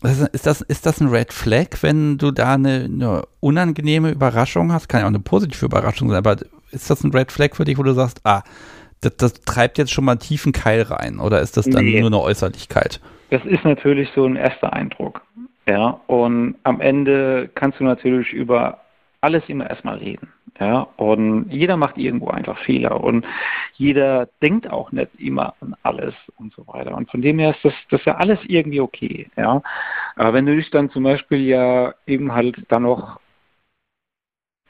ist 0.06 0.46
das, 0.46 0.62
ist 0.62 0.86
das 0.86 1.02
ein 1.02 1.08
Red 1.08 1.34
Flag, 1.34 1.82
wenn 1.82 2.18
du 2.18 2.32
da 2.32 2.54
eine, 2.54 2.86
eine, 2.86 3.24
unangenehme 3.40 4.12
Überraschung 4.12 4.72
hast? 4.72 4.88
Kann 4.88 5.02
ja 5.02 5.06
auch 5.06 5.10
eine 5.10 5.20
positive 5.20 5.66
Überraschung 5.66 6.10
sein, 6.10 6.18
aber 6.18 6.38
ist 6.72 6.90
das 6.90 7.04
ein 7.04 7.12
Red 7.12 7.32
Flag 7.32 7.56
für 7.56 7.66
dich, 7.66 7.78
wo 7.78 7.84
du 7.84 7.94
sagst, 7.94 8.22
ah, 8.24 8.44
das, 9.02 9.16
das 9.18 9.34
treibt 9.42 9.78
jetzt 9.78 9.92
schon 9.92 10.06
mal 10.06 10.14
einen 10.14 10.20
tiefen 10.20 10.52
Keil 10.52 10.82
rein 10.84 11.20
oder 11.20 11.42
ist 11.42 11.58
das 11.58 11.66
dann 11.66 11.86
nee. 11.86 12.00
nur 12.00 12.10
eine 12.10 12.22
Äußerlichkeit? 12.22 13.02
Das 13.30 13.44
ist 13.46 13.64
natürlich 13.64 14.10
so 14.16 14.26
ein 14.26 14.36
erster 14.36 14.74
Eindruck. 14.74 15.22
Ja, 15.68 16.00
und 16.08 16.56
am 16.64 16.80
Ende 16.80 17.50
kannst 17.56 17.80
du 17.80 17.84
natürlich 17.84 18.32
über 18.34 18.80
alles 19.26 19.44
immer 19.50 19.70
erstmal 19.70 19.98
reden. 19.98 20.32
Ja, 20.60 20.88
und 20.96 21.52
jeder 21.52 21.76
macht 21.76 21.98
irgendwo 21.98 22.30
einfach 22.30 22.58
Fehler 22.60 23.04
und 23.04 23.26
jeder 23.74 24.30
denkt 24.42 24.70
auch 24.72 24.94
nicht 24.94 25.10
immer 25.18 25.54
an 25.60 25.76
alles 25.84 26.14
und 26.38 26.54
so 26.54 26.66
weiter. 26.68 26.96
Und 26.96 27.12
von 27.12 27.22
dem 27.22 27.40
her 27.40 27.52
ist 27.52 27.66
das, 27.66 27.74
das 27.90 28.06
ja 28.06 28.16
alles 28.16 28.40
irgendwie 28.48 28.80
okay. 28.80 29.30
Ja, 29.36 29.62
aber 30.16 30.34
wenn 30.34 30.46
du 30.46 30.56
dich 30.56 30.70
dann 30.70 30.90
zum 30.92 31.04
Beispiel 31.04 31.42
ja 31.42 31.94
eben 32.08 32.34
halt 32.34 32.56
dann 32.70 32.84
noch 32.84 33.20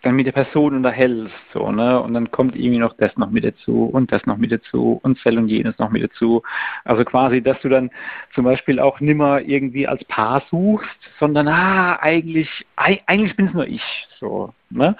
dann 0.05 0.15
mit 0.15 0.27
der 0.27 0.33
Person 0.33 0.75
unterhältst, 0.75 1.33
so, 1.51 1.71
ne? 1.71 1.99
Und 1.99 2.13
dann 2.13 2.29
kommt 2.29 2.55
irgendwie 2.55 2.77
noch 2.77 2.93
das 2.97 3.17
noch 3.17 3.31
mit 3.31 3.43
dazu 3.43 3.85
und 3.85 4.11
das 4.11 4.25
noch 4.25 4.37
mit 4.37 4.51
dazu 4.51 4.99
und 5.01 5.17
Zell 5.19 5.37
und 5.37 5.47
jenes 5.47 5.77
noch 5.79 5.89
mit 5.89 6.03
dazu. 6.03 6.43
Also 6.83 7.03
quasi, 7.03 7.41
dass 7.41 7.59
du 7.61 7.69
dann 7.69 7.89
zum 8.35 8.45
Beispiel 8.45 8.79
auch 8.79 8.99
nimmer 8.99 9.41
irgendwie 9.41 9.87
als 9.87 10.03
Paar 10.05 10.43
suchst, 10.51 10.87
sondern 11.19 11.47
ah, 11.47 11.97
eigentlich, 12.01 12.49
eigentlich 12.75 13.35
bin 13.35 13.47
es 13.47 13.53
nur 13.53 13.67
ich, 13.67 13.83
so, 14.19 14.53
ne? 14.69 14.95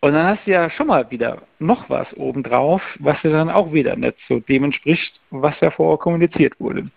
Und 0.00 0.14
dann 0.14 0.26
hast 0.26 0.46
du 0.46 0.50
ja 0.50 0.68
schon 0.70 0.88
mal 0.88 1.08
wieder 1.10 1.42
noch 1.60 1.88
was 1.88 2.08
obendrauf, 2.16 2.82
was 2.98 3.20
dir 3.22 3.30
dann 3.30 3.50
auch 3.50 3.72
wieder 3.72 3.94
nicht 3.94 4.16
so 4.28 4.40
dem 4.40 4.64
entspricht, 4.64 5.12
was 5.30 5.54
ja 5.60 5.70
vorher 5.70 5.98
kommuniziert 5.98 6.58
wurde. 6.58 6.90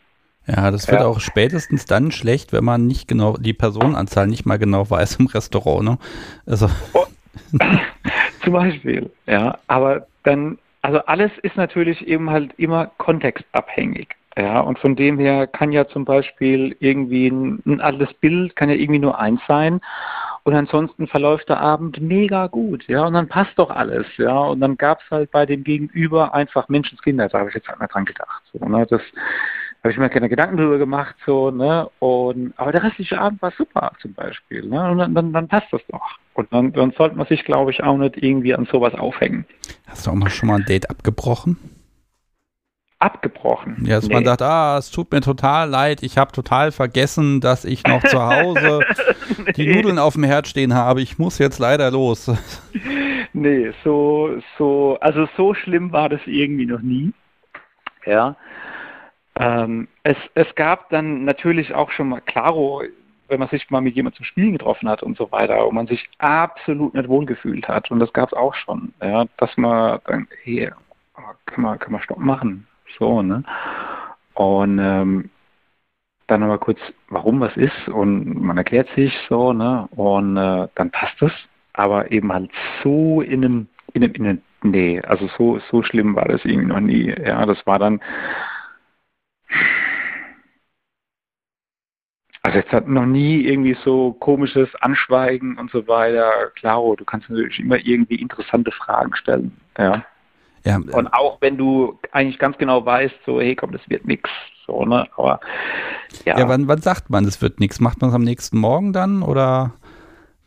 Ja, 0.48 0.72
das 0.72 0.88
wird 0.88 1.02
ja. 1.02 1.08
auch 1.08 1.20
spätestens 1.20 1.86
dann 1.86 2.12
schlecht, 2.12 2.54
wenn 2.54 2.64
man 2.64 2.88
nicht 2.88 3.08
genau 3.08 3.36
die 3.38 3.54
Personenanzahl 3.54 4.28
nicht 4.28 4.46
mal 4.46 4.58
genau 4.58 4.90
weiß 4.90 5.18
im 5.18 5.28
Restaurant. 5.28 5.84
Ne? 5.84 5.98
Also. 6.46 6.70
Oh, 6.94 7.06
Zum 8.44 8.54
Beispiel, 8.54 9.10
ja. 9.26 9.58
Aber 9.68 10.08
dann, 10.24 10.58
also 10.82 11.00
alles 11.00 11.32
ist 11.42 11.56
natürlich 11.58 12.08
eben 12.08 12.30
halt 12.30 12.54
immer 12.58 12.88
kontextabhängig. 12.98 14.10
Ja, 14.38 14.60
und 14.60 14.78
von 14.80 14.98
dem 14.98 15.18
her 15.18 15.48
kann 15.48 15.72
ja 15.72 15.88
zum 15.88 16.04
Beispiel 16.04 16.76
irgendwie 16.82 17.28
ein, 17.28 17.62
ein 17.66 17.80
altes 17.80 18.14
Bild, 18.16 18.56
kann 18.58 18.70
ja 18.70 18.76
irgendwie 18.76 19.00
nur 19.00 19.18
eins 19.18 19.40
sein. 19.48 19.80
Und 20.44 20.54
ansonsten 20.54 21.08
verläuft 21.08 21.48
der 21.48 21.60
Abend 21.60 22.02
mega 22.02 22.48
gut, 22.48 22.86
ja, 22.88 23.08
und 23.08 23.14
dann 23.14 23.30
passt 23.30 23.58
doch 23.58 23.72
alles, 23.72 24.06
ja. 24.18 24.38
Und 24.38 24.60
dann 24.60 24.78
gab 24.78 25.02
es 25.02 25.10
halt 25.10 25.32
bei 25.32 25.46
dem 25.46 25.64
Gegenüber 25.64 26.34
einfach 26.34 26.68
Menschenskinder, 26.68 27.30
da 27.30 27.40
habe 27.40 27.50
ich 27.50 27.56
jetzt 27.56 27.68
halt 27.68 27.80
mal 27.80 27.88
dran 27.88 28.06
gedacht. 28.06 28.44
So, 28.54 28.64
ne? 28.68 28.86
Das 28.88 29.02
habe 29.86 29.92
ich 29.92 30.00
mir 30.00 30.10
keine 30.10 30.30
Gedanken 30.30 30.58
drüber 30.58 30.80
gemacht, 30.80 31.16
so, 31.28 31.52
ne? 31.52 31.88
Und 32.00 32.56
aber 32.58 32.72
der 32.72 32.82
restliche 32.82 33.20
Abend 33.20 33.40
war 33.44 33.52
super 33.56 33.92
zum 34.02 34.16
Beispiel, 34.16 34.66
ne? 34.66 34.90
Und 34.90 34.98
dann, 34.98 35.14
dann, 35.14 35.32
dann 35.32 35.48
passt 35.48 35.72
das 35.72 35.82
doch. 35.92 36.02
Und 36.34 36.52
dann, 36.52 36.74
dann 36.74 36.90
sollte 36.98 37.16
man 37.16 37.28
sich, 37.28 37.46
glaube 37.46 37.70
ich, 37.70 37.84
auch 37.84 37.96
nicht 37.96 38.18
irgendwie 38.18 38.56
an 38.56 38.66
sowas 38.66 38.96
aufhängen. 38.96 39.46
Hast 39.86 40.08
du 40.08 40.10
auch 40.10 40.16
mal 40.16 40.32
schon 40.32 40.50
mal 40.50 40.56
ein 40.56 40.66
Date 40.66 40.90
abgebrochen? 40.90 41.58
Abgebrochen? 42.98 43.78
Ja, 43.86 43.98
dass 43.98 44.08
nee. 44.08 44.16
man 44.16 44.26
sagt, 44.26 44.42
ah, 44.42 44.76
es 44.80 44.90
tut 44.90 45.12
mir 45.12 45.22
total 45.22 45.70
leid, 45.70 46.02
ich 46.02 46.18
habe 46.18 46.32
total 46.32 46.72
vergessen, 46.72 47.40
dass 47.40 47.64
ich 47.64 47.84
noch 47.84 48.02
zu 48.02 48.20
Hause 48.20 48.80
nee. 49.46 49.52
die 49.52 49.76
Nudeln 49.76 50.00
auf 50.00 50.16
dem 50.16 50.24
Herd 50.24 50.48
stehen 50.48 50.74
habe. 50.74 51.04
Ich 51.04 51.20
muss 51.20 51.38
jetzt 51.38 51.60
leider 51.60 51.92
los. 51.92 52.32
nee, 53.34 53.72
so, 53.84 54.32
so, 54.58 54.98
also 55.00 55.28
so 55.38 55.54
schlimm 55.54 55.92
war 55.92 56.10
das 56.10 56.22
irgendwie 56.26 56.66
noch 56.66 56.82
nie. 56.82 57.14
Ja. 58.08 58.36
Ähm, 59.38 59.88
es, 60.04 60.18
es 60.34 60.54
gab 60.56 60.90
dann 60.90 61.26
natürlich 61.26 61.74
auch 61.74 61.92
schon 61.92 62.10
mal, 62.10 62.22
klaro, 62.22 62.84
wenn 63.28 63.40
man 63.40 63.50
sich 63.50 63.70
mal 63.70 63.82
mit 63.82 63.96
jemandem 63.96 64.18
zum 64.18 64.26
Spielen 64.26 64.54
getroffen 64.54 64.88
hat 64.88 65.04
und 65.04 65.18
so 65.18 65.32
weiter, 65.32 65.68
und 65.68 65.76
man 65.76 65.88
sich 65.88 66.08
absolut 66.20 66.94
nicht 66.94 67.10
wohlgefühlt 67.10 67.68
hat. 67.68 67.92
Und 67.92 68.00
das 68.00 68.14
gab 68.14 68.30
es 68.30 68.38
auch 68.38 68.54
schon, 68.54 68.94
ja, 69.02 69.26
dass 69.38 69.56
man 69.58 70.00
dann, 70.06 70.28
hey, 70.44 70.72
kann 71.46 71.64
man, 71.64 71.80
kann 71.80 71.92
man 71.92 72.02
Stopp 72.02 72.20
machen. 72.20 72.68
So, 73.00 73.22
ne? 73.22 73.44
Und 74.36 74.80
ähm, 74.80 75.30
dann 76.28 76.44
aber 76.44 76.58
kurz, 76.58 76.80
warum 77.10 77.40
was 77.40 77.56
ist 77.56 77.88
und 77.88 78.42
man 78.42 78.58
erklärt 78.58 78.90
sich 78.96 79.14
so, 79.30 79.54
ne? 79.54 79.88
Und 79.92 80.38
äh, 80.38 80.68
dann 80.76 80.92
passt 80.92 81.22
es. 81.22 81.32
Aber 81.74 82.10
eben 82.12 82.32
halt 82.32 82.52
so 82.84 83.22
in 83.22 83.44
einem, 83.44 83.68
in 83.94 84.04
einem, 84.04 84.14
in 84.14 84.26
einem, 84.26 84.42
nee, 84.64 85.02
also 85.02 85.28
so, 85.38 85.60
so 85.70 85.84
schlimm 85.84 86.16
war 86.16 86.26
das 86.26 86.46
irgendwie 86.46 86.68
noch 86.68 86.80
nie. 86.80 87.14
Ja, 87.22 87.46
das 87.46 87.66
war 87.68 87.80
dann, 87.80 88.00
Also 92.46 92.60
jetzt 92.60 92.72
hat 92.72 92.88
noch 92.88 93.08
nie 93.08 93.42
irgendwie 93.42 93.76
so 93.84 94.14
komisches 94.20 94.70
Anschweigen 94.82 95.58
und 95.58 95.72
so 95.72 95.88
weiter. 95.88 96.32
Klaro, 96.54 96.96
du 96.96 97.04
kannst 97.04 97.28
natürlich 97.28 97.60
immer 97.60 97.78
irgendwie 97.78 98.16
interessante 98.16 98.72
Fragen 98.72 99.16
stellen. 99.16 99.52
Ja. 99.80 100.06
ja 100.64 100.76
und 100.78 101.08
auch 101.08 101.42
wenn 101.42 101.58
du 101.58 101.98
eigentlich 102.12 102.38
ganz 102.38 102.56
genau 102.60 102.86
weißt, 102.86 103.16
so, 103.26 103.42
hey 103.42 103.56
komm, 103.56 103.72
das 103.72 103.82
wird 103.90 104.06
nix. 104.06 104.30
So, 104.68 104.86
ne? 104.86 105.08
Aber 105.18 105.40
ja. 106.24 106.38
Ja, 106.38 106.48
wann, 106.48 106.68
wann 106.68 106.82
sagt 106.82 107.10
man, 107.10 107.26
das 107.26 107.42
wird 107.42 107.60
nix? 107.60 107.80
Macht 107.80 108.02
man 108.02 108.12
es 108.12 108.16
am 108.16 108.24
nächsten 108.24 108.60
Morgen 108.60 108.94
dann? 108.94 109.24
Oder 109.24 109.74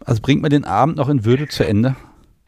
also 0.04 0.22
bringt 0.22 0.42
man 0.42 0.50
den 0.50 0.64
Abend 0.64 0.98
noch 0.98 1.08
in 1.08 1.24
Würde 1.24 1.48
zu 1.48 1.66
Ende? 1.66 1.96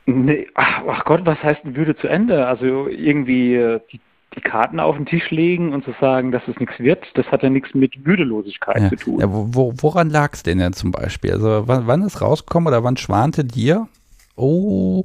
Nee, 0.06 0.47
ach, 0.55 0.82
ach 0.89 1.05
Gott, 1.05 1.26
was 1.26 1.43
heißt 1.43 1.64
in 1.64 1.74
Würde 1.74 1.97
zu 1.97 2.06
Ende? 2.06 2.47
Also 2.47 2.86
irgendwie 2.86 3.56
äh, 3.56 3.80
die 3.90 4.01
die 4.36 4.40
Karten 4.40 4.78
auf 4.78 4.97
den 4.97 5.07
Tisch 5.07 5.31
legen 5.31 5.73
und 5.73 5.85
zu 5.85 5.93
sagen, 6.01 6.31
dass 6.31 6.43
es 6.47 6.59
nichts 6.61 6.78
wird, 6.78 7.05
das 7.15 7.27
hat 7.27 7.43
ja 7.43 7.51
nichts 7.51 7.74
mit 7.74 8.07
Müdelosigkeit 8.07 8.81
ja. 8.81 8.89
zu 8.89 8.97
tun. 8.97 9.20
Ja, 9.20 9.27
wo, 9.28 9.73
woran 9.77 10.09
lag 10.09 10.32
es 10.32 10.43
denn 10.43 10.59
denn 10.59 10.73
zum 10.73 10.93
Beispiel? 10.93 11.32
Also 11.32 11.65
wann, 11.66 11.86
wann 11.86 12.02
ist 12.02 12.20
rausgekommen 12.20 12.69
oder 12.69 12.85
wann 12.85 12.97
schwante 12.97 13.44
dir, 13.44 13.89
oh, 14.36 15.05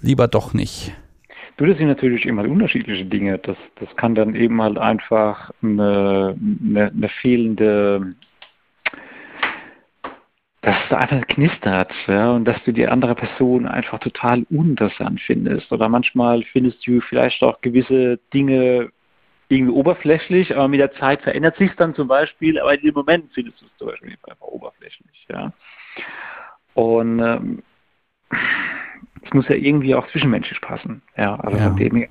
lieber 0.00 0.26
doch 0.26 0.54
nicht? 0.54 0.92
Du, 1.56 1.66
das 1.66 1.78
sind 1.78 1.88
natürlich 1.88 2.24
immer 2.24 2.42
unterschiedliche 2.42 3.04
Dinge. 3.04 3.38
Das, 3.38 3.56
das 3.80 3.88
kann 3.96 4.14
dann 4.14 4.34
eben 4.34 4.62
halt 4.62 4.78
einfach 4.78 5.50
eine, 5.62 6.36
eine, 6.64 6.86
eine 6.86 7.08
fehlende 7.08 8.14
dass 10.68 10.76
es 10.84 10.92
einfach 10.92 11.26
knistert 11.28 11.90
ja, 12.06 12.32
und 12.32 12.44
dass 12.44 12.62
du 12.64 12.72
die 12.72 12.86
andere 12.86 13.14
Person 13.14 13.66
einfach 13.66 14.00
total 14.00 14.44
uninteressant 14.50 15.18
findest. 15.22 15.72
Oder 15.72 15.88
manchmal 15.88 16.42
findest 16.42 16.86
du 16.86 17.00
vielleicht 17.00 17.42
auch 17.42 17.62
gewisse 17.62 18.18
Dinge 18.34 18.90
irgendwie 19.48 19.72
oberflächlich, 19.72 20.54
aber 20.54 20.68
mit 20.68 20.80
der 20.80 20.92
Zeit 20.92 21.22
verändert 21.22 21.56
sich 21.56 21.72
dann 21.76 21.94
zum 21.94 22.06
Beispiel, 22.06 22.60
aber 22.60 22.74
in 22.74 22.82
dem 22.82 22.92
Moment 22.92 23.32
findest 23.32 23.62
du 23.62 23.64
es 23.64 23.76
zum 23.78 23.88
Beispiel 23.88 24.18
einfach 24.28 24.46
oberflächlich. 24.46 25.26
Ja. 25.30 25.54
Und 26.74 27.18
ähm, 27.20 27.62
es 29.22 29.32
muss 29.32 29.48
ja 29.48 29.54
irgendwie 29.54 29.94
auch 29.94 30.06
zwischenmenschlich 30.08 30.60
passen. 30.60 31.00
Ja, 31.16 31.36
also 31.36 31.56
ja. 31.56 31.70
dem 31.70 32.08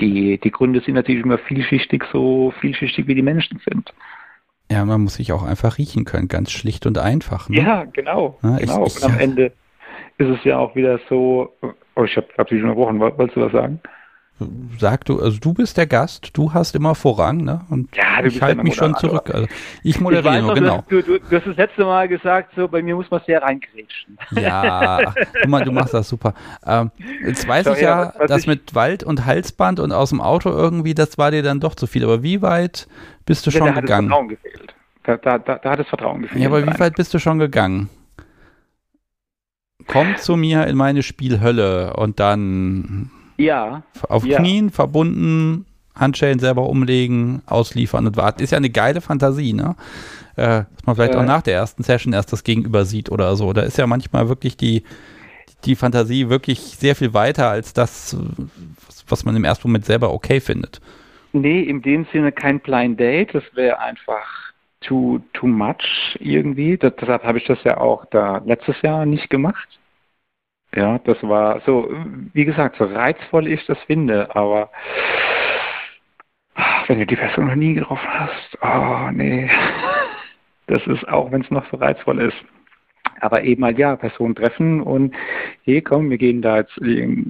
die, 0.00 0.38
die 0.38 0.50
Gründe 0.50 0.80
sind 0.80 0.94
natürlich 0.94 1.22
immer 1.22 1.38
vielschichtig, 1.38 2.02
so 2.10 2.52
vielschichtig 2.60 3.06
wie 3.06 3.14
die 3.14 3.22
Menschen 3.22 3.60
sind. 3.68 3.92
Ja, 4.72 4.86
man 4.86 5.02
muss 5.02 5.14
sich 5.16 5.32
auch 5.32 5.42
einfach 5.42 5.76
riechen 5.76 6.06
können, 6.06 6.28
ganz 6.28 6.50
schlicht 6.50 6.86
und 6.86 6.96
einfach. 6.96 7.50
Ne? 7.50 7.58
Ja, 7.58 7.84
genau. 7.84 8.38
Ja, 8.42 8.56
genau. 8.56 8.86
Ich, 8.86 8.96
ich, 8.96 9.02
und 9.02 9.12
am 9.12 9.18
Ende 9.18 9.52
ist 10.16 10.28
es 10.28 10.42
ja 10.44 10.58
auch 10.58 10.74
wieder 10.74 10.98
so, 11.10 11.52
oh, 11.94 12.04
ich 12.04 12.16
habe 12.16 12.26
hab 12.38 12.48
dich 12.48 12.58
schon 12.58 12.70
unterbrochen, 12.70 12.98
wolltest 12.98 13.36
du 13.36 13.42
was 13.42 13.52
sagen? 13.52 13.80
Sag 14.78 15.04
du, 15.04 15.20
also 15.20 15.38
du 15.38 15.54
bist 15.54 15.76
der 15.76 15.86
Gast, 15.86 16.30
du 16.32 16.52
hast 16.52 16.74
immer 16.74 16.94
Vorrang, 16.94 17.38
ne? 17.38 17.60
Und 17.70 17.94
ja, 17.96 18.24
ich 18.24 18.40
halte 18.40 18.62
mich 18.62 18.74
schon 18.74 18.94
zurück. 18.96 19.30
Also 19.32 19.46
ich 19.82 20.00
moderiere 20.00 20.36
ich 20.36 20.42
nur, 20.42 20.54
genau. 20.54 20.84
Du, 20.88 21.02
du, 21.02 21.18
du, 21.18 21.36
hast 21.36 21.46
das 21.46 21.56
letzte 21.56 21.84
Mal 21.84 22.08
gesagt, 22.08 22.52
so 22.56 22.68
bei 22.68 22.82
mir 22.82 22.94
muss 22.94 23.10
man 23.10 23.20
sehr 23.26 23.42
reingrätschen. 23.42 24.18
Ja, 24.32 25.12
du, 25.44 25.64
du 25.64 25.72
machst 25.72 25.94
das 25.94 26.08
super. 26.08 26.34
Ähm, 26.66 26.90
jetzt 27.24 27.46
weiß 27.46 27.66
so, 27.66 27.72
ich 27.72 27.80
ja, 27.80 28.12
ja 28.18 28.26
das 28.26 28.46
mit 28.46 28.74
Wald 28.74 29.04
und 29.04 29.26
Halsband 29.26 29.80
und 29.80 29.92
aus 29.92 30.10
dem 30.10 30.20
Auto 30.20 30.50
irgendwie, 30.50 30.94
das 30.94 31.18
war 31.18 31.30
dir 31.30 31.42
dann 31.42 31.60
doch 31.60 31.74
zu 31.74 31.86
viel. 31.86 32.04
Aber 32.04 32.22
wie 32.22 32.42
weit 32.42 32.88
bist 33.26 33.46
du 33.46 33.50
ja, 33.50 33.58
schon 33.58 33.74
da 33.74 33.80
gegangen? 33.80 34.12
Hat 34.12 34.20
das 34.20 34.28
Vertrauen 34.28 34.28
gefehlt. 34.28 34.74
Da, 35.04 35.16
da, 35.16 35.38
da, 35.38 35.58
da 35.58 35.70
hat 35.70 35.78
das 35.78 35.88
Vertrauen 35.88 36.22
gefehlt. 36.22 36.40
Ja, 36.40 36.48
aber 36.48 36.66
wie 36.66 36.78
weit 36.78 36.94
bist 36.94 37.12
du 37.14 37.18
schon 37.18 37.38
gegangen? 37.38 37.90
Komm 39.86 40.16
zu 40.16 40.36
mir 40.36 40.66
in 40.66 40.76
meine 40.76 41.02
Spielhölle 41.02 41.94
und 41.94 42.20
dann 42.20 43.10
ja. 43.36 43.82
Auf 44.08 44.24
ja. 44.24 44.38
Knien 44.38 44.70
verbunden, 44.70 45.66
Handschellen 45.94 46.38
selber 46.38 46.68
umlegen, 46.68 47.42
ausliefern 47.46 48.06
und 48.06 48.16
warten. 48.16 48.42
Ist 48.42 48.52
ja 48.52 48.58
eine 48.58 48.70
geile 48.70 49.00
Fantasie, 49.00 49.52
ne? 49.52 49.76
Äh, 50.36 50.64
dass 50.74 50.86
man 50.86 50.96
vielleicht 50.96 51.14
äh. 51.14 51.18
auch 51.18 51.24
nach 51.24 51.42
der 51.42 51.54
ersten 51.54 51.82
Session 51.82 52.12
erst 52.12 52.32
das 52.32 52.44
Gegenüber 52.44 52.84
sieht 52.84 53.10
oder 53.10 53.36
so. 53.36 53.52
Da 53.52 53.62
ist 53.62 53.78
ja 53.78 53.86
manchmal 53.86 54.28
wirklich 54.28 54.56
die, 54.56 54.84
die 55.64 55.76
Fantasie 55.76 56.28
wirklich 56.28 56.58
sehr 56.58 56.96
viel 56.96 57.12
weiter 57.12 57.50
als 57.50 57.74
das, 57.74 58.16
was 59.08 59.24
man 59.24 59.36
im 59.36 59.44
ersten 59.44 59.68
Moment 59.68 59.84
selber 59.84 60.12
okay 60.12 60.40
findet. 60.40 60.80
Nee, 61.32 61.62
in 61.62 61.82
dem 61.82 62.06
Sinne 62.12 62.32
kein 62.32 62.60
Blind 62.60 62.98
Date. 62.98 63.34
Das 63.34 63.44
wäre 63.54 63.78
einfach 63.78 64.52
too, 64.80 65.20
too 65.32 65.46
much 65.46 66.16
irgendwie. 66.20 66.76
Das, 66.76 66.94
deshalb 67.00 67.22
habe 67.24 67.38
ich 67.38 67.44
das 67.44 67.58
ja 67.64 67.78
auch 67.78 68.04
da 68.06 68.42
letztes 68.44 68.80
Jahr 68.82 69.06
nicht 69.06 69.30
gemacht. 69.30 69.68
Ja, 70.74 70.98
das 70.98 71.22
war 71.22 71.60
so, 71.66 71.90
wie 72.32 72.44
gesagt, 72.46 72.76
so 72.76 72.84
reizvoll 72.84 73.46
ich 73.46 73.64
das 73.66 73.78
finde, 73.80 74.34
aber 74.34 74.70
wenn 76.86 76.98
du 76.98 77.06
die 77.06 77.16
Person 77.16 77.48
noch 77.48 77.54
nie 77.54 77.74
getroffen 77.74 78.08
hast, 78.08 78.58
oh 78.62 79.10
nee, 79.12 79.50
das 80.66 80.86
ist 80.86 81.06
auch, 81.08 81.30
wenn 81.30 81.42
es 81.42 81.50
noch 81.50 81.68
so 81.70 81.76
reizvoll 81.76 82.20
ist. 82.20 82.36
Aber 83.20 83.44
eben 83.44 83.64
halt, 83.64 83.78
ja, 83.78 83.96
Personen 83.96 84.34
treffen 84.34 84.80
und, 84.80 85.14
hey, 85.64 85.82
komm, 85.82 86.10
wir 86.10 86.18
gehen 86.18 86.42
da 86.42 86.58
jetzt 86.58 86.78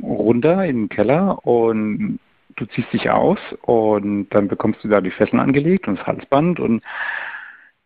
runter 0.03 0.65
in 0.65 0.83
den 0.83 0.89
Keller 0.89 1.45
und 1.45 2.19
du 2.57 2.67
ziehst 2.67 2.93
dich 2.93 3.11
aus 3.11 3.39
und 3.63 4.29
dann 4.31 4.49
bekommst 4.49 4.85
du 4.85 4.89
da 4.89 5.01
die 5.01 5.11
Fesseln 5.11 5.41
angelegt 5.41 5.89
und 5.89 5.99
das 5.99 6.07
Halsband 6.07 6.61
und 6.61 6.83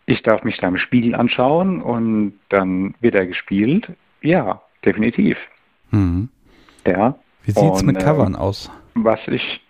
ich 0.07 0.23
darf 0.23 0.45
mich 0.45 0.59
da 0.59 0.69
im 0.69 0.77
Spiegel 0.77 1.15
anschauen 1.15 1.83
und 1.83 2.39
dann 2.49 2.95
wird 3.01 3.15
er 3.15 3.27
gespielt. 3.27 3.89
Ja, 4.23 4.62
definitiv. 4.87 5.37
Mhm. 5.91 6.29
Ja. 6.87 7.19
Wie 7.45 7.53
sieht 7.53 7.75
es 7.75 7.83
mit 7.83 7.97
Und, 7.97 8.03
Covern 8.03 8.35
äh, 8.35 8.39
aus? 8.39 8.71
Was 8.95 9.21
ich 9.27 9.61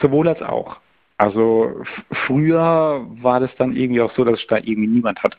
sowohl 0.00 0.28
als 0.28 0.42
auch. 0.42 0.76
Also 1.16 1.82
früher 2.26 3.04
war 3.20 3.40
das 3.40 3.50
dann 3.56 3.74
irgendwie 3.74 4.00
auch 4.00 4.14
so, 4.14 4.24
dass 4.24 4.38
ich 4.38 4.46
da 4.46 4.56
irgendwie 4.56 4.86
niemand 4.86 5.22
hatte. 5.22 5.36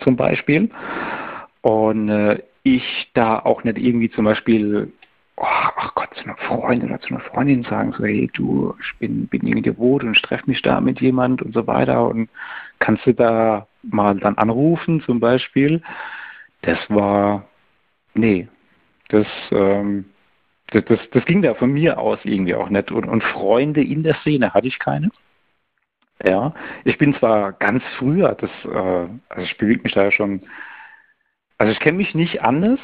Zum 0.00 0.16
Beispiel. 0.16 0.70
Und 1.60 2.08
äh, 2.08 2.42
ich 2.62 3.10
da 3.14 3.38
auch 3.38 3.64
nicht 3.64 3.78
irgendwie 3.78 4.10
zum 4.10 4.24
Beispiel, 4.24 4.92
oh, 5.36 5.44
ach 5.44 5.94
Gott, 5.94 6.08
zu 6.14 6.24
einer 6.24 6.36
Freundin 6.36 6.90
oder 6.90 7.00
zu 7.00 7.08
einer 7.08 7.20
Freundin 7.20 7.64
sagen, 7.64 7.92
so, 7.96 8.04
hey, 8.04 8.30
du, 8.32 8.74
ich 8.80 8.98
bin, 8.98 9.26
bin 9.26 9.42
irgendwie 9.46 9.70
devot 9.70 10.02
und 10.04 10.16
ich 10.16 10.22
treffe 10.22 10.48
mich 10.48 10.62
da 10.62 10.80
mit 10.80 11.00
jemand 11.00 11.42
und 11.42 11.52
so 11.54 11.66
weiter 11.66 12.08
und 12.08 12.28
kannst 12.78 13.06
du 13.06 13.12
da 13.12 13.66
mal 13.82 14.16
dann 14.18 14.38
anrufen 14.38 15.02
zum 15.02 15.20
Beispiel. 15.20 15.82
Das 16.62 16.78
war, 16.88 17.44
nee, 18.14 18.48
das, 19.08 19.26
ähm, 19.50 20.06
das, 20.68 20.84
das, 20.86 20.98
das 21.10 21.24
ging 21.24 21.42
da 21.42 21.54
von 21.54 21.72
mir 21.72 21.98
aus 21.98 22.18
irgendwie 22.24 22.54
auch 22.54 22.68
nicht. 22.68 22.90
Und, 22.90 23.04
und 23.04 23.22
Freunde 23.22 23.82
in 23.82 24.02
der 24.02 24.14
Szene 24.16 24.54
hatte 24.54 24.66
ich 24.66 24.78
keine. 24.78 25.10
Ja, 26.24 26.54
ich 26.84 26.98
bin 26.98 27.14
zwar 27.14 27.52
ganz 27.52 27.82
früher, 27.98 28.34
das, 28.34 28.50
äh, 28.64 29.08
also 29.28 29.42
ich 29.42 29.56
bewege 29.58 29.82
mich 29.82 29.92
da 29.92 30.04
ja 30.04 30.12
schon, 30.12 30.42
also 31.58 31.72
ich 31.72 31.80
kenne 31.80 31.98
mich 31.98 32.14
nicht 32.14 32.42
anders, 32.42 32.78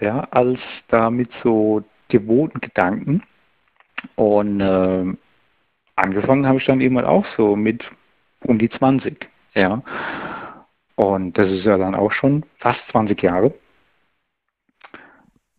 ja, 0.00 0.20
als 0.30 0.60
da 0.88 1.10
mit 1.10 1.30
so 1.42 1.82
devoten 2.12 2.60
Gedanken. 2.60 3.22
Und 4.16 4.60
äh, 4.60 5.16
angefangen 5.96 6.46
habe 6.46 6.58
ich 6.58 6.66
dann 6.66 6.80
eben 6.80 6.98
auch 7.00 7.26
so 7.36 7.56
mit 7.56 7.84
um 8.44 8.58
die 8.58 8.70
20, 8.70 9.28
ja. 9.54 9.82
Und 10.96 11.36
das 11.36 11.50
ist 11.50 11.64
ja 11.64 11.76
dann 11.76 11.94
auch 11.94 12.12
schon 12.12 12.44
fast 12.58 12.80
20 12.90 13.20
Jahre. 13.22 13.54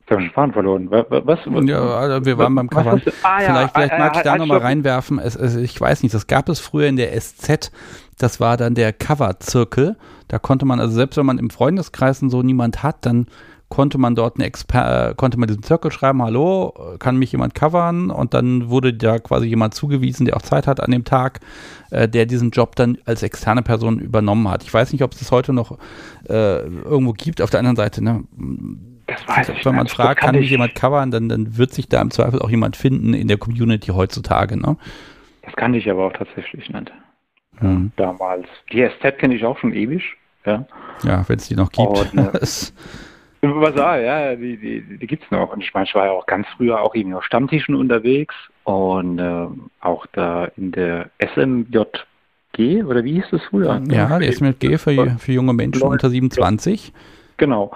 Ich 0.05 0.11
habe 0.11 0.21
den 0.21 0.31
Faden 0.31 0.53
verloren. 0.53 0.91
Wa- 0.91 1.05
wa- 1.09 1.21
Was? 1.25 1.39
was 1.45 1.65
Ja, 1.65 1.81
also 1.81 2.25
wir 2.25 2.37
waren 2.37 2.53
beim 2.53 2.69
was 2.71 2.85
hast 2.85 3.07
du- 3.07 3.11
Ah, 3.23 3.41
ja, 3.41 3.47
vielleicht 3.47 3.73
vielleicht 3.73 3.93
ah, 3.93 3.97
mag 3.97 4.11
ich 4.13 4.19
ah, 4.19 4.23
da 4.23 4.33
ah, 4.33 4.37
nochmal 4.37 4.59
reinwerfen. 4.59 5.17
Es, 5.17 5.35
es, 5.35 5.55
ich 5.55 5.81
weiß 5.81 6.03
nicht, 6.03 6.13
das 6.13 6.27
gab 6.27 6.47
es 6.47 6.59
früher 6.59 6.87
in 6.87 6.95
der 6.95 7.19
SZ. 7.19 7.71
Das 8.19 8.39
war 8.39 8.55
dann 8.55 8.75
der 8.75 8.93
Cover-Zirkel. 8.93 9.97
Da 10.27 10.37
konnte 10.37 10.65
man, 10.65 10.79
also 10.79 10.93
selbst 10.93 11.17
wenn 11.17 11.25
man 11.25 11.39
im 11.39 11.49
Freundeskreis 11.49 12.21
und 12.21 12.29
so 12.29 12.43
niemand 12.43 12.83
hat, 12.83 13.05
dann 13.05 13.25
konnte 13.67 13.97
man 13.97 14.13
dort 14.13 14.35
eine 14.37 14.45
Exper 14.45 15.09
äh, 15.09 15.15
konnte 15.15 15.39
man 15.39 15.47
diesen 15.47 15.63
Zirkel 15.63 15.91
schreiben, 15.91 16.21
hallo, 16.21 16.71
kann 16.99 17.17
mich 17.17 17.31
jemand 17.31 17.55
covern? 17.55 18.11
Und 18.11 18.35
dann 18.35 18.69
wurde 18.69 18.93
da 18.93 19.17
quasi 19.17 19.47
jemand 19.47 19.73
zugewiesen, 19.73 20.27
der 20.27 20.37
auch 20.37 20.43
Zeit 20.43 20.67
hat 20.67 20.81
an 20.81 20.91
dem 20.91 21.03
Tag, 21.03 21.39
äh, 21.89 22.07
der 22.07 22.27
diesen 22.27 22.51
Job 22.51 22.75
dann 22.75 22.99
als 23.05 23.23
externe 23.23 23.63
Person 23.63 23.97
übernommen 23.97 24.47
hat. 24.49 24.61
Ich 24.63 24.71
weiß 24.73 24.91
nicht, 24.93 25.01
ob 25.01 25.13
es 25.13 25.19
das 25.19 25.31
heute 25.31 25.51
noch 25.51 25.79
äh, 26.29 26.59
irgendwo 26.59 27.13
gibt. 27.13 27.41
Auf 27.41 27.49
der 27.49 27.59
anderen 27.59 27.75
Seite, 27.75 28.03
ne, 28.03 28.23
Das 29.07 29.27
weiß 29.27 29.49
ich 29.49 29.65
wenn 29.65 29.75
man 29.75 29.83
nicht. 29.83 29.95
fragt, 29.95 30.19
kann 30.21 30.35
mich 30.35 30.45
ich, 30.45 30.51
jemand 30.51 30.73
covern, 30.75 31.11
dann, 31.11 31.29
dann 31.29 31.57
wird 31.57 31.73
sich 31.73 31.87
da 31.87 32.01
im 32.01 32.11
Zweifel 32.11 32.39
auch 32.41 32.49
jemand 32.49 32.75
finden 32.75 33.13
in 33.13 33.27
der 33.27 33.37
Community 33.37 33.87
heutzutage. 33.91 34.57
Ne? 34.59 34.77
Das 35.43 35.55
kann 35.55 35.73
ich 35.73 35.89
aber 35.89 36.05
auch 36.07 36.13
tatsächlich 36.13 36.69
nicht. 36.69 36.91
Mhm. 37.61 37.91
Damals. 37.97 38.47
Die 38.71 38.81
SZ 38.87 39.17
kenne 39.19 39.35
ich 39.35 39.45
auch 39.45 39.57
schon 39.59 39.73
ewig. 39.73 40.03
Ja. 40.45 40.65
Ja, 41.03 41.23
wenn 41.27 41.37
es 41.37 41.47
die 41.47 41.55
noch 41.55 41.71
gibt. 41.71 41.87
Und, 41.87 42.13
ne, 42.13 42.31
Es- 42.41 42.73
Was 43.41 43.73
auch, 43.77 43.95
ja, 43.95 44.35
die, 44.35 44.57
die, 44.57 44.97
die 44.97 45.07
gibt's 45.07 45.29
noch. 45.29 45.53
Und 45.53 45.61
ich 45.61 45.71
meine, 45.73 45.85
ich 45.85 45.93
war 45.93 46.05
ja 46.07 46.11
auch 46.11 46.25
ganz 46.25 46.47
früher 46.57 46.81
auch 46.81 46.95
irgendwie 46.95 47.15
auf 47.15 47.23
Stammtischen 47.23 47.75
unterwegs 47.75 48.33
und 48.63 49.19
äh, 49.19 49.45
auch 49.81 50.07
da 50.13 50.45
in 50.57 50.71
der 50.71 51.11
SMJG, 51.19 52.83
oder 52.83 53.03
wie 53.03 53.13
hieß 53.13 53.25
das 53.31 53.41
früher? 53.49 53.81
ja, 53.87 54.17
der 54.19 54.31
SMLG 54.33 54.77
für, 54.79 55.15
für 55.19 55.31
junge 55.31 55.53
Menschen 55.53 55.81
Leute, 55.81 55.91
unter 55.91 56.09
27. 56.09 56.91
Genau. 57.37 57.71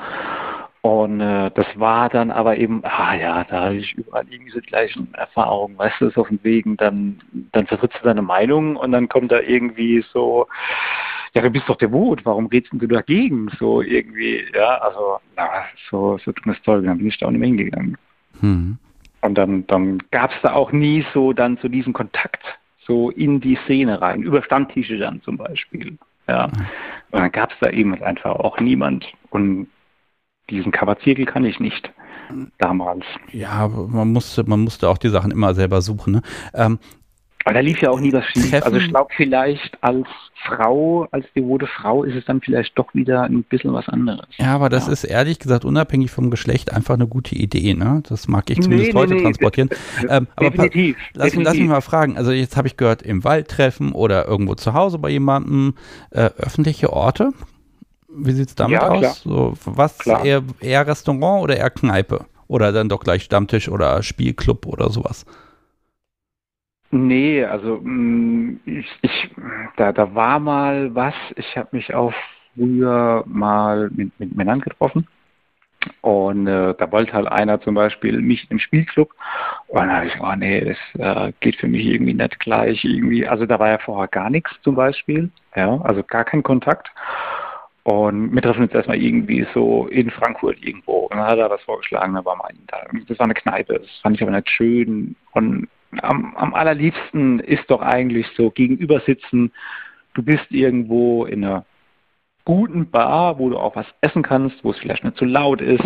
Und 0.82 1.20
äh, 1.20 1.52
das 1.56 1.68
war 1.76 2.08
dann 2.10 2.32
aber 2.32 2.58
eben, 2.58 2.82
ah 2.86 3.14
ja, 3.14 3.44
da 3.44 3.64
hatte 3.64 3.76
ich 3.76 3.96
überall 3.96 4.26
irgendwie 4.30 4.52
so 4.52 4.62
die 4.62 4.68
gleichen 4.68 5.14
Erfahrungen, 5.14 5.78
weißt 5.78 6.00
du, 6.00 6.10
so 6.10 6.22
auf 6.22 6.30
dem 6.30 6.40
Wegen, 6.44 6.78
dann, 6.78 7.20
dann 7.52 7.68
vertrittst 7.68 8.00
du 8.00 8.06
deine 8.06 8.22
Meinung 8.22 8.78
und 8.78 8.94
dann 8.94 9.10
kommt 9.10 9.32
da 9.32 9.42
irgendwie 9.42 10.04
so, 10.14 10.48
ja, 11.34 11.42
du 11.42 11.50
bist 11.50 11.68
doch 11.68 11.76
der 11.76 11.92
Wut, 11.92 12.26
warum 12.26 12.48
redest 12.48 12.72
denn 12.72 12.80
du 12.80 12.88
dagegen? 12.88 13.50
So 13.60 13.82
irgendwie, 13.82 14.46
ja, 14.56 14.78
also, 14.78 15.20
na, 15.36 15.50
so, 15.90 16.18
so 16.24 16.32
dummes 16.32 16.62
Zeug, 16.64 16.86
dann 16.86 16.98
bin 16.98 17.08
ich 17.08 17.18
da 17.18 17.26
auch 17.26 17.32
nicht 17.32 17.40
mehr 17.40 17.48
hingegangen. 17.48 17.98
Hm. 18.40 18.78
Und 19.22 19.38
dann, 19.38 19.68
dann 19.68 20.00
gab 20.12 20.32
es 20.32 20.38
da 20.42 20.54
auch 20.54 20.72
nie 20.72 21.06
so 21.14 21.34
dann 21.34 21.58
so 21.62 21.68
diesen 21.68 21.92
Kontakt 21.92 22.42
so 22.88 23.10
in 23.10 23.42
die 23.42 23.58
Szene 23.66 24.02
rein, 24.02 24.24
über 24.24 24.42
Stammtische 24.42 24.98
dann 24.98 25.22
zum 25.24 25.38
Beispiel. 25.38 25.98
Ja. 26.28 26.46
Und 26.46 27.20
dann 27.20 27.32
gab 27.32 27.52
es 27.52 27.58
da 27.60 27.70
eben 27.70 28.02
einfach 28.02 28.32
auch 28.32 28.60
niemand. 28.60 29.06
Und 29.30 29.68
diesen 30.50 30.72
Coverzirkel 30.72 31.26
kann 31.26 31.46
ich 31.46 31.60
nicht 31.60 31.92
damals. 32.60 33.04
Ja, 33.32 33.68
man 33.68 34.12
musste, 34.12 34.44
man 34.44 34.60
musste 34.60 34.88
auch 34.90 34.98
die 35.00 35.10
Sachen 35.10 35.32
immer 35.32 35.54
selber 35.56 35.82
suchen. 35.82 36.14
Ne? 36.14 36.22
Ähm, 36.54 36.78
Aber 37.46 37.56
da 37.56 37.60
lief 37.62 37.82
ja 37.82 37.90
auch 37.90 38.00
nie 38.00 38.14
was 38.14 38.24
schief. 38.26 38.52
Treffen- 38.52 38.64
Also 38.66 38.78
ich 38.78 38.90
glaube 38.90 39.10
vielleicht 39.16 39.78
als 39.82 40.06
Frau, 40.46 41.08
als 41.12 41.26
devote 41.36 41.66
Frau 41.68 42.04
ist 42.04 42.16
es 42.16 42.24
dann 42.26 42.40
vielleicht 42.42 42.78
doch 42.78 42.94
wieder 42.94 43.24
ein 43.24 43.44
bisschen 43.44 43.74
was 43.74 43.90
anderes. 43.90 44.28
ja, 44.38 44.54
aber 44.54 44.70
das 44.70 44.86
Ja. 44.88 44.94
ist 44.94 45.04
ehrlich 45.06 45.40
gesagt 45.40 45.66
unabhängig 45.66 46.12
vom 46.12 46.30
Geschlecht 46.30 46.72
einfach 46.72 46.94
eine 46.94 47.08
gute 47.08 47.34
Idee. 47.36 47.74
Ne? 47.74 48.04
Das 48.08 48.28
mag 48.28 48.50
ich 48.52 48.62
zumindest 48.62 48.94
Nee, 48.94 49.00
heute 49.00 49.16
nee, 49.16 49.22
transportieren. 49.24 49.70
Ähm, 50.08 50.28
aber 50.36 50.50
definitiv. 50.52 50.98
Lass, 51.14 51.26
lass 51.28 51.36
mich 51.36 51.44
definitiv. 51.46 51.70
mal 51.72 51.82
fragen. 51.82 52.16
Also 52.18 52.32
jetzt 52.32 52.56
habe 52.58 52.68
ich 52.68 52.78
gehört, 52.78 53.02
im 53.02 53.24
Wald 53.24 53.48
treffen 53.48 53.92
oder 53.92 54.28
irgendwo 54.28 54.54
zu 54.56 54.74
Hause 54.74 55.00
bei 55.00 55.10
jemandem, 55.10 55.74
äh, 56.12 56.30
öffentliche 56.38 56.94
Orte. 56.94 57.32
Wie 58.12 58.32
sieht's 58.32 58.56
damit 58.56 58.82
Ja, 58.82 58.90
aus? 58.90 59.22
So, 59.22 59.54
was 59.66 59.98
Klar. 60.00 60.26
eher, 60.26 60.44
eher 60.62 60.88
Restaurant 60.88 61.44
oder 61.44 61.58
eher 61.58 61.70
Kneipe? 61.70 62.26
Oder 62.48 62.72
dann 62.72 62.90
doch 62.90 63.02
gleich 63.02 63.24
Stammtisch 63.24 63.70
oder 63.70 64.02
Spielclub 64.02 64.66
oder 64.66 64.90
sowas? 64.90 65.26
Nee, 66.92 67.44
also 67.46 67.80
mh, 67.84 68.60
ich, 68.66 68.88
ich 69.04 69.30
da, 69.78 69.92
da 69.92 70.16
war 70.16 70.40
mal 70.40 70.94
was, 70.96 71.14
ich 71.36 71.56
habe 71.56 71.70
mich 71.72 71.94
auch 71.94 72.14
früher 72.56 73.24
mal 73.28 73.92
mit, 73.92 74.20
mit 74.20 74.36
Männern 74.36 74.60
getroffen 74.62 75.08
und 76.02 76.48
äh, 76.48 76.74
da 76.78 76.92
wollte 76.92 77.14
halt 77.14 77.28
einer 77.28 77.62
zum 77.62 77.76
Beispiel 77.76 78.22
mich 78.22 78.50
im 78.52 78.60
Spielclub 78.60 79.12
und 79.68 79.80
dann 79.80 79.92
habe 79.92 80.08
ich 80.08 80.14
gesagt, 80.14 80.32
oh 80.34 80.36
nee, 80.36 80.62
das 80.62 80.78
äh, 81.30 81.34
geht 81.42 81.58
für 81.58 81.68
mich 81.68 81.86
irgendwie 81.86 82.14
nicht 82.16 82.40
gleich 82.40 82.84
irgendwie, 82.84 83.28
also 83.28 83.46
da 83.46 83.60
war 83.60 83.70
ja 83.70 83.78
vorher 83.78 84.08
gar 84.08 84.30
nichts 84.30 84.52
zum 84.64 84.76
Beispiel, 84.76 85.30
ja, 85.56 85.80
also 85.82 86.04
gar 86.04 86.26
kein 86.26 86.44
Kontakt 86.44 86.92
und 87.90 88.34
wir 88.34 88.42
treffen 88.42 88.64
uns 88.64 88.74
erstmal 88.74 89.02
irgendwie 89.02 89.46
so 89.54 89.88
in 89.88 90.10
Frankfurt 90.10 90.58
irgendwo 90.62 91.08
und 91.08 91.18
dann 91.18 91.26
hat 91.26 91.40
er 91.40 91.50
was 91.50 91.62
vorgeschlagen, 91.64 92.14
da 92.14 92.24
war 92.24 92.36
mal 92.36 92.52
da, 92.68 92.86
das 93.08 93.20
war 93.20 93.26
eine 93.26 93.34
Kneipe, 93.34 93.80
das 93.80 93.90
fand 94.02 94.16
ich 94.16 94.22
aber 94.22 94.32
nicht 94.32 94.50
schön 94.50 95.16
und 95.32 95.68
am, 96.02 96.36
am 96.36 96.54
allerliebsten 96.54 97.40
ist 97.40 97.70
doch 97.70 97.82
eigentlich 97.82 98.28
so 98.36 98.52
gegenüber 98.52 99.00
sitzen. 99.02 99.52
Du 100.14 100.22
bist 100.22 100.46
irgendwo 100.50 101.26
in 101.26 101.44
einer 101.44 101.66
guten 102.46 102.90
Bar, 102.90 103.40
wo 103.40 103.50
du 103.50 103.58
auch 103.58 103.76
was 103.76 103.88
essen 104.02 104.24
kannst, 104.24 104.64
wo 104.64 104.72
es 104.72 104.80
vielleicht 104.80 105.04
nicht 105.04 105.18
zu 105.18 105.26
laut 105.26 105.62
ist. 105.62 105.86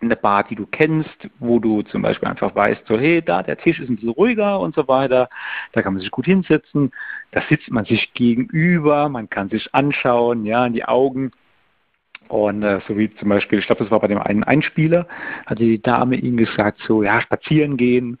Eine 0.00 0.16
Bar, 0.16 0.44
die 0.44 0.54
du 0.54 0.66
kennst, 0.66 1.28
wo 1.38 1.58
du 1.58 1.82
zum 1.82 2.02
Beispiel 2.02 2.28
einfach 2.28 2.54
weißt, 2.54 2.86
so 2.86 2.98
hey, 2.98 3.22
da 3.22 3.42
der 3.42 3.58
Tisch 3.58 3.80
ist 3.80 3.88
ein 3.88 3.96
bisschen 3.96 4.10
ruhiger 4.10 4.60
und 4.60 4.74
so 4.74 4.86
weiter. 4.88 5.28
Da 5.72 5.82
kann 5.82 5.94
man 5.94 6.00
sich 6.00 6.10
gut 6.10 6.26
hinsetzen. 6.26 6.92
Da 7.32 7.42
sitzt 7.48 7.70
man 7.70 7.84
sich 7.84 8.14
gegenüber, 8.14 9.08
man 9.08 9.28
kann 9.28 9.48
sich 9.48 9.74
anschauen, 9.74 10.44
ja, 10.44 10.64
in 10.66 10.74
die 10.74 10.84
Augen. 10.84 11.32
Und 12.28 12.62
äh, 12.62 12.80
so 12.86 12.96
wie 12.96 13.12
zum 13.16 13.28
Beispiel, 13.28 13.58
ich 13.58 13.66
glaube, 13.66 13.82
das 13.82 13.90
war 13.90 13.98
bei 13.98 14.06
dem 14.06 14.18
einen 14.18 14.44
Einspieler, 14.44 15.08
hatte 15.46 15.64
die 15.64 15.82
Dame 15.82 16.16
ihm 16.16 16.36
gesagt, 16.36 16.80
so 16.86 17.02
ja, 17.02 17.20
spazieren 17.20 17.76
gehen. 17.76 18.18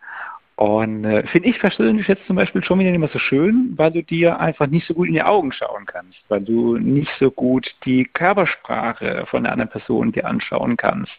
Und 0.60 1.06
äh, 1.06 1.26
finde 1.28 1.48
ich 1.48 1.58
persönlich 1.58 2.06
jetzt 2.06 2.26
zum 2.26 2.36
Beispiel 2.36 2.62
schon 2.62 2.80
wieder 2.80 2.90
nicht 2.90 3.00
mehr 3.00 3.08
so 3.08 3.18
schön, 3.18 3.72
weil 3.76 3.92
du 3.92 4.02
dir 4.02 4.38
einfach 4.40 4.66
nicht 4.66 4.86
so 4.86 4.92
gut 4.92 5.06
in 5.06 5.14
die 5.14 5.22
Augen 5.22 5.52
schauen 5.52 5.86
kannst, 5.86 6.18
weil 6.28 6.42
du 6.42 6.76
nicht 6.76 7.10
so 7.18 7.30
gut 7.30 7.66
die 7.86 8.04
Körpersprache 8.04 9.24
von 9.30 9.44
der 9.44 9.52
anderen 9.52 9.70
Person 9.70 10.12
dir 10.12 10.26
anschauen 10.26 10.76
kannst. 10.76 11.16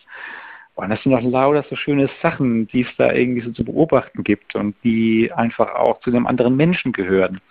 Und 0.76 0.90
das 0.90 1.02
sind 1.04 1.12
doch 1.12 1.22
lauter 1.22 1.66
so 1.70 1.76
schöne 1.76 2.10
Sachen, 2.22 2.68
die 2.68 2.82
es 2.82 2.88
da 2.98 3.12
irgendwie 3.12 3.42
so 3.42 3.52
zu 3.52 3.64
beobachten 3.64 4.24
gibt 4.24 4.56
und 4.56 4.76
die 4.84 5.32
einfach 5.34 5.76
auch 5.76 6.00
zu 6.00 6.10
einem 6.10 6.26
anderen 6.26 6.56
Menschen 6.56 6.92
gehören. 6.92 7.42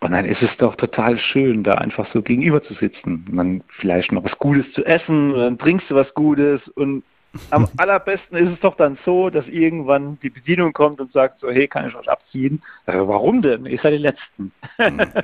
Und 0.00 0.12
dann 0.12 0.24
ist 0.24 0.40
es 0.40 0.50
doch 0.56 0.76
total 0.76 1.18
schön, 1.18 1.62
da 1.62 1.74
einfach 1.74 2.06
so 2.12 2.22
gegenüber 2.22 2.62
zu 2.62 2.72
sitzen 2.74 3.26
und 3.28 3.36
dann 3.36 3.62
vielleicht 3.68 4.12
noch 4.12 4.24
was 4.24 4.38
Gutes 4.38 4.72
zu 4.72 4.84
essen 4.84 5.32
und 5.32 5.38
dann 5.38 5.58
trinkst 5.58 5.90
du 5.90 5.94
was 5.94 6.12
Gutes 6.14 6.66
und 6.68 7.02
am 7.50 7.68
allerbesten 7.76 8.38
ist 8.38 8.54
es 8.54 8.60
doch 8.60 8.76
dann 8.76 8.98
so, 9.04 9.30
dass 9.30 9.46
irgendwann 9.46 10.18
die 10.22 10.30
Bedienung 10.30 10.72
kommt 10.72 11.00
und 11.00 11.12
sagt 11.12 11.40
so, 11.40 11.50
hey, 11.50 11.68
kann 11.68 11.88
ich 11.88 11.94
euch 11.94 12.08
abziehen? 12.08 12.62
Äh, 12.86 12.94
warum 12.96 13.42
denn? 13.42 13.66
Ihr 13.66 13.78
seid 13.82 13.92
die 13.92 13.98
Letzten. 13.98 14.52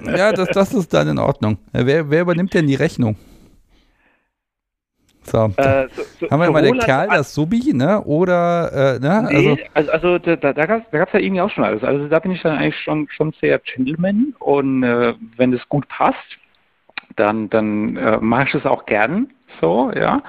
ja, 0.05 0.33
das, 0.33 0.49
das 0.51 0.75
ist 0.75 0.93
dann 0.93 1.09
in 1.09 1.19
Ordnung. 1.19 1.59
Wer, 1.73 2.11
wer 2.11 2.21
übernimmt 2.21 2.55
denn 2.55 2.67
die 2.67 2.75
Rechnung? 2.75 3.17
So, 5.27 5.53
äh, 5.57 5.89
so, 5.95 6.03
so 6.21 6.31
haben 6.31 6.41
wir 6.41 6.51
mal 6.51 6.63
den 6.63 6.79
Kerl, 6.79 7.09
das 7.09 7.35
Subi, 7.35 7.73
ne? 7.75 8.03
Oder, 8.03 8.97
äh, 8.97 8.99
ne? 8.99 9.29
Nee, 9.29 9.59
also, 9.75 9.91
also, 9.91 10.17
also 10.17 10.19
da, 10.19 10.37
da 10.37 10.67
gab 10.67 10.83
es 10.83 10.87
da 10.91 10.99
gab's 10.99 11.13
ja 11.13 11.21
irgendwie 11.21 11.41
auch 11.41 11.51
schon 11.51 11.65
alles. 11.65 11.83
Also 11.83 12.09
da 12.09 12.19
bin 12.19 12.33
ich 12.33 12.43
dann 12.43 12.57
eigentlich 12.57 12.79
schon, 12.81 13.09
schon 13.11 13.33
sehr 13.41 13.59
Gentleman 13.59 14.35
und 14.39 14.83
äh, 14.83 15.15
wenn 15.37 15.53
das 15.53 15.69
gut 15.69 15.89
passt, 15.89 16.39
dann, 17.17 17.51
dann 17.51 17.97
äh, 17.97 18.19
mache 18.19 18.45
ich 18.45 18.53
das 18.53 18.67
auch 18.67 18.87
gern 18.87 19.29
so, 19.61 19.91
ja. 19.95 20.23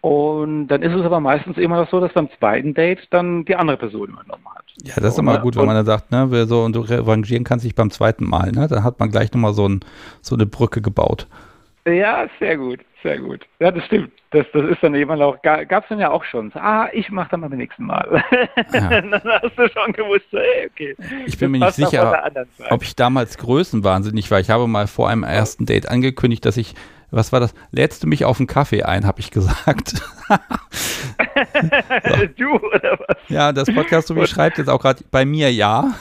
Und 0.00 0.68
dann 0.68 0.82
ist 0.82 0.94
es 0.94 1.04
aber 1.04 1.18
meistens 1.18 1.56
immer 1.56 1.80
noch 1.80 1.90
so, 1.90 2.00
dass 2.00 2.12
beim 2.12 2.28
zweiten 2.38 2.74
Date 2.74 3.08
dann 3.10 3.44
die 3.44 3.56
andere 3.56 3.76
Person 3.76 4.10
übernommen 4.10 4.46
hat. 4.54 4.64
Ja, 4.84 4.94
das 4.96 5.14
ist 5.14 5.18
immer 5.18 5.34
ne? 5.34 5.40
gut, 5.40 5.56
wenn 5.56 5.66
man 5.66 5.74
dann 5.74 5.86
sagt, 5.86 6.12
ne, 6.12 6.26
wer 6.30 6.46
so 6.46 6.62
und 6.62 6.76
du 6.76 6.80
revanchieren 6.80 7.44
kannst 7.44 7.64
dich 7.64 7.74
beim 7.74 7.90
zweiten 7.90 8.24
Mal, 8.24 8.52
ne? 8.52 8.68
Dann 8.68 8.84
hat 8.84 9.00
man 9.00 9.10
gleich 9.10 9.32
nochmal 9.32 9.54
so, 9.54 9.68
ein, 9.68 9.80
so 10.20 10.36
eine 10.36 10.46
Brücke 10.46 10.80
gebaut. 10.80 11.26
Ja, 11.86 12.26
sehr 12.40 12.56
gut, 12.56 12.80
sehr 13.04 13.18
gut. 13.18 13.46
Ja, 13.60 13.70
das 13.70 13.84
stimmt. 13.84 14.10
Das, 14.32 14.44
das 14.52 14.64
ist 14.64 14.82
dann 14.82 14.96
eben 14.96 15.10
auch, 15.22 15.40
gab 15.40 15.70
es 15.70 15.88
dann 15.88 16.00
ja 16.00 16.10
auch 16.10 16.24
schon. 16.24 16.52
Ah, 16.54 16.88
ich 16.92 17.10
mache 17.10 17.30
dann 17.30 17.40
mal 17.40 17.48
beim 17.48 17.58
nächsten 17.58 17.84
Mal. 17.84 18.24
Ja. 18.72 19.00
dann 19.00 19.12
hast 19.12 19.56
du 19.56 19.68
schon 19.68 19.92
gewusst, 19.92 20.26
hey, 20.32 20.68
okay. 20.68 20.96
Ich 21.26 21.38
bin 21.38 21.52
mir 21.52 21.60
nicht 21.60 21.74
sicher, 21.74 22.32
ob 22.70 22.82
ich 22.82 22.96
damals 22.96 23.38
größenwahnsinnig 23.38 24.30
war. 24.32 24.40
Ich 24.40 24.50
habe 24.50 24.66
mal 24.66 24.88
vor 24.88 25.08
einem 25.08 25.22
ersten 25.22 25.64
Date 25.64 25.88
angekündigt, 25.88 26.44
dass 26.44 26.56
ich, 26.56 26.74
was 27.12 27.32
war 27.32 27.38
das, 27.38 27.54
lädst 27.70 28.02
du 28.02 28.08
mich 28.08 28.24
auf 28.24 28.40
einen 28.40 28.48
Kaffee 28.48 28.82
ein, 28.82 29.06
habe 29.06 29.20
ich 29.20 29.30
gesagt. 29.30 29.90
so. 30.28 30.36
Du 32.36 32.56
oder 32.56 32.98
was? 32.98 33.16
Ja, 33.28 33.52
das 33.52 33.72
Podcast, 33.72 34.08
so 34.08 34.16
wie 34.16 34.26
schreibt 34.26 34.58
jetzt 34.58 34.68
auch 34.68 34.80
gerade 34.80 35.04
bei 35.12 35.24
mir 35.24 35.52
ja. 35.52 35.94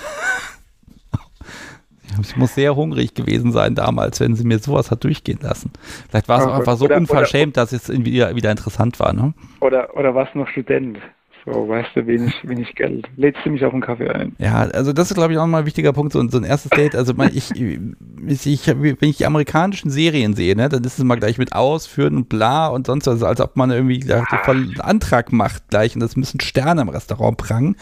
Ich 2.21 2.35
muss 2.35 2.55
sehr 2.55 2.75
hungrig 2.75 3.13
gewesen 3.13 3.51
sein 3.51 3.75
damals, 3.75 4.19
wenn 4.19 4.35
sie 4.35 4.45
mir 4.45 4.59
sowas 4.59 4.91
hat 4.91 5.03
durchgehen 5.03 5.39
lassen. 5.41 5.71
Vielleicht 6.09 6.27
war 6.27 6.39
es 6.39 6.45
auch 6.45 6.53
einfach 6.53 6.77
so 6.77 6.85
oder, 6.85 6.97
unverschämt, 6.97 7.57
oder, 7.57 7.65
dass 7.65 7.73
es 7.73 7.89
wieder, 7.89 8.35
wieder 8.35 8.51
interessant 8.51 8.99
war. 8.99 9.13
Ne? 9.13 9.33
Oder, 9.61 9.95
oder 9.95 10.15
warst 10.15 10.33
du 10.33 10.39
noch 10.39 10.47
Student? 10.47 10.99
So, 11.45 11.69
weißt 11.69 11.89
du, 11.93 12.07
wenig, 12.07 12.33
wenig 12.43 12.73
Geld. 12.73 13.07
Lädst 13.17 13.45
du 13.45 13.51
mich 13.51 13.63
auf 13.63 13.71
einen 13.71 13.83
Kaffee 13.83 14.09
ein? 14.09 14.35
Ja, 14.39 14.61
also 14.61 14.93
das 14.93 15.11
ist, 15.11 15.17
glaube 15.17 15.31
ich, 15.31 15.37
auch 15.37 15.45
mal 15.45 15.59
ein 15.59 15.65
wichtiger 15.67 15.93
Punkt, 15.93 16.11
so, 16.11 16.27
so 16.27 16.39
ein 16.39 16.43
erstes 16.43 16.71
Date. 16.71 16.95
Also 16.95 17.13
ich, 17.31 17.51
ich, 17.51 18.47
ich, 18.47 18.67
wenn 18.67 19.09
ich 19.09 19.17
die 19.17 19.27
amerikanischen 19.27 19.91
Serien 19.91 20.33
sehe, 20.33 20.55
ne, 20.55 20.69
dann 20.69 20.83
ist 20.83 20.97
es 20.97 21.03
mal 21.03 21.19
gleich 21.19 21.37
mit 21.37 21.53
ausführen 21.53 22.15
und 22.15 22.29
bla 22.29 22.67
und 22.67 22.87
sonst 22.87 23.05
was, 23.05 23.21
als 23.21 23.41
ob 23.41 23.57
man 23.57 23.69
irgendwie 23.69 24.03
ja. 24.03 24.25
voll 24.43 24.55
einen 24.55 24.81
Antrag 24.81 25.31
macht 25.31 25.69
gleich 25.69 25.93
und 25.93 26.01
das 26.01 26.15
müssen 26.15 26.39
Sterne 26.39 26.81
im 26.81 26.89
Restaurant 26.89 27.37
prangen. 27.37 27.75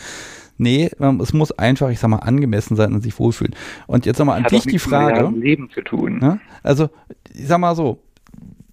Nee, 0.58 0.92
es 1.22 1.34
muss 1.34 1.52
einfach, 1.52 1.90
ich 1.90 2.00
sag 2.00 2.10
mal, 2.10 2.18
angemessen 2.18 2.76
sein 2.76 2.94
und 2.94 3.02
sich 3.02 3.18
wohlfühlen. 3.18 3.56
Und 3.88 4.06
jetzt 4.06 4.20
nochmal 4.20 4.38
an 4.38 4.44
dich 4.44 4.64
die 4.64 4.80
Frage. 4.80 5.30
Mit 5.30 5.44
Leben 5.44 5.70
zu 5.74 5.82
tun. 5.82 6.20
Ne? 6.20 6.40
Also, 6.62 6.90
ich 7.34 7.48
sag 7.48 7.60
mal 7.60 7.76
so, 7.76 8.00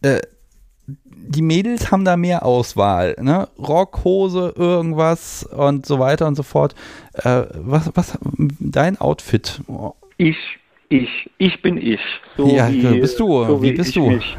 äh, 0.02 0.20
die 1.30 1.42
Mädels 1.42 1.92
haben 1.92 2.04
da 2.04 2.16
mehr 2.16 2.44
Auswahl, 2.44 3.14
ne? 3.20 3.48
Rock, 3.58 4.02
Hose, 4.04 4.52
irgendwas 4.56 5.44
und 5.44 5.86
so 5.86 5.98
weiter 5.98 6.26
und 6.26 6.34
so 6.34 6.42
fort. 6.42 6.74
Äh, 7.14 7.44
was, 7.54 7.90
was, 7.94 8.18
dein 8.58 9.00
Outfit? 9.00 9.60
Ich, 10.16 10.36
ich, 10.88 11.30
ich 11.38 11.62
bin 11.62 11.76
ich. 11.76 12.00
So 12.36 12.48
ja, 12.48 12.70
wie, 12.70 13.00
bist 13.00 13.20
du? 13.20 13.44
So 13.44 13.62
wie, 13.62 13.70
wie 13.70 13.76
bist 13.76 13.94
du? 13.94 14.10
Mich. 14.10 14.36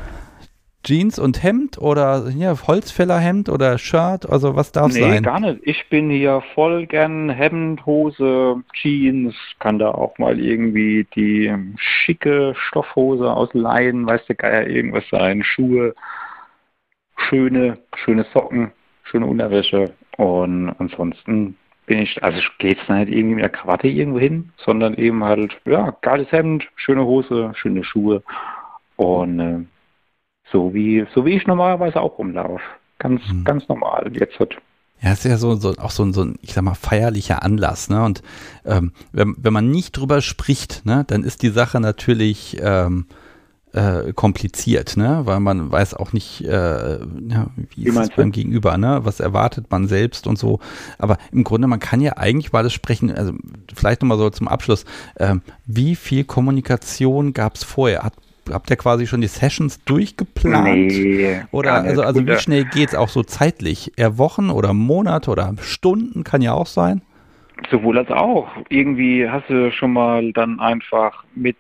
Jeans 0.83 1.19
und 1.19 1.43
Hemd 1.43 1.77
oder 1.77 2.29
ja, 2.29 2.55
Holzfällerhemd 2.67 3.49
oder 3.49 3.77
Shirt? 3.77 4.27
Also 4.29 4.55
was 4.55 4.71
darf 4.71 4.93
nee, 4.93 5.01
sein? 5.01 5.11
Nee, 5.11 5.21
gar 5.21 5.39
nicht. 5.39 5.59
Ich 5.63 5.87
bin 5.89 6.09
hier 6.09 6.41
voll 6.55 6.87
gern 6.87 7.29
Hemd, 7.29 7.85
Hose, 7.85 8.63
Jeans, 8.73 9.35
kann 9.59 9.77
da 9.77 9.91
auch 9.91 10.17
mal 10.17 10.39
irgendwie 10.39 11.05
die 11.15 11.53
schicke 11.77 12.55
Stoffhose 12.55 13.31
aus 13.31 13.53
Leiden, 13.53 14.07
weiß 14.07 14.25
der 14.25 14.35
Geier, 14.35 14.67
irgendwas 14.67 15.03
sein, 15.11 15.43
Schuhe, 15.43 15.93
schöne, 17.29 17.77
schöne 17.95 18.25
Socken, 18.33 18.71
schöne 19.03 19.27
Unterwäsche 19.27 19.93
und 20.17 20.69
ansonsten 20.79 21.57
bin 21.85 21.99
ich, 21.99 22.23
also 22.23 22.39
geht's 22.57 22.87
nicht 22.89 23.09
irgendwie 23.09 23.35
mit 23.35 23.43
der 23.43 23.49
Krawatte 23.49 23.87
irgendwo 23.87 24.19
hin, 24.19 24.51
sondern 24.57 24.95
eben 24.95 25.23
halt, 25.23 25.59
ja, 25.65 25.95
geiles 26.01 26.31
Hemd, 26.31 26.67
schöne 26.75 27.05
Hose, 27.05 27.51
schöne 27.55 27.83
Schuhe 27.83 28.23
und 28.95 29.39
äh, 29.39 29.59
so 30.51 30.73
wie, 30.73 31.05
so 31.13 31.25
wie 31.25 31.31
ich 31.31 31.47
normalerweise 31.47 31.99
auch 32.01 32.17
rumlaufe. 32.17 32.61
Ganz, 32.99 33.21
mhm. 33.31 33.43
ganz 33.43 33.67
normal. 33.67 34.11
Jetzt 34.13 34.39
wird. 34.39 34.55
Ja, 35.01 35.11
es 35.11 35.25
ist 35.25 35.31
ja 35.31 35.37
so, 35.37 35.55
so 35.55 35.73
auch 35.77 35.91
so 35.91 36.03
ein, 36.03 36.13
so 36.13 36.23
ein, 36.23 36.37
ich 36.41 36.53
sag 36.53 36.63
mal, 36.63 36.75
feierlicher 36.75 37.41
Anlass, 37.41 37.89
ne? 37.89 38.03
Und 38.03 38.21
ähm, 38.65 38.91
wenn, 39.11 39.35
wenn 39.37 39.53
man 39.53 39.71
nicht 39.71 39.93
drüber 39.93 40.21
spricht, 40.21 40.85
ne, 40.85 41.03
dann 41.07 41.23
ist 41.23 41.41
die 41.41 41.49
Sache 41.49 41.79
natürlich 41.79 42.57
ähm, 42.61 43.07
äh, 43.73 44.13
kompliziert, 44.13 44.97
ne? 44.97 45.21
Weil 45.23 45.39
man 45.39 45.71
weiß 45.71 45.95
auch 45.95 46.13
nicht, 46.13 46.41
äh, 46.41 46.99
ja, 46.99 47.47
wie, 47.55 47.67
wie 47.75 47.85
ist 47.85 47.97
es 47.97 48.09
beim 48.11 48.31
Gegenüber, 48.31 48.77
ne? 48.77 48.99
Was 49.03 49.19
erwartet 49.19 49.71
man 49.71 49.87
selbst 49.87 50.27
und 50.27 50.37
so. 50.37 50.59
Aber 50.99 51.17
im 51.31 51.43
Grunde, 51.43 51.67
man 51.67 51.79
kann 51.79 52.01
ja 52.01 52.17
eigentlich 52.17 52.49
über 52.49 52.59
alles 52.59 52.73
sprechen, 52.73 53.11
also 53.11 53.33
vielleicht 53.73 54.01
nochmal 54.01 54.19
so 54.19 54.29
zum 54.29 54.47
Abschluss, 54.47 54.85
ähm, 55.17 55.41
wie 55.65 55.95
viel 55.95 56.25
Kommunikation 56.25 57.33
gab 57.33 57.55
es 57.55 57.63
vorher? 57.63 58.03
Hat 58.03 58.13
habt 58.49 58.69
ihr 58.69 58.75
quasi 58.75 59.07
schon 59.07 59.21
die 59.21 59.27
Sessions 59.27 59.83
durchgeplant? 59.85 60.87
Nee, 60.87 61.41
oder 61.51 61.73
also, 61.73 62.01
also 62.01 62.25
wie 62.25 62.37
schnell 62.37 62.65
geht 62.65 62.89
es 62.89 62.95
auch 62.95 63.09
so 63.09 63.23
zeitlich? 63.23 63.93
Eher 63.97 64.17
Wochen 64.17 64.49
oder 64.49 64.73
Monate 64.73 65.29
oder 65.31 65.53
Stunden 65.61 66.23
kann 66.23 66.41
ja 66.41 66.53
auch 66.53 66.67
sein? 66.67 67.01
Sowohl 67.69 67.99
als 67.99 68.09
auch. 68.09 68.47
Irgendwie 68.69 69.29
hast 69.29 69.49
du 69.49 69.71
schon 69.71 69.93
mal 69.93 70.33
dann 70.33 70.59
einfach 70.59 71.23
mit 71.35 71.57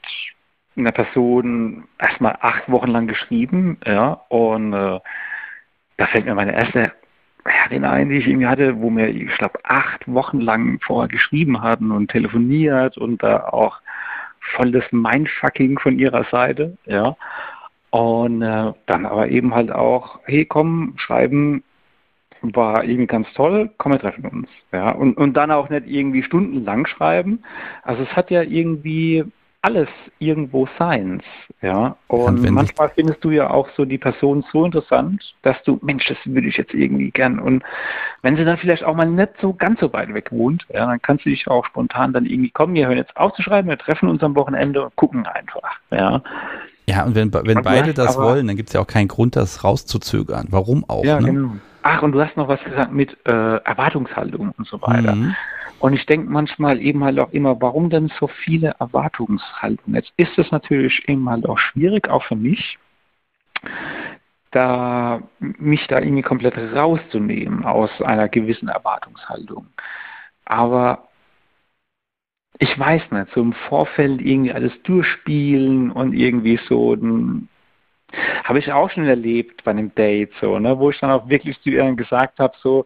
einer 0.75 0.91
Person 0.91 1.83
erstmal 1.99 2.37
acht 2.41 2.69
Wochen 2.69 2.87
lang 2.87 3.07
geschrieben, 3.07 3.77
ja, 3.85 4.21
und 4.29 4.73
äh, 4.73 4.99
da 5.97 6.07
fällt 6.07 6.25
mir 6.25 6.35
meine 6.35 6.53
erste 6.53 6.91
Herrin 7.45 7.85
ein, 7.85 8.09
die 8.09 8.17
ich 8.17 8.27
irgendwie 8.27 8.47
hatte, 8.47 8.81
wo 8.81 8.89
wir, 8.91 9.09
ich 9.09 9.35
glaube, 9.37 9.59
acht 9.63 10.07
Wochen 10.07 10.39
lang 10.39 10.79
vorher 10.81 11.09
geschrieben 11.09 11.61
hatten 11.61 11.91
und 11.91 12.09
telefoniert 12.09 12.97
und 12.97 13.21
da 13.23 13.47
auch 13.47 13.79
volles 14.55 14.83
Mindfucking 14.91 15.79
von 15.79 15.99
ihrer 15.99 16.23
Seite, 16.25 16.77
ja. 16.85 17.15
Und 17.89 18.41
äh, 18.41 18.73
dann 18.85 19.05
aber 19.05 19.29
eben 19.29 19.53
halt 19.53 19.71
auch, 19.71 20.19
hey, 20.25 20.45
komm, 20.45 20.93
schreiben 20.97 21.63
war 22.41 22.83
irgendwie 22.83 23.07
ganz 23.07 23.31
toll, 23.33 23.69
komm, 23.77 23.91
wir 23.91 23.99
treffen 23.99 24.25
uns. 24.25 24.47
Ja, 24.71 24.91
und, 24.91 25.15
und 25.17 25.33
dann 25.33 25.51
auch 25.51 25.69
nicht 25.69 25.87
irgendwie 25.87 26.23
stundenlang 26.23 26.87
schreiben. 26.87 27.43
Also 27.83 28.03
es 28.03 28.15
hat 28.15 28.31
ja 28.31 28.41
irgendwie 28.41 29.25
alles 29.63 29.89
irgendwo 30.17 30.67
Seins, 30.79 31.23
ja. 31.61 31.95
Und 32.07 32.43
ja, 32.43 32.51
manchmal 32.51 32.89
findest 32.89 33.23
du 33.23 33.29
ja 33.29 33.49
auch 33.51 33.69
so 33.77 33.85
die 33.85 33.99
Person 33.99 34.43
so 34.51 34.65
interessant, 34.65 35.35
dass 35.43 35.61
du, 35.63 35.79
Mensch, 35.83 36.07
das 36.07 36.17
würde 36.25 36.47
ich 36.47 36.57
jetzt 36.57 36.73
irgendwie 36.73 37.11
gern. 37.11 37.37
Und 37.39 37.63
wenn 38.23 38.35
sie 38.37 38.43
dann 38.43 38.57
vielleicht 38.57 38.83
auch 38.83 38.95
mal 38.95 39.05
nicht 39.05 39.33
so 39.39 39.53
ganz 39.53 39.79
so 39.79 39.93
weit 39.93 40.13
weg 40.13 40.31
wohnt, 40.31 40.65
ja, 40.73 40.87
dann 40.87 41.01
kannst 41.01 41.25
du 41.25 41.29
dich 41.29 41.47
auch 41.47 41.65
spontan 41.65 42.11
dann 42.11 42.25
irgendwie 42.25 42.49
kommen, 42.49 42.73
wir 42.73 42.87
hören 42.87 42.97
jetzt 42.97 43.15
aufzuschreiben, 43.15 43.69
wir 43.69 43.77
treffen 43.77 44.09
uns 44.09 44.23
am 44.23 44.35
Wochenende 44.35 44.83
und 44.83 44.95
gucken 44.95 45.27
einfach, 45.27 45.77
ja. 45.91 46.21
Ja, 46.87 47.05
und 47.05 47.13
wenn, 47.13 47.31
wenn 47.31 47.57
und 47.57 47.63
beide 47.63 47.93
das 47.93 48.17
wollen, 48.17 48.47
dann 48.47 48.55
gibt 48.55 48.69
es 48.69 48.73
ja 48.73 48.81
auch 48.81 48.87
keinen 48.87 49.07
Grund, 49.07 49.35
das 49.35 49.63
rauszuzögern. 49.63 50.47
Warum 50.49 50.83
auch? 50.89 51.05
Ja, 51.05 51.19
ne? 51.19 51.27
genau. 51.27 51.51
Ach, 51.83 52.01
und 52.03 52.11
du 52.11 52.21
hast 52.21 52.37
noch 52.37 52.47
was 52.47 52.63
gesagt 52.63 52.91
mit 52.91 53.17
äh, 53.25 53.57
Erwartungshaltung 53.57 54.53
und 54.57 54.67
so 54.67 54.81
weiter. 54.81 55.15
Mhm. 55.15 55.35
Und 55.79 55.93
ich 55.93 56.05
denke 56.05 56.29
manchmal 56.29 56.79
eben 56.79 57.03
halt 57.03 57.19
auch 57.19 57.31
immer, 57.31 57.59
warum 57.59 57.89
denn 57.89 58.11
so 58.19 58.27
viele 58.27 58.75
Erwartungshaltungen? 58.79 59.95
Jetzt 59.95 60.13
ist 60.15 60.37
es 60.37 60.51
natürlich 60.51 61.09
eben 61.09 61.27
halt 61.27 61.49
auch 61.49 61.57
schwierig, 61.57 62.07
auch 62.07 62.23
für 62.23 62.35
mich, 62.35 62.77
da 64.51 65.23
mich 65.39 65.87
da 65.87 65.99
irgendwie 65.99 66.21
komplett 66.21 66.55
rauszunehmen 66.57 67.65
aus 67.65 67.89
einer 68.01 68.29
gewissen 68.29 68.67
Erwartungshaltung. 68.67 69.65
Aber 70.45 71.07
ich 72.59 72.77
weiß 72.77 73.01
nicht, 73.09 73.33
so 73.33 73.41
im 73.41 73.53
Vorfeld 73.53 74.21
irgendwie 74.21 74.53
alles 74.53 74.73
durchspielen 74.83 75.91
und 75.91 76.13
irgendwie 76.13 76.59
so 76.69 76.95
habe 78.43 78.59
ich 78.59 78.71
auch 78.71 78.89
schon 78.89 79.05
erlebt 79.05 79.63
bei 79.63 79.71
einem 79.71 79.93
Date 79.95 80.31
so, 80.39 80.59
ne, 80.59 80.77
wo 80.77 80.89
ich 80.89 80.99
dann 80.99 81.11
auch 81.11 81.29
wirklich 81.29 81.59
zu 81.61 81.69
ihr 81.69 81.91
gesagt 81.93 82.39
habe, 82.39 82.53
so, 82.61 82.85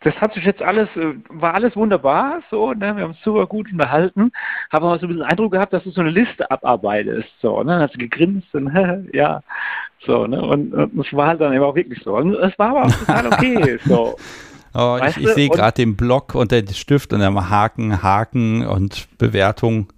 das 0.00 0.14
hat 0.16 0.32
sich 0.34 0.44
jetzt 0.44 0.62
alles, 0.62 0.88
äh, 0.96 1.14
war 1.28 1.54
alles 1.54 1.74
wunderbar, 1.74 2.42
so, 2.50 2.72
ne, 2.72 2.96
wir 2.96 3.02
haben 3.02 3.10
uns 3.10 3.22
super 3.22 3.46
gut 3.46 3.70
unterhalten, 3.72 4.32
habe 4.70 4.86
aber 4.86 4.98
so 4.98 5.06
ein 5.06 5.08
bisschen 5.08 5.24
Eindruck 5.24 5.52
gehabt, 5.52 5.72
dass 5.72 5.82
du 5.84 5.90
so 5.90 6.00
eine 6.00 6.10
Liste 6.10 6.50
abarbeitest, 6.50 7.28
so, 7.42 7.62
ne, 7.62 7.72
dann 7.72 7.82
hast 7.82 7.94
du 7.94 7.98
gegrinst 7.98 8.54
und, 8.54 8.72
ja, 9.12 9.42
so, 10.06 10.26
ne, 10.26 10.40
und, 10.40 10.72
und 10.72 10.98
das 10.98 11.12
war 11.12 11.28
halt 11.28 11.40
dann 11.40 11.52
eben 11.52 11.64
auch 11.64 11.74
wirklich 11.74 12.02
so. 12.04 12.16
Und 12.16 12.34
es 12.34 12.56
war 12.58 12.70
aber 12.70 12.84
auch 12.84 12.92
total 12.92 13.26
okay, 13.26 13.78
so. 13.84 14.16
Oh, 14.74 14.98
ich, 15.04 15.16
ich 15.16 15.28
sehe 15.30 15.48
gerade 15.48 15.72
den 15.72 15.96
Block 15.96 16.34
und 16.34 16.52
den 16.52 16.68
Stift 16.68 17.12
und 17.12 17.20
dann 17.20 17.50
Haken, 17.50 18.02
Haken 18.02 18.64
und 18.66 19.08
Bewertung. 19.18 19.88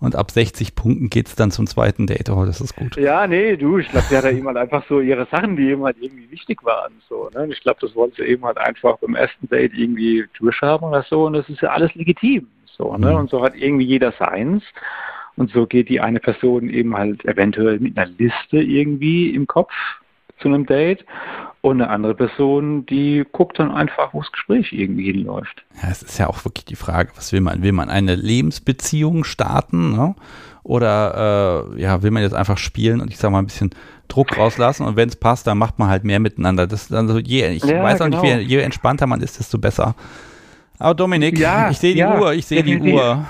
Und 0.00 0.14
ab 0.14 0.30
60 0.30 0.76
Punkten 0.76 1.10
geht 1.10 1.26
es 1.26 1.34
dann 1.34 1.50
zum 1.50 1.66
zweiten 1.66 2.06
Date. 2.06 2.30
Oh, 2.30 2.44
das 2.44 2.60
ist 2.60 2.76
gut. 2.76 2.96
Ja, 2.96 3.26
nee, 3.26 3.56
du, 3.56 3.78
ich 3.78 3.88
glaube, 3.88 4.06
sie 4.08 4.16
hat 4.16 4.24
ja 4.24 4.30
eben 4.30 4.46
halt 4.46 4.56
einfach 4.56 4.84
so 4.88 5.00
ihre 5.00 5.26
Sachen, 5.26 5.56
die 5.56 5.70
eben 5.70 5.82
halt 5.82 5.96
irgendwie 6.00 6.30
wichtig 6.30 6.64
waren. 6.64 6.92
So, 7.08 7.28
ne? 7.34 7.42
Und 7.42 7.52
ich 7.52 7.60
glaube, 7.60 7.78
das 7.80 7.94
wollte 7.96 8.22
sie 8.22 8.28
eben 8.28 8.44
halt 8.44 8.58
einfach 8.58 8.98
beim 8.98 9.16
ersten 9.16 9.48
Date 9.48 9.74
irgendwie 9.74 10.24
durchhaben 10.38 10.88
oder 10.88 11.02
so. 11.02 11.26
Und 11.26 11.32
das 11.32 11.48
ist 11.48 11.62
ja 11.62 11.70
alles 11.70 11.92
legitim. 11.94 12.46
So, 12.66 12.96
ne? 12.96 13.10
Mhm. 13.10 13.16
Und 13.16 13.30
so 13.30 13.42
hat 13.42 13.56
irgendwie 13.56 13.86
jeder 13.86 14.12
seins. 14.12 14.62
Und 15.36 15.50
so 15.50 15.66
geht 15.66 15.88
die 15.88 16.00
eine 16.00 16.20
Person 16.20 16.68
eben 16.68 16.96
halt 16.96 17.24
eventuell 17.24 17.80
mit 17.80 17.98
einer 17.98 18.10
Liste 18.18 18.58
irgendwie 18.58 19.30
im 19.34 19.46
Kopf 19.46 19.72
zu 20.40 20.48
einem 20.48 20.66
Date. 20.66 21.04
Und 21.60 21.80
eine 21.82 21.90
andere 21.90 22.14
Person, 22.14 22.86
die 22.86 23.24
guckt 23.32 23.58
dann 23.58 23.72
einfach, 23.72 24.14
wo 24.14 24.20
das 24.20 24.30
Gespräch 24.30 24.72
irgendwie 24.72 25.10
hinläuft. 25.12 25.64
Ja, 25.82 25.88
es 25.90 26.02
ist 26.02 26.16
ja 26.18 26.28
auch 26.28 26.44
wirklich 26.44 26.64
die 26.66 26.76
Frage, 26.76 27.10
was 27.16 27.32
will 27.32 27.40
man? 27.40 27.62
Will 27.62 27.72
man 27.72 27.90
eine 27.90 28.14
Lebensbeziehung 28.14 29.24
starten? 29.24 29.90
Ne? 29.92 30.14
Oder 30.62 31.74
äh, 31.76 31.80
ja, 31.82 32.02
will 32.02 32.12
man 32.12 32.22
jetzt 32.22 32.34
einfach 32.34 32.58
spielen 32.58 33.00
und 33.00 33.10
ich 33.10 33.18
sag 33.18 33.30
mal 33.32 33.40
ein 33.40 33.46
bisschen 33.46 33.70
Druck 34.06 34.36
rauslassen 34.36 34.86
und 34.86 34.96
wenn 34.96 35.08
es 35.08 35.16
passt, 35.16 35.46
dann 35.46 35.58
macht 35.58 35.78
man 35.78 35.88
halt 35.88 36.04
mehr 36.04 36.20
miteinander. 36.20 36.66
Das 36.66 36.92
also 36.92 37.18
je, 37.18 37.48
ich 37.48 37.64
Ja, 37.64 37.82
weiß 37.82 38.00
auch 38.02 38.06
genau. 38.06 38.22
nicht, 38.22 38.48
je, 38.48 38.56
je 38.56 38.58
entspannter 38.60 39.06
man 39.06 39.20
ist, 39.20 39.38
desto 39.38 39.58
besser. 39.58 39.94
Aber 40.78 40.94
Dominik, 40.94 41.38
Ja, 41.38 41.70
ich 41.70 41.78
sehe 41.78 41.92
die 41.94 41.98
ja, 42.00 42.18
Uhr, 42.18 42.32
ich 42.34 42.46
sehe 42.46 42.62
die. 42.62 42.78
Uhr. 42.80 43.26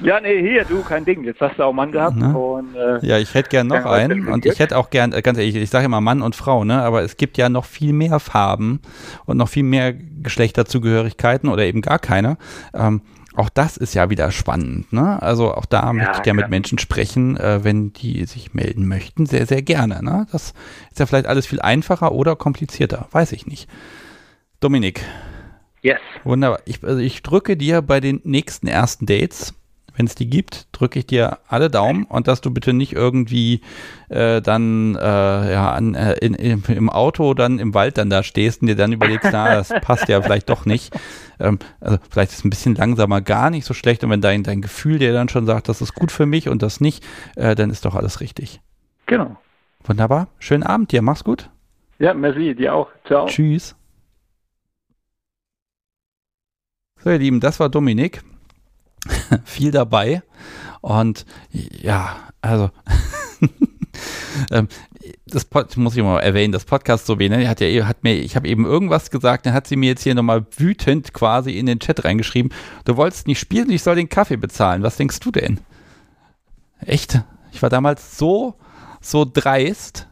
Ja, 0.00 0.20
nee, 0.20 0.40
hier, 0.40 0.64
du, 0.64 0.82
kein 0.82 1.04
Ding. 1.04 1.24
Jetzt 1.24 1.40
hast 1.40 1.58
du 1.58 1.62
auch 1.62 1.72
Mann 1.72 1.92
gehabt. 1.92 2.16
Ne? 2.16 2.36
Und, 2.36 2.74
äh, 2.74 3.04
Ja, 3.06 3.18
ich 3.18 3.34
hätte 3.34 3.50
gern 3.50 3.68
noch 3.68 3.84
Ja, 3.84 3.90
einen 3.90 4.28
und 4.28 4.44
ich 4.46 4.58
hätte 4.58 4.76
auch 4.76 4.90
gern, 4.90 5.12
äh, 5.12 5.22
ganz 5.22 5.38
ehrlich, 5.38 5.56
ich 5.56 5.70
sage 5.70 5.86
immer 5.86 6.00
Mann 6.00 6.22
und 6.22 6.34
Frau, 6.34 6.64
ne? 6.64 6.82
Aber 6.82 7.02
es 7.02 7.16
gibt 7.16 7.38
ja 7.38 7.48
noch 7.48 7.64
viel 7.64 7.92
mehr 7.92 8.18
Farben 8.18 8.80
und 9.26 9.36
noch 9.36 9.48
viel 9.48 9.62
mehr 9.62 9.92
Geschlechterzugehörigkeiten 9.92 11.48
oder 11.48 11.64
eben 11.64 11.82
gar 11.82 11.98
keine. 11.98 12.36
Ähm, 12.74 13.02
auch 13.34 13.48
das 13.48 13.76
ist 13.78 13.94
ja 13.94 14.10
wieder 14.10 14.30
spannend, 14.30 14.92
ne? 14.92 15.20
Also 15.22 15.54
auch 15.54 15.64
da 15.64 15.92
möchte 15.92 16.18
ich 16.20 16.26
ja 16.26 16.34
mit. 16.34 16.50
Menschen 16.50 16.78
sprechen, 16.78 17.36
äh, 17.38 17.64
wenn 17.64 17.92
die 17.92 18.24
sich 18.26 18.52
melden 18.52 18.86
möchten, 18.86 19.24
sehr, 19.26 19.46
sehr 19.46 19.62
gerne. 19.62 20.02
Ne? 20.02 20.26
Das 20.32 20.52
ist 20.90 20.98
ja 20.98 21.06
vielleicht 21.06 21.26
alles 21.26 21.46
viel 21.46 21.60
einfacher 21.60 22.12
oder 22.12 22.36
komplizierter, 22.36 23.08
weiß 23.12 23.32
ich 23.32 23.46
nicht. 23.46 23.70
Dominik, 24.60 25.02
yes. 25.80 25.98
Wunderbar. 26.24 26.60
Ich, 26.66 26.84
also 26.84 26.98
ich 26.98 27.22
drücke 27.22 27.56
dir 27.56 27.80
bei 27.80 28.00
den 28.00 28.20
nächsten 28.24 28.66
ersten 28.66 29.06
Dates, 29.06 29.54
wenn 29.96 30.06
es 30.06 30.14
die 30.14 30.28
gibt, 30.28 30.66
drücke 30.72 30.98
ich 30.98 31.06
dir 31.06 31.38
alle 31.48 31.70
Daumen 31.70 32.04
und 32.04 32.28
dass 32.28 32.40
du 32.40 32.50
bitte 32.50 32.72
nicht 32.72 32.92
irgendwie 32.92 33.60
äh, 34.08 34.40
dann 34.40 34.96
äh, 34.96 35.00
ja, 35.00 35.72
an, 35.72 35.94
äh, 35.94 36.14
in, 36.14 36.34
im, 36.34 36.62
im 36.68 36.90
Auto 36.90 37.34
dann 37.34 37.58
im 37.58 37.74
Wald 37.74 37.98
dann 37.98 38.10
da 38.10 38.22
stehst 38.22 38.62
und 38.62 38.68
dir 38.68 38.76
dann 38.76 38.92
überlegst, 38.92 39.30
na, 39.32 39.54
das 39.54 39.68
passt 39.82 40.08
ja 40.08 40.20
vielleicht 40.22 40.48
doch 40.48 40.64
nicht. 40.64 40.94
Ähm, 41.40 41.58
also 41.80 41.98
vielleicht 42.10 42.32
ist 42.32 42.44
ein 42.44 42.50
bisschen 42.50 42.74
langsamer 42.74 43.20
gar 43.20 43.50
nicht 43.50 43.64
so 43.64 43.74
schlecht 43.74 44.02
und 44.04 44.10
wenn 44.10 44.20
dein, 44.20 44.42
dein 44.42 44.62
Gefühl 44.62 44.98
dir 44.98 45.12
dann 45.12 45.28
schon 45.28 45.46
sagt, 45.46 45.68
das 45.68 45.80
ist 45.80 45.94
gut 45.94 46.12
für 46.12 46.26
mich 46.26 46.48
und 46.48 46.62
das 46.62 46.80
nicht, 46.80 47.04
äh, 47.36 47.54
dann 47.54 47.70
ist 47.70 47.84
doch 47.84 47.94
alles 47.94 48.20
richtig. 48.20 48.60
Genau. 49.06 49.36
Wunderbar. 49.84 50.28
Schönen 50.38 50.62
Abend 50.62 50.92
dir. 50.92 51.02
Mach's 51.02 51.24
gut. 51.24 51.50
Ja, 51.98 52.14
merci, 52.14 52.54
dir 52.54 52.74
auch. 52.74 52.88
Ciao. 53.04 53.26
Tschüss. 53.26 53.76
So, 56.98 57.10
ihr 57.10 57.18
Lieben, 57.18 57.40
das 57.40 57.58
war 57.58 57.68
Dominik. 57.68 58.22
Viel 59.44 59.70
dabei. 59.70 60.22
Und 60.80 61.26
ja, 61.50 62.16
also, 62.40 62.70
ähm, 64.50 64.68
das 65.26 65.44
Pod, 65.44 65.76
muss 65.76 65.96
ich 65.96 66.02
mal 66.02 66.20
erwähnen, 66.20 66.52
das 66.52 66.64
Podcast 66.64 67.06
so 67.06 67.14
ne, 67.14 67.48
hat 67.48 67.60
ja, 67.60 67.86
hat 67.86 68.04
mir, 68.04 68.14
ich 68.14 68.36
habe 68.36 68.48
eben 68.48 68.64
irgendwas 68.64 69.10
gesagt, 69.10 69.46
dann 69.46 69.52
hat 69.52 69.66
sie 69.66 69.76
mir 69.76 69.90
jetzt 69.90 70.02
hier 70.02 70.14
nochmal 70.14 70.46
wütend 70.56 71.12
quasi 71.12 71.52
in 71.52 71.66
den 71.66 71.80
Chat 71.80 72.04
reingeschrieben, 72.04 72.52
du 72.84 72.96
wolltest 72.96 73.26
nicht 73.26 73.38
spielen, 73.38 73.70
ich 73.70 73.82
soll 73.82 73.96
den 73.96 74.08
Kaffee 74.08 74.36
bezahlen. 74.36 74.82
Was 74.82 74.96
denkst 74.96 75.20
du 75.20 75.30
denn? 75.30 75.60
Echt? 76.80 77.20
Ich 77.52 77.62
war 77.62 77.70
damals 77.70 78.18
so, 78.18 78.54
so 79.00 79.24
dreist. 79.24 80.08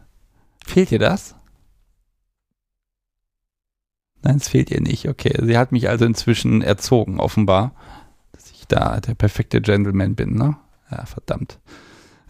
Fehlt 0.67 0.91
dir 0.91 0.99
das? 0.99 1.35
Nein, 4.23 4.37
es 4.37 4.49
fehlt 4.49 4.71
ihr 4.71 4.81
nicht. 4.81 5.09
Okay, 5.09 5.33
sie 5.43 5.57
hat 5.57 5.73
mich 5.73 5.89
also 5.89 6.05
inzwischen 6.05 6.63
erzogen, 6.63 7.19
offenbar, 7.19 7.73
da 8.73 9.01
der 9.01 9.15
perfekte 9.15 9.61
Gentleman 9.61 10.15
bin, 10.15 10.35
ne? 10.35 10.57
Ja, 10.91 11.05
verdammt. 11.07 11.59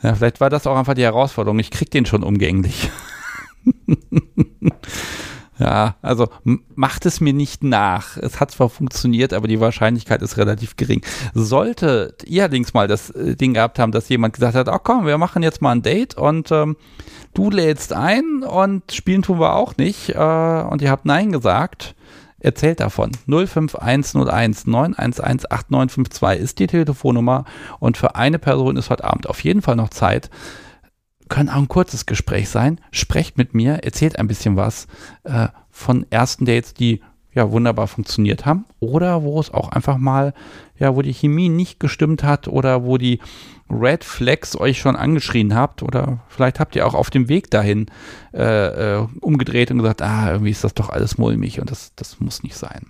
Ja, 0.02 0.14
vielleicht 0.14 0.40
war 0.40 0.50
das 0.50 0.66
auch 0.66 0.76
einfach 0.76 0.94
die 0.94 1.02
Herausforderung. 1.02 1.58
Ich 1.58 1.70
krieg 1.70 1.90
den 1.90 2.06
schon 2.06 2.22
umgänglich. 2.22 2.90
ja, 5.58 5.96
also 6.00 6.28
macht 6.74 7.04
es 7.04 7.20
mir 7.20 7.34
nicht 7.34 7.62
nach. 7.62 8.16
Es 8.16 8.40
hat 8.40 8.50
zwar 8.50 8.70
funktioniert, 8.70 9.32
aber 9.32 9.46
die 9.46 9.60
Wahrscheinlichkeit 9.60 10.22
ist 10.22 10.38
relativ 10.38 10.76
gering. 10.76 11.02
Sollte 11.34 12.14
ihr 12.24 12.42
allerdings 12.42 12.72
mal 12.72 12.88
das 12.88 13.10
äh, 13.10 13.36
Ding 13.36 13.54
gehabt 13.54 13.78
haben, 13.78 13.92
dass 13.92 14.08
jemand 14.08 14.34
gesagt 14.34 14.54
hat, 14.54 14.68
oh 14.68 14.78
komm, 14.82 15.06
wir 15.06 15.18
machen 15.18 15.42
jetzt 15.42 15.60
mal 15.60 15.72
ein 15.72 15.82
Date 15.82 16.16
und 16.16 16.50
ähm, 16.50 16.76
du 17.34 17.50
lädst 17.50 17.92
ein 17.92 18.42
und 18.42 18.90
spielen 18.92 19.22
tun 19.22 19.38
wir 19.38 19.54
auch 19.54 19.76
nicht 19.76 20.10
äh, 20.10 20.14
und 20.14 20.80
ihr 20.80 20.90
habt 20.90 21.04
Nein 21.04 21.30
gesagt, 21.30 21.94
erzählt 22.40 22.80
davon. 22.80 23.12
05101 23.26 24.66
911 24.66 25.44
8952 25.50 26.42
ist 26.42 26.58
die 26.58 26.66
Telefonnummer 26.66 27.44
und 27.78 27.96
für 27.96 28.16
eine 28.16 28.38
Person 28.38 28.76
ist 28.76 28.90
heute 28.90 29.04
Abend 29.04 29.28
auf 29.28 29.42
jeden 29.44 29.62
Fall 29.62 29.76
noch 29.76 29.90
Zeit. 29.90 30.30
Kann 31.28 31.48
auch 31.48 31.56
ein 31.56 31.68
kurzes 31.68 32.06
Gespräch 32.06 32.48
sein. 32.48 32.80
Sprecht 32.90 33.38
mit 33.38 33.54
mir, 33.54 33.84
erzählt 33.84 34.18
ein 34.18 34.26
bisschen 34.26 34.56
was 34.56 34.88
äh, 35.22 35.48
von 35.70 36.04
ersten 36.10 36.44
Dates, 36.44 36.74
die 36.74 37.02
ja 37.32 37.50
wunderbar 37.50 37.86
funktioniert 37.86 38.44
haben 38.44 38.64
oder 38.80 39.22
wo 39.22 39.38
es 39.40 39.52
auch 39.52 39.68
einfach 39.70 39.98
mal, 39.98 40.34
ja, 40.78 40.96
wo 40.96 41.02
die 41.02 41.12
Chemie 41.14 41.48
nicht 41.48 41.78
gestimmt 41.78 42.24
hat 42.24 42.48
oder 42.48 42.84
wo 42.84 42.98
die 42.98 43.20
Red 43.70 44.02
Flags 44.02 44.58
euch 44.58 44.80
schon 44.80 44.96
angeschrien 44.96 45.54
habt 45.54 45.82
oder 45.82 46.20
vielleicht 46.28 46.58
habt 46.58 46.74
ihr 46.74 46.86
auch 46.86 46.94
auf 46.94 47.10
dem 47.10 47.28
Weg 47.28 47.50
dahin 47.50 47.86
äh, 48.34 48.96
äh, 48.98 49.06
umgedreht 49.20 49.70
und 49.70 49.78
gesagt, 49.78 50.02
ah, 50.02 50.32
irgendwie 50.32 50.50
ist 50.50 50.64
das 50.64 50.74
doch 50.74 50.90
alles 50.90 51.18
mulmig 51.18 51.60
und 51.60 51.70
das, 51.70 51.94
das 51.94 52.20
muss 52.20 52.42
nicht 52.42 52.56
sein. 52.56 52.86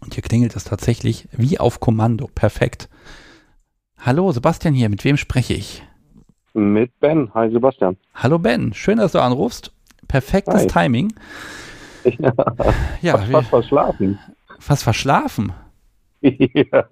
Und 0.00 0.14
hier 0.14 0.22
klingelt 0.22 0.56
es 0.56 0.64
tatsächlich 0.64 1.28
wie 1.32 1.58
auf 1.58 1.80
Kommando. 1.80 2.28
Perfekt. 2.34 2.88
Hallo, 3.98 4.32
Sebastian 4.32 4.74
hier, 4.74 4.88
mit 4.88 5.04
wem 5.04 5.16
spreche 5.16 5.54
ich? 5.54 5.82
Mit 6.54 6.98
Ben. 7.00 7.32
Hi 7.34 7.50
Sebastian. 7.50 7.96
Hallo 8.14 8.38
Ben, 8.38 8.72
schön, 8.74 8.98
dass 8.98 9.12
du 9.12 9.20
anrufst. 9.20 9.72
Perfektes 10.08 10.62
Hi. 10.62 10.66
Timing. 10.66 11.14
Ja, 12.18 12.32
Ja, 13.00 13.18
fast, 13.18 13.30
fast 13.30 13.48
verschlafen. 13.48 14.18
fast 14.58 14.84
verschlafen. 14.84 15.52
ja. 16.20 16.84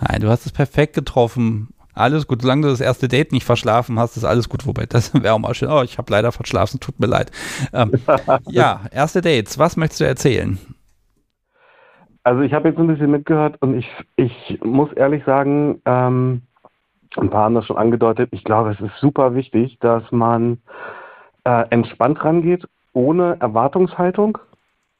Nein, 0.00 0.20
du 0.20 0.28
hast 0.28 0.46
es 0.46 0.52
perfekt 0.52 0.94
getroffen. 0.94 1.68
Alles 1.94 2.26
gut, 2.26 2.42
solange 2.42 2.62
du 2.62 2.68
das 2.68 2.80
erste 2.80 3.08
Date 3.08 3.32
nicht 3.32 3.44
verschlafen 3.44 3.98
hast, 3.98 4.16
ist 4.16 4.24
alles 4.24 4.48
gut. 4.48 4.66
Wobei, 4.66 4.86
das 4.86 5.14
wäre 5.22 5.34
auch 5.34 5.38
mal 5.38 5.54
schön. 5.54 5.70
Oh, 5.70 5.82
ich 5.82 5.98
habe 5.98 6.12
leider 6.12 6.30
verschlafen, 6.32 6.78
tut 6.80 7.00
mir 7.00 7.06
leid. 7.06 7.30
Ähm, 7.72 7.92
ja, 8.48 8.82
erste 8.90 9.22
Dates, 9.22 9.58
was 9.58 9.76
möchtest 9.76 10.00
du 10.00 10.04
erzählen? 10.06 10.58
Also 12.22 12.42
ich 12.42 12.52
habe 12.52 12.68
jetzt 12.68 12.78
ein 12.78 12.88
bisschen 12.88 13.10
mitgehört 13.12 13.56
und 13.62 13.78
ich, 13.78 13.88
ich 14.16 14.58
muss 14.64 14.92
ehrlich 14.94 15.24
sagen, 15.24 15.80
ähm, 15.84 16.42
ein 17.16 17.30
paar 17.30 17.44
haben 17.44 17.54
das 17.54 17.66
schon 17.66 17.78
angedeutet, 17.78 18.28
ich 18.32 18.42
glaube, 18.44 18.72
es 18.72 18.80
ist 18.80 18.96
super 19.00 19.34
wichtig, 19.34 19.78
dass 19.80 20.02
man 20.10 20.58
äh, 21.44 21.64
entspannt 21.70 22.22
rangeht, 22.24 22.66
ohne 22.92 23.36
Erwartungshaltung 23.40 24.38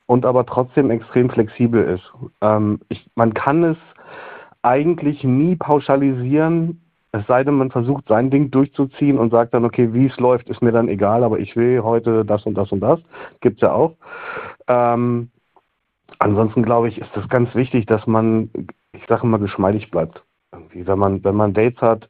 und 0.06 0.24
aber 0.24 0.46
trotzdem 0.46 0.90
extrem 0.90 1.30
flexibel 1.30 1.84
ist. 1.84 2.12
Ähm, 2.40 2.80
ich, 2.88 3.08
man 3.14 3.34
kann 3.34 3.64
es 3.64 3.76
eigentlich 4.62 5.22
nie 5.24 5.56
pauschalisieren, 5.56 6.80
es 7.12 7.26
sei 7.26 7.44
denn, 7.44 7.54
man 7.54 7.70
versucht 7.70 8.08
sein 8.08 8.30
Ding 8.30 8.50
durchzuziehen 8.50 9.18
und 9.18 9.30
sagt 9.30 9.54
dann, 9.54 9.64
okay, 9.64 9.92
wie 9.92 10.06
es 10.06 10.16
läuft, 10.18 10.48
ist 10.48 10.60
mir 10.60 10.72
dann 10.72 10.88
egal, 10.88 11.24
aber 11.24 11.38
ich 11.38 11.56
will 11.56 11.82
heute 11.82 12.24
das 12.24 12.44
und 12.44 12.54
das 12.54 12.70
und 12.72 12.80
das. 12.80 13.00
Gibt's 13.40 13.62
ja 13.62 13.72
auch. 13.72 13.94
Ähm, 14.68 15.30
ansonsten 16.18 16.62
glaube 16.62 16.88
ich, 16.88 16.98
ist 16.98 17.16
es 17.16 17.28
ganz 17.28 17.54
wichtig, 17.54 17.86
dass 17.86 18.06
man, 18.06 18.50
ich 18.92 19.04
sage 19.08 19.26
mal, 19.26 19.38
geschmeidig 19.38 19.90
bleibt. 19.90 20.22
Irgendwie, 20.52 20.86
wenn 20.86 20.98
man, 20.98 21.24
wenn 21.24 21.36
man 21.36 21.54
Dates 21.54 21.80
hat, 21.80 22.08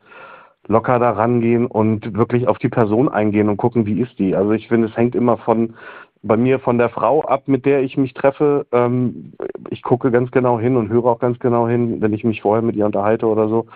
locker 0.69 0.99
da 0.99 1.11
rangehen 1.11 1.67
und 1.67 2.17
wirklich 2.17 2.49
auf 2.49 2.59
die 2.59 2.69
Person 2.69 3.09
eingehen 3.09 3.49
und 3.49 3.57
gucken, 3.57 3.87
wie 3.87 4.01
ist 4.01 4.19
die. 4.19 4.35
Also 4.35 4.53
ich 4.53 4.69
finde, 4.69 4.89
es 4.89 4.97
hängt 4.97 5.15
immer 5.15 5.39
von 5.39 5.75
bei 6.23 6.37
mir 6.37 6.59
von 6.59 6.79
der 6.79 6.89
Frau 6.89 7.23
ab, 7.23 7.47
mit 7.47 7.67
der 7.67 7.83
ich 7.83 7.97
mich 7.97 8.15
treffe. 8.15 8.67
Ähm, 8.73 9.33
ich 9.71 9.83
gucke 9.83 10.11
ganz 10.11 10.31
genau 10.31 10.59
hin 10.59 10.77
und 10.77 10.89
höre 10.89 11.05
auch 11.05 11.21
ganz 11.21 11.39
genau 11.39 11.69
hin, 11.69 12.01
wenn 12.01 12.13
ich 12.13 12.25
mich 12.25 12.43
vorher 12.43 12.63
mit 12.63 12.75
ihr 12.75 12.87
unterhalte 12.87 13.27
oder 13.27 13.49
so. 13.49 13.67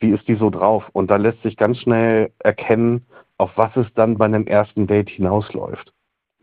Wie 0.00 0.10
ist 0.10 0.26
die 0.26 0.34
so 0.34 0.50
drauf? 0.50 0.84
Und 0.92 1.10
da 1.10 1.16
lässt 1.16 1.42
sich 1.42 1.56
ganz 1.56 1.78
schnell 1.78 2.32
erkennen, 2.40 3.06
auf 3.38 3.50
was 3.56 3.76
es 3.76 3.86
dann 3.94 4.18
bei 4.18 4.24
einem 4.24 4.46
ersten 4.46 4.86
Date 4.86 5.10
hinausläuft 5.10 5.94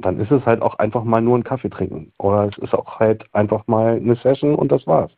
dann 0.01 0.19
ist 0.19 0.31
es 0.31 0.45
halt 0.45 0.61
auch 0.61 0.75
einfach 0.79 1.03
mal 1.03 1.21
nur 1.21 1.37
ein 1.37 1.43
Kaffee 1.43 1.69
trinken. 1.69 2.11
Oder 2.17 2.47
es 2.47 2.57
ist 2.57 2.73
auch 2.73 2.99
halt 2.99 3.23
einfach 3.33 3.67
mal 3.67 3.97
eine 3.97 4.15
Session 4.15 4.55
und 4.55 4.71
das 4.71 4.85
war's. 4.87 5.11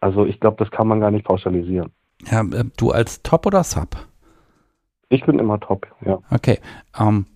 Also 0.00 0.26
ich 0.26 0.40
glaube, 0.40 0.56
das 0.58 0.70
kann 0.70 0.88
man 0.88 1.00
gar 1.00 1.10
nicht 1.10 1.24
pauschalisieren. 1.24 1.92
Ja, 2.26 2.40
äh, 2.42 2.64
du 2.76 2.90
als 2.90 3.22
Top 3.22 3.46
oder 3.46 3.64
Sub? 3.64 3.96
Ich 5.08 5.24
bin 5.24 5.38
immer 5.38 5.58
top, 5.58 5.86
ja. 6.04 6.18
Okay. 6.30 6.58
Ähm, 6.98 7.26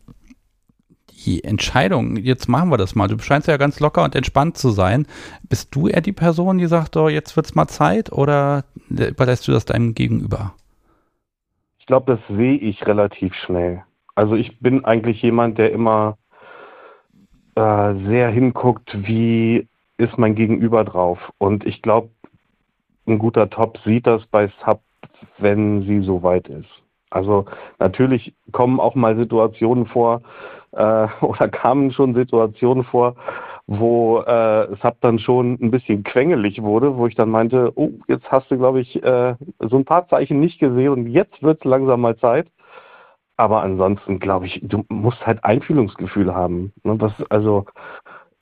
die 1.24 1.44
Entscheidung, 1.44 2.16
jetzt 2.16 2.48
machen 2.48 2.70
wir 2.70 2.76
das 2.76 2.94
mal. 2.94 3.08
Du 3.08 3.18
scheinst 3.18 3.48
ja 3.48 3.56
ganz 3.56 3.80
locker 3.80 4.02
und 4.02 4.14
entspannt 4.14 4.58
zu 4.58 4.70
sein. 4.70 5.06
Bist 5.48 5.74
du 5.74 5.88
eher 5.88 6.00
die 6.00 6.12
Person, 6.12 6.58
die 6.58 6.66
sagt, 6.66 6.96
oh, 6.96 7.08
jetzt 7.08 7.36
wird's 7.36 7.54
mal 7.54 7.68
Zeit 7.68 8.12
oder 8.12 8.64
überlässt 8.88 9.46
du 9.46 9.52
das 9.52 9.64
deinem 9.64 9.94
Gegenüber? 9.94 10.54
glaube, 11.92 12.16
das 12.16 12.38
sehe 12.38 12.56
ich 12.56 12.86
relativ 12.86 13.34
schnell. 13.34 13.82
Also 14.14 14.34
ich 14.34 14.58
bin 14.60 14.82
eigentlich 14.86 15.20
jemand, 15.20 15.58
der 15.58 15.72
immer 15.72 16.16
äh, 17.54 17.94
sehr 18.06 18.30
hinguckt, 18.30 18.96
wie 19.06 19.68
ist 19.98 20.16
mein 20.16 20.34
Gegenüber 20.34 20.84
drauf. 20.84 21.18
Und 21.36 21.66
ich 21.66 21.82
glaube, 21.82 22.08
ein 23.06 23.18
guter 23.18 23.50
Top 23.50 23.78
sieht 23.84 24.06
das 24.06 24.24
bei 24.26 24.50
Sub, 24.64 24.80
wenn 25.38 25.82
sie 25.82 26.00
so 26.00 26.22
weit 26.22 26.48
ist. 26.48 26.68
Also 27.10 27.44
natürlich 27.78 28.34
kommen 28.52 28.80
auch 28.80 28.94
mal 28.94 29.16
Situationen 29.16 29.86
vor, 29.86 30.22
äh, 30.72 31.06
oder 31.20 31.48
kamen 31.48 31.92
schon 31.92 32.14
Situationen 32.14 32.84
vor, 32.84 33.16
wo 33.66 34.20
äh, 34.20 34.74
Sub 34.82 34.96
dann 35.00 35.18
schon 35.18 35.58
ein 35.60 35.70
bisschen 35.70 36.02
quengelig 36.04 36.62
wurde, 36.62 36.96
wo 36.96 37.06
ich 37.06 37.14
dann 37.14 37.30
meinte, 37.30 37.72
oh, 37.76 37.90
jetzt 38.08 38.30
hast 38.30 38.50
du, 38.50 38.58
glaube 38.58 38.80
ich, 38.80 39.02
äh, 39.02 39.34
so 39.60 39.76
ein 39.76 39.84
paar 39.84 40.08
Zeichen 40.08 40.40
nicht 40.40 40.58
gesehen 40.58 40.90
und 40.90 41.06
jetzt 41.06 41.42
wird 41.42 41.58
es 41.58 41.64
langsam 41.64 42.00
mal 42.00 42.16
Zeit. 42.16 42.48
Aber 43.36 43.62
ansonsten 43.62 44.20
glaube 44.20 44.46
ich, 44.46 44.60
du 44.62 44.84
musst 44.88 45.26
halt 45.26 45.42
Einfühlungsgefühl 45.44 46.34
haben. 46.34 46.72
Ne? 46.84 46.96
Das, 46.98 47.12
also 47.30 47.64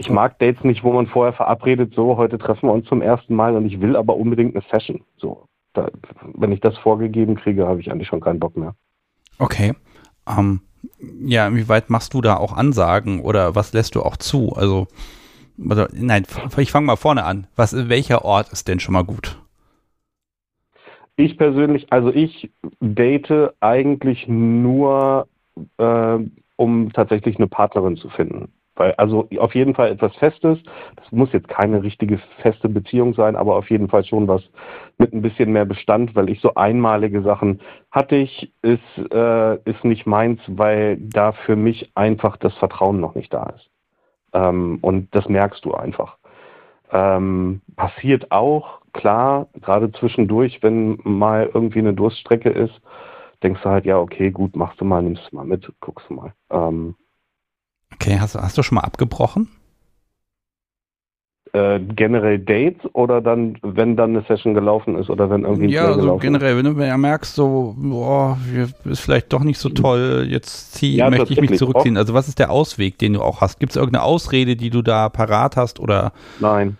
ich 0.00 0.08
mag 0.08 0.38
Dates 0.38 0.64
nicht, 0.64 0.82
wo 0.82 0.92
man 0.92 1.06
vorher 1.06 1.34
verabredet, 1.34 1.92
so 1.94 2.16
heute 2.16 2.38
treffen 2.38 2.68
wir 2.68 2.72
uns 2.72 2.88
zum 2.88 3.02
ersten 3.02 3.34
Mal 3.34 3.54
und 3.54 3.66
ich 3.66 3.82
will 3.82 3.96
aber 3.96 4.16
unbedingt 4.16 4.56
eine 4.56 4.64
Session. 4.70 5.02
So, 5.18 5.44
da, 5.74 5.90
wenn 6.22 6.52
ich 6.52 6.60
das 6.60 6.76
vorgegeben 6.78 7.36
kriege, 7.36 7.66
habe 7.66 7.80
ich 7.80 7.92
eigentlich 7.92 8.08
schon 8.08 8.22
keinen 8.22 8.40
Bock 8.40 8.56
mehr. 8.56 8.74
Okay. 9.38 9.74
Ähm, 10.26 10.62
ja, 11.22 11.46
inwieweit 11.46 11.90
machst 11.90 12.14
du 12.14 12.22
da 12.22 12.36
auch 12.36 12.56
Ansagen 12.56 13.20
oder 13.20 13.54
was 13.54 13.74
lässt 13.74 13.94
du 13.94 14.02
auch 14.02 14.16
zu? 14.16 14.54
Also, 14.54 14.86
also 15.68 15.84
nein, 15.92 16.24
ich 16.56 16.72
fange 16.72 16.86
mal 16.86 16.96
vorne 16.96 17.24
an. 17.24 17.46
Was, 17.54 17.90
welcher 17.90 18.24
Ort 18.24 18.50
ist 18.52 18.68
denn 18.68 18.80
schon 18.80 18.94
mal 18.94 19.04
gut? 19.04 19.38
Ich 21.16 21.36
persönlich, 21.36 21.92
also 21.92 22.10
ich 22.10 22.50
date 22.80 23.52
eigentlich 23.60 24.26
nur, 24.28 25.28
äh, 25.76 26.18
um 26.56 26.92
tatsächlich 26.94 27.36
eine 27.36 27.48
Partnerin 27.48 27.98
zu 27.98 28.08
finden. 28.08 28.50
Weil, 28.80 28.94
also 28.94 29.28
auf 29.36 29.54
jeden 29.54 29.74
Fall 29.74 29.90
etwas 29.90 30.16
Festes. 30.16 30.58
Das 30.96 31.12
muss 31.12 31.30
jetzt 31.34 31.48
keine 31.48 31.82
richtige 31.82 32.18
feste 32.40 32.66
Beziehung 32.66 33.12
sein, 33.12 33.36
aber 33.36 33.56
auf 33.56 33.68
jeden 33.68 33.90
Fall 33.90 34.06
schon 34.06 34.26
was 34.26 34.42
mit 34.96 35.12
ein 35.12 35.20
bisschen 35.20 35.52
mehr 35.52 35.66
Bestand, 35.66 36.16
weil 36.16 36.30
ich 36.30 36.40
so 36.40 36.54
einmalige 36.54 37.20
Sachen 37.20 37.60
hatte 37.90 38.16
ich, 38.16 38.50
ist, 38.62 39.12
äh, 39.12 39.56
ist 39.68 39.84
nicht 39.84 40.06
meins, 40.06 40.40
weil 40.46 40.96
da 40.96 41.32
für 41.32 41.56
mich 41.56 41.92
einfach 41.94 42.38
das 42.38 42.54
Vertrauen 42.54 43.00
noch 43.00 43.14
nicht 43.14 43.34
da 43.34 43.52
ist. 43.54 43.68
Ähm, 44.32 44.78
und 44.80 45.14
das 45.14 45.28
merkst 45.28 45.62
du 45.62 45.74
einfach. 45.74 46.16
Ähm, 46.90 47.60
passiert 47.76 48.32
auch, 48.32 48.80
klar, 48.94 49.48
gerade 49.60 49.92
zwischendurch, 49.92 50.62
wenn 50.62 51.00
mal 51.04 51.50
irgendwie 51.52 51.80
eine 51.80 51.92
Durststrecke 51.92 52.48
ist, 52.48 52.80
denkst 53.42 53.60
du 53.62 53.68
halt, 53.68 53.84
ja, 53.84 53.98
okay, 53.98 54.30
gut, 54.30 54.56
machst 54.56 54.80
du 54.80 54.86
mal, 54.86 55.02
nimmst 55.02 55.30
du 55.30 55.36
mal 55.36 55.44
mit, 55.44 55.70
guckst 55.80 56.08
du 56.08 56.14
mal. 56.14 56.32
Ähm, 56.50 56.94
Okay, 57.94 58.18
hast, 58.18 58.34
hast 58.34 58.56
du 58.56 58.62
schon 58.62 58.76
mal 58.76 58.82
abgebrochen? 58.82 59.48
Äh, 61.52 61.80
generell 61.80 62.38
Dates 62.38 62.88
oder 62.92 63.20
dann, 63.20 63.58
wenn 63.62 63.96
dann 63.96 64.10
eine 64.10 64.24
Session 64.28 64.54
gelaufen 64.54 64.96
ist 64.96 65.10
oder 65.10 65.28
wenn 65.30 65.42
irgendwie 65.42 65.72
Ja, 65.72 65.86
also 65.86 66.16
generell, 66.18 66.56
wenn 66.56 66.76
du 66.76 66.80
ja 66.80 66.96
merkst, 66.96 67.34
so, 67.34 67.74
boah, 67.76 68.38
ist 68.84 69.00
vielleicht 69.00 69.32
doch 69.32 69.42
nicht 69.42 69.58
so 69.58 69.68
toll, 69.68 70.28
jetzt 70.28 70.74
zieh, 70.74 70.94
ja, 70.94 71.10
möchte 71.10 71.32
ich 71.32 71.40
mich 71.40 71.58
zurückziehen. 71.58 71.96
Also 71.96 72.14
was 72.14 72.28
ist 72.28 72.38
der 72.38 72.52
Ausweg, 72.52 72.98
den 72.98 73.14
du 73.14 73.22
auch 73.22 73.40
hast? 73.40 73.58
Gibt 73.58 73.70
es 73.70 73.76
irgendeine 73.76 74.04
Ausrede, 74.04 74.54
die 74.54 74.70
du 74.70 74.82
da 74.82 75.08
parat 75.08 75.56
hast 75.56 75.80
oder? 75.80 76.12
Nein. 76.38 76.76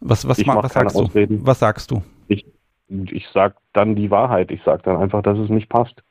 Was, 0.00 0.28
was, 0.28 0.44
mach, 0.44 0.62
was 0.62 0.74
sagst 0.74 0.96
Ausreden. 0.96 1.38
du? 1.38 1.46
Was 1.46 1.60
sagst 1.60 1.90
du? 1.90 2.02
Ich, 2.28 2.44
ich 2.88 3.26
sag 3.32 3.56
dann 3.72 3.96
die 3.96 4.10
Wahrheit. 4.10 4.50
Ich 4.50 4.60
sag 4.66 4.82
dann 4.82 4.98
einfach, 4.98 5.22
dass 5.22 5.38
es 5.38 5.48
nicht 5.48 5.70
passt. 5.70 6.02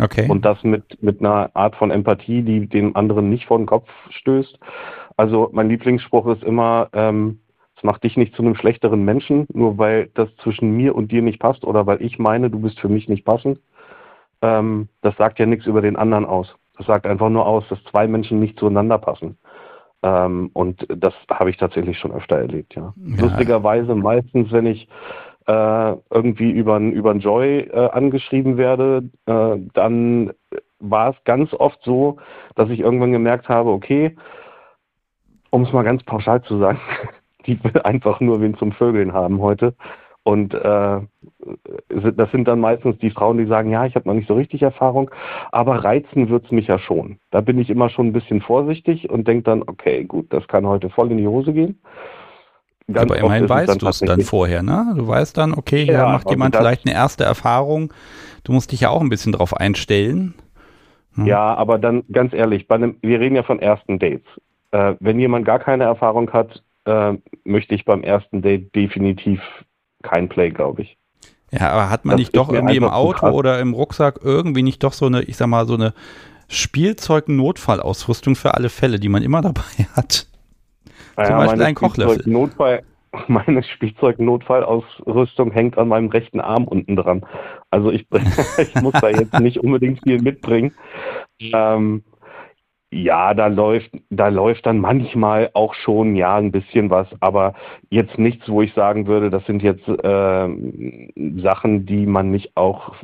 Okay. 0.00 0.28
Und 0.28 0.44
das 0.44 0.62
mit, 0.64 1.02
mit 1.02 1.20
einer 1.20 1.50
Art 1.54 1.76
von 1.76 1.90
Empathie, 1.90 2.42
die 2.42 2.66
dem 2.66 2.94
anderen 2.96 3.30
nicht 3.30 3.46
vor 3.46 3.58
den 3.58 3.66
Kopf 3.66 3.88
stößt. 4.10 4.58
Also 5.16 5.48
mein 5.52 5.68
Lieblingsspruch 5.68 6.26
ist 6.26 6.44
immer, 6.44 6.88
ähm, 6.92 7.40
es 7.76 7.82
macht 7.82 8.04
dich 8.04 8.16
nicht 8.16 8.34
zu 8.34 8.42
einem 8.42 8.54
schlechteren 8.54 9.04
Menschen, 9.04 9.46
nur 9.52 9.78
weil 9.78 10.10
das 10.14 10.28
zwischen 10.42 10.76
mir 10.76 10.94
und 10.94 11.10
dir 11.10 11.22
nicht 11.22 11.40
passt 11.40 11.64
oder 11.64 11.86
weil 11.86 12.02
ich 12.02 12.18
meine, 12.18 12.50
du 12.50 12.60
bist 12.60 12.78
für 12.80 12.88
mich 12.88 13.08
nicht 13.08 13.24
passend. 13.24 13.60
Ähm, 14.42 14.88
das 15.00 15.16
sagt 15.16 15.38
ja 15.38 15.46
nichts 15.46 15.66
über 15.66 15.80
den 15.80 15.96
anderen 15.96 16.26
aus. 16.26 16.54
Das 16.76 16.86
sagt 16.86 17.06
einfach 17.06 17.28
nur 17.28 17.46
aus, 17.46 17.64
dass 17.68 17.82
zwei 17.84 18.06
Menschen 18.06 18.40
nicht 18.40 18.58
zueinander 18.58 18.98
passen. 18.98 19.38
Ähm, 20.02 20.50
und 20.52 20.86
das 20.88 21.14
habe 21.30 21.50
ich 21.50 21.56
tatsächlich 21.56 21.98
schon 21.98 22.12
öfter 22.12 22.36
erlebt, 22.36 22.74
ja. 22.76 22.94
ja. 22.96 23.22
Lustigerweise 23.22 23.94
meistens, 23.96 24.52
wenn 24.52 24.66
ich 24.66 24.88
äh, 25.48 25.96
irgendwie 26.10 26.50
über 26.50 26.76
einen 26.76 27.20
Joy 27.20 27.60
äh, 27.60 27.88
angeschrieben 27.90 28.58
werde, 28.58 29.08
äh, 29.26 29.56
dann 29.72 30.32
war 30.78 31.10
es 31.10 31.24
ganz 31.24 31.54
oft 31.54 31.78
so, 31.82 32.18
dass 32.54 32.68
ich 32.68 32.80
irgendwann 32.80 33.12
gemerkt 33.12 33.48
habe, 33.48 33.70
okay, 33.70 34.14
um 35.50 35.62
es 35.62 35.72
mal 35.72 35.84
ganz 35.84 36.02
pauschal 36.04 36.42
zu 36.42 36.58
sagen, 36.58 36.78
die 37.46 37.62
will 37.64 37.80
einfach 37.82 38.20
nur 38.20 38.42
wen 38.42 38.56
zum 38.58 38.72
Vögeln 38.72 39.14
haben 39.14 39.40
heute. 39.40 39.74
Und 40.22 40.52
äh, 40.52 41.00
das 41.88 42.30
sind 42.32 42.46
dann 42.46 42.60
meistens 42.60 42.98
die 42.98 43.10
Frauen, 43.10 43.38
die 43.38 43.46
sagen, 43.46 43.70
ja, 43.70 43.86
ich 43.86 43.94
habe 43.94 44.06
noch 44.06 44.14
nicht 44.14 44.28
so 44.28 44.34
richtig 44.34 44.60
Erfahrung, 44.60 45.10
aber 45.52 45.82
reizen 45.82 46.28
wird 46.28 46.44
es 46.44 46.50
mich 46.50 46.66
ja 46.66 46.78
schon. 46.78 47.18
Da 47.30 47.40
bin 47.40 47.58
ich 47.58 47.70
immer 47.70 47.88
schon 47.88 48.08
ein 48.08 48.12
bisschen 48.12 48.42
vorsichtig 48.42 49.08
und 49.08 49.26
denke 49.26 49.44
dann, 49.44 49.62
okay, 49.62 50.04
gut, 50.04 50.30
das 50.30 50.46
kann 50.46 50.66
heute 50.66 50.90
voll 50.90 51.10
in 51.10 51.16
die 51.16 51.26
Hose 51.26 51.54
gehen. 51.54 51.80
Ganz 52.90 53.10
aber 53.10 53.20
immerhin 53.20 53.48
weißt 53.48 53.82
du 53.82 53.86
es 53.86 53.98
dann 54.00 54.22
vorher, 54.22 54.62
ne? 54.62 54.94
Du 54.96 55.06
weißt 55.06 55.36
dann, 55.36 55.52
okay, 55.52 55.84
hier 55.84 55.94
ja, 55.94 56.08
macht 56.08 56.30
jemand 56.30 56.56
vielleicht 56.56 56.86
eine 56.86 56.94
erste 56.94 57.22
Erfahrung. 57.22 57.92
Du 58.44 58.52
musst 58.52 58.72
dich 58.72 58.80
ja 58.80 58.88
auch 58.88 59.02
ein 59.02 59.10
bisschen 59.10 59.32
drauf 59.32 59.54
einstellen. 59.54 60.34
Hm. 61.14 61.26
Ja, 61.26 61.54
aber 61.54 61.78
dann 61.78 62.04
ganz 62.10 62.32
ehrlich, 62.32 62.66
bei 62.66 62.76
einem, 62.76 62.96
wir 63.02 63.20
reden 63.20 63.36
ja 63.36 63.42
von 63.42 63.60
ersten 63.60 63.98
Dates. 63.98 64.26
Äh, 64.70 64.94
wenn 65.00 65.18
jemand 65.18 65.44
gar 65.44 65.58
keine 65.58 65.84
Erfahrung 65.84 66.32
hat, 66.32 66.62
äh, 66.86 67.14
möchte 67.44 67.74
ich 67.74 67.84
beim 67.84 68.02
ersten 68.02 68.40
Date 68.40 68.74
definitiv 68.74 69.40
kein 70.02 70.30
Play, 70.30 70.50
glaube 70.50 70.82
ich. 70.82 70.96
Ja, 71.50 71.70
aber 71.70 71.90
hat 71.90 72.04
man 72.06 72.14
das 72.14 72.20
nicht 72.20 72.36
doch 72.36 72.50
irgendwie 72.50 72.76
im 72.76 72.84
Auto 72.84 73.26
oder 73.28 73.58
im 73.60 73.74
Rucksack 73.74 74.20
irgendwie 74.22 74.62
nicht 74.62 74.82
doch 74.82 74.92
so 74.94 75.06
eine, 75.06 75.22
ich 75.22 75.36
sag 75.36 75.48
mal, 75.48 75.66
so 75.66 75.74
eine 75.74 75.92
Spielzeug-Notfallausrüstung 76.48 78.34
für 78.34 78.54
alle 78.54 78.70
Fälle, 78.70 78.98
die 78.98 79.08
man 79.08 79.22
immer 79.22 79.42
dabei 79.42 79.62
hat? 79.94 80.27
Naja, 81.18 81.30
Zum 81.30 81.38
Beispiel 81.38 81.62
ein 81.64 81.74
Kochlöffel. 81.74 82.32
Notfall, 82.32 82.82
meine 83.26 83.64
Spielzeug-Notfallausrüstung 83.64 85.50
hängt 85.50 85.76
an 85.76 85.88
meinem 85.88 86.10
rechten 86.10 86.40
Arm 86.40 86.64
unten 86.64 86.94
dran. 86.94 87.26
Also 87.70 87.90
ich, 87.90 88.06
ich 88.58 88.74
muss 88.76 88.94
da 89.00 89.08
jetzt 89.08 89.38
nicht 89.40 89.58
unbedingt 89.58 90.00
viel 90.04 90.22
mitbringen. 90.22 90.74
Ähm, 91.40 92.04
ja, 92.90 93.34
da 93.34 93.48
läuft, 93.48 93.90
da 94.10 94.28
läuft 94.28 94.64
dann 94.64 94.78
manchmal 94.78 95.50
auch 95.54 95.74
schon 95.74 96.14
ja 96.14 96.36
ein 96.36 96.52
bisschen 96.52 96.88
was, 96.88 97.08
aber 97.18 97.54
jetzt 97.90 98.16
nichts, 98.16 98.48
wo 98.48 98.62
ich 98.62 98.72
sagen 98.74 99.08
würde, 99.08 99.28
das 99.28 99.44
sind 99.44 99.60
jetzt 99.62 99.86
äh, 99.88 100.48
Sachen, 101.42 101.84
die 101.84 102.06
man 102.06 102.30
nicht 102.30 102.56
auch 102.56 102.94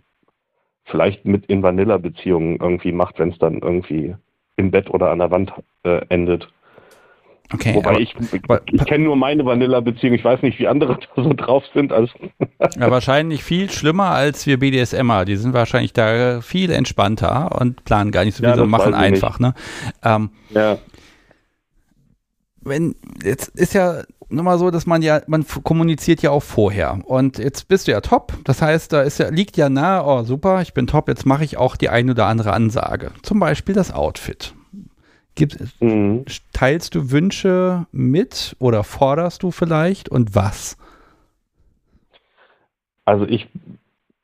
vielleicht 0.85 1.24
mit 1.24 1.47
in 1.47 1.65
Vanilla-Beziehungen 1.65 2.59
irgendwie 2.61 2.93
macht, 2.93 3.19
wenn 3.19 3.31
es 3.31 3.39
dann 3.39 3.59
irgendwie 3.59 4.15
im 4.57 4.70
Bett 4.70 4.89
oder 4.89 5.11
an 5.11 5.19
der 5.19 5.32
Wand 5.32 5.53
äh, 5.82 6.01
endet. 6.11 6.49
Okay, 7.52 7.74
Wobei 7.74 7.90
aber, 7.90 8.00
ich, 8.00 8.14
ich 8.72 8.84
kenne 8.86 9.04
nur 9.04 9.16
meine 9.16 9.44
Vanilla-Beziehung, 9.44 10.14
ich 10.14 10.24
weiß 10.24 10.42
nicht, 10.42 10.58
wie 10.58 10.66
andere 10.66 10.98
da 11.16 11.22
so 11.22 11.32
drauf 11.34 11.64
sind. 11.74 11.92
Also. 11.92 12.12
Ja, 12.78 12.90
wahrscheinlich 12.90 13.44
viel 13.44 13.70
schlimmer 13.70 14.10
als 14.10 14.46
wir 14.46 14.58
BDSMer. 14.58 15.24
Die 15.26 15.36
sind 15.36 15.52
wahrscheinlich 15.52 15.92
da 15.92 16.40
viel 16.40 16.70
entspannter 16.70 17.60
und 17.60 17.84
planen 17.84 18.10
gar 18.10 18.24
nicht 18.24 18.34
so 18.36 18.40
viel, 18.40 18.48
ja, 18.48 18.56
sondern 18.56 18.70
machen 18.70 18.94
einfach. 18.94 19.38
Ne? 19.38 19.54
Ähm, 20.02 20.30
ja. 20.50 20.78
Wenn, 22.62 22.96
jetzt 23.22 23.48
ist 23.48 23.74
ja 23.74 24.02
nun 24.30 24.44
mal 24.44 24.58
so, 24.58 24.70
dass 24.70 24.86
man 24.86 25.02
ja, 25.02 25.20
man 25.26 25.44
kommuniziert 25.62 26.22
ja 26.22 26.30
auch 26.30 26.42
vorher. 26.42 26.98
Und 27.04 27.38
jetzt 27.38 27.68
bist 27.68 27.86
du 27.86 27.92
ja 27.92 28.00
top. 28.00 28.32
Das 28.44 28.62
heißt, 28.62 28.92
da 28.92 29.02
ist 29.02 29.18
ja, 29.18 29.28
liegt 29.28 29.56
ja 29.56 29.68
nahe, 29.68 30.04
oh 30.04 30.22
super, 30.22 30.62
ich 30.62 30.74
bin 30.74 30.86
top, 30.86 31.08
jetzt 31.08 31.26
mache 31.26 31.44
ich 31.44 31.58
auch 31.58 31.76
die 31.76 31.90
eine 31.90 32.12
oder 32.12 32.26
andere 32.26 32.52
Ansage. 32.52 33.12
Zum 33.22 33.38
Beispiel 33.38 33.74
das 33.74 33.92
Outfit. 33.92 34.54
Gibt, 35.35 35.59
mhm. 35.81 36.24
Teilst 36.52 36.94
du 36.94 37.11
Wünsche 37.11 37.86
mit 37.90 38.56
oder 38.61 38.85
forderst 38.85 39.43
du 39.43 39.51
vielleicht 39.51 40.09
und 40.09 40.35
was? 40.35 40.77
Also 43.05 43.27
ich 43.27 43.48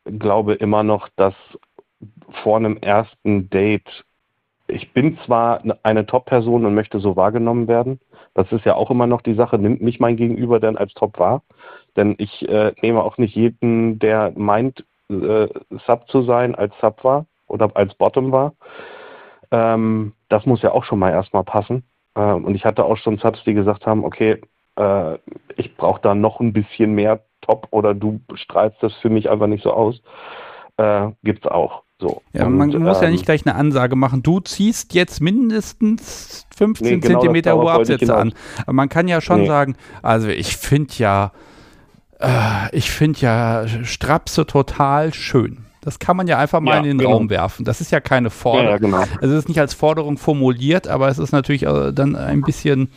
glaube 0.04 0.54
immer 0.54 0.82
noch, 0.82 1.08
dass 1.16 1.34
vor 2.42 2.56
einem 2.56 2.76
ersten 2.78 3.50
Date, 3.50 4.04
ich 4.68 4.92
bin 4.92 5.18
zwar 5.26 5.62
eine 5.82 6.06
Top-Person 6.06 6.64
und 6.64 6.74
möchte 6.74 7.00
so 7.00 7.16
wahrgenommen 7.16 7.68
werden, 7.68 8.00
das 8.34 8.50
ist 8.52 8.64
ja 8.64 8.74
auch 8.74 8.90
immer 8.90 9.06
noch 9.06 9.22
die 9.22 9.34
Sache, 9.34 9.58
nimmt 9.58 9.82
mich 9.82 9.98
mein 10.00 10.16
Gegenüber 10.16 10.60
denn 10.60 10.78
als 10.78 10.94
Top 10.94 11.18
wahr? 11.18 11.42
Denn 11.96 12.14
ich 12.18 12.48
äh, 12.48 12.72
nehme 12.80 13.02
auch 13.02 13.18
nicht 13.18 13.34
jeden, 13.34 13.98
der 13.98 14.32
meint, 14.36 14.84
äh, 15.10 15.48
Sub 15.86 16.08
zu 16.08 16.22
sein, 16.22 16.54
als 16.54 16.72
Sub 16.80 17.02
war 17.02 17.26
oder 17.48 17.70
als 17.74 17.94
Bottom 17.94 18.30
war. 18.30 18.54
Ähm, 19.50 20.12
das 20.28 20.46
muss 20.46 20.62
ja 20.62 20.72
auch 20.72 20.84
schon 20.84 20.98
mal 20.98 21.10
erstmal 21.10 21.44
passen. 21.44 21.82
Ähm, 22.16 22.44
und 22.44 22.54
ich 22.54 22.64
hatte 22.64 22.84
auch 22.84 22.96
schon 22.96 23.18
Subs, 23.18 23.42
die 23.44 23.54
gesagt 23.54 23.86
haben, 23.86 24.04
okay, 24.04 24.40
äh, 24.76 25.18
ich 25.56 25.76
brauche 25.76 26.00
da 26.02 26.14
noch 26.14 26.40
ein 26.40 26.52
bisschen 26.52 26.92
mehr 26.94 27.20
Top 27.40 27.68
oder 27.70 27.94
du 27.94 28.20
strahlst 28.34 28.76
das 28.82 28.94
für 28.94 29.10
mich 29.10 29.30
einfach 29.30 29.46
nicht 29.46 29.64
so 29.64 29.72
aus. 29.72 30.00
Äh, 30.76 31.10
gibt's 31.22 31.46
auch. 31.46 31.82
So. 31.98 32.22
Ja, 32.32 32.46
Und, 32.46 32.56
man 32.56 32.70
muss 32.70 33.00
ja 33.00 33.08
ähm, 33.08 33.12
nicht 33.12 33.26
gleich 33.26 33.46
eine 33.46 33.54
Ansage 33.54 33.94
machen, 33.94 34.22
du 34.22 34.40
ziehst 34.40 34.94
jetzt 34.94 35.20
mindestens 35.20 36.46
15 36.56 36.86
Nee, 36.86 37.00
genau, 37.00 37.20
Zentimeter 37.20 37.56
hohe 37.56 37.70
Absätze 37.70 38.16
an. 38.16 38.32
Aber 38.62 38.72
man 38.72 38.88
kann 38.88 39.06
ja 39.06 39.20
schon 39.20 39.40
Nee. 39.40 39.46
sagen, 39.46 39.76
also 40.02 40.28
ich 40.28 40.56
finde 40.56 40.92
ja, 40.96 41.32
äh, 42.18 42.74
ich 42.74 42.90
finde 42.90 43.20
ja 43.20 43.66
Strapse 43.84 44.46
total 44.46 45.12
schön. 45.12 45.66
Das 45.82 45.98
kann 45.98 46.16
man 46.16 46.26
ja 46.26 46.38
einfach 46.38 46.60
mal 46.60 46.72
Ja, 46.72 46.78
in 46.78 46.84
den 46.84 46.98
genau. 46.98 47.12
Raum 47.12 47.30
werfen. 47.30 47.64
Das 47.64 47.80
ist 47.80 47.90
ja 47.90 48.00
keine 48.00 48.30
Forderung. 48.30 48.66
ja, 48.70 48.78
genau. 48.78 48.98
Also 49.20 49.34
es 49.34 49.44
ist 49.44 49.48
nicht 49.48 49.60
als 49.60 49.74
Forderung 49.74 50.18
formuliert, 50.18 50.88
aber 50.88 51.08
es 51.08 51.18
ist 51.18 51.32
natürlich 51.32 51.64
äh, 51.64 51.92
dann 51.92 52.16
ein 52.16 52.42
bisschen 52.42 52.90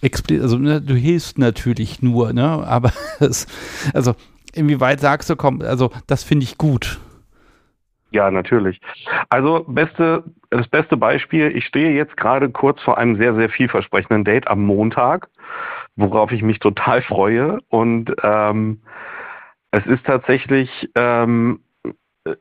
explizit, 0.00 0.42
also 0.42 0.58
ne, 0.58 0.80
du 0.80 0.94
hilfst 0.94 1.38
natürlich 1.38 2.02
nur, 2.02 2.32
ne? 2.32 2.44
Aber 2.66 2.92
es, 3.20 3.46
also 3.94 4.14
inwieweit 4.54 5.00
sagst 5.00 5.30
du, 5.30 5.36
komm, 5.36 5.62
also 5.62 5.90
das 6.06 6.22
finde 6.22 6.44
ich 6.44 6.58
gut. 6.58 7.00
Ja, 8.10 8.30
natürlich. 8.30 8.80
Also 9.28 9.64
beste, 9.66 10.22
das 10.50 10.68
beste 10.68 10.96
Beispiel, 10.96 11.50
ich 11.56 11.64
stehe 11.66 11.90
jetzt 11.90 12.16
gerade 12.16 12.48
kurz 12.48 12.80
vor 12.82 12.96
einem 12.96 13.16
sehr, 13.16 13.34
sehr 13.34 13.48
vielversprechenden 13.50 14.22
Date 14.24 14.46
am 14.46 14.62
Montag, 14.62 15.28
worauf 15.96 16.30
ich 16.30 16.42
mich 16.42 16.60
total 16.60 17.02
freue. 17.02 17.58
Und 17.70 18.14
ähm, 18.22 18.80
es 19.72 19.84
ist 19.86 20.04
tatsächlich 20.06 20.70
ähm, 20.94 21.58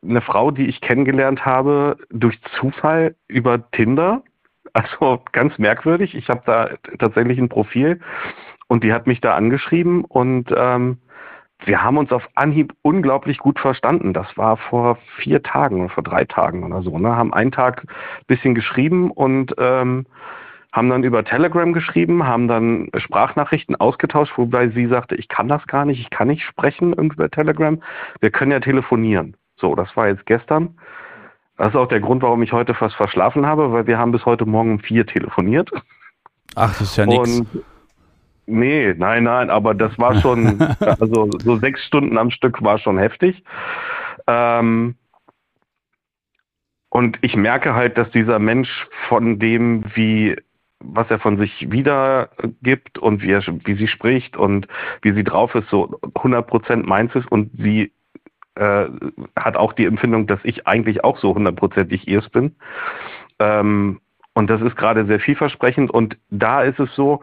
eine 0.01 0.21
Frau, 0.21 0.51
die 0.51 0.67
ich 0.67 0.81
kennengelernt 0.81 1.45
habe 1.45 1.97
durch 2.09 2.39
Zufall 2.59 3.15
über 3.27 3.69
Tinder. 3.71 4.23
Also 4.73 5.21
ganz 5.31 5.57
merkwürdig. 5.59 6.15
Ich 6.15 6.29
habe 6.29 6.41
da 6.45 6.69
tatsächlich 6.97 7.37
ein 7.37 7.49
Profil 7.49 7.99
und 8.67 8.83
die 8.83 8.93
hat 8.93 9.07
mich 9.07 9.21
da 9.21 9.35
angeschrieben 9.35 10.03
und 10.05 10.53
ähm, 10.55 10.97
wir 11.65 11.81
haben 11.81 11.97
uns 11.97 12.11
auf 12.11 12.27
Anhieb 12.35 12.73
unglaublich 12.81 13.37
gut 13.37 13.59
verstanden. 13.59 14.13
Das 14.13 14.37
war 14.37 14.57
vor 14.57 14.97
vier 15.17 15.43
Tagen 15.43 15.81
oder 15.81 15.89
vor 15.89 16.03
drei 16.03 16.25
Tagen 16.25 16.63
oder 16.63 16.81
so. 16.81 16.97
Ne? 16.97 17.15
Haben 17.15 17.33
einen 17.33 17.51
Tag 17.51 17.85
bisschen 18.27 18.55
geschrieben 18.55 19.11
und 19.11 19.53
ähm, 19.57 20.05
haben 20.73 20.89
dann 20.89 21.03
über 21.03 21.23
Telegram 21.23 21.71
geschrieben, 21.71 22.25
haben 22.25 22.47
dann 22.47 22.89
Sprachnachrichten 22.97 23.75
ausgetauscht, 23.75 24.33
wobei 24.37 24.69
sie 24.69 24.87
sagte, 24.87 25.15
ich 25.15 25.27
kann 25.27 25.47
das 25.47 25.65
gar 25.67 25.85
nicht, 25.85 25.99
ich 25.99 26.09
kann 26.09 26.27
nicht 26.27 26.43
sprechen 26.43 26.93
irgendwie 26.93 27.15
über 27.15 27.29
Telegram. 27.29 27.81
Wir 28.19 28.31
können 28.31 28.51
ja 28.51 28.59
telefonieren. 28.59 29.37
So, 29.63 29.75
das 29.75 29.95
war 29.95 30.09
jetzt 30.09 30.25
gestern. 30.25 30.75
Das 31.57 31.69
ist 31.69 31.75
auch 31.77 31.87
der 31.87 32.01
Grund, 32.01 32.21
warum 32.21 32.43
ich 32.43 32.51
heute 32.51 32.73
fast 32.73 32.95
verschlafen 32.95 33.45
habe, 33.45 33.71
weil 33.71 33.87
wir 33.87 33.97
haben 33.97 34.11
bis 34.11 34.25
heute 34.25 34.45
Morgen 34.45 34.73
um 34.73 34.79
vier 34.79 35.05
telefoniert. 35.05 35.71
Ach, 36.55 36.77
das 36.77 36.81
ist 36.81 36.97
ja 36.97 37.05
nichts. 37.05 37.41
Nee, 38.45 38.93
nein, 38.97 39.23
nein, 39.23 39.49
aber 39.49 39.73
das 39.73 39.97
war 39.97 40.15
schon, 40.19 40.59
also 40.99 41.29
so 41.39 41.55
sechs 41.55 41.81
Stunden 41.85 42.17
am 42.17 42.29
Stück 42.29 42.61
war 42.61 42.77
schon 42.77 42.97
heftig. 42.97 43.41
Ähm, 44.27 44.95
und 46.89 47.17
ich 47.21 47.37
merke 47.37 47.73
halt, 47.73 47.97
dass 47.97 48.11
dieser 48.11 48.39
Mensch 48.39 48.85
von 49.07 49.39
dem, 49.39 49.85
wie 49.95 50.35
was 50.81 51.09
er 51.09 51.19
von 51.19 51.37
sich 51.37 51.71
wiedergibt 51.71 52.99
und 52.99 53.21
wie, 53.21 53.31
er, 53.31 53.41
wie 53.63 53.75
sie 53.75 53.87
spricht 53.87 54.35
und 54.35 54.67
wie 55.01 55.13
sie 55.13 55.23
drauf 55.23 55.55
ist, 55.55 55.69
so 55.69 55.97
100% 56.15 56.85
meins 56.85 57.15
ist 57.15 57.31
und 57.31 57.51
sie 57.57 57.93
äh, 58.55 58.85
hat 59.37 59.57
auch 59.57 59.73
die 59.73 59.85
Empfindung, 59.85 60.27
dass 60.27 60.39
ich 60.43 60.67
eigentlich 60.67 61.03
auch 61.03 61.17
so 61.19 61.33
hundertprozentig 61.35 62.07
ihrs 62.07 62.29
bin. 62.29 62.55
Ähm, 63.39 63.99
und 64.33 64.49
das 64.49 64.61
ist 64.61 64.75
gerade 64.75 65.05
sehr 65.05 65.19
vielversprechend. 65.19 65.91
Und 65.91 66.17
da 66.29 66.63
ist 66.63 66.79
es 66.79 66.93
so, 66.95 67.21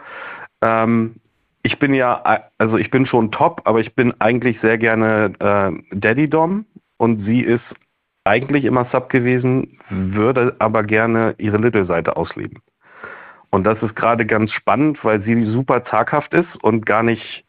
ähm, 0.63 1.17
ich 1.63 1.79
bin 1.79 1.93
ja, 1.93 2.23
also 2.59 2.79
ich 2.79 2.91
bin 2.91 3.07
schon 3.07 3.33
top, 3.33 3.63
aber 3.65 3.81
ich 3.81 3.95
bin 3.95 4.15
eigentlich 4.21 4.61
sehr 4.61 4.79
gerne 4.79 5.33
äh, 5.39 5.97
Daddy 5.97 6.29
Dom 6.29 6.65
und 6.97 7.25
sie 7.25 7.41
ist 7.41 7.65
eigentlich 8.25 8.65
immer 8.65 8.87
Sub 8.93 9.09
gewesen, 9.09 9.79
würde 9.89 10.55
aber 10.59 10.83
gerne 10.85 11.35
ihre 11.39 11.59
Little-Seite 11.59 12.17
ausleben. 12.17 12.61
Und 13.51 13.65
das 13.65 13.83
ist 13.83 13.97
gerade 13.97 14.27
ganz 14.27 14.53
spannend, 14.53 15.03
weil 15.05 15.23
sie 15.23 15.45
super 15.47 15.85
zaghaft 15.85 16.33
ist 16.35 16.63
und 16.63 16.87
gar 16.87 17.03
nicht 17.03 17.45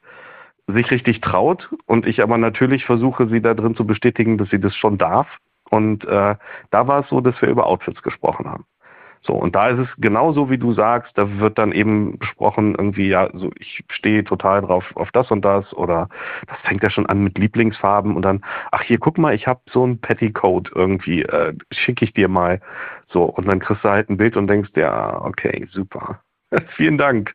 sich 0.71 0.91
richtig 0.91 1.21
traut. 1.21 1.69
Und 1.85 2.05
ich 2.05 2.21
aber 2.21 2.37
natürlich 2.37 2.85
versuche, 2.85 3.27
sie 3.27 3.41
da 3.41 3.53
drin 3.53 3.75
zu 3.75 3.85
bestätigen, 3.85 4.37
dass 4.37 4.49
sie 4.49 4.59
das 4.59 4.75
schon 4.75 4.97
darf. 4.97 5.27
Und 5.69 6.03
äh, 6.05 6.35
da 6.69 6.87
war 6.87 7.01
es 7.01 7.09
so, 7.09 7.21
dass 7.21 7.41
wir 7.41 7.49
über 7.49 7.65
Outfits 7.65 8.01
gesprochen 8.01 8.49
haben. 8.49 8.65
So, 9.23 9.33
und 9.33 9.55
da 9.55 9.69
ist 9.69 9.77
es 9.77 9.87
genauso, 9.97 10.49
wie 10.49 10.57
du 10.57 10.73
sagst, 10.73 11.15
da 11.15 11.39
wird 11.39 11.59
dann 11.59 11.71
eben 11.71 12.17
besprochen, 12.17 12.73
irgendwie, 12.75 13.07
ja, 13.09 13.29
so 13.33 13.51
ich 13.59 13.83
stehe 13.89 14.23
total 14.23 14.61
drauf 14.61 14.83
auf 14.95 15.11
das 15.11 15.29
und 15.29 15.45
das 15.45 15.71
oder 15.73 16.09
das 16.47 16.57
fängt 16.61 16.81
ja 16.81 16.89
schon 16.89 17.05
an 17.05 17.23
mit 17.23 17.37
Lieblingsfarben 17.37 18.15
und 18.15 18.23
dann, 18.23 18.43
ach 18.71 18.81
hier, 18.81 18.97
guck 18.97 19.19
mal, 19.19 19.35
ich 19.35 19.45
habe 19.45 19.61
so 19.71 19.85
ein 19.85 19.99
Petticoat 19.99 20.71
irgendwie, 20.73 21.21
äh, 21.21 21.53
schicke 21.71 22.03
ich 22.05 22.13
dir 22.13 22.29
mal. 22.29 22.61
So, 23.09 23.25
und 23.25 23.45
dann 23.47 23.59
kriegst 23.59 23.83
du 23.83 23.89
halt 23.89 24.09
ein 24.09 24.17
Bild 24.17 24.37
und 24.37 24.47
denkst, 24.47 24.71
ja, 24.75 25.21
okay, 25.21 25.67
super. 25.71 26.21
Vielen 26.75 26.97
Dank. 26.97 27.33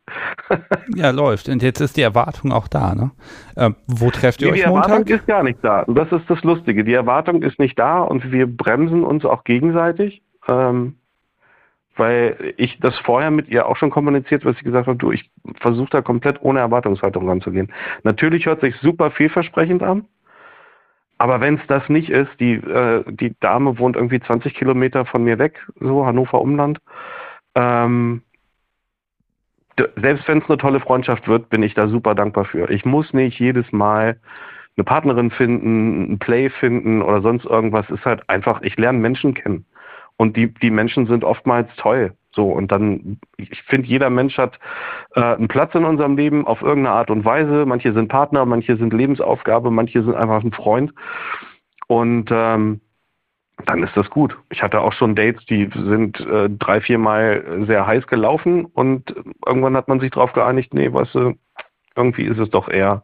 ja, 0.95 1.09
läuft. 1.11 1.49
Und 1.49 1.63
jetzt 1.63 1.79
ist 1.79 1.97
die 1.97 2.01
Erwartung 2.01 2.51
auch 2.51 2.67
da, 2.67 2.93
ne? 2.95 3.11
Ähm, 3.55 3.75
wo 3.87 4.11
trefft 4.11 4.41
ihr 4.41 4.47
Nee, 4.47 4.53
euch 4.53 4.59
die 4.59 4.65
Erwartung 4.65 4.97
Montag? 4.97 5.15
ist 5.15 5.27
gar 5.27 5.43
nicht 5.43 5.59
da. 5.63 5.81
Und 5.81 5.95
das 5.95 6.11
ist 6.11 6.29
das 6.29 6.43
Lustige. 6.43 6.83
Die 6.83 6.93
Erwartung 6.93 7.41
ist 7.41 7.59
nicht 7.59 7.77
da 7.79 8.01
und 8.01 8.31
wir 8.31 8.47
bremsen 8.47 9.03
uns 9.03 9.25
auch 9.25 9.43
gegenseitig. 9.43 10.21
Ähm, 10.47 10.95
weil 11.95 12.53
ich 12.57 12.79
das 12.79 12.97
vorher 12.99 13.31
mit 13.31 13.49
ihr 13.49 13.65
auch 13.67 13.75
schon 13.77 13.89
kommuniziert, 13.89 14.45
was 14.45 14.55
sie 14.57 14.63
gesagt 14.63 14.87
hat, 14.87 15.01
du, 15.01 15.11
ich 15.11 15.29
versuche 15.59 15.89
da 15.89 16.01
komplett 16.01 16.41
ohne 16.41 16.59
Erwartungshaltung 16.59 17.27
ranzugehen. 17.27 17.73
Natürlich 18.03 18.45
hört 18.45 18.61
sich 18.61 18.75
super 18.77 19.11
vielversprechend 19.11 19.81
an, 19.81 20.05
aber 21.17 21.41
wenn 21.41 21.55
es 21.55 21.61
das 21.67 21.89
nicht 21.89 22.09
ist, 22.09 22.29
die, 22.39 22.53
äh, 22.53 23.03
die 23.07 23.35
Dame 23.39 23.79
wohnt 23.79 23.95
irgendwie 23.95 24.19
20 24.19 24.53
Kilometer 24.53 25.05
von 25.05 25.23
mir 25.23 25.39
weg, 25.39 25.59
so 25.79 26.05
Hannover 26.05 26.39
Umland, 26.41 26.79
ähm, 27.55 28.21
selbst 29.95 30.27
wenn 30.27 30.39
es 30.39 30.49
eine 30.49 30.57
tolle 30.57 30.79
Freundschaft 30.79 31.27
wird, 31.27 31.49
bin 31.49 31.63
ich 31.63 31.73
da 31.73 31.87
super 31.87 32.15
dankbar 32.15 32.45
für. 32.45 32.69
Ich 32.69 32.85
muss 32.85 33.13
nicht 33.13 33.39
jedes 33.39 33.71
Mal 33.71 34.19
eine 34.75 34.83
Partnerin 34.83 35.31
finden, 35.31 36.13
ein 36.13 36.19
Play 36.19 36.49
finden 36.49 37.01
oder 37.01 37.21
sonst 37.21 37.45
irgendwas. 37.45 37.89
Ist 37.89 38.05
halt 38.05 38.27
einfach, 38.29 38.61
ich 38.61 38.77
lerne 38.77 38.99
Menschen 38.99 39.33
kennen. 39.33 39.65
Und 40.17 40.35
die, 40.35 40.53
die 40.53 40.71
Menschen 40.71 41.07
sind 41.07 41.23
oftmals 41.23 41.69
toll. 41.77 42.13
So, 42.31 42.51
und 42.51 42.71
dann, 42.71 43.19
ich 43.37 43.63
finde, 43.63 43.87
jeder 43.87 44.09
Mensch 44.09 44.37
hat 44.37 44.59
äh, 45.15 45.21
einen 45.21 45.47
Platz 45.47 45.73
in 45.73 45.85
unserem 45.85 46.17
Leben 46.17 46.45
auf 46.45 46.61
irgendeine 46.61 46.95
Art 46.95 47.09
und 47.09 47.25
Weise. 47.25 47.65
Manche 47.65 47.93
sind 47.93 48.09
Partner, 48.09 48.45
manche 48.45 48.77
sind 48.77 48.93
Lebensaufgabe, 48.93 49.71
manche 49.71 50.03
sind 50.03 50.15
einfach 50.15 50.43
ein 50.43 50.51
Freund. 50.51 50.93
Und 51.87 52.29
ähm, 52.31 52.81
dann 53.65 53.83
ist 53.83 53.95
das 53.95 54.09
gut. 54.09 54.37
Ich 54.49 54.61
hatte 54.61 54.79
auch 54.81 54.93
schon 54.93 55.15
Dates, 55.15 55.43
die 55.45 55.69
sind 55.73 56.19
äh, 56.19 56.49
drei, 56.49 56.79
vier 56.81 56.99
Mal 56.99 57.63
sehr 57.67 57.85
heiß 57.87 58.07
gelaufen 58.07 58.65
und 58.65 59.13
irgendwann 59.45 59.75
hat 59.75 59.87
man 59.87 59.99
sich 59.99 60.11
darauf 60.11 60.33
geeinigt, 60.33 60.73
nee, 60.73 60.91
weißt 60.93 61.15
du, 61.15 61.33
irgendwie 61.95 62.23
ist 62.23 62.37
es 62.37 62.49
doch 62.51 62.69
eher 62.69 63.03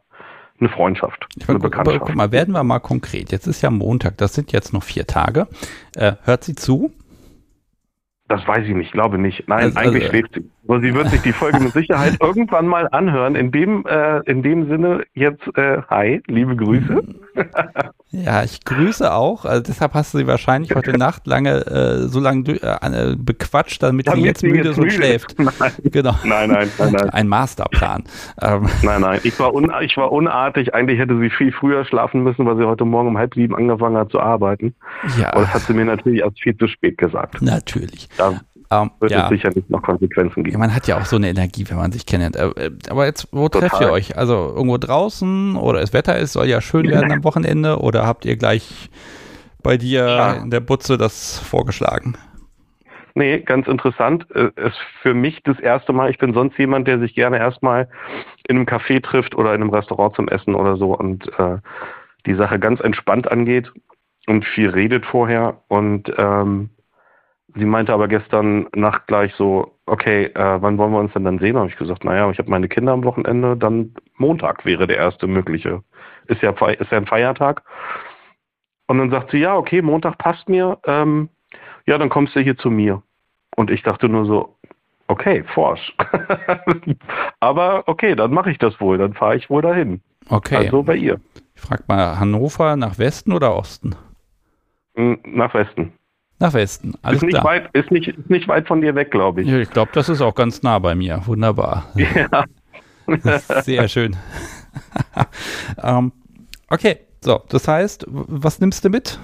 eine 0.60 0.70
Freundschaft, 0.70 1.28
Ich 1.36 1.50
eine 1.50 1.58
meine, 1.58 1.60
guck, 1.60 1.74
aber, 1.74 1.84
Bekanntschaft. 1.84 2.06
guck 2.06 2.16
mal, 2.16 2.32
werden 2.32 2.54
wir 2.54 2.64
mal 2.64 2.80
konkret. 2.80 3.32
Jetzt 3.32 3.48
ist 3.48 3.62
ja 3.64 3.72
Montag, 3.72 4.18
das 4.18 4.36
sind 4.36 4.52
jetzt 4.52 4.72
noch 4.72 4.84
vier 4.84 5.08
Tage. 5.08 5.48
Äh, 5.96 6.14
hört 6.24 6.44
sie 6.44 6.56
zu? 6.56 6.92
Das 8.28 8.48
weiß 8.48 8.66
ich 8.68 8.76
nicht, 8.76 8.92
glaube 8.92 9.18
nicht. 9.18 9.48
Nein, 9.48 9.64
Also- 9.66 9.80
eigentlich 9.80 10.04
also- 10.04 10.10
schläft 10.10 10.34
sie. 10.36 10.50
Aber 10.68 10.80
sie 10.82 10.94
wird 10.94 11.10
sich 11.10 11.22
die 11.22 11.34
Folge 11.34 11.60
mit 11.60 11.74
Sicherheit 11.74 12.18
irgendwann 12.22 12.68
mal 12.68 12.88
anhören. 12.92 13.36
In 13.36 13.52
dem, 13.52 13.86
äh, 13.86 14.20
in 14.30 14.44
dem 14.44 14.68
Sinne 14.70 15.04
jetzt, 15.14 15.46
äh, 15.58 15.82
hi, 15.90 16.22
liebe 16.28 16.56
Grüße. 16.56 17.04
Ja, 18.16 18.44
ich 18.44 18.64
grüße 18.64 19.12
auch. 19.12 19.44
Also 19.44 19.64
deshalb 19.64 19.96
hast 19.96 20.14
du 20.14 20.20
sie 20.20 20.28
wahrscheinlich 20.28 20.76
heute 20.76 20.92
Nacht 21.00 21.26
lange 21.26 21.66
äh, 21.66 22.08
so 22.08 22.20
lange 22.20 22.44
du- 22.44 22.52
äh, 22.62 23.16
bequatscht, 23.18 23.82
damit, 23.82 24.06
sie 24.06 24.12
Damit 24.12 24.26
jetzt 24.26 24.42
sie 24.42 24.50
müde 24.50 24.58
jetzt 24.60 24.68
ist 24.74 24.78
und 24.78 24.84
müde 24.84 24.94
schläft. 24.96 25.32
ist. 25.34 25.60
Nein. 25.60 25.72
Genau. 25.86 26.14
Nein, 26.24 26.52
nein, 26.52 26.70
nein, 26.78 26.92
nein. 26.92 27.10
Ein 27.10 27.28
Masterplan. 27.28 28.04
Ähm, 28.40 28.70
Nein, 28.84 29.02
nein, 29.02 29.20
ich 29.24 29.40
war, 29.40 29.56
un, 29.56 29.74
ich 29.82 29.98
war 29.98 30.12
unartig. 30.12 30.76
Eigentlich 30.76 31.00
hätte 31.00 31.18
sie 31.20 31.32
viel 31.32 31.52
früher 31.52 31.86
schlafen 31.86 32.22
müssen, 32.22 32.46
weil 32.46 32.56
sie 32.58 32.66
heute 32.68 32.86
Morgen 32.86 33.08
um 33.08 33.18
halb 33.18 33.34
sieben 33.34 33.56
angefangen 33.56 33.98
hat 33.98 34.12
zu 34.12 34.20
arbeiten. 34.20 34.76
ja, 35.20 35.34
Aber 35.34 35.42
das 35.42 35.54
hat 35.56 35.62
sie 35.64 35.74
mir 35.74 35.86
natürlich 35.86 36.20
erst 36.22 36.40
viel 36.40 36.56
zu 36.56 36.68
spät 36.68 37.00
gesagt. 37.00 37.42
natürlich. 37.42 38.10
Da 38.16 38.40
Ähm, 38.82 38.92
wird 39.00 39.12
ja. 39.12 39.24
es 39.24 39.30
sicherlich 39.30 39.68
noch 39.70 39.82
Konsequenzen 39.82 40.40
Ja, 40.40 40.44
geben. 40.44 40.60
man 40.60 40.74
hat 40.74 40.88
ja 40.88 40.98
auch 40.98 41.06
so 41.06 41.16
eine 41.18 41.30
Energie, 41.30 41.66
wenn 41.70 41.78
man 41.78 41.92
sich 41.92 42.06
kennt. 42.06 42.36
Äh, 42.36 42.48
äh, 42.48 42.72
Aber 42.90 43.06
jetzt, 43.06 43.28
wo 43.32 43.48
Total. 43.50 43.70
trefft 43.70 43.82
ihr 43.82 43.92
euch? 43.92 44.18
Also 44.18 44.34
irgendwo 44.56 44.78
draußen 44.78 45.56
oder 45.56 45.80
das 45.82 45.94
Wetter 45.94 46.18
ist, 46.18 46.34
soll 46.34 46.48
ja 46.48 46.62
schön 46.62 46.88
werden 46.90 47.12
am 47.12 47.24
Wochenende 47.24 47.80
oder 47.80 48.06
habt 48.08 48.26
ihr 48.26 48.36
gleich 48.38 48.90
bei 49.62 49.78
dir 49.78 50.08
Ja. 50.08 50.34
in 50.34 50.50
der 50.52 50.60
Butze 50.60 50.98
das 50.98 51.40
vorgeschlagen? 51.40 52.16
Nee, 53.16 53.40
ganz 53.42 53.68
interessant. 53.68 54.26
Äh, 54.36 54.50
Ist 54.56 54.78
für 55.02 55.14
mich 55.14 55.42
das 55.44 55.60
erste 55.60 55.94
Mal. 55.94 56.10
Ich 56.10 56.18
bin 56.18 56.34
sonst 56.34 56.58
jemand, 56.58 56.88
der 56.88 56.98
sich 57.00 57.14
gerne 57.14 57.38
erstmal 57.38 57.88
in 58.48 58.56
einem 58.58 58.66
Café 58.66 59.02
trifft 59.04 59.36
oder 59.36 59.54
in 59.54 59.62
einem 59.62 59.70
Restaurant 59.70 60.16
zum 60.16 60.28
Essen 60.28 60.56
oder 60.56 60.78
so 60.78 60.98
und 60.98 61.28
äh, 61.38 61.58
die 62.26 62.34
Sache 62.34 62.58
ganz 62.58 62.80
entspannt 62.80 63.32
angeht 63.32 63.72
und 64.26 64.46
viel 64.46 64.70
redet 64.70 65.06
vorher. 65.06 65.58
Und 65.68 66.12
ähm, 66.18 66.70
sie 67.56 67.66
meinte 67.66 67.94
aber 67.94 68.08
gestern 68.08 68.68
Nacht 68.76 69.08
gleich 69.08 69.34
so, 69.36 69.74
okay, 69.86 70.26
äh, 70.26 70.62
wann 70.62 70.78
wollen 70.78 70.92
wir 70.92 71.00
uns 71.00 71.14
denn 71.14 71.24
dann 71.24 71.40
sehen? 71.40 71.58
Habe 71.58 71.70
ich 71.70 71.78
gesagt, 71.78 72.04
naja, 72.04 72.30
ich 72.30 72.38
habe 72.40 72.50
meine 72.50 72.68
Kinder 72.68 72.94
am 72.94 73.04
Wochenende, 73.04 73.58
dann 73.58 73.94
Montag 74.18 74.66
wäre 74.66 74.88
der 74.88 74.98
erste 74.98 75.28
mögliche. 75.28 75.84
Ist 76.28 76.42
ja, 76.42 76.52
ist 76.52 76.92
ja 76.92 76.98
ein 76.98 77.06
Feiertag. 77.06 77.64
Und 78.88 78.98
dann 78.98 79.12
sagt 79.12 79.32
sie, 79.32 79.38
ja, 79.38 79.56
okay, 79.56 79.82
Montag 79.82 80.18
passt 80.18 80.48
mir. 80.50 80.78
Ähm, 80.86 81.30
ja, 81.86 81.98
dann 81.98 82.10
kommst 82.10 82.36
du 82.36 82.40
hier 82.40 82.58
zu 82.58 82.70
mir. 82.70 83.02
Und 83.56 83.70
ich 83.70 83.84
dachte 83.84 84.10
nur 84.10 84.26
so, 84.26 84.56
okay, 85.08 85.44
forsch. 85.54 85.96
Aber 87.40 87.84
okay, 87.88 88.16
dann 88.16 88.34
mache 88.34 88.52
ich 88.52 88.58
das 88.58 88.80
wohl. 88.80 88.98
Dann 88.98 89.14
fahre 89.14 89.36
ich 89.36 89.50
wohl 89.50 89.62
dahin. 89.62 90.02
Okay. 90.30 90.56
Also 90.56 90.84
bei 90.84 90.96
ihr. 90.96 91.20
Ich 91.56 91.62
frage 91.62 91.84
mal, 91.88 92.20
Hannover 92.20 92.76
nach 92.76 92.98
Westen 92.98 93.34
oder 93.34 93.56
Osten? 93.56 93.96
Mm, 94.96 95.14
Nach 95.26 95.54
Westen. 95.54 95.94
Nach 96.40 96.54
Westen. 96.54 96.94
Alles 97.02 97.18
ist, 97.18 97.24
nicht 97.24 97.34
klar. 97.34 97.46
weit, 97.46 97.70
ist, 97.74 97.92
nicht, 97.92 98.08
ist 98.08 98.30
nicht 98.30 98.48
weit 98.48 98.68
von 98.68 98.82
dir 98.82 98.96
weg, 98.96 99.12
glaube 99.12 99.42
ich. 99.42 99.48
Ja, 99.48 99.58
ich 99.60 99.70
glaube, 99.70 99.92
das 99.94 100.10
ist 100.10 100.22
auch 100.22 100.36
ganz 100.36 100.64
nah 100.64 100.80
bei 100.80 100.96
mir. 100.96 101.22
Wunderbar. 101.26 101.86
Ja. 101.96 102.46
Sehr 103.62 103.88
schön. 103.88 104.16
ähm, 105.84 106.12
okay, 106.70 106.98
so, 107.22 107.42
das 107.50 107.68
heißt, 107.68 108.06
was 108.10 108.60
nimmst 108.60 108.84
du 108.84 108.90
mit? 108.90 109.20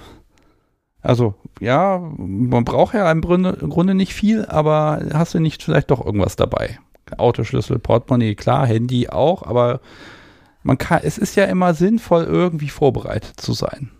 Also, 1.02 1.34
ja, 1.60 1.98
man 1.98 2.64
braucht 2.64 2.94
ja 2.94 3.10
im 3.10 3.20
Grunde, 3.22 3.56
im 3.60 3.70
Grunde 3.70 3.94
nicht 3.94 4.14
viel, 4.14 4.44
aber 4.46 5.02
hast 5.12 5.34
du 5.34 5.40
nicht 5.40 5.62
vielleicht 5.62 5.90
doch 5.90 6.04
irgendwas 6.04 6.36
dabei? 6.36 6.78
Autoschlüssel, 7.16 7.78
Portemonnaie, 7.78 8.34
klar, 8.34 8.66
Handy 8.66 9.08
auch, 9.08 9.42
aber 9.42 9.80
man 10.62 10.78
kann, 10.78 11.00
es 11.02 11.18
ist 11.18 11.36
ja 11.36 11.44
immer 11.46 11.74
sinnvoll, 11.74 12.24
irgendwie 12.24 12.68
vorbereitet 12.68 13.40
zu 13.40 13.52
sein. 13.52 13.90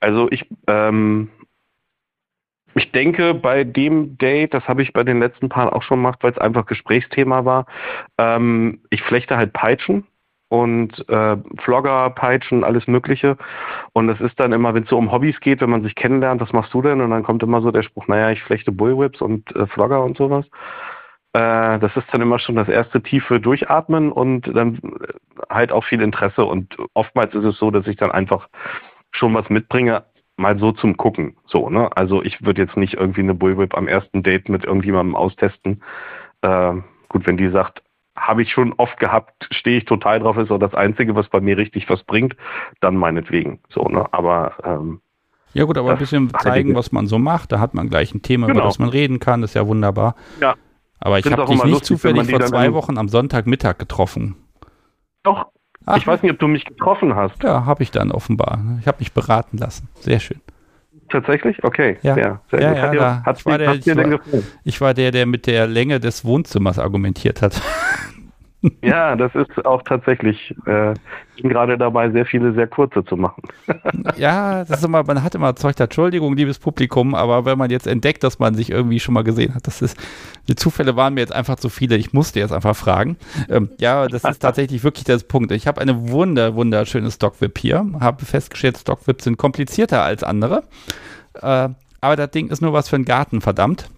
Also 0.00 0.28
ich, 0.30 0.46
ähm, 0.66 1.30
ich 2.74 2.92
denke, 2.92 3.34
bei 3.34 3.64
dem 3.64 4.16
Date, 4.18 4.54
das 4.54 4.66
habe 4.68 4.82
ich 4.82 4.92
bei 4.92 5.02
den 5.02 5.20
letzten 5.20 5.48
Paaren 5.48 5.70
auch 5.70 5.82
schon 5.82 5.98
gemacht, 5.98 6.18
weil 6.22 6.32
es 6.32 6.38
einfach 6.38 6.66
Gesprächsthema 6.66 7.44
war, 7.44 7.66
ähm, 8.18 8.80
ich 8.90 9.02
flechte 9.02 9.36
halt 9.36 9.52
Peitschen 9.52 10.06
und 10.48 11.08
äh, 11.08 11.36
Vlogger, 11.58 12.10
Peitschen, 12.10 12.64
alles 12.64 12.86
Mögliche. 12.86 13.36
Und 13.92 14.08
es 14.08 14.20
ist 14.20 14.38
dann 14.38 14.52
immer, 14.52 14.74
wenn 14.74 14.82
es 14.82 14.90
so 14.90 14.98
um 14.98 15.12
Hobbys 15.12 15.38
geht, 15.40 15.60
wenn 15.60 15.70
man 15.70 15.82
sich 15.82 15.94
kennenlernt, 15.94 16.40
was 16.40 16.52
machst 16.52 16.74
du 16.74 16.82
denn? 16.82 17.00
Und 17.00 17.10
dann 17.10 17.22
kommt 17.22 17.42
immer 17.42 17.62
so 17.62 17.70
der 17.70 17.82
Spruch, 17.82 18.08
naja, 18.08 18.30
ich 18.30 18.42
flechte 18.42 18.72
Bullwhips 18.72 19.20
und 19.20 19.54
äh, 19.54 19.66
Vlogger 19.68 20.02
und 20.02 20.16
sowas. 20.16 20.44
Äh, 21.32 21.78
das 21.78 21.96
ist 21.96 22.06
dann 22.12 22.22
immer 22.22 22.40
schon 22.40 22.56
das 22.56 22.68
erste 22.68 23.00
tiefe 23.00 23.40
Durchatmen 23.40 24.10
und 24.10 24.48
dann 24.54 24.76
äh, 24.76 25.12
halt 25.48 25.70
auch 25.70 25.84
viel 25.84 26.02
Interesse. 26.02 26.44
Und 26.44 26.76
oftmals 26.94 27.32
ist 27.34 27.44
es 27.44 27.56
so, 27.58 27.70
dass 27.70 27.86
ich 27.86 27.96
dann 27.96 28.10
einfach 28.10 28.48
schon 29.12 29.34
was 29.34 29.48
mitbringe, 29.50 30.04
mal 30.40 30.58
so 30.58 30.72
zum 30.72 30.96
Gucken. 30.96 31.36
So, 31.46 31.70
ne? 31.70 31.88
Also 31.96 32.22
ich 32.22 32.42
würde 32.44 32.62
jetzt 32.62 32.76
nicht 32.76 32.94
irgendwie 32.94 33.20
eine 33.20 33.34
Bullwhip 33.34 33.76
am 33.76 33.86
ersten 33.88 34.22
Date 34.22 34.48
mit 34.48 34.64
irgendjemandem 34.64 35.14
austesten. 35.14 35.82
Äh, 36.42 36.74
gut, 37.08 37.26
wenn 37.26 37.36
die 37.36 37.50
sagt, 37.50 37.82
habe 38.16 38.42
ich 38.42 38.50
schon 38.50 38.72
oft 38.74 38.98
gehabt, 38.98 39.46
stehe 39.50 39.78
ich 39.78 39.84
total 39.84 40.20
drauf, 40.20 40.36
ist 40.36 40.50
auch 40.50 40.58
das 40.58 40.74
Einzige, 40.74 41.14
was 41.14 41.28
bei 41.28 41.40
mir 41.40 41.56
richtig 41.56 41.88
was 41.88 42.02
bringt, 42.02 42.36
dann 42.80 42.96
meinetwegen. 42.96 43.60
So, 43.68 43.84
ne? 43.84 44.06
Aber 44.12 44.54
ähm, 44.64 45.00
Ja 45.52 45.64
gut, 45.64 45.78
aber 45.78 45.92
ein 45.92 45.98
bisschen 45.98 46.30
zeigen, 46.40 46.74
was 46.74 46.92
man 46.92 47.06
so 47.06 47.18
macht. 47.18 47.52
Da 47.52 47.60
hat 47.60 47.74
man 47.74 47.88
gleich 47.88 48.14
ein 48.14 48.22
Thema, 48.22 48.46
über 48.46 48.54
Genau. 48.54 48.66
das 48.66 48.78
man 48.78 48.88
reden 48.88 49.20
kann. 49.20 49.40
Das 49.42 49.50
ist 49.50 49.54
ja 49.54 49.66
wunderbar. 49.66 50.14
Ja. 50.40 50.54
Aber 51.00 51.18
ich 51.18 51.24
habe 51.24 51.42
dich 51.46 51.50
nicht 51.50 51.64
lustig, 51.64 51.86
zufällig 51.86 52.30
vor 52.30 52.40
zwei 52.40 52.72
Wochen 52.74 52.98
am 52.98 53.08
Sonntagmittag 53.08 53.78
getroffen. 53.78 54.36
doch, 55.22 55.46
Ach, 55.86 55.96
ich 55.96 56.06
weiß 56.06 56.22
nicht, 56.22 56.32
ob 56.32 56.38
du 56.38 56.46
mich 56.48 56.64
getroffen 56.64 57.14
hast. 57.16 57.42
Ja, 57.42 57.64
habe 57.64 57.82
ich 57.82 57.90
dann 57.90 58.12
offenbar. 58.12 58.60
Ich 58.80 58.86
habe 58.86 58.98
mich 59.00 59.12
beraten 59.12 59.56
lassen. 59.58 59.88
Sehr 60.00 60.20
schön. 60.20 60.40
Tatsächlich? 61.08 61.62
Okay. 61.64 61.98
Ja. 62.02 62.14
Sehr, 62.14 62.40
sehr 62.50 62.60
Ja, 62.60 62.74
ja, 62.74 62.82
hat 63.24 63.36
dir, 63.36 63.38
ich 63.40 63.46
war 63.46 63.58
der- 63.58 63.74
ich 63.74 63.86
war-? 63.96 64.20
Ich 64.64 64.80
war 64.80 64.94
der, 64.94 65.10
der 65.10 65.26
mit 65.26 65.46
der 65.46 65.66
Länge 65.66 65.98
des 65.98 66.24
Wohnzimmers 66.24 66.78
argumentiert 66.78 67.42
hat. 67.42 67.60
Ja, 68.82 69.16
das 69.16 69.34
ist 69.34 69.64
auch 69.64 69.82
tatsächlich, 69.82 70.54
äh, 70.66 70.92
ich 71.34 71.42
bin 71.42 71.50
gerade 71.50 71.78
dabei, 71.78 72.10
sehr 72.10 72.26
viele 72.26 72.52
sehr 72.52 72.66
kurze 72.66 73.04
zu 73.04 73.16
machen. 73.16 73.42
ja, 74.16 74.64
das 74.64 74.78
ist 74.78 74.84
immer, 74.84 75.02
man 75.02 75.22
hat 75.22 75.34
immer 75.34 75.56
Zeug 75.56 75.80
Entschuldigung, 75.80 76.36
liebes 76.36 76.58
Publikum, 76.58 77.14
aber 77.14 77.46
wenn 77.46 77.56
man 77.56 77.70
jetzt 77.70 77.86
entdeckt, 77.86 78.22
dass 78.22 78.38
man 78.38 78.54
sich 78.54 78.70
irgendwie 78.70 79.00
schon 79.00 79.14
mal 79.14 79.24
gesehen 79.24 79.54
hat, 79.54 79.66
das 79.66 79.80
ist, 79.80 79.96
die 80.48 80.56
Zufälle 80.56 80.94
waren 80.94 81.14
mir 81.14 81.20
jetzt 81.20 81.34
einfach 81.34 81.56
zu 81.56 81.70
viele. 81.70 81.96
Ich 81.96 82.12
musste 82.12 82.38
jetzt 82.40 82.52
einfach 82.52 82.76
fragen. 82.76 83.16
Ähm, 83.48 83.70
ja, 83.78 84.06
das 84.08 84.24
ist 84.24 84.40
tatsächlich 84.40 84.84
wirklich 84.84 85.04
der 85.04 85.18
Punkt. 85.18 85.52
Ich 85.52 85.66
habe 85.66 85.80
eine 85.80 86.10
wunder, 86.10 86.54
wunderschöne 86.54 87.10
Stockwhip 87.10 87.58
hier. 87.58 87.86
Habe 87.98 88.24
festgestellt, 88.24 88.76
Stockwhips 88.76 89.24
sind 89.24 89.38
komplizierter 89.38 90.02
als 90.02 90.22
andere. 90.22 90.64
Äh, 91.34 91.70
aber 92.00 92.16
das 92.16 92.30
Ding 92.30 92.48
ist 92.48 92.60
nur 92.60 92.72
was 92.72 92.88
für 92.88 92.96
einen 92.96 93.04
Garten, 93.04 93.40
verdammt. 93.40 93.88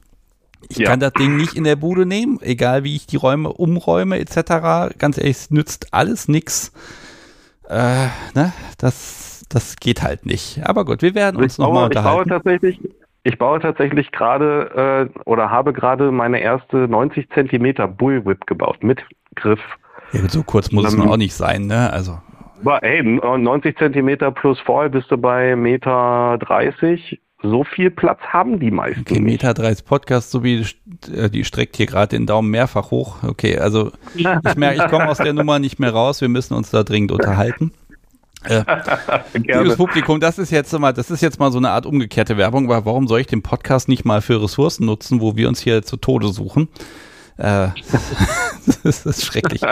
Ich 0.68 0.78
Ja. 0.78 0.88
kann 0.90 1.00
das 1.00 1.12
Ding 1.12 1.36
nicht 1.36 1.54
in 1.54 1.64
der 1.64 1.76
Bude 1.76 2.06
nehmen, 2.06 2.38
egal 2.42 2.84
wie 2.84 2.96
ich 2.96 3.06
die 3.06 3.16
Räume 3.16 3.52
umräume 3.52 4.18
etc. 4.18 4.96
Ganz 4.98 5.18
ehrlich, 5.18 5.36
es 5.36 5.50
nützt 5.50 5.92
alles 5.92 6.28
nix. 6.28 6.72
Äh, 7.68 8.06
ne? 8.34 8.52
Das, 8.78 9.44
das 9.48 9.76
geht 9.76 10.02
halt 10.02 10.26
nicht. 10.26 10.60
Aber 10.64 10.84
gut, 10.84 11.02
wir 11.02 11.14
werden 11.14 11.36
uns 11.40 11.58
nochmal 11.58 11.88
ich 11.90 11.94
baue 11.94 12.20
unterhalten. 12.22 12.30
tatsächlich, 12.30 12.80
ich 13.24 13.38
baue 13.38 13.60
tatsächlich 13.60 14.10
gerade 14.12 15.10
äh, 15.14 15.18
oder 15.24 15.50
habe 15.50 15.72
gerade 15.72 16.10
meine 16.10 16.40
erste 16.40 16.76
90 16.88 17.30
Zentimeter 17.30 17.86
Bullwhip 17.88 18.46
gebaut 18.46 18.82
mit 18.82 19.04
Griff. 19.34 19.60
Ja, 20.12 20.28
so 20.28 20.42
kurz 20.42 20.72
muss 20.72 20.86
es 20.86 20.94
Ähm, 20.94 21.00
noch 21.00 21.12
auch 21.12 21.16
nicht 21.16 21.34
sein, 21.34 21.66
ne? 21.66 21.90
Also, 21.92 22.18
Aber 22.60 22.80
hey, 22.82 23.02
90 23.02 23.78
Zentimeter 23.78 24.30
plus 24.30 24.60
Fall 24.60 24.90
bist 24.90 25.10
du 25.10 25.16
bei 25.16 25.56
Meter 25.56 26.36
30. 26.40 27.20
So 27.42 27.64
viel 27.64 27.90
Platz 27.90 28.20
haben 28.20 28.60
die 28.60 28.70
meisten 28.70 29.00
okay. 29.00 29.20
Meta 29.20 29.52
30 29.52 29.84
Podcast, 29.84 30.30
so 30.30 30.44
wie 30.44 30.64
äh, 31.12 31.28
die 31.28 31.44
streckt 31.44 31.76
hier 31.76 31.86
gerade 31.86 32.16
den 32.16 32.26
Daumen 32.26 32.50
mehrfach 32.50 32.90
hoch. 32.90 33.22
Okay, 33.22 33.58
also 33.58 33.90
ich 34.14 34.24
merke, 34.56 34.84
ich 34.84 34.90
komme 34.90 35.08
aus 35.08 35.18
der 35.18 35.32
Nummer 35.32 35.58
nicht 35.58 35.80
mehr 35.80 35.90
raus. 35.90 36.20
Wir 36.20 36.28
müssen 36.28 36.54
uns 36.54 36.70
da 36.70 36.84
dringend 36.84 37.10
unterhalten. 37.10 37.72
Äh, 38.44 38.64
Liebes. 39.34 39.76
Publikum, 39.76 40.20
das 40.20 40.38
ist 40.38 40.50
jetzt 40.50 40.76
mal, 40.78 40.92
das 40.92 41.10
ist 41.10 41.20
jetzt 41.20 41.38
mal 41.38 41.52
so 41.52 41.58
eine 41.58 41.70
Art 41.70 41.86
umgekehrte 41.86 42.36
Werbung, 42.36 42.68
weil 42.68 42.84
warum 42.84 43.08
soll 43.08 43.20
ich 43.20 43.26
den 43.26 43.42
Podcast 43.42 43.88
nicht 43.88 44.04
mal 44.04 44.20
für 44.20 44.42
Ressourcen 44.42 44.86
nutzen, 44.86 45.20
wo 45.20 45.36
wir 45.36 45.48
uns 45.48 45.60
hier 45.60 45.82
zu 45.82 45.96
Tode 45.96 46.28
suchen? 46.28 46.68
Äh, 47.38 47.68
das 48.84 49.06
ist 49.06 49.24
schrecklich. 49.24 49.62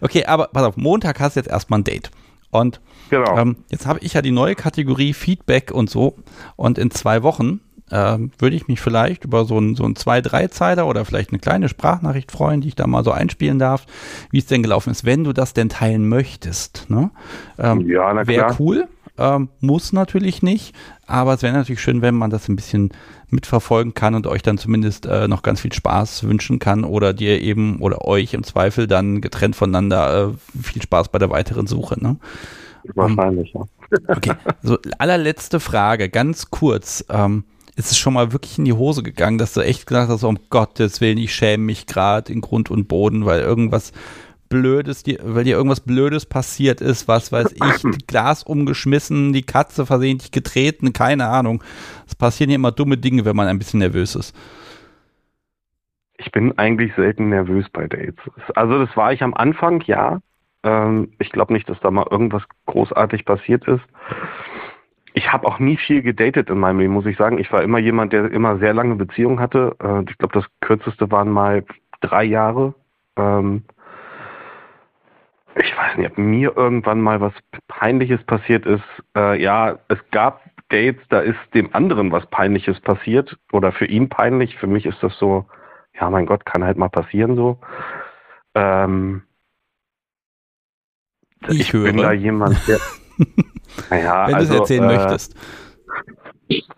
Okay, 0.00 0.24
aber 0.24 0.48
pass 0.48 0.64
auf, 0.64 0.76
Montag 0.76 1.20
hast 1.20 1.36
du 1.36 1.40
jetzt 1.40 1.50
erstmal 1.50 1.80
ein 1.80 1.84
Date. 1.84 2.10
Und 2.50 2.80
Genau. 3.10 3.36
ähm, 3.36 3.56
jetzt 3.70 3.86
habe 3.86 3.98
ich 4.00 4.14
ja 4.14 4.22
die 4.22 4.30
neue 4.30 4.54
Kategorie 4.54 5.12
Feedback 5.14 5.70
und 5.72 5.90
so. 5.90 6.16
Und 6.56 6.78
in 6.78 6.90
zwei 6.90 7.22
Wochen 7.22 7.60
ähm, 7.92 8.30
würde 8.38 8.54
ich 8.54 8.68
mich 8.68 8.80
vielleicht 8.80 9.24
über 9.24 9.44
so 9.44 9.58
ein, 9.58 9.74
so 9.74 9.84
ein 9.84 9.96
zwei, 9.96 10.20
drei 10.20 10.46
Zeiler 10.46 10.86
oder 10.86 11.04
vielleicht 11.04 11.30
eine 11.30 11.40
kleine 11.40 11.68
Sprachnachricht 11.68 12.30
freuen, 12.30 12.60
die 12.60 12.68
ich 12.68 12.76
da 12.76 12.86
mal 12.86 13.02
so 13.02 13.10
einspielen 13.10 13.58
darf, 13.58 13.84
wie 14.30 14.38
es 14.38 14.46
denn 14.46 14.62
gelaufen 14.62 14.90
ist, 14.90 15.04
wenn 15.04 15.24
du 15.24 15.32
das 15.32 15.54
denn 15.54 15.68
teilen 15.68 16.08
möchtest. 16.08 16.88
Ne? 16.88 17.10
Ähm, 17.58 17.80
ja, 17.88 18.12
na 18.14 18.26
Wäre 18.28 18.46
klar. 18.46 18.56
cool, 18.60 18.88
ähm, 19.20 19.48
muss 19.60 19.92
natürlich 19.92 20.42
nicht, 20.42 20.74
aber 21.06 21.34
es 21.34 21.42
wäre 21.42 21.52
natürlich 21.52 21.80
schön, 21.80 22.02
wenn 22.02 22.14
man 22.14 22.30
das 22.30 22.48
ein 22.48 22.56
bisschen 22.56 22.90
mitverfolgen 23.28 23.94
kann 23.94 24.14
und 24.14 24.26
euch 24.26 24.42
dann 24.42 24.58
zumindest 24.58 25.06
äh, 25.06 25.28
noch 25.28 25.42
ganz 25.42 25.60
viel 25.60 25.72
Spaß 25.72 26.24
wünschen 26.24 26.58
kann 26.58 26.84
oder 26.84 27.12
dir 27.12 27.40
eben 27.40 27.80
oder 27.80 28.04
euch 28.04 28.34
im 28.34 28.42
Zweifel 28.42 28.86
dann 28.86 29.20
getrennt 29.20 29.54
voneinander 29.56 30.30
äh, 30.30 30.62
viel 30.62 30.82
Spaß 30.82 31.10
bei 31.10 31.18
der 31.18 31.30
weiteren 31.30 31.66
Suche. 31.66 32.02
Ne? 32.02 32.16
Wahrscheinlich, 32.94 33.52
ja. 33.52 33.62
Okay, 34.08 34.32
so 34.62 34.78
allerletzte 34.98 35.60
Frage, 35.60 36.08
ganz 36.08 36.50
kurz. 36.50 37.04
Ähm, 37.08 37.44
ist 37.76 37.90
es 37.90 37.98
schon 37.98 38.14
mal 38.14 38.32
wirklich 38.32 38.58
in 38.58 38.64
die 38.64 38.72
Hose 38.72 39.02
gegangen, 39.02 39.38
dass 39.38 39.54
du 39.54 39.60
echt 39.60 39.86
gesagt 39.86 40.10
hast, 40.10 40.22
um 40.22 40.38
Gottes 40.50 41.00
Willen, 41.00 41.18
ich 41.18 41.34
schäme 41.34 41.64
mich 41.64 41.86
gerade 41.86 42.32
in 42.32 42.40
Grund 42.40 42.70
und 42.70 42.88
Boden, 42.88 43.24
weil 43.24 43.40
irgendwas 43.40 43.92
Blödes, 44.50 45.04
dir, 45.04 45.20
weil 45.22 45.44
dir 45.44 45.56
irgendwas 45.56 45.80
Blödes 45.80 46.26
passiert 46.26 46.80
ist, 46.80 47.06
was 47.06 47.30
weiß 47.30 47.52
ich, 47.52 47.82
Glas 48.08 48.42
umgeschmissen, 48.42 49.32
die 49.32 49.42
Katze 49.42 49.86
versehentlich 49.86 50.32
getreten, 50.32 50.92
keine 50.92 51.28
Ahnung. 51.28 51.62
Es 52.06 52.16
passieren 52.16 52.50
ja 52.50 52.56
immer 52.56 52.72
dumme 52.72 52.98
Dinge, 52.98 53.24
wenn 53.24 53.36
man 53.36 53.46
ein 53.46 53.58
bisschen 53.58 53.78
nervös 53.78 54.16
ist. 54.16 54.36
Ich 56.18 56.32
bin 56.32 56.58
eigentlich 56.58 56.92
selten 56.96 57.30
nervös 57.30 57.66
bei 57.72 57.86
Dates. 57.86 58.18
Also 58.54 58.84
das 58.84 58.94
war 58.96 59.12
ich 59.12 59.22
am 59.22 59.34
Anfang, 59.34 59.82
ja. 59.86 60.20
Ähm, 60.64 61.12
ich 61.18 61.30
glaube 61.30 61.52
nicht, 61.52 61.68
dass 61.68 61.78
da 61.80 61.92
mal 61.92 62.06
irgendwas 62.10 62.42
großartig 62.66 63.24
passiert 63.24 63.66
ist. 63.68 63.82
Ich 65.14 65.32
habe 65.32 65.46
auch 65.46 65.60
nie 65.60 65.76
viel 65.76 66.02
gedatet 66.02 66.50
in 66.50 66.58
meinem 66.58 66.80
Leben, 66.80 66.92
muss 66.92 67.06
ich 67.06 67.16
sagen. 67.16 67.38
Ich 67.38 67.50
war 67.52 67.62
immer 67.62 67.78
jemand, 67.78 68.12
der 68.12 68.30
immer 68.30 68.58
sehr 68.58 68.74
lange 68.74 68.96
Beziehungen 68.96 69.38
hatte. 69.38 69.76
Äh, 69.80 70.10
ich 70.10 70.18
glaube, 70.18 70.34
das 70.34 70.44
kürzeste 70.60 71.10
waren 71.12 71.30
mal 71.30 71.64
drei 72.00 72.24
Jahre. 72.24 72.74
Ähm, 73.16 73.62
ich 75.56 75.76
weiß 75.76 75.96
nicht, 75.96 76.10
ob 76.10 76.18
mir 76.18 76.56
irgendwann 76.56 77.00
mal 77.00 77.20
was 77.20 77.32
Peinliches 77.68 78.22
passiert 78.24 78.66
ist. 78.66 78.84
Äh, 79.16 79.40
ja, 79.42 79.78
es 79.88 79.98
gab 80.10 80.42
Dates, 80.68 81.02
da 81.08 81.20
ist 81.20 81.38
dem 81.54 81.74
anderen 81.74 82.12
was 82.12 82.26
Peinliches 82.26 82.78
passiert 82.80 83.36
oder 83.52 83.72
für 83.72 83.86
ihn 83.86 84.08
peinlich. 84.08 84.56
Für 84.56 84.68
mich 84.68 84.86
ist 84.86 85.02
das 85.02 85.16
so, 85.18 85.46
ja, 85.98 86.08
mein 86.10 86.26
Gott, 86.26 86.46
kann 86.46 86.64
halt 86.64 86.78
mal 86.78 86.88
passieren 86.88 87.36
so. 87.36 87.58
Ähm, 88.54 89.22
Ich 91.48 91.60
ich 91.60 91.72
bin 91.72 91.96
da 91.96 92.12
jemand, 92.12 92.56
der. 92.68 92.78
naja, 93.90 94.28
wenn 94.28 94.34
also, 94.34 94.48
du 94.48 94.54
es 94.54 94.60
erzählen 94.60 94.90
äh, 94.90 94.96
möchtest. 94.96 95.34
Ich 96.48 96.68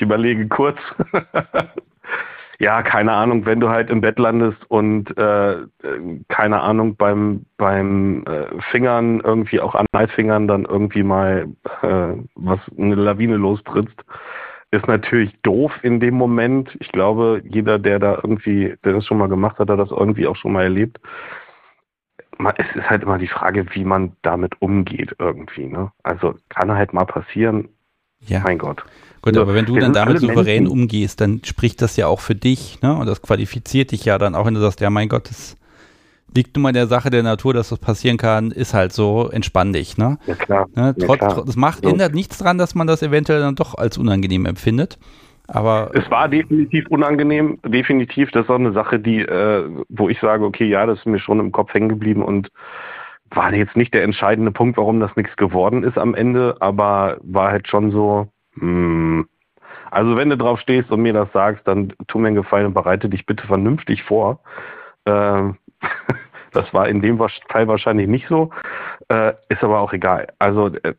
überlege 0.00 0.48
kurz. 0.48 0.78
ja, 2.60 2.82
keine 2.82 3.12
Ahnung, 3.12 3.46
wenn 3.46 3.58
du 3.58 3.70
halt 3.70 3.88
im 3.88 4.02
Bett 4.02 4.18
landest 4.18 4.58
und 4.68 5.16
äh, 5.16 5.56
keine 6.28 6.60
Ahnung 6.60 6.94
beim 6.94 7.46
beim 7.56 8.22
äh, 8.26 8.60
Fingern 8.70 9.20
irgendwie 9.20 9.60
auch 9.60 9.74
an 9.74 9.86
Eisfingern 9.92 10.46
dann 10.46 10.66
irgendwie 10.66 11.02
mal 11.02 11.48
äh, 11.80 12.12
was 12.34 12.60
eine 12.76 12.96
Lawine 12.96 13.36
lostrittst, 13.36 14.04
ist 14.72 14.86
natürlich 14.86 15.34
doof 15.40 15.72
in 15.82 16.00
dem 16.00 16.14
Moment. 16.14 16.76
Ich 16.80 16.92
glaube, 16.92 17.40
jeder, 17.44 17.78
der 17.78 17.98
da 17.98 18.16
irgendwie, 18.16 18.76
der 18.84 18.92
das 18.92 19.06
schon 19.06 19.16
mal 19.16 19.30
gemacht 19.30 19.58
hat, 19.58 19.70
hat 19.70 19.78
das 19.78 19.90
irgendwie 19.90 20.26
auch 20.26 20.36
schon 20.36 20.52
mal 20.52 20.64
erlebt. 20.64 21.00
Es 22.56 22.76
ist 22.76 22.90
halt 22.90 23.02
immer 23.04 23.16
die 23.16 23.26
Frage, 23.26 23.64
wie 23.74 23.84
man 23.84 24.16
damit 24.20 24.60
umgeht 24.60 25.16
irgendwie. 25.18 25.64
Ne? 25.64 25.92
Also 26.02 26.34
kann 26.50 26.70
halt 26.70 26.92
mal 26.92 27.06
passieren. 27.06 27.70
Ja. 28.20 28.40
Mein 28.44 28.58
Gott. 28.58 28.84
Gut, 29.22 29.36
aber 29.36 29.54
wenn 29.54 29.66
du 29.66 29.76
dann 29.76 29.92
damit 29.92 30.18
souverän 30.18 30.64
Menschen. 30.64 30.80
umgehst, 30.80 31.20
dann 31.20 31.42
spricht 31.44 31.82
das 31.82 31.96
ja 31.96 32.06
auch 32.06 32.20
für 32.20 32.34
dich, 32.34 32.80
ne? 32.80 32.96
Und 32.96 33.06
das 33.06 33.20
qualifiziert 33.20 33.92
dich 33.92 34.04
ja 34.04 34.16
dann 34.16 34.34
auch, 34.34 34.46
wenn 34.46 34.54
du 34.54 34.60
sagst, 34.60 34.80
ja, 34.80 34.88
mein 34.88 35.08
Gott, 35.08 35.28
das 35.28 35.56
liegt 36.34 36.56
nun 36.56 36.62
mal 36.62 36.68
in 36.70 36.74
der 36.74 36.86
Sache 36.86 37.10
der 37.10 37.22
Natur, 37.22 37.52
dass 37.52 37.68
das 37.68 37.78
passieren 37.78 38.16
kann, 38.16 38.50
ist 38.50 38.72
halt 38.72 38.92
so, 38.92 39.28
entspann 39.30 39.72
dich, 39.72 39.98
ne? 39.98 40.18
Ja, 40.26 40.34
klar. 40.34 40.68
Ne? 40.74 40.94
Trotz, 40.98 41.20
ja, 41.20 41.28
klar. 41.28 41.44
Das 41.44 41.56
macht, 41.56 41.84
ändert 41.84 42.14
nichts 42.14 42.38
dran, 42.38 42.56
dass 42.56 42.74
man 42.74 42.86
das 42.86 43.02
eventuell 43.02 43.40
dann 43.40 43.56
doch 43.56 43.76
als 43.76 43.98
unangenehm 43.98 44.46
empfindet. 44.46 44.98
Aber 45.48 45.90
es 45.94 46.08
war 46.10 46.28
definitiv 46.28 46.86
unangenehm, 46.88 47.58
definitiv. 47.66 48.30
Das 48.30 48.44
ist 48.44 48.50
auch 48.50 48.54
eine 48.54 48.72
Sache, 48.72 49.00
die, 49.00 49.20
äh, 49.20 49.68
wo 49.88 50.08
ich 50.08 50.20
sage, 50.20 50.44
okay, 50.44 50.66
ja, 50.66 50.86
das 50.86 51.00
ist 51.00 51.06
mir 51.06 51.18
schon 51.18 51.40
im 51.40 51.50
Kopf 51.50 51.74
hängen 51.74 51.88
geblieben 51.88 52.22
und 52.22 52.48
war 53.30 53.52
jetzt 53.52 53.76
nicht 53.76 53.92
der 53.92 54.04
entscheidende 54.04 54.52
Punkt, 54.52 54.76
warum 54.76 55.00
das 55.00 55.14
nichts 55.16 55.36
geworden 55.36 55.82
ist 55.82 55.98
am 55.98 56.14
Ende, 56.14 56.56
aber 56.60 57.18
war 57.22 57.50
halt 57.50 57.68
schon 57.68 57.90
so. 57.90 58.28
Also 59.90 60.16
wenn 60.16 60.30
du 60.30 60.36
drauf 60.36 60.60
stehst 60.60 60.90
und 60.90 61.02
mir 61.02 61.12
das 61.12 61.32
sagst, 61.32 61.66
dann 61.66 61.92
tu 62.06 62.18
mir 62.18 62.28
einen 62.28 62.36
Gefallen 62.36 62.66
und 62.66 62.74
bereite 62.74 63.08
dich 63.08 63.26
bitte 63.26 63.46
vernünftig 63.46 64.04
vor. 64.04 64.40
Ähm, 65.06 65.56
das 66.52 66.72
war 66.72 66.88
in 66.88 67.02
dem 67.02 67.18
Fall 67.18 67.68
wahrscheinlich 67.68 68.08
nicht 68.08 68.28
so, 68.28 68.50
äh, 69.08 69.32
ist 69.48 69.64
aber 69.64 69.80
auch 69.80 69.92
egal. 69.92 70.28
Also 70.38 70.68
äh, 70.68 70.94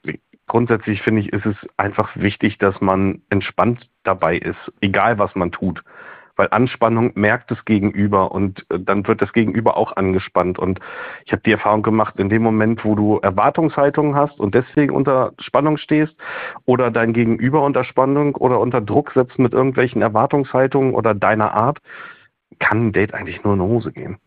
grundsätzlich 0.47 1.01
finde 1.01 1.21
ich, 1.21 1.31
ist 1.31 1.45
es 1.45 1.55
einfach 1.77 2.09
wichtig, 2.15 2.57
dass 2.57 2.79
man 2.81 3.21
entspannt 3.29 3.89
dabei 4.03 4.37
ist, 4.37 4.59
egal 4.81 5.17
was 5.17 5.33
man 5.35 5.51
tut 5.51 5.81
weil 6.35 6.47
Anspannung 6.51 7.11
merkt 7.15 7.51
das 7.51 7.63
Gegenüber 7.65 8.31
und 8.31 8.65
äh, 8.69 8.79
dann 8.79 9.07
wird 9.07 9.21
das 9.21 9.33
Gegenüber 9.33 9.77
auch 9.77 9.95
angespannt. 9.95 10.59
Und 10.59 10.79
ich 11.25 11.31
habe 11.31 11.41
die 11.43 11.51
Erfahrung 11.51 11.83
gemacht, 11.83 12.15
in 12.17 12.29
dem 12.29 12.43
Moment, 12.43 12.83
wo 12.85 12.95
du 12.95 13.19
Erwartungshaltungen 13.19 14.15
hast 14.15 14.39
und 14.39 14.55
deswegen 14.55 14.93
unter 14.93 15.33
Spannung 15.39 15.77
stehst 15.77 16.13
oder 16.65 16.91
dein 16.91 17.13
Gegenüber 17.13 17.63
unter 17.63 17.83
Spannung 17.83 18.35
oder 18.35 18.59
unter 18.59 18.81
Druck 18.81 19.11
setzt 19.13 19.39
mit 19.39 19.53
irgendwelchen 19.53 20.01
Erwartungshaltungen 20.01 20.93
oder 20.93 21.13
deiner 21.13 21.53
Art, 21.53 21.79
kann 22.59 22.87
ein 22.87 22.91
Date 22.93 23.13
eigentlich 23.13 23.43
nur 23.43 23.53
in 23.53 23.61
Hose 23.61 23.91
gehen. 23.91 24.17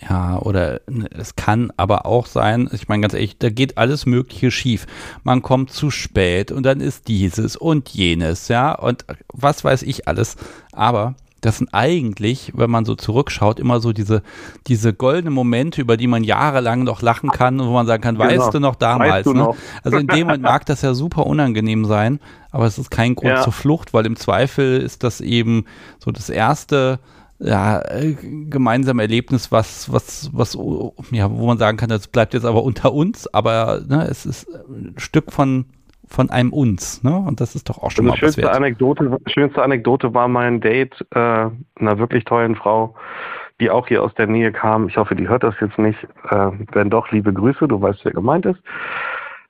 Ja, 0.00 0.38
oder 0.38 0.80
ne, 0.88 1.06
es 1.12 1.36
kann 1.36 1.72
aber 1.76 2.06
auch 2.06 2.26
sein, 2.26 2.68
ich 2.72 2.88
meine 2.88 3.02
ganz 3.02 3.14
ehrlich, 3.14 3.38
da 3.38 3.50
geht 3.50 3.78
alles 3.78 4.06
Mögliche 4.06 4.50
schief. 4.50 4.86
Man 5.22 5.42
kommt 5.42 5.70
zu 5.70 5.90
spät 5.90 6.50
und 6.50 6.64
dann 6.64 6.80
ist 6.80 7.08
dieses 7.08 7.56
und 7.56 7.88
jenes, 7.90 8.48
ja, 8.48 8.72
und 8.72 9.04
was 9.32 9.64
weiß 9.64 9.82
ich 9.82 10.08
alles. 10.08 10.36
Aber 10.72 11.14
das 11.44 11.58
sind 11.58 11.68
eigentlich, 11.72 12.52
wenn 12.54 12.70
man 12.70 12.86
so 12.86 12.94
zurückschaut, 12.94 13.60
immer 13.60 13.78
so 13.80 13.92
diese, 13.92 14.22
diese 14.66 14.94
goldenen 14.94 15.34
Momente, 15.34 15.82
über 15.82 15.98
die 15.98 16.06
man 16.06 16.24
jahrelang 16.24 16.84
noch 16.84 17.02
lachen 17.02 17.30
kann 17.30 17.60
und 17.60 17.68
wo 17.68 17.72
man 17.72 17.86
sagen 17.86 18.02
kann, 18.02 18.16
genau. 18.16 18.30
weißt 18.30 18.54
du 18.54 18.60
noch 18.60 18.76
damals? 18.76 19.24
Du 19.24 19.34
ne? 19.34 19.40
noch? 19.40 19.56
Also 19.82 19.98
in 19.98 20.06
dem 20.06 20.26
Moment 20.26 20.42
mag 20.42 20.64
das 20.64 20.80
ja 20.80 20.94
super 20.94 21.26
unangenehm 21.26 21.84
sein, 21.84 22.18
aber 22.50 22.64
es 22.64 22.78
ist 22.78 22.90
kein 22.90 23.14
Grund 23.14 23.34
ja. 23.34 23.42
zur 23.42 23.52
Flucht, 23.52 23.92
weil 23.92 24.06
im 24.06 24.16
Zweifel 24.16 24.80
ist 24.80 25.04
das 25.04 25.20
eben 25.20 25.66
so 25.98 26.10
das 26.12 26.30
erste 26.30 26.98
ja, 27.38 27.80
äh, 27.80 28.14
gemeinsame 28.14 29.02
Erlebnis, 29.02 29.52
was, 29.52 29.92
was, 29.92 30.30
was, 30.32 30.56
ja, 31.10 31.30
wo 31.30 31.46
man 31.46 31.58
sagen 31.58 31.76
kann, 31.76 31.90
das 31.90 32.08
bleibt 32.08 32.32
jetzt 32.32 32.46
aber 32.46 32.62
unter 32.62 32.94
uns, 32.94 33.26
aber 33.34 33.82
ne, 33.86 34.06
es 34.08 34.24
ist 34.24 34.46
ein 34.48 34.94
Stück 34.96 35.30
von 35.30 35.66
von 36.14 36.30
einem 36.30 36.52
uns, 36.52 37.02
ne? 37.02 37.16
Und 37.16 37.40
das 37.40 37.54
ist 37.54 37.68
doch 37.68 37.78
auch 37.78 37.90
schon 37.90 38.04
also 38.04 38.12
mal 38.12 38.16
schönste 38.16 38.42
was 38.42 38.48
wert. 38.48 38.56
Anekdote, 38.56 39.18
schönste 39.26 39.62
Anekdote 39.62 40.14
war 40.14 40.28
mein 40.28 40.60
Date 40.60 41.04
äh, 41.10 41.18
einer 41.18 41.98
wirklich 41.98 42.24
tollen 42.24 42.54
Frau, 42.54 42.94
die 43.60 43.70
auch 43.70 43.86
hier 43.86 44.02
aus 44.02 44.14
der 44.14 44.26
Nähe 44.26 44.52
kam. 44.52 44.88
Ich 44.88 44.96
hoffe, 44.96 45.14
die 45.14 45.28
hört 45.28 45.42
das 45.42 45.54
jetzt 45.60 45.78
nicht. 45.78 45.98
Äh, 46.30 46.50
wenn 46.72 46.90
doch, 46.90 47.10
liebe 47.10 47.32
Grüße, 47.32 47.68
du 47.68 47.80
weißt, 47.80 48.04
wer 48.04 48.12
gemeint 48.12 48.46
ist. 48.46 48.60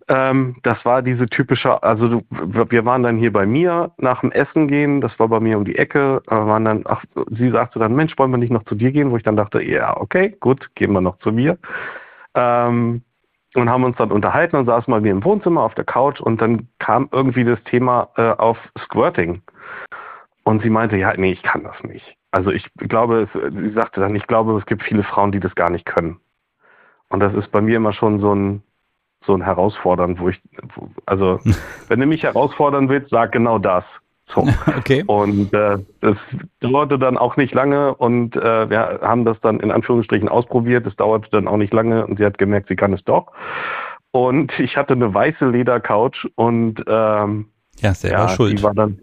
Ähm, 0.08 0.56
das 0.62 0.84
war 0.84 1.00
diese 1.00 1.26
typische, 1.26 1.82
also 1.82 2.08
du, 2.08 2.22
wir 2.30 2.84
waren 2.84 3.02
dann 3.02 3.16
hier 3.16 3.32
bei 3.32 3.46
mir 3.46 3.92
nach 3.96 4.20
dem 4.20 4.32
Essen 4.32 4.68
gehen, 4.68 5.00
das 5.00 5.18
war 5.18 5.28
bei 5.28 5.40
mir 5.40 5.56
um 5.56 5.64
die 5.64 5.76
Ecke, 5.76 6.20
äh, 6.26 6.34
waren 6.34 6.66
dann, 6.66 6.82
ach, 6.84 7.04
sie 7.30 7.50
sagte 7.50 7.78
dann, 7.78 7.94
Mensch, 7.94 8.18
wollen 8.18 8.30
wir 8.30 8.36
nicht 8.36 8.52
noch 8.52 8.64
zu 8.64 8.74
dir 8.74 8.92
gehen? 8.92 9.10
Wo 9.10 9.16
ich 9.16 9.22
dann 9.22 9.36
dachte, 9.36 9.62
ja, 9.62 9.96
okay, 9.96 10.36
gut, 10.40 10.68
gehen 10.74 10.92
wir 10.92 11.00
noch 11.00 11.18
zu 11.20 11.32
mir. 11.32 11.56
Ähm, 12.34 13.02
und 13.54 13.70
haben 13.70 13.84
uns 13.84 13.96
dann 13.96 14.10
unterhalten 14.10 14.56
und 14.56 14.66
saßen 14.66 14.90
mal 14.90 15.04
wie 15.04 15.10
im 15.10 15.24
Wohnzimmer 15.24 15.62
auf 15.62 15.74
der 15.74 15.84
Couch 15.84 16.20
und 16.20 16.40
dann 16.40 16.68
kam 16.78 17.08
irgendwie 17.12 17.44
das 17.44 17.62
Thema 17.64 18.08
äh, 18.16 18.30
auf 18.30 18.58
Squirting. 18.84 19.42
Und 20.42 20.62
sie 20.62 20.70
meinte, 20.70 20.96
ja, 20.96 21.14
nee, 21.16 21.32
ich 21.32 21.42
kann 21.42 21.64
das 21.64 21.82
nicht. 21.82 22.16
Also 22.30 22.50
ich 22.50 22.68
glaube, 22.76 23.22
es, 23.22 23.52
sie 23.52 23.70
sagte 23.70 24.00
dann, 24.00 24.14
ich 24.14 24.26
glaube, 24.26 24.58
es 24.58 24.66
gibt 24.66 24.82
viele 24.82 25.04
Frauen, 25.04 25.32
die 25.32 25.40
das 25.40 25.54
gar 25.54 25.70
nicht 25.70 25.86
können. 25.86 26.20
Und 27.08 27.20
das 27.20 27.32
ist 27.34 27.50
bei 27.50 27.60
mir 27.60 27.76
immer 27.76 27.92
schon 27.92 28.20
so 28.20 28.34
ein, 28.34 28.62
so 29.24 29.34
ein 29.34 29.42
Herausfordern, 29.42 30.18
wo 30.18 30.28
ich, 30.28 30.42
also 31.06 31.38
wenn 31.88 32.00
du 32.00 32.06
mich 32.06 32.24
herausfordern 32.24 32.88
willst, 32.88 33.10
sag 33.10 33.32
genau 33.32 33.58
das. 33.58 33.84
So. 34.32 34.46
Okay. 34.78 35.04
Und 35.06 35.52
äh, 35.54 35.78
das 36.00 36.16
dauerte 36.60 36.98
dann 36.98 37.16
auch 37.16 37.36
nicht 37.36 37.54
lange 37.54 37.94
und 37.94 38.36
äh, 38.36 38.68
wir 38.70 39.00
haben 39.02 39.24
das 39.24 39.40
dann 39.40 39.60
in 39.60 39.70
Anführungsstrichen 39.70 40.28
ausprobiert. 40.28 40.86
Es 40.86 40.96
dauerte 40.96 41.28
dann 41.30 41.48
auch 41.48 41.56
nicht 41.56 41.72
lange 41.72 42.06
und 42.06 42.18
sie 42.18 42.24
hat 42.24 42.38
gemerkt, 42.38 42.68
sie 42.68 42.76
kann 42.76 42.92
es 42.92 43.02
doch. 43.04 43.32
Und 44.10 44.58
ich 44.58 44.76
hatte 44.76 44.94
eine 44.94 45.12
weiße 45.12 45.48
Ledercouch 45.48 46.28
und 46.36 46.82
ähm, 46.86 47.46
ja, 47.80 47.94
selber 47.94 48.18
ja, 48.18 48.28
schuld. 48.28 48.58
Die 48.58 48.62
war 48.62 48.74
dann, 48.74 48.98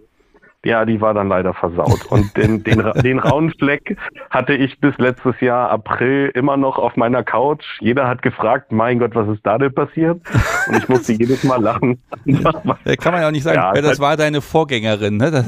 ja, 0.64 0.86
die 0.86 1.02
war 1.02 1.14
dann 1.14 1.28
leider 1.28 1.54
versaut. 1.54 2.06
Und 2.08 2.36
den, 2.38 2.64
den, 2.64 2.84
den 3.04 3.20
rauen 3.20 3.52
Fleck 3.58 3.98
hatte 4.30 4.54
ich 4.54 4.80
bis 4.80 4.96
letztes 4.98 5.40
Jahr 5.42 5.70
April 5.72 6.32
immer 6.36 6.56
noch 6.58 6.78
auf 6.78 6.96
meiner 6.96 7.24
Couch. 7.24 7.66
Jeder 7.80 8.08
hat 8.08 8.22
gefragt, 8.22 8.72
mein 8.72 9.00
Gott, 9.00 9.16
was 9.16 9.28
ist 9.30 9.46
da 9.46 9.58
denn 9.58 9.74
passiert? 9.74 10.22
Und 10.68 10.78
ich 10.78 10.88
musste 10.88 11.14
jedes 11.14 11.44
Mal 11.44 11.62
lachen. 11.62 12.00
Kann 12.26 13.14
man 13.14 13.22
ja 13.22 13.28
auch 13.28 13.32
nicht 13.32 13.44
sagen, 13.44 13.58
ja, 13.58 13.74
das 13.74 13.86
halt, 13.86 14.00
war 14.00 14.18
deine 14.18 14.42
Vorgängerin. 14.42 15.18
Ne? 15.18 15.32
Das, 15.32 15.48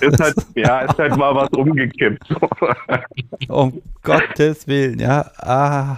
ist 0.00 0.20
halt, 0.20 0.34
ja, 0.54 0.80
ist 0.80 0.98
halt 0.98 1.16
mal 1.16 1.34
was 1.34 1.48
umgekippt. 1.50 2.24
um 3.48 3.82
Gottes 4.02 4.68
Willen, 4.68 4.98
ja. 5.00 5.26
Ah. 5.38 5.96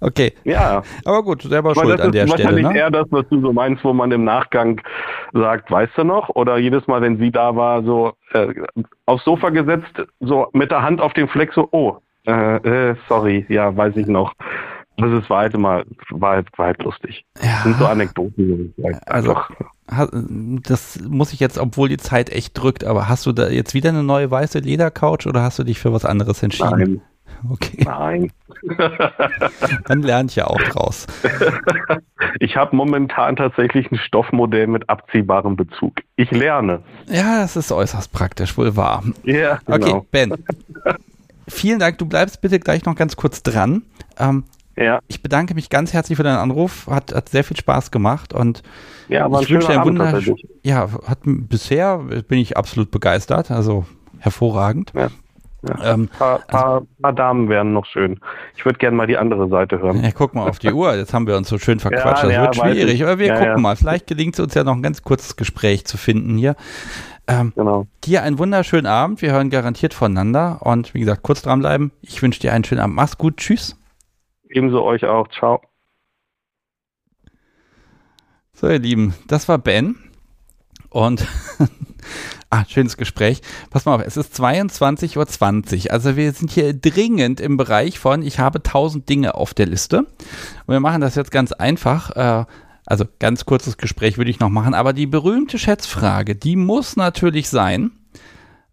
Okay. 0.00 0.32
Ja. 0.44 0.82
Aber 1.04 1.22
gut, 1.22 1.42
selber 1.42 1.74
schuld 1.74 2.00
an 2.00 2.12
der 2.12 2.26
Stelle. 2.26 2.26
Das 2.26 2.40
ist 2.40 2.44
wahrscheinlich 2.44 2.66
ne? 2.66 2.78
eher 2.78 2.90
das, 2.90 3.06
was 3.10 3.28
du 3.28 3.40
so 3.40 3.52
meinst, 3.52 3.84
wo 3.84 3.92
man 3.92 4.10
im 4.12 4.24
Nachgang 4.24 4.80
sagt, 5.32 5.70
weißt 5.70 5.92
du 5.96 6.04
noch? 6.04 6.28
Oder 6.30 6.58
jedes 6.58 6.86
Mal, 6.86 7.02
wenn 7.02 7.18
sie 7.18 7.30
da 7.30 7.54
war, 7.54 7.82
so 7.82 8.12
äh, 8.32 8.48
aufs 9.06 9.24
Sofa 9.24 9.50
gesetzt, 9.50 10.02
so 10.20 10.48
mit 10.52 10.70
der 10.70 10.82
Hand 10.82 11.00
auf 11.00 11.12
den 11.12 11.28
Fleck, 11.28 11.52
so, 11.52 11.68
oh, 11.72 11.98
äh, 12.26 12.90
äh, 12.90 12.96
sorry, 13.08 13.46
ja, 13.48 13.76
weiß 13.76 13.96
ich 13.96 14.06
noch. 14.06 14.32
Das 14.96 15.12
ist, 15.12 15.30
war 15.30 15.40
halt 15.40 15.54
immer, 15.54 15.84
war 16.10 16.32
halt, 16.32 16.48
war 16.58 16.66
halt 16.66 16.82
lustig. 16.82 17.24
Ja. 17.40 17.50
Das 17.50 17.62
sind 17.62 17.78
so 17.78 17.86
Anekdoten. 17.86 18.74
Also, 19.06 19.36
das 19.88 21.00
muss 21.08 21.32
ich 21.32 21.40
jetzt, 21.40 21.58
obwohl 21.58 21.88
die 21.88 21.96
Zeit 21.96 22.30
echt 22.30 22.60
drückt, 22.60 22.84
aber 22.84 23.08
hast 23.08 23.24
du 23.26 23.32
da 23.32 23.48
jetzt 23.48 23.74
wieder 23.74 23.88
eine 23.88 24.02
neue 24.02 24.30
weiße 24.30 24.58
Ledercouch 24.58 25.26
oder 25.26 25.42
hast 25.42 25.58
du 25.58 25.64
dich 25.64 25.78
für 25.78 25.92
was 25.92 26.04
anderes 26.04 26.42
entschieden? 26.42 26.70
Nein. 26.78 27.02
Okay. 27.48 27.82
Nein. 27.84 28.32
Dann 29.86 30.02
lerne 30.02 30.28
ich 30.28 30.36
ja 30.36 30.46
auch 30.46 30.60
draus. 30.60 31.06
Ich 32.38 32.56
habe 32.56 32.76
momentan 32.76 33.34
tatsächlich 33.36 33.90
ein 33.90 33.98
Stoffmodell 33.98 34.66
mit 34.66 34.88
abziehbarem 34.88 35.56
Bezug. 35.56 35.94
Ich 36.16 36.30
lerne. 36.30 36.80
Ja, 37.08 37.40
das 37.40 37.56
ist 37.56 37.72
äußerst 37.72 38.12
praktisch, 38.12 38.56
wohl 38.56 38.76
wahr. 38.76 39.02
Ja, 39.24 39.58
genau. 39.66 39.96
Okay, 39.96 40.06
Ben. 40.10 40.44
Vielen 41.48 41.80
Dank. 41.80 41.98
Du 41.98 42.06
bleibst 42.06 42.40
bitte 42.40 42.60
gleich 42.60 42.84
noch 42.84 42.94
ganz 42.94 43.16
kurz 43.16 43.42
dran. 43.42 43.82
Ähm, 44.18 44.44
ja. 44.76 45.00
Ich 45.08 45.22
bedanke 45.22 45.54
mich 45.54 45.68
ganz 45.68 45.92
herzlich 45.92 46.16
für 46.16 46.22
deinen 46.22 46.38
Anruf. 46.38 46.86
Hat, 46.88 47.12
hat 47.12 47.28
sehr 47.28 47.44
viel 47.44 47.56
Spaß 47.56 47.90
gemacht 47.90 48.32
und 48.32 48.62
ja, 49.08 49.26
ich 49.40 49.50
wünsche 49.50 49.66
dir 49.66 49.80
ein 49.80 49.86
Wunder. 49.86 50.20
Ja, 50.62 50.88
hat 51.06 51.18
bisher 51.24 51.98
bin 51.98 52.38
ich 52.38 52.56
absolut 52.56 52.90
begeistert. 52.90 53.50
Also 53.50 53.84
hervorragend. 54.18 54.92
Ja. 54.94 55.08
Ja. 55.62 55.94
Ähm, 55.94 56.08
paar, 56.08 56.38
paar, 56.38 56.74
also, 56.74 56.86
paar, 57.02 57.12
Damen 57.12 57.48
wären 57.48 57.72
noch 57.74 57.84
schön. 57.84 58.18
Ich 58.56 58.64
würde 58.64 58.78
gerne 58.78 58.96
mal 58.96 59.06
die 59.06 59.18
andere 59.18 59.48
Seite 59.48 59.78
hören. 59.78 60.02
Ja, 60.02 60.10
guck 60.10 60.34
mal 60.34 60.48
auf 60.48 60.58
die 60.58 60.72
Uhr. 60.72 60.94
Jetzt 60.94 61.12
haben 61.12 61.26
wir 61.26 61.36
uns 61.36 61.48
so 61.48 61.58
schön 61.58 61.80
verquatscht. 61.80 62.24
Ja, 62.24 62.28
das 62.28 62.32
ja, 62.32 62.42
wird 62.42 62.56
schwierig. 62.56 63.02
Aber 63.02 63.18
wir 63.18 63.34
gucken 63.34 63.62
mal. 63.62 63.76
Vielleicht 63.76 64.06
gelingt 64.06 64.34
es 64.34 64.40
uns 64.40 64.54
ja 64.54 64.64
noch 64.64 64.74
ein 64.74 64.82
ganz 64.82 65.02
kurzes 65.02 65.36
Gespräch 65.36 65.84
zu 65.84 65.98
finden 65.98 66.38
hier. 66.38 66.56
Ähm, 67.26 67.52
genau. 67.54 67.86
Dir 68.04 68.22
einen 68.22 68.38
wunderschönen 68.38 68.86
Abend. 68.86 69.20
Wir 69.20 69.32
hören 69.32 69.50
garantiert 69.50 69.92
voneinander. 69.92 70.60
Und 70.62 70.94
wie 70.94 71.00
gesagt, 71.00 71.22
kurz 71.22 71.42
dranbleiben. 71.42 71.92
Ich 72.00 72.22
wünsche 72.22 72.40
dir 72.40 72.52
einen 72.52 72.64
schönen 72.64 72.80
Abend. 72.80 72.96
Mach's 72.96 73.18
gut. 73.18 73.36
Tschüss. 73.36 73.76
Ebenso 74.48 74.82
euch 74.82 75.04
auch. 75.04 75.28
Ciao. 75.28 75.60
So, 78.52 78.68
ihr 78.68 78.78
Lieben, 78.78 79.14
das 79.26 79.48
war 79.48 79.58
Ben. 79.58 79.96
Und 80.90 81.26
ah, 82.50 82.64
schönes 82.68 82.96
Gespräch. 82.96 83.40
Pass 83.70 83.84
mal 83.84 83.94
auf, 83.94 84.02
es 84.04 84.16
ist 84.16 84.34
22.20 84.34 85.86
Uhr. 85.86 85.92
Also 85.92 86.16
wir 86.16 86.32
sind 86.32 86.50
hier 86.50 86.74
dringend 86.74 87.40
im 87.40 87.56
Bereich 87.56 87.98
von, 87.98 88.22
ich 88.22 88.38
habe 88.38 88.62
tausend 88.62 89.08
Dinge 89.08 89.36
auf 89.36 89.54
der 89.54 89.66
Liste. 89.66 89.98
Und 89.98 90.72
wir 90.72 90.80
machen 90.80 91.00
das 91.00 91.14
jetzt 91.14 91.30
ganz 91.30 91.52
einfach. 91.52 92.10
Äh, 92.16 92.44
also 92.86 93.04
ganz 93.20 93.46
kurzes 93.46 93.76
Gespräch 93.76 94.18
würde 94.18 94.30
ich 94.30 94.40
noch 94.40 94.48
machen. 94.48 94.74
Aber 94.74 94.92
die 94.92 95.06
berühmte 95.06 95.58
Schätzfrage, 95.58 96.34
die 96.34 96.56
muss 96.56 96.96
natürlich 96.96 97.48
sein. 97.48 97.92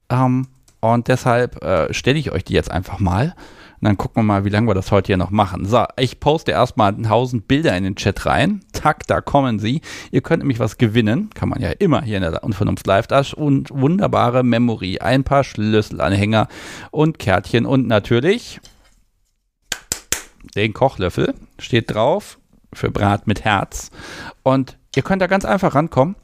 Ähm, 0.10 0.48
und 0.80 1.08
deshalb 1.08 1.64
äh, 1.64 1.94
stelle 1.94 2.18
ich 2.18 2.32
euch 2.32 2.44
die 2.44 2.54
jetzt 2.54 2.72
einfach 2.72 3.00
mal. 3.00 3.36
Und 3.80 3.86
dann 3.86 3.98
gucken 3.98 4.22
wir 4.22 4.24
mal, 4.24 4.44
wie 4.44 4.50
lange 4.50 4.68
wir 4.68 4.74
das 4.74 4.92
heute 4.92 5.08
hier 5.08 5.18
noch 5.18 5.30
machen. 5.30 5.66
So, 5.66 5.86
ich 5.98 6.20
poste 6.20 6.52
erstmal 6.52 6.96
1000 6.96 7.48
Bilder 7.48 7.78
in 7.78 7.84
den 7.84 7.96
Chat 7.96 8.26
rein. 8.26 8.62
Tack, 8.74 9.06
da 9.06 9.22
kommen 9.22 9.60
sie. 9.60 9.82
Ihr 10.12 10.22
könnt 10.22 10.40
nämlich 10.40 10.60
was 10.60 10.80
gewinnen. 10.80 11.30
Kann 11.36 11.50
man 11.50 11.62
ja 11.62 11.70
immer 11.70 12.02
hier 12.02 12.18
in 12.18 12.24
der 12.24 12.44
Unvernunft 12.44 12.88
Live. 12.88 13.06
Das 13.06 13.36
und 13.36 13.70
wunderbare 13.70 14.42
Memory. 14.44 14.98
Ein 15.00 15.24
paar 15.24 15.44
Schlüsselanhänger 15.44 16.48
und 16.90 17.20
Kärtchen 17.20 17.68
und 17.68 17.88
natürlich 17.88 18.60
den 20.56 20.74
Kochlöffel. 20.74 21.36
Steht 21.60 21.94
drauf 21.94 22.40
für 22.74 22.90
Brat 22.90 23.28
mit 23.28 23.44
Herz. 23.46 23.92
Und 24.42 24.78
ihr 24.96 25.04
könnt 25.04 25.22
da 25.22 25.28
ganz 25.28 25.46
einfach 25.46 25.76
rankommen. 25.76 26.16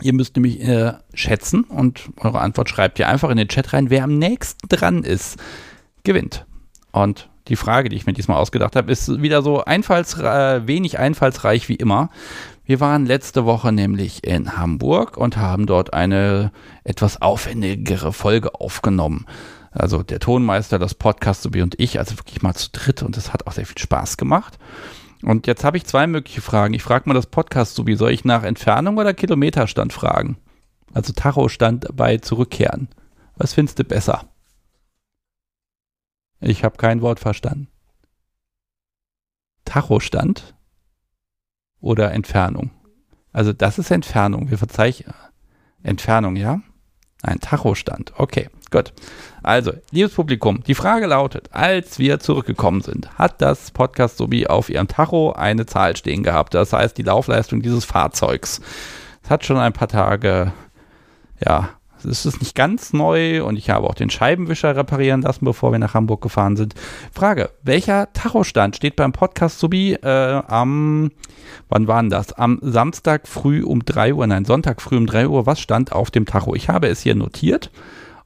Ihr 0.00 0.14
müsst 0.14 0.34
nämlich 0.34 0.60
äh, 0.62 0.94
schätzen 1.14 1.62
und 1.64 2.10
eure 2.16 2.40
Antwort 2.40 2.68
schreibt 2.68 2.98
ihr 2.98 3.08
einfach 3.08 3.30
in 3.30 3.36
den 3.36 3.48
Chat 3.48 3.72
rein, 3.72 3.90
wer 3.90 4.04
am 4.04 4.18
nächsten 4.18 4.66
dran 4.68 5.04
ist, 5.04 5.38
gewinnt. 6.02 6.46
Und 6.92 7.28
die 7.48 7.56
Frage, 7.56 7.88
die 7.88 7.96
ich 7.96 8.06
mir 8.06 8.12
diesmal 8.12 8.36
ausgedacht 8.36 8.76
habe, 8.76 8.92
ist 8.92 9.20
wieder 9.20 9.42
so 9.42 9.64
einfalls, 9.64 10.18
äh, 10.18 10.66
wenig 10.66 10.98
einfallsreich 10.98 11.68
wie 11.68 11.74
immer. 11.74 12.10
Wir 12.64 12.78
waren 12.78 13.06
letzte 13.06 13.44
Woche 13.44 13.72
nämlich 13.72 14.24
in 14.24 14.56
Hamburg 14.56 15.16
und 15.16 15.36
haben 15.36 15.66
dort 15.66 15.92
eine 15.92 16.52
etwas 16.84 17.20
aufwendigere 17.20 18.12
Folge 18.12 18.54
aufgenommen. 18.54 19.26
Also 19.72 20.02
der 20.02 20.20
Tonmeister, 20.20 20.78
das 20.78 20.94
Podcast 20.94 21.42
sowie 21.42 21.62
und 21.62 21.80
ich, 21.80 21.98
also 21.98 22.18
wirklich 22.18 22.42
mal 22.42 22.54
zu 22.54 22.70
dritt 22.70 23.02
und 23.02 23.16
es 23.16 23.32
hat 23.32 23.46
auch 23.46 23.52
sehr 23.52 23.66
viel 23.66 23.78
Spaß 23.78 24.16
gemacht. 24.16 24.58
Und 25.22 25.46
jetzt 25.46 25.64
habe 25.64 25.76
ich 25.76 25.86
zwei 25.86 26.06
mögliche 26.06 26.42
Fragen. 26.42 26.74
Ich 26.74 26.82
frage 26.82 27.08
mal 27.08 27.14
das 27.14 27.26
Podcast 27.26 27.74
sowie, 27.74 27.96
soll 27.96 28.12
ich 28.12 28.24
nach 28.24 28.42
Entfernung 28.44 28.98
oder 28.98 29.14
Kilometerstand 29.14 29.92
fragen? 29.92 30.36
Also 30.94 31.12
Tachostand 31.12 31.88
bei 31.94 32.18
Zurückkehren. 32.18 32.88
Was 33.36 33.54
findest 33.54 33.78
du 33.78 33.84
besser? 33.84 34.26
Ich 36.42 36.64
habe 36.64 36.76
kein 36.76 37.02
Wort 37.02 37.20
verstanden. 37.20 37.68
Tachostand 39.64 40.54
oder 41.80 42.12
Entfernung? 42.12 42.72
Also 43.32 43.52
das 43.52 43.78
ist 43.78 43.90
Entfernung. 43.90 44.50
Wir 44.50 44.58
verzeichnen 44.58 45.14
Entfernung, 45.82 46.36
ja? 46.36 46.60
Ein 47.22 47.38
Tachostand. 47.38 48.12
Okay, 48.16 48.48
gut. 48.72 48.92
Also, 49.44 49.72
liebes 49.92 50.14
Publikum, 50.14 50.64
die 50.64 50.74
Frage 50.74 51.06
lautet, 51.06 51.50
als 51.52 52.00
wir 52.00 52.18
zurückgekommen 52.18 52.80
sind, 52.80 53.16
hat 53.16 53.40
das 53.40 53.70
Podcast 53.70 54.16
sowie 54.16 54.48
auf 54.48 54.68
ihrem 54.68 54.88
Tacho 54.88 55.32
eine 55.32 55.66
Zahl 55.66 55.96
stehen 55.96 56.24
gehabt. 56.24 56.54
Das 56.54 56.72
heißt, 56.72 56.98
die 56.98 57.02
Laufleistung 57.02 57.62
dieses 57.62 57.84
Fahrzeugs. 57.84 58.60
Es 59.22 59.30
hat 59.30 59.44
schon 59.44 59.56
ein 59.56 59.72
paar 59.72 59.86
Tage, 59.86 60.52
ja, 61.44 61.70
es 62.04 62.26
ist 62.26 62.40
nicht 62.40 62.54
ganz 62.54 62.92
neu 62.92 63.44
und 63.44 63.56
ich 63.56 63.70
habe 63.70 63.86
auch 63.86 63.94
den 63.94 64.10
Scheibenwischer 64.10 64.76
reparieren 64.76 65.22
lassen, 65.22 65.44
bevor 65.44 65.72
wir 65.72 65.78
nach 65.78 65.94
Hamburg 65.94 66.22
gefahren 66.22 66.56
sind. 66.56 66.74
Frage, 67.12 67.50
welcher 67.62 68.12
Tachostand 68.12 68.76
steht 68.76 68.96
beim 68.96 69.12
Podcast 69.12 69.58
Subi 69.58 69.94
äh, 69.94 70.42
am, 70.46 71.10
wann 71.68 71.86
war 71.86 72.00
denn 72.02 72.10
das? 72.10 72.32
Am 72.32 72.58
Samstag 72.62 73.28
früh 73.28 73.62
um 73.62 73.84
3 73.84 74.14
Uhr, 74.14 74.26
nein, 74.26 74.44
Sonntag 74.44 74.80
früh 74.82 74.96
um 74.96 75.06
3 75.06 75.28
Uhr, 75.28 75.46
was 75.46 75.60
stand 75.60 75.92
auf 75.92 76.10
dem 76.10 76.26
Tacho? 76.26 76.54
Ich 76.54 76.68
habe 76.68 76.88
es 76.88 77.00
hier 77.00 77.14
notiert 77.14 77.70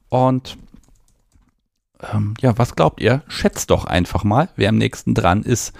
und 0.09 0.57
ähm, 2.13 2.35
ja, 2.41 2.57
was 2.57 2.75
glaubt 2.75 3.01
ihr? 3.01 3.23
Schätzt 3.27 3.71
doch 3.71 3.85
einfach 3.85 4.23
mal, 4.23 4.49
wer 4.55 4.69
am 4.69 4.77
nächsten 4.77 5.13
dran 5.13 5.43
ist, 5.43 5.73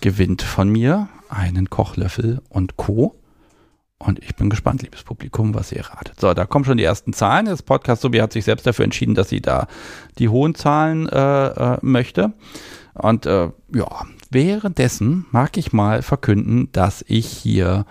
gewinnt 0.00 0.42
von 0.42 0.68
mir 0.68 1.08
einen 1.28 1.70
Kochlöffel 1.70 2.40
und 2.48 2.76
Co. 2.76 3.16
Und 3.98 4.18
ich 4.22 4.36
bin 4.36 4.50
gespannt, 4.50 4.82
liebes 4.82 5.02
Publikum, 5.04 5.54
was 5.54 5.72
ihr 5.72 5.84
ratet. 5.84 6.20
So, 6.20 6.34
da 6.34 6.44
kommen 6.44 6.64
schon 6.64 6.76
die 6.76 6.84
ersten 6.84 7.12
Zahlen. 7.12 7.46
Das 7.46 7.62
Podcast 7.62 8.02
Sobi 8.02 8.18
hat 8.18 8.32
sich 8.32 8.44
selbst 8.44 8.66
dafür 8.66 8.84
entschieden, 8.84 9.14
dass 9.14 9.30
sie 9.30 9.40
da 9.40 9.66
die 10.18 10.28
hohen 10.28 10.54
Zahlen 10.54 11.08
äh, 11.08 11.46
äh, 11.46 11.78
möchte. 11.80 12.34
Und 12.92 13.24
äh, 13.26 13.50
ja, 13.74 14.06
währenddessen 14.30 15.26
mag 15.30 15.56
ich 15.56 15.72
mal 15.72 16.02
verkünden, 16.02 16.68
dass 16.72 17.04
ich 17.08 17.26
hier 17.26 17.86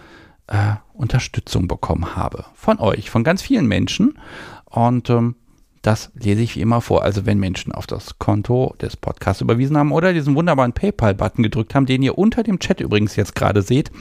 äh, 0.48 0.76
Unterstützung 0.94 1.68
bekommen 1.68 2.15
habe. 2.15 2.45
Von 2.53 2.80
euch, 2.80 3.10
von 3.10 3.23
ganz 3.23 3.41
vielen 3.41 3.68
Menschen. 3.68 4.19
Und 4.65 5.10
ähm, 5.10 5.36
das 5.82 6.11
lese 6.15 6.41
ich 6.41 6.56
wie 6.56 6.61
immer 6.61 6.82
vor. 6.82 7.03
Also 7.03 7.26
wenn 7.26 7.40
Menschen 7.40 7.72
auf 7.72 7.88
das 7.88 8.18
Konto 8.19 8.76
des 8.82 8.95
Podcasts 8.95 9.41
überwiesen 9.41 9.77
haben 9.77 9.91
oder 9.91 10.14
diesen 10.14 10.36
wunderbaren 10.36 10.73
PayPal-Button 10.73 11.44
gedrückt 11.44 11.76
haben, 11.76 11.86
den 11.86 12.02
ihr 12.02 12.18
unter 12.18 12.44
dem 12.44 12.60
Chat 12.60 12.80
übrigens 12.80 13.15
jetzt 13.15 13.36
gerade 13.36 13.61
seht, 13.61 13.91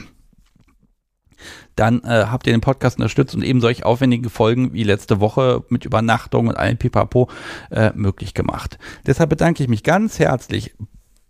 dann 1.75 2.03
äh, 2.03 2.25
habt 2.29 2.47
ihr 2.47 2.53
den 2.53 2.61
Podcast 2.61 2.97
unterstützt 2.97 3.35
und 3.35 3.43
eben 3.43 3.61
solch 3.61 3.85
aufwendige 3.85 4.29
Folgen 4.29 4.73
wie 4.73 4.83
letzte 4.83 5.19
Woche 5.19 5.63
mit 5.69 5.85
Übernachtung 5.85 6.47
und 6.47 6.57
allem 6.57 6.77
Pipapo 6.77 7.29
äh, 7.71 7.91
möglich 7.95 8.33
gemacht. 8.33 8.77
Deshalb 9.05 9.29
bedanke 9.29 9.63
ich 9.63 9.69
mich 9.69 9.83
ganz 9.83 10.19
herzlich 10.19 10.75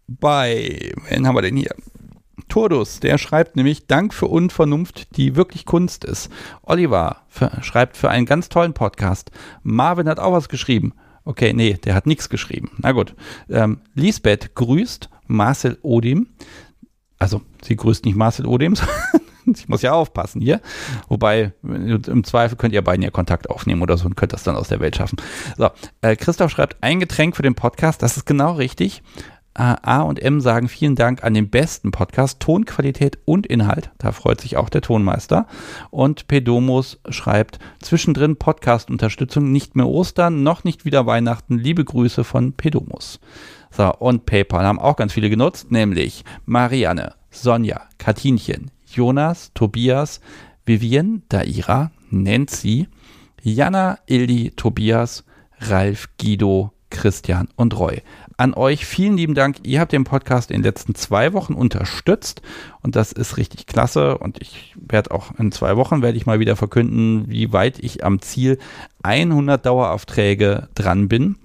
bei, 0.07 0.93
wen 1.09 1.27
haben 1.27 1.35
wir 1.35 1.41
denn 1.41 1.57
hier? 1.57 1.73
Turdus, 2.47 2.99
der 2.99 3.17
schreibt 3.17 3.55
nämlich 3.55 3.87
Dank 3.87 4.13
für 4.13 4.27
Unvernunft, 4.27 5.17
die 5.17 5.35
wirklich 5.35 5.65
Kunst 5.65 6.05
ist. 6.05 6.29
Oliver 6.61 7.23
für, 7.27 7.51
schreibt 7.61 7.97
für 7.97 8.09
einen 8.09 8.25
ganz 8.25 8.49
tollen 8.49 8.73
Podcast. 8.73 9.31
Marvin 9.63 10.07
hat 10.07 10.19
auch 10.19 10.33
was 10.33 10.49
geschrieben. 10.49 10.93
Okay, 11.23 11.53
nee, 11.53 11.73
der 11.73 11.95
hat 11.95 12.05
nichts 12.05 12.29
geschrieben. 12.29 12.71
Na 12.77 12.91
gut. 12.91 13.15
Ähm, 13.49 13.81
Lisbeth 13.95 14.53
grüßt 14.53 15.09
Marcel 15.25 15.79
Odim. 15.81 16.27
Also, 17.17 17.41
sie 17.63 17.75
grüßt 17.75 18.05
nicht 18.05 18.15
Marcel 18.15 18.45
Odims, 18.45 18.83
ich 19.55 19.67
muss 19.67 19.81
ja 19.81 19.93
aufpassen 19.93 20.41
hier. 20.41 20.61
Wobei, 21.07 21.53
im 21.63 22.23
Zweifel 22.23 22.57
könnt 22.57 22.73
ihr 22.73 22.83
beiden 22.83 23.03
ja 23.03 23.11
Kontakt 23.11 23.49
aufnehmen 23.49 23.81
oder 23.81 23.97
so 23.97 24.05
und 24.05 24.15
könnt 24.15 24.33
das 24.33 24.43
dann 24.43 24.55
aus 24.55 24.67
der 24.67 24.79
Welt 24.79 24.95
schaffen. 24.95 25.17
So, 25.57 25.69
äh, 26.01 26.15
Christoph 26.15 26.51
schreibt, 26.51 26.77
ein 26.81 26.99
Getränk 26.99 27.35
für 27.35 27.43
den 27.43 27.55
Podcast, 27.55 28.01
das 28.01 28.17
ist 28.17 28.25
genau 28.25 28.53
richtig. 28.53 29.01
Äh, 29.57 29.75
A 29.81 30.01
und 30.01 30.21
M 30.21 30.41
sagen 30.41 30.67
vielen 30.67 30.95
Dank 30.95 31.23
an 31.23 31.33
den 31.33 31.49
besten 31.49 31.91
Podcast, 31.91 32.41
Tonqualität 32.41 33.19
und 33.23 33.47
Inhalt. 33.47 33.89
Da 33.97 34.11
freut 34.11 34.41
sich 34.41 34.57
auch 34.57 34.69
der 34.69 34.81
Tonmeister. 34.81 35.47
Und 35.91 36.27
Pedomus 36.27 36.99
schreibt, 37.09 37.59
zwischendrin 37.81 38.35
Podcast-Unterstützung, 38.35 39.51
nicht 39.51 39.75
mehr 39.75 39.87
Ostern, 39.87 40.43
noch 40.43 40.65
nicht 40.65 40.83
wieder 40.83 41.05
Weihnachten. 41.05 41.57
Liebe 41.57 41.85
Grüße 41.85 42.25
von 42.25 42.51
Pedomus. 42.53 43.21
So, 43.71 43.93
und 43.93 44.25
PayPal 44.25 44.65
haben 44.65 44.79
auch 44.79 44.97
ganz 44.97 45.13
viele 45.13 45.29
genutzt, 45.29 45.71
nämlich 45.71 46.23
Marianne, 46.45 47.13
Sonja, 47.29 47.81
Katinchen, 47.97 48.71
Jonas, 48.95 49.51
Tobias, 49.53 50.21
Vivian, 50.65 51.23
Daira, 51.29 51.91
Nancy, 52.09 52.87
Jana, 53.41 53.99
Ildi, 54.07 54.51
Tobias, 54.55 55.23
Ralf, 55.59 56.09
Guido, 56.19 56.71
Christian 56.89 57.49
und 57.55 57.77
Roy. 57.77 58.01
An 58.37 58.53
euch 58.53 58.85
vielen 58.85 59.17
lieben 59.17 59.35
Dank. 59.35 59.57
Ihr 59.63 59.79
habt 59.79 59.91
den 59.91 60.03
Podcast 60.03 60.49
in 60.49 60.57
den 60.57 60.63
letzten 60.63 60.95
zwei 60.95 61.33
Wochen 61.33 61.53
unterstützt 61.53 62.41
und 62.81 62.95
das 62.95 63.11
ist 63.11 63.37
richtig 63.37 63.65
klasse. 63.65 64.17
Und 64.17 64.41
ich 64.41 64.73
werde 64.75 65.11
auch 65.11 65.37
in 65.37 65.51
zwei 65.51 65.77
Wochen 65.77 66.01
werde 66.01 66.17
ich 66.17 66.25
mal 66.25 66.39
wieder 66.39 66.55
verkünden, 66.55 67.25
wie 67.29 67.53
weit 67.53 67.79
ich 67.79 68.03
am 68.03 68.21
Ziel 68.21 68.57
100 69.03 69.65
Daueraufträge 69.65 70.69
dran 70.75 71.07
bin. 71.07 71.37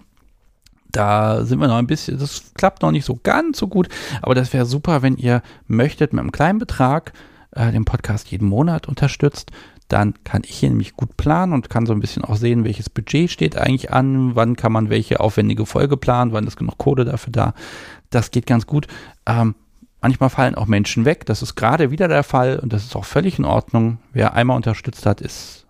Da 0.90 1.44
sind 1.44 1.60
wir 1.60 1.68
noch 1.68 1.76
ein 1.76 1.86
bisschen, 1.86 2.18
das 2.18 2.52
klappt 2.54 2.82
noch 2.82 2.90
nicht 2.90 3.04
so 3.04 3.18
ganz 3.22 3.58
so 3.58 3.68
gut, 3.68 3.88
aber 4.22 4.34
das 4.34 4.52
wäre 4.52 4.66
super, 4.66 5.02
wenn 5.02 5.16
ihr 5.16 5.42
möchtet 5.68 6.12
mit 6.12 6.20
einem 6.20 6.32
kleinen 6.32 6.58
Betrag 6.58 7.12
äh, 7.52 7.72
den 7.72 7.84
Podcast 7.84 8.30
jeden 8.30 8.48
Monat 8.48 8.88
unterstützt, 8.88 9.50
dann 9.88 10.14
kann 10.24 10.42
ich 10.44 10.56
hier 10.56 10.68
nämlich 10.68 10.94
gut 10.94 11.16
planen 11.16 11.52
und 11.52 11.68
kann 11.68 11.84
so 11.84 11.92
ein 11.92 12.00
bisschen 12.00 12.24
auch 12.24 12.36
sehen, 12.36 12.64
welches 12.64 12.88
Budget 12.88 13.30
steht 13.30 13.56
eigentlich 13.56 13.92
an, 13.92 14.36
wann 14.36 14.56
kann 14.56 14.72
man 14.72 14.88
welche 14.88 15.20
aufwendige 15.20 15.66
Folge 15.66 15.96
planen, 15.96 16.32
wann 16.32 16.46
ist 16.46 16.56
genug 16.56 16.78
Code 16.78 17.04
dafür 17.04 17.32
da. 17.32 17.54
Das 18.10 18.30
geht 18.30 18.46
ganz 18.46 18.66
gut. 18.66 18.86
Ähm, 19.26 19.56
manchmal 20.00 20.30
fallen 20.30 20.54
auch 20.54 20.66
Menschen 20.66 21.04
weg. 21.04 21.26
Das 21.26 21.42
ist 21.42 21.56
gerade 21.56 21.90
wieder 21.90 22.06
der 22.06 22.22
Fall 22.22 22.60
und 22.60 22.72
das 22.72 22.84
ist 22.84 22.94
auch 22.94 23.04
völlig 23.04 23.38
in 23.38 23.44
Ordnung. 23.44 23.98
Wer 24.12 24.34
einmal 24.34 24.56
unterstützt 24.56 25.06
hat, 25.06 25.20
ist 25.20 25.66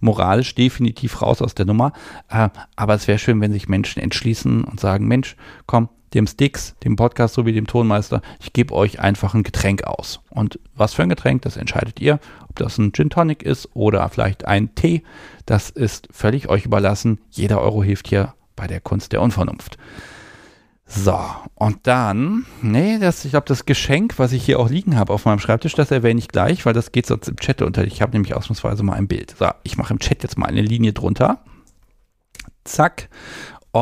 moralisch 0.00 0.54
definitiv 0.54 1.20
raus 1.20 1.42
aus 1.42 1.54
der 1.54 1.66
Nummer. 1.66 1.92
Äh, 2.28 2.48
aber 2.76 2.94
es 2.94 3.06
wäre 3.06 3.18
schön, 3.18 3.40
wenn 3.40 3.52
sich 3.52 3.68
Menschen 3.68 4.00
entschließen 4.02 4.64
und 4.64 4.80
sagen, 4.80 5.06
Mensch, 5.06 5.36
komm, 5.66 5.90
dem 6.14 6.26
Sticks, 6.26 6.74
dem 6.84 6.96
Podcast 6.96 7.34
sowie 7.34 7.52
dem 7.52 7.66
Tonmeister, 7.66 8.22
ich 8.40 8.52
gebe 8.52 8.74
euch 8.74 9.00
einfach 9.00 9.34
ein 9.34 9.42
Getränk 9.42 9.84
aus. 9.84 10.20
Und 10.30 10.58
was 10.74 10.94
für 10.94 11.02
ein 11.02 11.08
Getränk, 11.08 11.42
das 11.42 11.56
entscheidet 11.56 12.00
ihr. 12.00 12.18
Ob 12.48 12.56
das 12.56 12.78
ein 12.78 12.92
Gin 12.92 13.10
Tonic 13.10 13.42
ist 13.42 13.68
oder 13.74 14.08
vielleicht 14.08 14.46
ein 14.46 14.74
Tee, 14.74 15.02
das 15.46 15.70
ist 15.70 16.08
völlig 16.10 16.48
euch 16.48 16.64
überlassen. 16.64 17.20
Jeder 17.30 17.60
Euro 17.60 17.82
hilft 17.82 18.08
hier 18.08 18.34
bei 18.56 18.66
der 18.66 18.80
Kunst 18.80 19.12
der 19.12 19.22
Unvernunft. 19.22 19.78
So, 20.90 21.20
und 21.54 21.86
dann, 21.86 22.46
nee, 22.62 22.98
das, 22.98 23.22
ich 23.26 23.32
glaube, 23.32 23.46
das 23.46 23.66
Geschenk, 23.66 24.18
was 24.18 24.32
ich 24.32 24.42
hier 24.42 24.58
auch 24.58 24.70
liegen 24.70 24.96
habe 24.96 25.12
auf 25.12 25.26
meinem 25.26 25.38
Schreibtisch, 25.38 25.74
das 25.74 25.90
erwähne 25.90 26.18
ich 26.18 26.28
gleich, 26.28 26.64
weil 26.64 26.72
das 26.72 26.92
geht 26.92 27.04
sonst 27.04 27.28
im 27.28 27.36
Chat 27.36 27.60
unter. 27.60 27.84
Ich 27.84 28.00
habe 28.00 28.12
nämlich 28.12 28.34
ausnahmsweise 28.34 28.82
mal 28.82 28.94
ein 28.94 29.06
Bild. 29.06 29.34
So, 29.38 29.50
ich 29.64 29.76
mache 29.76 29.92
im 29.92 29.98
Chat 29.98 30.22
jetzt 30.22 30.38
mal 30.38 30.46
eine 30.46 30.62
Linie 30.62 30.94
drunter. 30.94 31.44
Zack. 32.64 33.10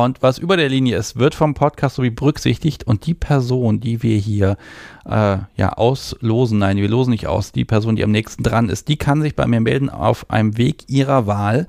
Und 0.03 0.21
was 0.21 0.37
über 0.37 0.57
der 0.57 0.69
Linie 0.69 0.97
ist, 0.97 1.17
wird 1.17 1.33
vom 1.33 1.55
Podcast 1.55 1.95
sowie 1.95 2.11
berücksichtigt. 2.11 2.85
Und 2.85 3.07
die 3.07 3.15
Person, 3.15 3.79
die 3.79 4.03
wir 4.03 4.17
hier 4.17 4.57
äh, 5.05 5.37
ja 5.55 5.73
auslosen, 5.73 6.59
nein, 6.59 6.77
wir 6.77 6.87
losen 6.87 7.11
nicht 7.11 7.25
aus, 7.25 7.51
die 7.51 7.65
Person, 7.65 7.95
die 7.95 8.03
am 8.03 8.11
nächsten 8.11 8.43
dran 8.43 8.69
ist, 8.69 8.89
die 8.89 8.97
kann 8.97 9.21
sich 9.21 9.35
bei 9.35 9.47
mir 9.47 9.59
melden 9.59 9.89
auf 9.89 10.29
einem 10.29 10.57
Weg 10.57 10.83
ihrer 10.87 11.25
Wahl 11.25 11.67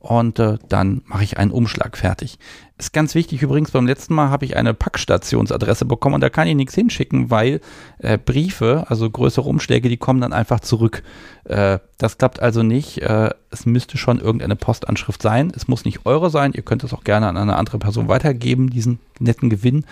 und 0.00 0.38
äh, 0.38 0.58
dann 0.68 1.02
mache 1.06 1.22
ich 1.24 1.38
einen 1.38 1.50
Umschlag 1.50 1.96
fertig. 1.96 2.38
Ist 2.78 2.92
ganz 2.92 3.16
wichtig 3.16 3.42
übrigens, 3.42 3.72
beim 3.72 3.88
letzten 3.88 4.14
Mal 4.14 4.30
habe 4.30 4.44
ich 4.44 4.56
eine 4.56 4.72
Packstationsadresse 4.72 5.84
bekommen 5.84 6.14
und 6.14 6.20
da 6.20 6.30
kann 6.30 6.46
ich 6.46 6.54
nichts 6.54 6.76
hinschicken, 6.76 7.28
weil 7.28 7.60
äh, 7.98 8.18
Briefe, 8.18 8.84
also 8.86 9.10
größere 9.10 9.48
Umschläge, 9.48 9.88
die 9.88 9.96
kommen 9.96 10.20
dann 10.20 10.32
einfach 10.32 10.60
zurück. 10.60 11.02
Äh, 11.42 11.80
das 11.98 12.18
klappt 12.18 12.40
also 12.40 12.62
nicht. 12.62 13.02
Äh, 13.02 13.30
es 13.50 13.66
müsste 13.66 13.98
schon 13.98 14.20
irgendeine 14.20 14.54
Postanschrift 14.54 15.20
sein. 15.22 15.52
Es 15.56 15.66
muss 15.66 15.84
nicht 15.84 16.06
eure 16.06 16.30
sein. 16.30 16.52
Ihr 16.52 16.62
könnt 16.62 16.84
es 16.84 16.94
auch 16.94 17.02
gerne 17.02 17.26
an 17.26 17.36
eine 17.36 17.56
andere 17.56 17.80
Person 17.80 18.06
weitergeben, 18.06 18.70
diesen 18.70 19.00
netten 19.18 19.50
Gewinn. 19.50 19.84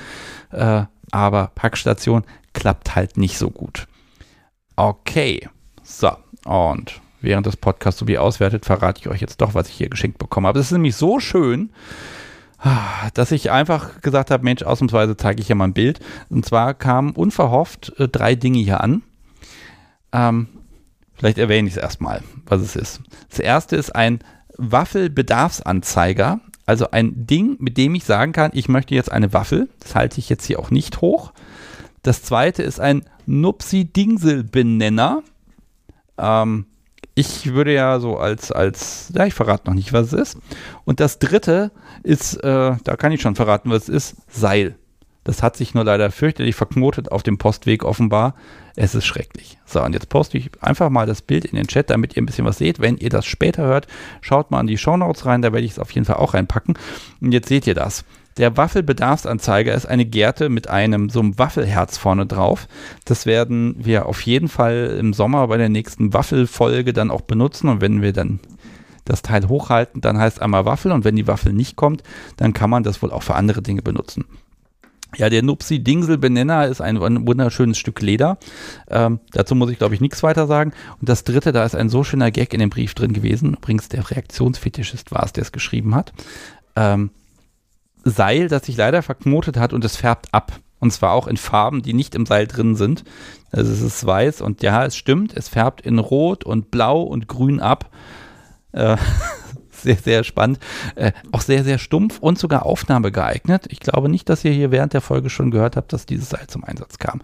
Äh, 0.52 0.84
aber 1.10 1.50
Packstation 1.56 2.22
klappt 2.52 2.94
halt 2.94 3.16
nicht 3.16 3.36
so 3.36 3.50
gut. 3.50 3.88
Okay. 4.76 5.48
So. 5.82 6.12
Und 6.44 7.00
während 7.20 7.46
des 7.46 7.56
Podcasts 7.56 7.98
so 7.98 8.06
wie 8.06 8.18
auswertet, 8.18 8.64
verrate 8.64 9.00
ich 9.00 9.08
euch 9.08 9.20
jetzt 9.20 9.40
doch, 9.40 9.54
was 9.54 9.68
ich 9.68 9.74
hier 9.74 9.88
geschenkt 9.88 10.18
bekomme. 10.18 10.48
Aber 10.48 10.60
es 10.60 10.66
ist 10.66 10.72
nämlich 10.72 10.94
so 10.94 11.18
schön, 11.18 11.70
dass 13.14 13.32
ich 13.32 13.50
einfach 13.50 14.00
gesagt 14.00 14.30
habe, 14.30 14.44
Mensch, 14.44 14.62
ausnahmsweise 14.62 15.16
zeige 15.16 15.40
ich 15.40 15.46
hier 15.46 15.56
mal 15.56 15.64
ein 15.64 15.72
Bild. 15.72 16.00
Und 16.28 16.44
zwar 16.44 16.74
kamen 16.74 17.12
unverhofft 17.12 17.92
äh, 17.98 18.08
drei 18.08 18.34
Dinge 18.34 18.58
hier 18.58 18.80
an. 18.80 19.02
Ähm, 20.12 20.48
vielleicht 21.14 21.38
erwähne 21.38 21.68
ich 21.68 21.76
es 21.76 21.82
erstmal, 21.82 22.22
was 22.46 22.60
es 22.60 22.76
ist. 22.76 23.00
Das 23.28 23.38
erste 23.38 23.76
ist 23.76 23.94
ein 23.94 24.20
Waffelbedarfsanzeiger. 24.56 26.40
Also 26.64 26.90
ein 26.90 27.26
Ding, 27.26 27.56
mit 27.60 27.76
dem 27.76 27.94
ich 27.94 28.04
sagen 28.04 28.32
kann, 28.32 28.50
ich 28.52 28.68
möchte 28.68 28.94
jetzt 28.94 29.12
eine 29.12 29.32
Waffel. 29.32 29.68
Das 29.80 29.94
halte 29.94 30.18
ich 30.18 30.28
jetzt 30.28 30.44
hier 30.46 30.58
auch 30.58 30.70
nicht 30.70 31.00
hoch. 31.00 31.32
Das 32.02 32.22
zweite 32.22 32.62
ist 32.62 32.80
ein 32.80 33.04
Nupsi-Dingsel-Benenner. 33.26 35.22
Ähm, 36.18 36.66
ich 37.16 37.54
würde 37.54 37.72
ja 37.72 37.98
so 37.98 38.18
als, 38.18 38.52
als, 38.52 39.10
ja, 39.14 39.24
ich 39.24 39.34
verrate 39.34 39.66
noch 39.66 39.74
nicht, 39.74 39.94
was 39.94 40.12
es 40.12 40.34
ist. 40.34 40.38
Und 40.84 41.00
das 41.00 41.18
dritte 41.18 41.72
ist, 42.02 42.34
äh, 42.44 42.76
da 42.84 42.96
kann 42.96 43.10
ich 43.10 43.22
schon 43.22 43.34
verraten, 43.34 43.70
was 43.70 43.84
es 43.84 43.88
ist, 43.88 44.16
Seil. 44.28 44.76
Das 45.24 45.42
hat 45.42 45.56
sich 45.56 45.74
nur 45.74 45.82
leider 45.82 46.10
fürchterlich 46.10 46.54
verknotet 46.54 47.10
auf 47.10 47.22
dem 47.22 47.38
Postweg 47.38 47.84
offenbar. 47.84 48.34
Es 48.76 48.94
ist 48.94 49.06
schrecklich. 49.06 49.58
So, 49.64 49.82
und 49.82 49.94
jetzt 49.94 50.10
poste 50.10 50.36
ich 50.36 50.50
einfach 50.60 50.90
mal 50.90 51.06
das 51.06 51.22
Bild 51.22 51.46
in 51.46 51.56
den 51.56 51.66
Chat, 51.66 51.88
damit 51.88 52.14
ihr 52.14 52.22
ein 52.22 52.26
bisschen 52.26 52.44
was 52.44 52.58
seht. 52.58 52.80
Wenn 52.80 52.98
ihr 52.98 53.08
das 53.08 53.24
später 53.24 53.64
hört, 53.64 53.86
schaut 54.20 54.50
mal 54.50 54.60
an 54.60 54.66
die 54.66 54.78
Shownotes 54.78 55.24
rein, 55.24 55.40
da 55.40 55.52
werde 55.54 55.64
ich 55.64 55.72
es 55.72 55.78
auf 55.78 55.90
jeden 55.92 56.04
Fall 56.04 56.16
auch 56.16 56.34
reinpacken. 56.34 56.78
Und 57.22 57.32
jetzt 57.32 57.48
seht 57.48 57.66
ihr 57.66 57.74
das. 57.74 58.04
Der 58.36 58.56
Waffelbedarfsanzeiger 58.56 59.74
ist 59.74 59.86
eine 59.86 60.04
Gerte 60.04 60.48
mit 60.48 60.68
einem 60.68 61.08
so 61.08 61.20
einem 61.20 61.38
Waffelherz 61.38 61.96
vorne 61.96 62.26
drauf. 62.26 62.68
Das 63.06 63.24
werden 63.24 63.76
wir 63.78 64.06
auf 64.06 64.20
jeden 64.22 64.48
Fall 64.48 64.96
im 64.98 65.14
Sommer 65.14 65.48
bei 65.48 65.56
der 65.56 65.70
nächsten 65.70 66.12
Waffelfolge 66.12 66.92
dann 66.92 67.10
auch 67.10 67.22
benutzen. 67.22 67.68
Und 67.68 67.80
wenn 67.80 68.02
wir 68.02 68.12
dann 68.12 68.40
das 69.06 69.22
Teil 69.22 69.48
hochhalten, 69.48 70.02
dann 70.02 70.18
heißt 70.18 70.42
einmal 70.42 70.66
Waffel. 70.66 70.92
Und 70.92 71.04
wenn 71.04 71.16
die 71.16 71.26
Waffel 71.26 71.54
nicht 71.54 71.76
kommt, 71.76 72.02
dann 72.36 72.52
kann 72.52 72.68
man 72.68 72.82
das 72.82 73.00
wohl 73.02 73.10
auch 73.10 73.22
für 73.22 73.36
andere 73.36 73.62
Dinge 73.62 73.80
benutzen. 73.80 74.24
Ja, 75.16 75.30
der 75.30 75.42
Nupsi 75.42 75.82
Dingsel 75.82 76.18
Benenner 76.18 76.66
ist 76.66 76.82
ein 76.82 77.00
wunderschönes 77.00 77.78
Stück 77.78 78.02
Leder. 78.02 78.38
Ähm, 78.90 79.20
dazu 79.32 79.54
muss 79.54 79.70
ich, 79.70 79.78
glaube 79.78 79.94
ich, 79.94 80.02
nichts 80.02 80.22
weiter 80.22 80.46
sagen. 80.46 80.72
Und 81.00 81.08
das 81.08 81.24
dritte, 81.24 81.52
da 81.52 81.64
ist 81.64 81.74
ein 81.74 81.88
so 81.88 82.04
schöner 82.04 82.30
Gag 82.30 82.52
in 82.52 82.60
dem 82.60 82.68
Brief 82.68 82.92
drin 82.92 83.14
gewesen. 83.14 83.54
Übrigens, 83.54 83.88
der 83.88 84.10
Reaktionsfetischist 84.10 85.12
war 85.12 85.24
es, 85.24 85.32
der 85.32 85.42
es 85.42 85.52
geschrieben 85.52 85.94
hat. 85.94 86.12
Ähm, 86.74 87.10
Seil, 88.10 88.48
das 88.48 88.66
sich 88.66 88.76
leider 88.76 89.02
verknotet 89.02 89.56
hat 89.56 89.72
und 89.72 89.84
es 89.84 89.96
färbt 89.96 90.32
ab. 90.32 90.52
Und 90.78 90.92
zwar 90.92 91.12
auch 91.12 91.26
in 91.26 91.36
Farben, 91.36 91.82
die 91.82 91.94
nicht 91.94 92.14
im 92.14 92.26
Seil 92.26 92.46
drin 92.46 92.76
sind. 92.76 93.04
Also 93.50 93.72
es 93.72 93.80
ist 93.80 94.04
weiß 94.04 94.40
und 94.42 94.62
ja, 94.62 94.84
es 94.84 94.96
stimmt, 94.96 95.34
es 95.34 95.48
färbt 95.48 95.80
in 95.80 95.98
Rot 95.98 96.44
und 96.44 96.70
Blau 96.70 97.02
und 97.02 97.28
Grün 97.28 97.60
ab. 97.60 97.90
Äh, 98.72 98.96
sehr, 99.70 99.96
sehr 99.96 100.24
spannend. 100.24 100.58
Äh, 100.94 101.12
auch 101.32 101.40
sehr, 101.40 101.64
sehr 101.64 101.78
stumpf 101.78 102.18
und 102.18 102.38
sogar 102.38 102.66
Aufnahme 102.66 103.10
geeignet. 103.10 103.66
Ich 103.70 103.80
glaube 103.80 104.08
nicht, 104.08 104.28
dass 104.28 104.44
ihr 104.44 104.52
hier 104.52 104.70
während 104.70 104.92
der 104.92 105.00
Folge 105.00 105.30
schon 105.30 105.50
gehört 105.50 105.76
habt, 105.76 105.92
dass 105.92 106.06
dieses 106.06 106.28
Seil 106.28 106.46
zum 106.46 106.64
Einsatz 106.64 106.98
kam. 106.98 107.22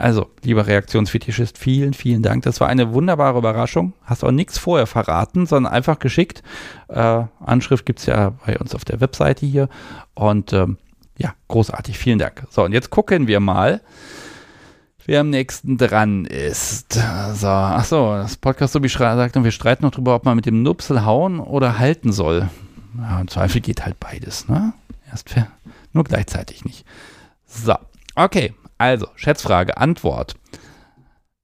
Also, 0.00 0.30
lieber 0.42 0.66
Reaktionsfetischist, 0.66 1.58
vielen, 1.58 1.92
vielen 1.92 2.22
Dank. 2.22 2.42
Das 2.44 2.60
war 2.60 2.68
eine 2.68 2.94
wunderbare 2.94 3.38
Überraschung. 3.38 3.92
Hast 4.04 4.24
auch 4.24 4.30
nichts 4.30 4.58
vorher 4.58 4.86
verraten, 4.86 5.46
sondern 5.46 5.72
einfach 5.72 5.98
geschickt. 5.98 6.42
Äh, 6.88 7.24
Anschrift 7.38 7.84
gibt 7.84 7.98
es 7.98 8.06
ja 8.06 8.30
bei 8.46 8.58
uns 8.58 8.74
auf 8.74 8.84
der 8.84 9.00
Webseite 9.00 9.44
hier. 9.44 9.68
Und 10.14 10.52
ähm, 10.52 10.78
ja, 11.18 11.34
großartig. 11.48 11.98
Vielen 11.98 12.18
Dank. 12.18 12.46
So, 12.50 12.64
und 12.64 12.72
jetzt 12.72 12.88
gucken 12.88 13.26
wir 13.26 13.40
mal, 13.40 13.82
wer 15.04 15.20
am 15.20 15.30
nächsten 15.30 15.76
dran 15.76 16.24
ist. 16.24 16.94
So, 17.34 17.48
ach 17.48 17.84
so, 17.84 18.12
das 18.14 18.36
Podcast 18.36 18.80
wie 18.82 18.88
sagt, 18.88 19.36
und 19.36 19.44
wir 19.44 19.50
streiten 19.50 19.84
noch 19.84 19.90
drüber, 19.90 20.14
ob 20.14 20.24
man 20.24 20.36
mit 20.36 20.46
dem 20.46 20.62
Nupsel 20.62 21.04
hauen 21.04 21.40
oder 21.40 21.78
halten 21.78 22.12
soll. 22.12 22.48
Ja, 22.96 23.20
Im 23.20 23.28
Zweifel 23.28 23.60
geht 23.60 23.84
halt 23.84 24.00
beides, 24.00 24.48
ne? 24.48 24.72
Erst 25.10 25.34
nur 25.92 26.04
gleichzeitig 26.04 26.64
nicht. 26.64 26.86
So, 27.46 27.74
okay. 28.14 28.54
Also, 28.80 29.06
Schätzfrage, 29.14 29.76
Antwort. 29.76 30.34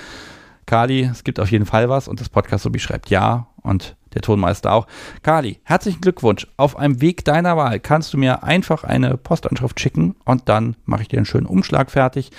Kali, 0.67 1.03
es 1.03 1.25
gibt 1.25 1.41
auf 1.41 1.51
jeden 1.51 1.67
Fall 1.67 1.89
was 1.89 2.09
und 2.09 2.21
das 2.21 2.29
Podcast 2.29 2.65
Sobi 2.65 2.79
schreibt 2.79 3.11
Ja 3.11 3.49
und 3.63 3.97
der 4.15 4.23
Tonmeister 4.23 4.73
auch. 4.73 4.87
Kali, 5.23 5.61
herzlichen 5.65 6.01
Glückwunsch. 6.01 6.47
Auf 6.57 6.77
einem 6.77 7.01
Weg 7.01 7.25
deiner 7.25 7.57
Wahl 7.57 7.81
kannst 7.81 8.13
du 8.13 8.19
mir 8.19 8.43
einfach 8.43 8.85
eine 8.85 9.17
Postanschrift 9.17 9.81
schicken 9.81 10.17
und 10.25 10.49
dann 10.49 10.77
mache 10.85 11.03
ich 11.03 11.09
dir 11.09 11.19
einen 11.19 11.27
schönen 11.27 11.47
Umschlag 11.47 11.91
fertig. 11.91 12.31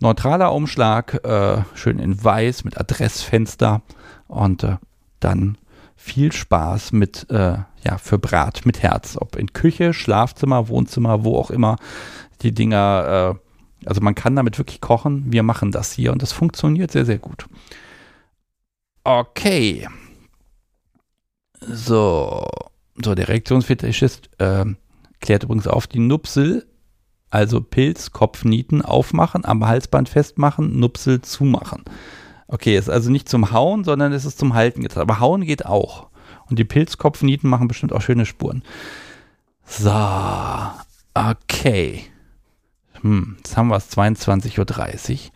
Neutraler 0.00 0.52
Umschlag, 0.52 1.24
äh, 1.24 1.62
schön 1.74 1.98
in 1.98 2.22
weiß 2.22 2.64
mit 2.64 2.78
Adressfenster 2.78 3.82
und 4.26 4.64
äh, 4.64 4.76
dann 5.20 5.56
viel 6.02 6.32
Spaß 6.32 6.90
mit, 6.92 7.30
äh, 7.30 7.58
ja, 7.84 7.98
für 7.98 8.18
Brat 8.18 8.66
mit 8.66 8.82
Herz. 8.82 9.16
Ob 9.20 9.36
in 9.36 9.52
Küche, 9.52 9.94
Schlafzimmer, 9.94 10.68
Wohnzimmer, 10.68 11.22
wo 11.22 11.38
auch 11.38 11.50
immer 11.50 11.76
die 12.42 12.52
Dinger, 12.52 13.36
äh, 13.38 13.88
also 13.88 14.00
man 14.00 14.16
kann 14.16 14.34
damit 14.34 14.58
wirklich 14.58 14.80
kochen. 14.80 15.26
Wir 15.28 15.44
machen 15.44 15.70
das 15.70 15.92
hier 15.92 16.12
und 16.12 16.20
das 16.20 16.32
funktioniert 16.32 16.90
sehr, 16.90 17.04
sehr 17.04 17.18
gut. 17.18 17.46
Okay. 19.04 19.86
So. 21.68 22.46
So, 23.02 23.14
der 23.14 23.28
Reaktionsfetischist 23.28 24.30
äh, 24.38 24.66
klärt 25.20 25.44
übrigens 25.44 25.66
auf, 25.66 25.86
die 25.86 25.98
Nupsel, 25.98 26.66
also 27.30 27.62
Pilz, 27.62 28.10
Kopfnieten 28.10 28.82
aufmachen, 28.82 29.44
am 29.44 29.66
Halsband 29.66 30.08
festmachen, 30.08 30.78
Nupsel 30.78 31.22
zumachen. 31.22 31.84
Okay, 32.48 32.76
ist 32.76 32.90
also 32.90 33.10
nicht 33.10 33.30
zum 33.30 33.50
Hauen, 33.50 33.82
sondern 33.84 34.12
es 34.12 34.26
ist 34.26 34.38
zum 34.38 34.52
Halten 34.52 34.82
getan. 34.82 35.02
Aber 35.02 35.20
Hauen 35.20 35.42
geht 35.42 35.64
auch. 35.64 36.08
Und 36.50 36.58
die 36.58 36.64
Pilzkopfnieten 36.64 37.48
machen 37.48 37.66
bestimmt 37.66 37.94
auch 37.94 38.02
schöne 38.02 38.26
Spuren. 38.26 38.62
So, 39.64 39.90
okay. 41.14 42.04
Hm, 43.00 43.36
jetzt 43.38 43.56
haben 43.56 43.68
wir 43.68 43.76
es 43.76 43.90
22.30 43.90 45.12
Uhr. 45.12 45.32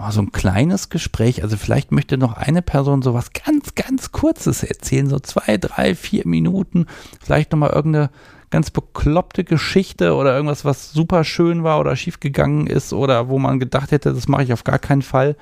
Oh, 0.00 0.10
so 0.12 0.20
ein 0.20 0.30
kleines 0.30 0.90
Gespräch. 0.90 1.42
Also 1.42 1.56
vielleicht 1.56 1.90
möchte 1.90 2.18
noch 2.18 2.34
eine 2.34 2.62
Person 2.62 3.02
so 3.02 3.14
was 3.14 3.32
ganz, 3.32 3.74
ganz 3.74 4.12
Kurzes 4.12 4.62
erzählen. 4.62 5.08
So 5.08 5.18
zwei, 5.18 5.56
drei, 5.56 5.96
vier 5.96 6.22
Minuten. 6.24 6.86
Vielleicht 7.20 7.50
nochmal 7.50 7.70
irgendeine 7.70 8.10
ganz 8.50 8.70
bekloppte 8.70 9.42
Geschichte 9.42 10.14
oder 10.14 10.34
irgendwas, 10.34 10.64
was 10.64 10.92
super 10.92 11.24
schön 11.24 11.64
war 11.64 11.80
oder 11.80 11.96
schiefgegangen 11.96 12.68
ist 12.68 12.92
oder 12.92 13.28
wo 13.28 13.40
man 13.40 13.58
gedacht 13.58 13.90
hätte, 13.90 14.14
das 14.14 14.28
mache 14.28 14.44
ich 14.44 14.52
auf 14.52 14.62
gar 14.64 14.78
keinen 14.78 15.02
Fall. 15.02 15.36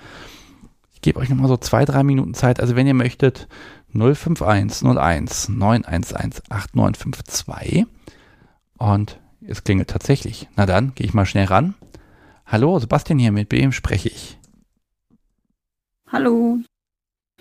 Ich 0.94 1.02
gebe 1.02 1.20
euch 1.20 1.28
nochmal 1.28 1.48
so 1.48 1.58
zwei, 1.58 1.84
drei 1.84 2.02
Minuten 2.02 2.32
Zeit. 2.32 2.58
Also 2.58 2.76
wenn 2.76 2.86
ihr 2.86 2.94
möchtet, 2.94 3.48
051 3.92 4.82
01 4.88 5.50
911 5.50 6.42
8952 6.48 7.86
und 8.78 9.20
es 9.46 9.62
klingelt 9.64 9.90
tatsächlich. 9.90 10.48
Na 10.56 10.64
dann, 10.64 10.94
gehe 10.94 11.06
ich 11.06 11.14
mal 11.14 11.26
schnell 11.26 11.44
ran. 11.44 11.74
Hallo, 12.46 12.78
Sebastian 12.78 13.18
hier, 13.18 13.32
mit 13.32 13.52
wem 13.52 13.72
spreche 13.72 14.08
ich? 14.08 14.38
Hallo, 16.12 16.58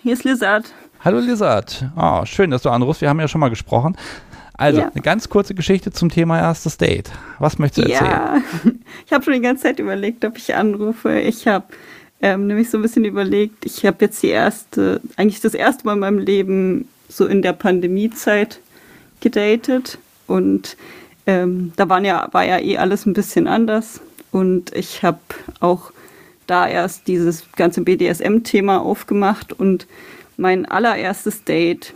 hier 0.02 0.14
ist 0.14 0.24
Lizard. 0.24 0.72
Hallo 1.04 1.20
Lizard. 1.20 1.88
Oh, 1.96 2.24
schön, 2.24 2.50
dass 2.50 2.62
du 2.62 2.70
anrufst. 2.70 3.00
Wir 3.00 3.08
haben 3.08 3.20
ja 3.20 3.28
schon 3.28 3.40
mal 3.40 3.48
gesprochen. 3.48 3.96
Also, 4.54 4.80
ja. 4.80 4.90
eine 4.92 5.02
ganz 5.02 5.28
kurze 5.28 5.54
Geschichte 5.54 5.92
zum 5.92 6.08
Thema 6.08 6.40
erstes 6.40 6.76
Date. 6.76 7.12
Was 7.38 7.60
möchtest 7.60 7.86
du 7.86 7.92
erzählen? 7.92 8.10
Ja, 8.10 8.42
ich 9.06 9.12
habe 9.12 9.22
schon 9.22 9.34
die 9.34 9.40
ganze 9.40 9.62
Zeit 9.62 9.78
überlegt, 9.78 10.24
ob 10.24 10.36
ich 10.36 10.56
anrufe. 10.56 11.20
Ich 11.20 11.46
habe 11.46 11.66
ähm, 12.20 12.48
nämlich 12.48 12.68
so 12.68 12.78
ein 12.78 12.82
bisschen 12.82 13.04
überlegt, 13.04 13.64
ich 13.64 13.86
habe 13.86 13.98
jetzt 14.00 14.20
die 14.24 14.30
erste, 14.30 15.00
eigentlich 15.16 15.40
das 15.40 15.54
erste 15.54 15.86
Mal 15.86 15.92
in 15.92 16.00
meinem 16.00 16.18
Leben 16.18 16.88
so 17.08 17.24
in 17.24 17.42
der 17.42 17.52
Pandemiezeit 17.52 18.58
gedatet 19.20 19.98
und 20.26 20.76
ähm, 21.26 21.72
da 21.76 21.88
waren 21.88 22.04
ja, 22.04 22.28
war 22.32 22.44
ja 22.44 22.58
eh 22.58 22.78
alles 22.78 23.06
ein 23.06 23.12
bisschen 23.12 23.46
anders 23.46 24.00
und 24.32 24.74
ich 24.74 25.04
habe 25.04 25.20
auch 25.60 25.92
da 26.46 26.68
erst 26.68 27.08
dieses 27.08 27.44
ganze 27.56 27.82
BDSM-Thema 27.82 28.80
aufgemacht 28.80 29.52
und 29.52 29.86
mein 30.36 30.66
allererstes 30.66 31.44
Date 31.44 31.94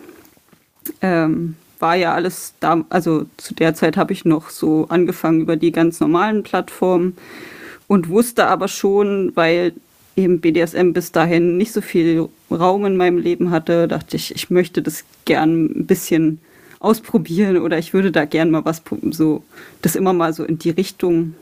ähm, 1.03 1.57
war 1.79 1.97
ja 1.97 2.15
alles 2.15 2.55
da, 2.61 2.85
also 2.91 3.27
zu 3.37 3.55
der 3.55 3.75
Zeit 3.75 3.97
habe 3.97 4.13
ich 4.13 4.25
noch 4.25 4.51
so 4.51 4.87
angefangen 4.89 5.41
über 5.41 5.57
die 5.57 5.73
ganz 5.73 6.01
normalen 6.01 6.43
Plattformen 6.43 7.17
und 7.87 8.09
wusste 8.09 8.47
aber 8.47 8.69
schon, 8.69 9.33
weil 9.35 9.73
eben 10.17 10.41
BDSM 10.41 10.93
bis 10.93 11.13
dahin 11.13 11.57
nicht 11.57 11.73
so 11.73 11.81
viel 11.81 12.29
Raum 12.51 12.85
in 12.85 12.97
meinem 12.97 13.19
Leben 13.19 13.51
hatte, 13.51 13.89
dachte 13.89 14.17
ich, 14.17 14.35
ich 14.35 14.51
möchte 14.51 14.83
das 14.83 15.05
gern 15.25 15.67
ein 15.67 15.87
bisschen 15.87 16.41
ausprobieren 16.79 17.59
oder 17.59 17.79
ich 17.79 17.93
würde 17.93 18.11
da 18.11 18.25
gern 18.25 18.51
mal 18.51 18.65
was 18.65 18.83
so, 19.11 19.43
das 19.83 19.97
immer 19.97 20.13
mal 20.13 20.33
so 20.33 20.45
in 20.45 20.59
die 20.59 20.71
Richtung 20.71 21.35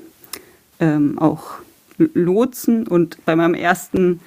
ähm, 0.81 1.19
auch 1.19 1.59
lotsen. 1.99 2.87
Und 2.87 3.25
bei 3.25 3.37
meinem 3.37 3.55
ersten 3.55 4.21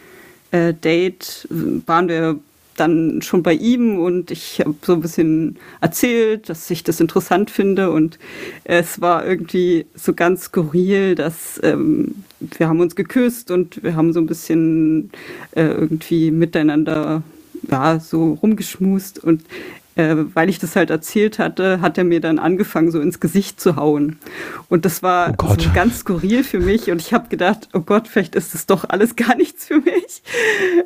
äh, 0.51 0.73
Date 0.73 1.47
waren 1.49 2.07
wir 2.07 2.39
dann 2.77 3.21
schon 3.21 3.43
bei 3.43 3.53
ihm 3.53 3.99
und 3.99 4.31
ich 4.31 4.59
habe 4.59 4.75
so 4.81 4.93
ein 4.93 5.01
bisschen 5.01 5.57
erzählt, 5.81 6.49
dass 6.49 6.69
ich 6.71 6.83
das 6.83 6.99
interessant 6.99 7.51
finde 7.51 7.91
und 7.91 8.17
es 8.63 9.01
war 9.01 9.25
irgendwie 9.25 9.85
so 9.93 10.13
ganz 10.13 10.45
skurril, 10.45 11.15
dass 11.15 11.59
ähm, 11.63 12.23
wir 12.39 12.67
haben 12.67 12.79
uns 12.79 12.95
geküsst 12.95 13.51
und 13.51 13.83
wir 13.83 13.95
haben 13.95 14.13
so 14.13 14.19
ein 14.19 14.25
bisschen 14.25 15.11
äh, 15.51 15.63
irgendwie 15.63 16.31
miteinander 16.31 17.23
ja, 17.69 17.99
so 17.99 18.33
rumgeschmust 18.41 19.23
und 19.23 19.43
äh, 19.95 20.15
weil 20.33 20.49
ich 20.49 20.59
das 20.59 20.75
halt 20.75 20.89
erzählt 20.89 21.39
hatte, 21.39 21.81
hat 21.81 21.97
er 21.97 22.03
mir 22.03 22.21
dann 22.21 22.39
angefangen, 22.39 22.91
so 22.91 22.99
ins 22.99 23.19
Gesicht 23.19 23.59
zu 23.59 23.75
hauen. 23.75 24.17
Und 24.69 24.85
das 24.85 25.03
war 25.03 25.33
oh 25.41 25.55
so 25.57 25.69
ganz 25.73 25.99
skurril 25.99 26.43
für 26.43 26.59
mich 26.59 26.89
und 26.91 27.01
ich 27.01 27.13
habe 27.13 27.29
gedacht, 27.29 27.69
oh 27.73 27.81
Gott, 27.81 28.07
vielleicht 28.07 28.35
ist 28.35 28.53
das 28.53 28.65
doch 28.65 28.85
alles 28.87 29.15
gar 29.15 29.35
nichts 29.35 29.65
für 29.65 29.79
mich. 29.79 30.23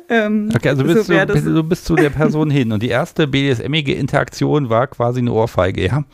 Ähm, 0.08 0.50
okay, 0.54 0.70
also 0.70 0.84
bist, 0.84 1.06
so 1.06 1.12
du, 1.12 1.26
bist, 1.26 1.46
du 1.46 1.62
bist 1.62 1.84
zu 1.84 1.96
der 1.96 2.10
Person 2.10 2.50
hin 2.50 2.72
und 2.72 2.82
die 2.82 2.88
erste 2.88 3.26
BDSM-ige 3.26 3.94
Interaktion 3.94 4.68
war 4.70 4.86
quasi 4.86 5.20
eine 5.20 5.32
Ohrfeige, 5.32 5.86
ja? 5.86 6.04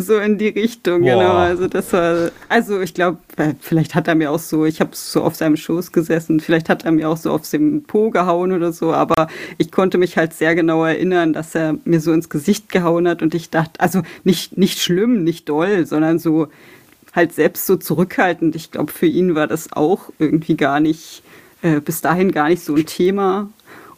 So 0.00 0.16
in 0.16 0.38
die 0.38 0.48
Richtung, 0.48 1.02
genau. 1.02 1.16
Boah. 1.16 1.22
genau. 1.22 1.34
Also 1.34 1.66
das 1.66 1.92
war, 1.92 2.30
also 2.48 2.80
ich 2.80 2.94
glaube, 2.94 3.18
vielleicht 3.60 3.96
hat 3.96 4.06
er 4.06 4.14
mir 4.14 4.30
auch 4.30 4.38
so, 4.38 4.64
ich 4.64 4.80
habe 4.80 4.90
so 4.94 5.24
auf 5.24 5.34
seinem 5.34 5.56
Schoß 5.56 5.90
gesessen, 5.90 6.38
vielleicht 6.38 6.68
hat 6.68 6.84
er 6.84 6.92
mir 6.92 7.08
auch 7.08 7.16
so 7.16 7.32
auf 7.32 7.50
dem 7.50 7.82
Po 7.82 8.10
gehauen 8.10 8.52
oder 8.52 8.72
so, 8.72 8.92
aber 8.92 9.26
ich 9.58 9.72
konnte 9.72 9.98
mich 9.98 10.16
halt 10.16 10.34
sehr 10.34 10.54
genau 10.54 10.84
erinnern, 10.84 11.32
dass 11.32 11.52
er 11.56 11.76
mir 11.84 12.00
so 12.00 12.12
ins 12.12 12.28
Gesicht 12.28 12.68
gehauen 12.68 13.08
hat 13.08 13.22
und 13.22 13.34
ich 13.34 13.50
dachte, 13.50 13.80
also 13.80 14.02
nicht, 14.22 14.56
nicht 14.56 14.78
schlimm, 14.78 15.24
nicht 15.24 15.48
doll, 15.48 15.84
sondern 15.84 16.20
so 16.20 16.46
halt 17.12 17.32
selbst 17.32 17.66
so 17.66 17.76
zurückhaltend. 17.76 18.54
Ich 18.54 18.70
glaube, 18.70 18.92
für 18.92 19.06
ihn 19.06 19.34
war 19.34 19.48
das 19.48 19.72
auch 19.72 20.10
irgendwie 20.20 20.56
gar 20.56 20.78
nicht, 20.78 21.24
äh, 21.62 21.80
bis 21.80 22.02
dahin 22.02 22.30
gar 22.30 22.48
nicht 22.48 22.62
so 22.62 22.76
ein 22.76 22.86
Thema. 22.86 23.50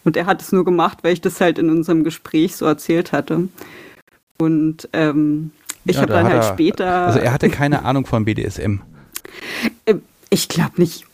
Und 0.03 0.17
er 0.17 0.25
hat 0.25 0.41
es 0.41 0.51
nur 0.51 0.65
gemacht, 0.65 1.01
weil 1.03 1.13
ich 1.13 1.21
das 1.21 1.43
halt 1.43 1.59
in 1.59 1.69
unserem 1.69 2.05
Gespräch 2.05 2.57
so 2.57 2.65
erzählt 2.65 3.13
hatte. 3.13 3.49
Und 4.39 4.89
ähm, 4.95 5.51
ich 5.91 5.97
ja, 5.97 6.03
habe 6.03 6.13
dann 6.13 6.27
halt 6.27 6.37
er, 6.37 6.43
später. 6.43 7.07
Also 7.07 7.19
er 7.19 7.33
hatte 7.33 7.49
keine 7.49 7.85
Ahnung 7.85 8.07
von 8.07 8.25
BDSM. 8.25 8.81
Äh, 9.85 9.97
ich 10.31 10.49
glaube 10.49 10.73
nicht, 10.77 11.05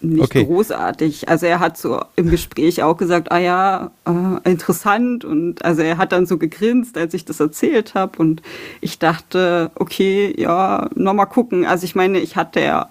nicht 0.00 0.22
okay. 0.22 0.44
großartig. 0.44 1.28
Also 1.28 1.46
er 1.46 1.60
hat 1.60 1.78
so 1.78 2.00
im 2.16 2.30
Gespräch 2.30 2.82
auch 2.82 2.96
gesagt, 2.96 3.30
ah 3.30 3.38
ja, 3.38 3.90
äh, 4.06 4.50
interessant. 4.50 5.24
Und 5.24 5.64
also 5.64 5.82
er 5.82 5.98
hat 5.98 6.12
dann 6.12 6.26
so 6.26 6.38
gegrinst, 6.38 6.96
als 6.96 7.14
ich 7.14 7.24
das 7.24 7.40
erzählt 7.40 7.94
habe. 7.94 8.18
Und 8.18 8.42
ich 8.80 8.98
dachte, 8.98 9.70
okay, 9.74 10.34
ja, 10.36 10.88
nochmal 10.94 11.26
gucken. 11.26 11.66
Also 11.66 11.84
ich 11.84 11.94
meine, 11.94 12.18
ich 12.18 12.36
hatte 12.36 12.60
ja, 12.60 12.88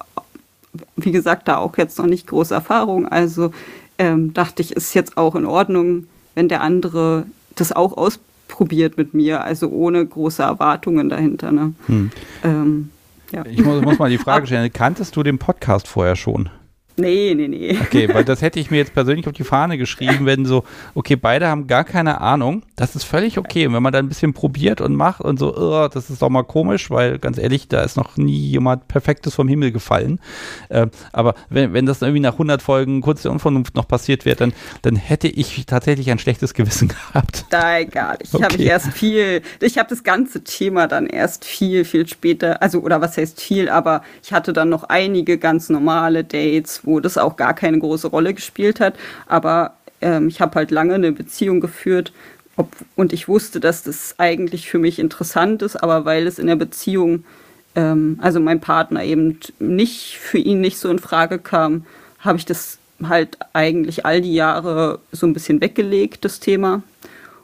wie 0.96 1.12
gesagt, 1.12 1.48
da 1.48 1.58
auch 1.58 1.78
jetzt 1.78 1.98
noch 1.98 2.06
nicht 2.06 2.28
große 2.28 2.54
Erfahrung. 2.54 3.08
Also 3.08 3.52
ähm, 3.98 4.34
dachte 4.34 4.62
ich, 4.62 4.72
ist 4.74 4.94
jetzt 4.94 5.18
auch 5.18 5.36
in 5.36 5.46
Ordnung, 5.46 6.08
wenn 6.36 6.48
der 6.48 6.62
andere 6.62 7.26
das 7.56 7.72
auch 7.74 7.98
ausprobiert 7.98 8.31
probiert 8.52 8.98
mit 8.98 9.16
mir, 9.16 9.44
also 9.44 9.70
ohne 9.70 10.06
große 10.06 10.44
Erwartungen 10.44 11.10
dahinter. 11.10 11.52
Ne? 11.52 11.74
Hm. 11.88 12.12
Ähm, 12.44 12.90
ja. 13.32 13.44
Ich 13.46 13.64
muss, 13.64 13.82
muss 13.82 13.98
mal 13.98 14.10
die 14.10 14.20
Frage 14.20 14.46
stellen, 14.48 14.72
kanntest 14.72 15.16
du 15.16 15.24
den 15.24 15.40
Podcast 15.40 15.88
vorher 15.88 16.16
schon? 16.16 16.50
Nee, 16.98 17.34
nee, 17.34 17.48
nee. 17.48 17.78
Okay, 17.82 18.14
weil 18.14 18.26
das 18.26 18.42
hätte 18.44 18.60
ich 18.60 18.70
mir 18.70 18.78
jetzt 18.78 18.94
persönlich 18.94 19.28
auf 19.28 19.34
die 19.34 19.44
Fahne 19.44 19.78
geschrieben, 19.78 20.26
wenn 20.26 20.46
so, 20.46 20.64
okay, 20.94 21.16
beide 21.16 21.48
haben 21.48 21.66
gar 21.66 21.84
keine 21.84 22.22
Ahnung. 22.22 22.62
Das 22.82 22.96
ist 22.96 23.04
völlig 23.04 23.38
okay. 23.38 23.68
Und 23.68 23.74
wenn 23.74 23.84
man 23.84 23.94
dann 23.94 24.06
ein 24.06 24.10
bisschen 24.10 24.34
probiert 24.34 24.82
und 24.82 24.96
macht 24.96 25.22
und 25.22 25.40
so, 25.40 25.56
oh, 25.56 25.88
das 25.88 26.10
ist 26.10 26.22
doch 26.22 26.30
mal 26.30 26.44
komisch, 26.44 26.90
weil 26.90 27.18
ganz 27.20 27.38
ehrlich, 27.38 27.68
da 27.68 27.82
ist 27.82 27.98
noch 27.98 28.18
nie 28.18 28.38
jemand 28.38 28.88
Perfektes 28.88 29.36
vom 29.36 29.48
Himmel 29.48 29.72
gefallen. 29.72 30.20
Äh, 30.70 30.88
aber 31.12 31.36
wenn, 31.50 31.74
wenn 31.74 31.86
das 31.86 32.02
irgendwie 32.02 32.22
nach 32.22 32.34
100 32.34 32.62
Folgen 32.62 33.02
kurz 33.02 33.24
der 33.24 33.32
Unvernunft 33.32 33.76
noch 33.76 33.88
passiert 33.88 34.26
wird, 34.26 34.42
dann, 34.42 34.54
dann 34.84 34.96
hätte 34.96 35.28
ich 35.28 35.66
tatsächlich 35.66 36.12
ein 36.12 36.20
schlechtes 36.20 36.54
Gewissen 36.54 36.88
gehabt. 37.14 37.46
Nein, 37.52 37.90
gar 37.90 38.18
nicht. 38.20 38.34
Okay. 38.34 38.44
Habe 38.44 38.56
ich 38.56 38.66
erst 38.68 38.94
viel, 38.94 39.42
ich 39.60 39.78
habe 39.78 39.90
das 39.90 40.04
ganze 40.04 40.44
Thema 40.44 40.88
dann 40.88 41.08
erst 41.08 41.46
viel, 41.46 41.86
viel 41.86 42.08
später, 42.08 42.62
also, 42.62 42.80
oder 42.80 43.02
was 43.02 43.18
heißt 43.18 43.42
viel, 43.42 43.70
aber 43.70 44.04
ich 44.24 44.34
hatte 44.34 44.54
dann 44.54 44.70
noch 44.70 44.84
einige 44.84 45.38
ganz 45.38 45.70
normale 45.70 46.24
Dates, 46.24 46.82
wo 46.84 46.92
wo 46.92 47.00
das 47.00 47.18
auch 47.18 47.38
gar 47.38 47.54
keine 47.54 47.80
große 47.80 48.08
Rolle 48.08 48.34
gespielt 48.34 48.80
hat. 48.80 48.96
Aber 49.28 49.76
ähm, 50.02 50.28
ich 50.28 50.42
habe 50.42 50.56
halt 50.56 50.72
lange 50.72 50.96
eine 50.96 51.12
Beziehung 51.12 51.62
geführt 51.62 52.12
ob, 52.62 52.76
und 52.96 53.12
ich 53.12 53.28
wusste, 53.28 53.60
dass 53.60 53.84
das 53.84 54.16
eigentlich 54.18 54.70
für 54.70 54.80
mich 54.80 55.00
interessant 55.00 55.62
ist, 55.62 55.76
aber 55.76 56.06
weil 56.06 56.28
es 56.28 56.38
in 56.40 56.48
der 56.48 56.56
Beziehung, 56.56 57.26
ähm, 57.76 58.20
also 58.22 58.40
mein 58.40 58.62
Partner 58.62 59.04
eben 59.04 59.40
nicht 59.60 60.18
für 60.18 60.38
ihn 60.38 60.62
nicht 60.62 60.78
so 60.78 60.90
in 60.90 61.00
Frage 61.00 61.40
kam, 61.40 61.86
habe 62.20 62.38
ich 62.38 62.46
das 62.46 62.78
halt 63.04 63.38
eigentlich 63.54 64.06
all 64.06 64.22
die 64.22 64.34
Jahre 64.34 65.00
so 65.12 65.26
ein 65.26 65.34
bisschen 65.34 65.60
weggelegt, 65.60 66.24
das 66.24 66.40
Thema. 66.40 66.84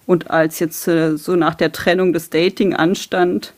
Und 0.06 0.30
als 0.30 0.60
jetzt 0.60 0.88
äh, 0.88 1.18
so 1.18 1.35
nach 1.35 1.56
der 1.56 1.72
Trennung 1.72 2.14
des 2.14 2.30
Dating 2.30 2.76
anstand, 2.76 3.53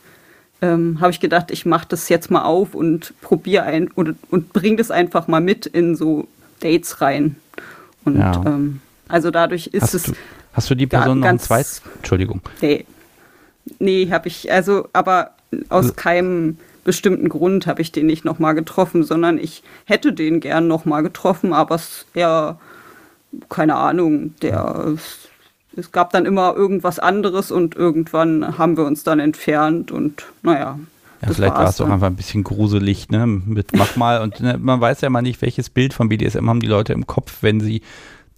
ähm, 0.62 0.98
habe 1.00 1.10
ich 1.10 1.20
gedacht, 1.20 1.50
ich 1.50 1.66
mache 1.66 1.86
das 1.88 2.08
jetzt 2.08 2.30
mal 2.30 2.42
auf 2.42 2.74
und 2.74 3.12
probiere 3.20 3.64
ein 3.64 3.88
und, 3.88 4.16
und 4.30 4.52
bringe 4.52 4.76
das 4.76 4.90
einfach 4.90 5.28
mal 5.28 5.40
mit 5.40 5.66
in 5.66 5.94
so 5.94 6.26
Dates 6.60 7.02
rein. 7.02 7.36
Und 8.04 8.18
ja. 8.18 8.42
ähm, 8.46 8.80
also 9.08 9.30
dadurch 9.30 9.68
ist 9.68 9.82
hast 9.82 9.94
es. 9.94 10.12
Hast 10.52 10.70
du 10.70 10.74
die 10.74 10.86
Person 10.86 11.20
noch 11.20 11.28
ein 11.28 11.38
zweites? 11.38 11.82
Entschuldigung. 11.96 12.40
Nee. 12.60 12.86
Nee, 13.78 14.10
habe 14.10 14.28
ich, 14.28 14.50
also, 14.50 14.88
aber 14.92 15.32
aus 15.68 15.86
also, 15.86 15.94
keinem 15.94 16.58
bestimmten 16.84 17.28
Grund 17.28 17.66
habe 17.66 17.82
ich 17.82 17.92
den 17.92 18.06
nicht 18.06 18.24
nochmal 18.24 18.54
getroffen, 18.54 19.04
sondern 19.04 19.38
ich 19.38 19.62
hätte 19.84 20.12
den 20.12 20.40
gern 20.40 20.66
nochmal 20.66 21.02
getroffen, 21.02 21.52
aber 21.52 21.74
es 21.74 22.06
ja, 22.14 22.58
keine 23.48 23.76
Ahnung, 23.76 24.34
der 24.42 24.96
es 25.76 25.92
gab 25.92 26.10
dann 26.12 26.26
immer 26.26 26.54
irgendwas 26.54 26.98
anderes 26.98 27.52
und 27.52 27.76
irgendwann 27.76 28.58
haben 28.58 28.76
wir 28.76 28.84
uns 28.84 29.04
dann 29.04 29.20
entfernt 29.20 29.92
und 29.92 30.24
naja. 30.42 30.78
Ja, 31.22 31.32
vielleicht 31.32 31.54
war 31.54 31.68
es 31.68 31.80
auch 31.80 31.88
einfach 31.88 32.06
ein 32.06 32.16
bisschen 32.16 32.44
gruselig, 32.44 33.10
ne? 33.10 33.26
Mit 33.26 33.76
mach 33.76 33.94
mal 33.94 34.22
und 34.22 34.40
ne, 34.40 34.58
man 34.58 34.80
weiß 34.80 35.02
ja 35.02 35.10
mal 35.10 35.22
nicht, 35.22 35.42
welches 35.42 35.68
Bild 35.68 35.92
von 35.92 36.08
BDSM 36.08 36.48
haben 36.48 36.60
die 36.60 36.66
Leute 36.66 36.92
im 36.92 37.06
Kopf, 37.06 37.38
wenn 37.42 37.60
sie 37.60 37.82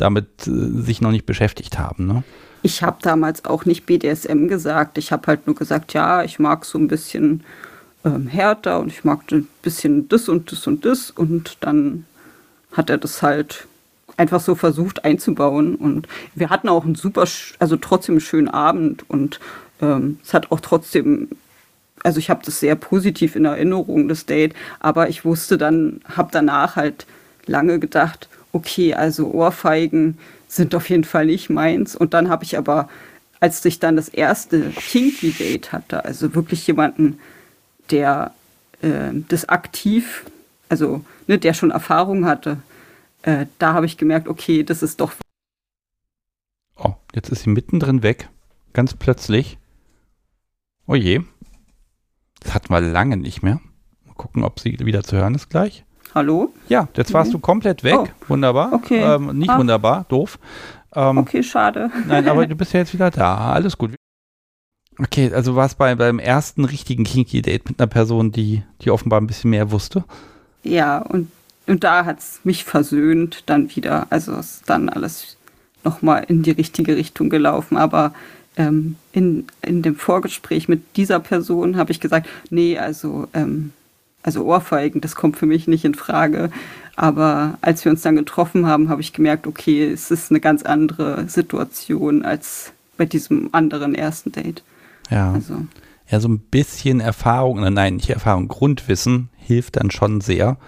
damit 0.02 0.46
äh, 0.46 0.82
sich 0.82 1.00
noch 1.00 1.12
nicht 1.12 1.26
beschäftigt 1.26 1.78
haben, 1.78 2.06
ne? 2.06 2.22
Ich 2.64 2.82
habe 2.82 2.98
damals 3.02 3.44
auch 3.44 3.64
nicht 3.64 3.86
BDSM 3.86 4.46
gesagt. 4.46 4.96
Ich 4.96 5.10
habe 5.10 5.26
halt 5.26 5.46
nur 5.46 5.56
gesagt, 5.56 5.94
ja, 5.94 6.22
ich 6.22 6.38
mag 6.38 6.64
so 6.64 6.78
ein 6.78 6.86
bisschen 6.86 7.42
ähm, 8.04 8.28
härter 8.28 8.78
und 8.78 8.88
ich 8.88 9.02
mag 9.02 9.30
ein 9.32 9.48
bisschen 9.62 10.08
das 10.08 10.28
und 10.28 10.52
das 10.52 10.66
und 10.66 10.84
das 10.84 11.10
und 11.10 11.56
dann 11.60 12.04
hat 12.70 12.88
er 12.88 12.98
das 12.98 13.20
halt 13.20 13.66
einfach 14.16 14.40
so 14.40 14.54
versucht 14.54 15.04
einzubauen. 15.04 15.74
Und 15.74 16.06
wir 16.36 16.50
hatten 16.50 16.68
auch 16.68 16.84
einen 16.84 16.94
super, 16.94 17.24
also 17.58 17.76
trotzdem 17.76 18.14
einen 18.14 18.20
schönen 18.20 18.48
Abend 18.48 19.08
und 19.10 19.40
ähm, 19.80 20.20
es 20.22 20.32
hat 20.32 20.52
auch 20.52 20.60
trotzdem 20.60 21.30
also 22.04 22.18
ich 22.18 22.30
habe 22.30 22.42
das 22.44 22.60
sehr 22.60 22.74
positiv 22.74 23.36
in 23.36 23.44
Erinnerung, 23.44 24.08
das 24.08 24.26
Date, 24.26 24.54
aber 24.80 25.08
ich 25.08 25.24
wusste 25.24 25.56
dann, 25.56 26.00
habe 26.04 26.30
danach 26.32 26.74
halt 26.76 27.06
lange 27.46 27.78
gedacht, 27.78 28.28
okay, 28.52 28.94
also 28.94 29.30
Ohrfeigen 29.30 30.18
sind 30.48 30.74
auf 30.74 30.88
jeden 30.90 31.04
Fall 31.04 31.26
nicht 31.26 31.50
meins. 31.50 31.96
Und 31.96 32.14
dann 32.14 32.28
habe 32.28 32.44
ich 32.44 32.56
aber, 32.56 32.88
als 33.40 33.64
ich 33.64 33.80
dann 33.80 33.96
das 33.96 34.08
erste 34.08 34.70
Kinky 34.70 35.32
Date 35.32 35.72
hatte, 35.72 36.04
also 36.04 36.34
wirklich 36.34 36.66
jemanden, 36.66 37.18
der 37.90 38.32
äh, 38.82 39.10
das 39.28 39.48
aktiv, 39.48 40.24
also 40.68 41.04
ne, 41.26 41.38
der 41.38 41.54
schon 41.54 41.70
Erfahrung 41.70 42.26
hatte, 42.26 42.58
äh, 43.22 43.46
da 43.58 43.72
habe 43.72 43.86
ich 43.86 43.96
gemerkt, 43.96 44.28
okay, 44.28 44.62
das 44.62 44.82
ist 44.82 45.00
doch. 45.00 45.12
Oh, 46.76 46.94
jetzt 47.14 47.30
ist 47.30 47.42
sie 47.42 47.50
mittendrin 47.50 48.02
weg, 48.02 48.28
ganz 48.72 48.94
plötzlich. 48.94 49.58
Oh 50.86 50.94
je. 50.94 51.22
Das 52.40 52.54
hatten 52.54 52.70
wir 52.70 52.80
lange 52.80 53.16
nicht 53.16 53.42
mehr. 53.42 53.60
Mal 54.04 54.14
gucken, 54.14 54.42
ob 54.42 54.58
sie 54.58 54.76
wieder 54.80 55.04
zu 55.04 55.16
hören 55.16 55.36
ist 55.36 55.48
gleich. 55.48 55.84
Hallo? 56.14 56.52
Ja, 56.68 56.89
jetzt 56.97 57.12
warst 57.12 57.30
mhm. 57.30 57.34
du 57.34 57.39
komplett 57.39 57.84
weg. 57.84 57.98
Oh. 57.98 58.09
Wunderbar. 58.28 58.72
Okay. 58.72 59.01
Ähm, 59.01 59.39
nicht 59.39 59.51
ah. 59.51 59.59
wunderbar, 59.59 60.05
doof. 60.09 60.39
Ähm, 60.94 61.18
okay, 61.18 61.43
schade. 61.43 61.90
Nein, 62.06 62.28
aber 62.28 62.47
du 62.48 62.55
bist 62.55 62.72
ja 62.72 62.80
jetzt 62.80 62.93
wieder 62.93 63.10
da. 63.10 63.52
Alles 63.52 63.78
gut. 63.78 63.93
Okay, 64.98 65.32
also 65.32 65.56
war 65.56 65.66
es 65.66 65.74
bei, 65.74 65.94
beim 65.94 66.18
ersten 66.18 66.64
richtigen 66.64 67.05
Kinky-Date 67.05 67.68
mit 67.68 67.80
einer 67.80 67.86
Person, 67.86 68.30
die, 68.30 68.62
die 68.82 68.90
offenbar 68.90 69.20
ein 69.20 69.26
bisschen 69.26 69.51
mehr 69.51 69.70
wusste. 69.70 70.05
Ja, 70.62 70.98
und, 70.98 71.30
und 71.66 71.82
da 71.82 72.05
hat 72.05 72.18
es 72.18 72.40
mich 72.44 72.64
versöhnt 72.64 73.44
dann 73.47 73.74
wieder. 73.74 74.06
Also 74.10 74.34
ist 74.34 74.68
dann 74.68 74.90
alles 74.90 75.39
nochmal 75.82 76.24
in 76.28 76.43
die 76.43 76.51
richtige 76.51 76.94
Richtung 76.97 77.30
gelaufen. 77.30 77.78
Aber 77.78 78.12
ähm, 78.56 78.97
in, 79.12 79.47
in 79.62 79.80
dem 79.80 79.97
Vorgespräch 79.97 80.68
mit 80.68 80.97
dieser 80.97 81.20
Person 81.20 81.76
habe 81.76 81.90
ich 81.90 82.01
gesagt, 82.01 82.28
nee, 82.51 82.78
also 82.78 83.28
ähm, 83.32 83.72
also 84.23 84.44
Ohrfeigen, 84.44 85.01
das 85.01 85.15
kommt 85.15 85.36
für 85.36 85.47
mich 85.47 85.66
nicht 85.66 85.85
in 85.85 85.94
Frage. 85.94 86.51
Aber 86.97 87.59
als 87.61 87.85
wir 87.85 87.90
uns 87.93 88.03
dann 88.03 88.16
getroffen 88.16 88.66
haben, 88.66 88.89
habe 88.89 89.01
ich 89.01 89.12
gemerkt, 89.12 89.47
okay, 89.47 89.90
es 89.90 90.11
ist 90.11 90.31
eine 90.31 90.40
ganz 90.40 90.62
andere 90.62 91.28
Situation 91.28 92.24
als 92.24 92.73
bei 92.97 93.07
diesem 93.07 93.49
anderen 93.53 93.94
ersten 93.94 94.32
Date. 94.32 94.62
Ja. 95.11 95.32
Also. 95.32 95.66
Ja, 96.09 96.20
so 96.20 96.28
ein 96.28 96.39
bisschen 96.39 97.01
Erfahrung, 97.01 97.61
nein, 97.73 97.97
nicht 97.97 98.11
Erfahrung, 98.11 98.49
Grundwissen 98.49 99.31
hilft 99.36 99.77
dann 99.77 99.90
schon 99.90 100.20
sehr. 100.20 100.59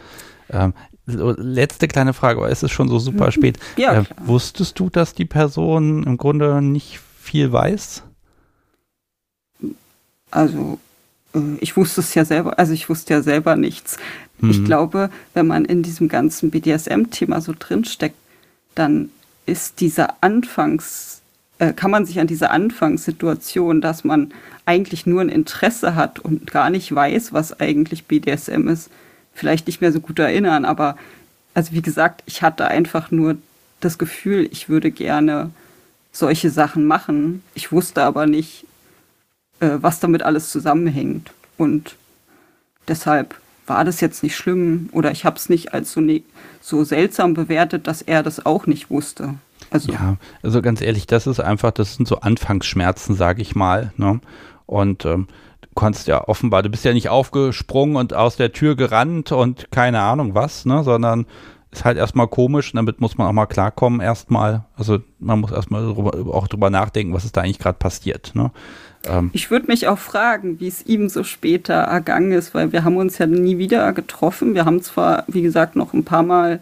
Ähm, 0.49 0.73
letzte 1.07 1.87
kleine 1.87 2.15
Frage, 2.15 2.39
aber 2.39 2.51
es 2.51 2.63
ist 2.63 2.73
schon 2.73 2.89
so 2.89 2.99
super 2.99 3.27
mhm. 3.27 3.33
spät. 3.33 3.59
Ja, 3.77 4.01
äh, 4.01 4.05
wusstest 4.25 4.79
du, 4.79 4.89
dass 4.89 5.15
die 5.15 5.27
Person 5.27 6.05
im 6.05 6.17
Grunde 6.17 6.63
nicht 6.63 6.99
viel 7.21 7.53
weiß? 7.53 8.05
Also 10.31 10.79
ich 11.61 11.77
wusste 11.77 12.01
es 12.01 12.15
ja 12.15 12.24
selber, 12.24 12.59
also 12.59 12.73
ich 12.73 12.89
wusste 12.89 13.15
ja 13.15 13.23
selber 13.23 13.56
nichts. 13.56 13.97
Mhm. 14.39 14.51
Ich 14.51 14.65
glaube, 14.65 15.11
wenn 15.32 15.47
man 15.47 15.65
in 15.65 15.82
diesem 15.82 16.09
ganzen 16.09 16.51
BDSM-Thema 16.51 17.40
so 17.40 17.55
drinsteckt, 17.59 18.16
dann 18.74 19.11
ist 19.47 19.81
dieser 19.81 20.23
Anfangs, 20.23 21.20
äh, 21.59 21.73
kann 21.73 21.90
man 21.90 22.06
sich 22.06 22.20
an 22.20 22.27
diese 22.27 22.51
Anfangssituation, 22.51 23.81
dass 23.81 24.05
man 24.05 24.32
eigentlich 24.66 25.06
nur 25.06 25.20
ein 25.20 25.28
Interesse 25.28 25.94
hat 25.94 26.19
und 26.19 26.51
gar 26.51 26.70
nicht 26.70 26.94
weiß, 26.94 27.32
was 27.32 27.61
eigentlich 27.61 28.06
BDSM 28.06 28.69
ist, 28.69 28.90
vielleicht 29.35 29.66
nicht 29.66 29.81
mehr 29.81 29.93
so 29.93 30.01
gut 30.01 30.19
erinnern. 30.19 30.65
Aber 30.65 30.97
also 31.52 31.73
wie 31.73 31.82
gesagt, 31.82 32.23
ich 32.27 32.43
hatte 32.43 32.69
einfach 32.69 33.11
nur 33.11 33.36
das 33.81 33.98
Gefühl, 33.98 34.48
ich 34.51 34.69
würde 34.69 34.90
gerne 34.90 35.51
solche 36.12 36.51
Sachen 36.51 36.86
machen. 36.86 37.43
Ich 37.55 37.73
wusste 37.73 38.02
aber 38.02 38.27
nicht, 38.27 38.66
äh, 39.61 39.71
was 39.81 40.01
damit 40.01 40.23
alles 40.23 40.51
zusammenhängt. 40.51 41.33
Und 41.57 41.97
deshalb 42.89 43.35
war 43.67 43.85
das 43.85 44.01
jetzt 44.01 44.23
nicht 44.23 44.37
schlimm 44.37 44.89
oder 44.93 45.11
ich 45.11 45.25
habe 45.25 45.37
es 45.37 45.49
nicht 45.49 45.73
als 45.73 45.93
so, 45.93 46.01
ne 46.01 46.23
so 46.61 46.85
seltsam 46.85 47.35
bewertet, 47.35 47.87
dass 47.87 48.03
er 48.03 48.23
das 48.23 48.45
auch 48.45 48.67
nicht 48.67 48.91
wusste. 48.91 49.35
Also 49.71 49.93
ja, 49.93 50.17
also 50.43 50.63
ganz 50.63 50.81
ehrlich, 50.81 51.07
das 51.07 51.27
ist 51.27 51.41
einfach, 51.41 51.71
das 51.71 51.95
sind 51.97 52.07
so 52.07 52.21
Anfangsschmerzen, 52.21 53.15
sage 53.15 53.43
ich 53.43 53.55
mal. 53.55 53.93
Ne? 53.97 54.21
Und 54.67 55.05
ähm, 55.05 55.27
du 55.63 55.69
konntest 55.75 56.07
ja 56.07 56.27
offenbar, 56.27 56.63
du 56.63 56.69
bist 56.69 56.85
ja 56.85 56.93
nicht 56.93 57.09
aufgesprungen 57.09 57.97
und 57.97 58.15
aus 58.15 58.37
der 58.37 58.53
Tür 58.53 58.77
gerannt 58.77 59.33
und 59.33 59.71
keine 59.71 60.01
Ahnung 60.01 60.35
was, 60.35 60.65
ne? 60.65 60.85
sondern 60.85 61.27
ist 61.73 61.85
halt 61.85 61.99
erstmal 61.99 62.29
komisch 62.29 62.73
und 62.73 62.77
damit 62.77 63.01
muss 63.01 63.19
man 63.19 63.27
auch 63.27 63.33
mal 63.33 63.47
klarkommen 63.47 64.01
erstmal. 64.01 64.65
Also 64.77 64.99
man 65.19 65.41
muss 65.41 65.51
erstmal 65.51 65.85
auch 65.85 66.49
drüber 66.49 66.71
nachdenken, 66.71 67.13
was 67.13 67.25
ist 67.25 67.37
da 67.37 67.41
eigentlich 67.41 67.59
gerade 67.59 67.79
passiert. 67.79 68.33
Ne? 68.35 68.53
Ähm, 69.09 69.31
ich 69.33 69.51
würde 69.51 69.67
mich 69.67 69.89
auch 69.89 69.99
fragen, 69.99 70.61
wie 70.61 70.69
es 70.69 70.87
ihm 70.87 71.09
so 71.09 71.25
später 71.25 71.75
ergangen 71.75 72.33
ist, 72.33 72.55
weil 72.55 72.73
wir 72.73 72.85
haben 72.85 72.97
uns 72.97 73.19
ja 73.19 73.27
nie 73.27 73.59
wieder 73.59 73.93
getroffen. 73.93 74.55
Wir 74.55 74.65
haben 74.65 74.83
zwar, 74.83 75.25
wie 75.27 75.43
gesagt, 75.43 75.77
noch 75.77 75.93
ein 75.93 76.05
paar 76.05 76.23
Mal 76.23 76.61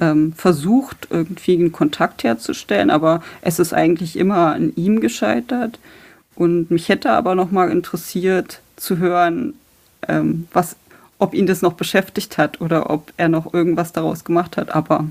ähm, 0.00 0.32
versucht, 0.34 1.08
irgendwie 1.10 1.54
einen 1.54 1.72
Kontakt 1.72 2.24
herzustellen, 2.24 2.90
aber 2.90 3.22
es 3.42 3.58
ist 3.58 3.72
eigentlich 3.72 4.16
immer 4.16 4.54
an 4.54 4.72
ihm 4.76 5.00
gescheitert. 5.00 5.78
Und 6.34 6.70
mich 6.70 6.88
hätte 6.88 7.10
aber 7.10 7.34
noch 7.34 7.50
mal 7.50 7.70
interessiert 7.70 8.60
zu 8.76 8.98
hören, 8.98 9.54
ähm, 10.06 10.46
was, 10.52 10.76
ob 11.18 11.34
ihn 11.34 11.46
das 11.46 11.62
noch 11.62 11.72
beschäftigt 11.72 12.38
hat 12.38 12.60
oder 12.60 12.90
ob 12.90 13.12
er 13.16 13.28
noch 13.28 13.52
irgendwas 13.52 13.92
daraus 13.92 14.24
gemacht 14.24 14.56
hat. 14.56 14.74
Aber 14.74 15.04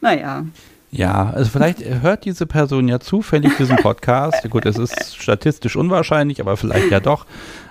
naja. 0.00 0.44
Ja, 0.94 1.30
also 1.30 1.50
vielleicht 1.50 1.82
hört 1.82 2.26
diese 2.26 2.44
Person 2.44 2.86
ja 2.86 3.00
zufällig 3.00 3.56
diesen 3.56 3.76
Podcast. 3.76 4.48
Gut, 4.50 4.66
es 4.66 4.76
ist 4.76 5.16
statistisch 5.20 5.74
unwahrscheinlich, 5.74 6.38
aber 6.38 6.58
vielleicht 6.58 6.90
ja 6.90 7.00
doch. 7.00 7.24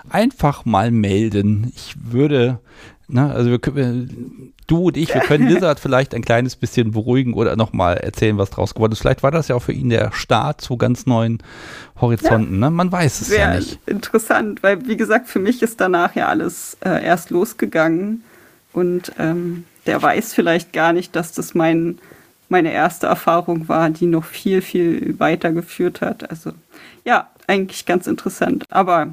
Einfach 0.10 0.66
mal 0.66 0.90
melden. 0.90 1.72
Ich 1.76 1.94
würde, 2.04 2.58
ne, 3.08 3.32
also 3.32 3.52
wir, 3.52 3.60
du 4.66 4.88
und 4.88 4.98
ich, 4.98 5.14
wir 5.14 5.22
können 5.22 5.48
Lizard 5.48 5.80
vielleicht 5.80 6.16
ein 6.16 6.24
kleines 6.24 6.56
bisschen 6.56 6.94
beruhigen 6.94 7.36
oder 7.36 7.56
nochmal 7.56 7.98
erzählen, 7.98 8.40
was 8.40 8.50
draus 8.50 8.74
geworden 8.74 8.94
ist. 8.94 9.02
Vielleicht 9.02 9.22
war 9.22 9.30
das 9.30 9.50
ja 9.50 9.56
auch 9.56 9.62
für 9.62 9.72
ihn 9.72 9.90
der 9.90 10.12
Start 10.14 10.60
zu 10.60 10.76
ganz 10.78 11.06
neuen 11.06 11.44
Horizonten. 12.02 12.56
Ja, 12.56 12.60
ne? 12.60 12.72
Man 12.72 12.92
weiß 12.92 13.22
es 13.22 13.30
ja 13.30 13.54
nicht. 13.54 13.78
Interessant, 13.86 14.64
weil 14.64 14.88
wie 14.88 14.98
gesagt, 14.98 15.28
für 15.28 15.40
mich 15.40 15.62
ist 15.62 15.80
danach 15.80 16.16
ja 16.16 16.28
alles 16.28 16.76
äh, 16.84 17.06
erst 17.06 17.30
losgegangen 17.30 18.24
und 18.74 19.12
ähm, 19.20 19.66
der 19.86 20.02
weiß 20.02 20.34
vielleicht 20.34 20.74
gar 20.74 20.92
nicht, 20.92 21.16
dass 21.16 21.34
das 21.34 21.54
mein 21.54 22.00
meine 22.52 22.74
erste 22.74 23.08
Erfahrung 23.08 23.70
war, 23.70 23.90
die 23.90 24.06
noch 24.06 24.26
viel, 24.26 24.62
viel 24.62 25.18
weiter 25.20 25.52
geführt 25.54 26.02
hat. 26.02 26.30
Also 26.30 26.52
ja, 27.06 27.30
eigentlich 27.48 27.86
ganz 27.86 28.08
interessant. 28.08 28.66
Aber 28.70 29.08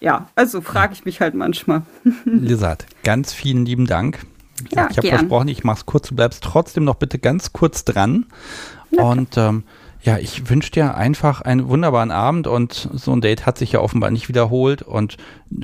ja, 0.00 0.28
also 0.36 0.60
frage 0.60 0.92
ich 0.92 1.04
mich 1.04 1.20
halt 1.20 1.34
manchmal. 1.34 1.82
Lizard, 2.24 2.86
ganz 3.02 3.32
vielen 3.32 3.66
lieben 3.66 3.86
Dank. 3.86 4.20
Ja, 4.70 4.88
ich 4.88 4.96
habe 4.98 5.08
versprochen, 5.08 5.48
ich 5.48 5.64
mache 5.64 5.78
es 5.78 5.86
kurz. 5.86 6.08
Du 6.08 6.14
bleibst 6.14 6.44
trotzdem 6.44 6.84
noch 6.84 6.94
bitte 6.94 7.18
ganz 7.18 7.52
kurz 7.52 7.84
dran. 7.84 8.26
Okay. 8.92 9.02
Und 9.02 9.36
ähm, 9.36 9.64
ja, 10.02 10.18
ich 10.18 10.48
wünsche 10.48 10.70
dir 10.70 10.94
einfach 10.94 11.40
einen 11.40 11.68
wunderbaren 11.68 12.12
Abend 12.12 12.46
und 12.46 12.88
so 12.92 13.12
ein 13.12 13.20
Date 13.20 13.46
hat 13.46 13.58
sich 13.58 13.72
ja 13.72 13.80
offenbar 13.80 14.12
nicht 14.12 14.28
wiederholt 14.28 14.82
und 14.82 15.16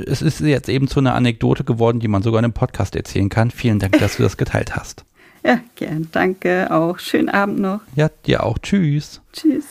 es 0.06 0.22
ist 0.22 0.40
jetzt 0.40 0.68
eben 0.68 0.88
zu 0.88 0.98
einer 0.98 1.14
Anekdote 1.14 1.62
geworden, 1.62 2.00
die 2.00 2.08
man 2.08 2.22
sogar 2.22 2.40
in 2.40 2.46
einem 2.46 2.54
Podcast 2.54 2.96
erzählen 2.96 3.28
kann. 3.28 3.52
Vielen 3.52 3.78
Dank, 3.78 3.98
dass 3.98 4.16
du 4.16 4.24
das 4.24 4.36
geteilt 4.36 4.74
hast. 4.74 5.04
Ja, 5.44 5.60
gern. 5.76 6.08
Danke 6.12 6.68
auch. 6.70 6.98
Schönen 6.98 7.28
Abend 7.28 7.60
noch. 7.60 7.80
Ja, 7.94 8.10
dir 8.26 8.44
auch. 8.44 8.58
Tschüss. 8.58 9.20
Tschüss. 9.32 9.64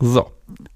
So, 0.00 0.30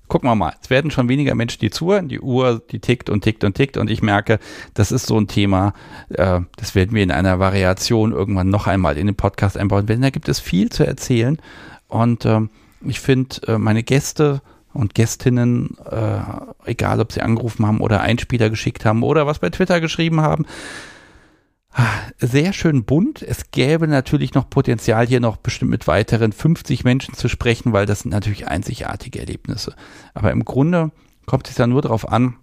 gucken 0.07 0.31
wir 0.31 0.35
mal. 0.35 0.55
Es 0.63 0.71
werden 0.71 0.91
schon 0.91 1.09
weniger 1.09 1.35
Menschen, 1.35 1.61
die 1.61 1.71
zuhören. 1.71 2.09
Die 2.09 2.21
Uhr, 2.21 2.63
die 2.71 2.79
tickt 2.81 3.11
und 3.11 3.23
tickt 3.23 3.45
und 3.45 3.55
tickt. 3.55 3.77
Und 3.77 3.91
ich 3.91 4.03
merke, 4.03 4.39
das 4.75 4.93
ist 4.93 5.07
so 5.07 5.19
ein 5.19 5.27
Thema, 5.27 5.75
äh, 6.11 6.41
das 6.57 6.75
werden 6.75 6.95
wir 6.95 7.03
in 7.03 7.11
einer 7.11 7.39
Variation 7.39 8.13
irgendwann 8.13 8.51
noch 8.51 8.67
einmal 8.67 8.97
in 8.97 9.07
den 9.07 9.17
Podcast 9.17 9.57
einbauen. 9.57 9.87
Denn 9.87 10.03
da 10.03 10.11
gibt 10.11 10.29
es 10.29 10.39
viel 10.41 10.71
zu 10.71 10.87
erzählen. 10.87 11.39
Und 11.89 12.25
äh, 12.25 12.41
ich 12.83 13.01
finde, 13.01 13.37
äh, 13.49 13.59
meine 13.59 13.83
Gäste 13.83 14.41
und 14.73 14.95
Gästinnen, 14.95 15.77
äh, 15.91 16.21
egal 16.65 17.01
ob 17.01 17.13
sie 17.13 17.21
angerufen 17.21 17.67
haben 17.67 17.81
oder 17.81 18.01
Einspieler 18.01 18.51
geschickt 18.51 18.85
haben 18.85 19.03
oder 19.03 19.27
was 19.27 19.41
bei 19.41 19.51
Twitter 19.51 19.81
geschrieben 19.81 20.21
haben, 20.21 20.47
sehr 22.19 22.53
schön 22.53 22.85
bunt. 22.85 23.23
Es 23.23 23.51
gäbe 23.51 23.89
natürlich 23.89 24.35
noch 24.35 24.51
Potenzial, 24.51 25.07
hier 25.07 25.21
noch 25.21 25.37
bestimmt 25.37 25.71
mit 25.71 25.87
weiteren 25.87 26.33
50 26.33 26.85
Menschen 26.85 27.15
zu 27.15 27.29
sprechen, 27.29 27.73
weil 27.73 27.87
das 27.87 28.01
sind 28.01 28.11
natürlich 28.11 28.49
einzigartige 28.49 29.21
Erlebnisse. 29.21 29.75
Aber 30.15 30.31
im 30.31 30.45
Grunde 30.45 30.91
kommt 31.27 31.49
es 31.49 31.59
ja 31.59 31.67
nur 31.67 31.83
darauf 31.83 32.09
an, 32.09 32.37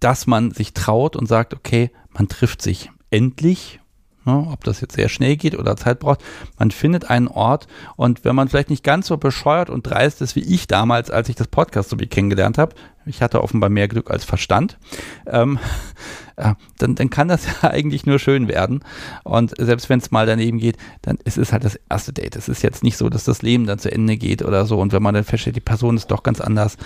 dass 0.00 0.26
man 0.26 0.50
sich 0.50 0.74
traut 0.74 1.16
und 1.16 1.26
sagt, 1.26 1.54
okay, 1.54 1.90
man 2.12 2.28
trifft 2.28 2.62
sich 2.62 2.90
endlich 3.10 3.80
Ne, 4.24 4.46
ob 4.52 4.62
das 4.62 4.80
jetzt 4.80 4.94
sehr 4.94 5.08
schnell 5.08 5.36
geht 5.36 5.58
oder 5.58 5.76
Zeit 5.76 5.98
braucht. 5.98 6.22
Man 6.56 6.70
findet 6.70 7.10
einen 7.10 7.26
Ort 7.26 7.66
und 7.96 8.24
wenn 8.24 8.36
man 8.36 8.48
vielleicht 8.48 8.70
nicht 8.70 8.84
ganz 8.84 9.08
so 9.08 9.16
bescheuert 9.16 9.68
und 9.68 9.84
dreist 9.84 10.22
ist 10.22 10.36
wie 10.36 10.44
ich 10.44 10.68
damals, 10.68 11.10
als 11.10 11.28
ich 11.28 11.34
das 11.34 11.48
Podcast 11.48 11.90
so 11.90 11.98
wie 11.98 12.06
kennengelernt 12.06 12.56
habe, 12.56 12.76
ich 13.04 13.20
hatte 13.20 13.42
offenbar 13.42 13.68
mehr 13.68 13.88
Glück 13.88 14.12
als 14.12 14.24
Verstand, 14.24 14.78
ähm, 15.26 15.58
äh, 16.42 16.54
dann, 16.78 16.94
dann 16.94 17.10
kann 17.10 17.28
das 17.28 17.46
ja 17.62 17.70
eigentlich 17.70 18.06
nur 18.06 18.18
schön 18.18 18.48
werden. 18.48 18.80
Und 19.24 19.54
selbst 19.58 19.88
wenn 19.88 20.00
es 20.00 20.10
mal 20.10 20.26
daneben 20.26 20.58
geht, 20.58 20.76
dann 21.02 21.18
ist 21.24 21.38
es 21.38 21.52
halt 21.52 21.64
das 21.64 21.78
erste 21.88 22.12
Date. 22.12 22.36
Es 22.36 22.48
ist 22.48 22.62
jetzt 22.62 22.82
nicht 22.82 22.96
so, 22.96 23.08
dass 23.08 23.24
das 23.24 23.42
Leben 23.42 23.66
dann 23.66 23.78
zu 23.78 23.90
Ende 23.90 24.16
geht 24.16 24.42
oder 24.42 24.66
so. 24.66 24.78
Und 24.78 24.92
wenn 24.92 25.02
man 25.02 25.14
dann 25.14 25.24
feststellt, 25.24 25.56
die 25.56 25.60
Person 25.60 25.96
ist 25.96 26.10
doch 26.10 26.22
ganz 26.22 26.40
anders, 26.40 26.76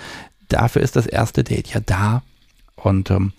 dafür 0.47 0.81
ist 0.81 0.95
das 0.95 1.07
erste 1.07 1.43
Date 1.43 1.69
ja 1.69 1.79
da. 1.79 2.21
Und 2.75 3.09
ähm, 3.09 3.33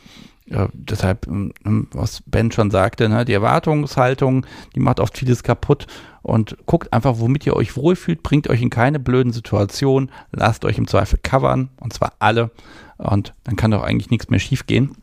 ja, 0.46 0.68
deshalb, 0.72 1.26
ähm, 1.26 1.52
was 1.92 2.22
Ben 2.26 2.50
schon 2.50 2.70
sagte, 2.70 3.08
ne, 3.08 3.24
die 3.24 3.34
Erwartungshaltung, 3.34 4.46
die 4.74 4.80
macht 4.80 4.98
oft 4.98 5.16
vieles 5.16 5.42
kaputt 5.42 5.86
und 6.22 6.56
guckt 6.66 6.92
einfach, 6.92 7.18
womit 7.18 7.46
ihr 7.46 7.54
euch 7.54 7.76
wohlfühlt, 7.76 8.22
bringt 8.22 8.48
euch 8.48 8.62
in 8.62 8.70
keine 8.70 8.98
blöden 8.98 9.32
Situationen, 9.32 10.10
lasst 10.32 10.64
euch 10.64 10.78
im 10.78 10.88
Zweifel 10.88 11.18
covern 11.22 11.68
und 11.80 11.92
zwar 11.92 12.14
alle 12.18 12.50
und 12.96 13.34
dann 13.44 13.56
kann 13.56 13.70
doch 13.70 13.82
eigentlich 13.82 14.10
nichts 14.10 14.30
mehr 14.30 14.40
schiefgehen. 14.40 14.96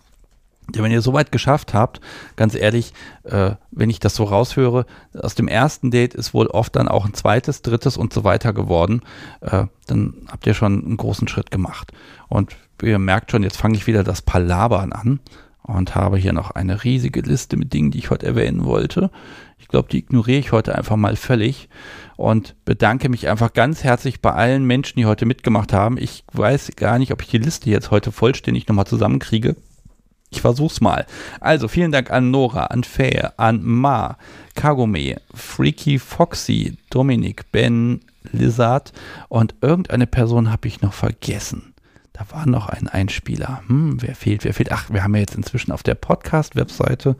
Ja, 0.73 0.81
wenn 0.81 0.91
ihr 0.91 1.01
so 1.01 1.13
weit 1.13 1.31
geschafft 1.31 1.73
habt, 1.73 2.01
ganz 2.35 2.55
ehrlich, 2.55 2.93
äh, 3.23 3.51
wenn 3.71 3.89
ich 3.89 3.99
das 3.99 4.15
so 4.15 4.23
raushöre, 4.23 4.85
aus 5.13 5.35
dem 5.35 5.47
ersten 5.47 5.91
Date 5.91 6.15
ist 6.15 6.33
wohl 6.33 6.47
oft 6.47 6.75
dann 6.75 6.87
auch 6.87 7.05
ein 7.05 7.13
zweites, 7.13 7.61
drittes 7.61 7.97
und 7.97 8.13
so 8.13 8.23
weiter 8.23 8.51
geworden, 8.51 9.01
äh, 9.41 9.65
dann 9.87 10.13
habt 10.27 10.47
ihr 10.47 10.53
schon 10.55 10.83
einen 10.83 10.97
großen 10.97 11.27
Schritt 11.27 11.51
gemacht. 11.51 11.91
Und 12.29 12.55
ihr 12.81 12.97
merkt 12.97 13.31
schon, 13.31 13.43
jetzt 13.43 13.57
fange 13.57 13.75
ich 13.75 13.85
wieder 13.85 14.03
das 14.03 14.21
Palabern 14.21 14.91
an 14.91 15.19
und 15.61 15.95
habe 15.95 16.17
hier 16.17 16.33
noch 16.33 16.51
eine 16.51 16.83
riesige 16.83 17.21
Liste 17.21 17.57
mit 17.57 17.73
Dingen, 17.73 17.91
die 17.91 17.97
ich 17.97 18.09
heute 18.11 18.25
erwähnen 18.25 18.65
wollte. 18.65 19.09
Ich 19.57 19.67
glaube, 19.67 19.89
die 19.89 19.97
ignoriere 19.97 20.39
ich 20.39 20.51
heute 20.51 20.75
einfach 20.75 20.95
mal 20.95 21.15
völlig 21.15 21.69
und 22.17 22.55
bedanke 22.65 23.09
mich 23.09 23.27
einfach 23.27 23.53
ganz 23.53 23.83
herzlich 23.83 24.21
bei 24.21 24.31
allen 24.31 24.65
Menschen, 24.65 24.99
die 24.99 25.07
heute 25.07 25.25
mitgemacht 25.25 25.73
haben. 25.73 25.97
Ich 25.97 26.23
weiß 26.33 26.73
gar 26.75 26.99
nicht, 26.99 27.11
ob 27.11 27.21
ich 27.21 27.29
die 27.29 27.39
Liste 27.39 27.69
jetzt 27.69 27.89
heute 27.89 28.11
vollständig 28.11 28.67
nochmal 28.67 28.85
zusammenkriege. 28.85 29.55
Ich 30.35 30.41
versuch's 30.41 30.81
mal. 30.81 31.05
Also 31.39 31.69
vielen 31.69 31.93
Dank 31.93 32.11
an 32.11 32.29
Nora, 32.29 32.65
an 32.65 32.83
Faye, 32.83 33.31
an 33.37 33.63
Ma, 33.63 34.17
Kagome, 34.53 35.15
Freaky 35.33 35.97
Foxy, 35.97 36.77
Dominik, 36.89 37.51
Ben, 37.53 38.01
Lizard 38.33 38.91
und 39.29 39.55
irgendeine 39.61 40.07
Person 40.07 40.51
habe 40.51 40.67
ich 40.67 40.81
noch 40.81 40.91
vergessen. 40.91 41.73
Da 42.11 42.25
war 42.31 42.45
noch 42.45 42.67
ein 42.67 42.89
Einspieler. 42.89 43.63
Hm, 43.67 44.01
wer 44.01 44.13
fehlt, 44.13 44.43
wer 44.43 44.53
fehlt? 44.53 44.73
Ach, 44.73 44.89
wir 44.89 45.03
haben 45.03 45.15
ja 45.15 45.21
jetzt 45.21 45.35
inzwischen 45.35 45.71
auf 45.71 45.83
der 45.83 45.95
Podcast-Webseite 45.95 47.15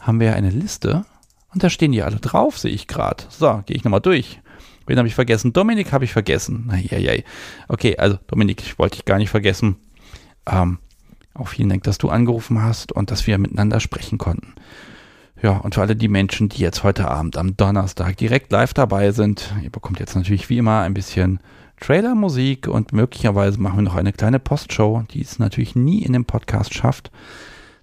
haben 0.00 0.18
wir 0.18 0.34
eine 0.34 0.50
Liste 0.50 1.04
und 1.52 1.62
da 1.62 1.70
stehen 1.70 1.92
die 1.92 2.02
alle 2.02 2.16
drauf, 2.16 2.58
sehe 2.58 2.72
ich 2.72 2.88
gerade. 2.88 3.22
So, 3.28 3.62
gehe 3.64 3.76
ich 3.76 3.84
nochmal 3.84 4.00
durch. 4.00 4.40
Wen 4.86 4.98
habe 4.98 5.06
ich 5.06 5.14
vergessen? 5.14 5.52
Dominik 5.52 5.92
habe 5.92 6.04
ich 6.04 6.12
vergessen. 6.12 6.68
Eieiei. 6.70 7.22
Okay, 7.68 7.96
also 7.96 8.18
Dominik, 8.26 8.60
ich 8.60 8.76
wollte 8.76 8.96
dich 8.96 9.04
gar 9.04 9.18
nicht 9.18 9.30
vergessen. 9.30 9.76
Ähm, 10.46 10.78
auch 11.34 11.48
vielen 11.48 11.68
Dank, 11.68 11.82
dass 11.84 11.98
du 11.98 12.08
angerufen 12.08 12.62
hast 12.62 12.92
und 12.92 13.10
dass 13.10 13.26
wir 13.26 13.38
miteinander 13.38 13.80
sprechen 13.80 14.18
konnten. 14.18 14.54
Ja, 15.42 15.58
und 15.58 15.74
für 15.74 15.82
alle 15.82 15.96
die 15.96 16.08
Menschen, 16.08 16.48
die 16.48 16.62
jetzt 16.62 16.84
heute 16.84 17.10
Abend 17.10 17.36
am 17.36 17.56
Donnerstag 17.56 18.16
direkt 18.16 18.50
live 18.52 18.72
dabei 18.72 19.10
sind, 19.12 19.52
ihr 19.62 19.70
bekommt 19.70 20.00
jetzt 20.00 20.14
natürlich 20.14 20.48
wie 20.48 20.58
immer 20.58 20.80
ein 20.80 20.94
bisschen 20.94 21.40
Trailermusik 21.80 22.68
und 22.68 22.92
möglicherweise 22.92 23.60
machen 23.60 23.78
wir 23.78 23.82
noch 23.82 23.96
eine 23.96 24.12
kleine 24.12 24.38
Postshow, 24.38 25.02
die 25.10 25.20
es 25.20 25.38
natürlich 25.38 25.74
nie 25.74 26.02
in 26.02 26.12
dem 26.12 26.24
Podcast 26.24 26.72
schafft. 26.72 27.10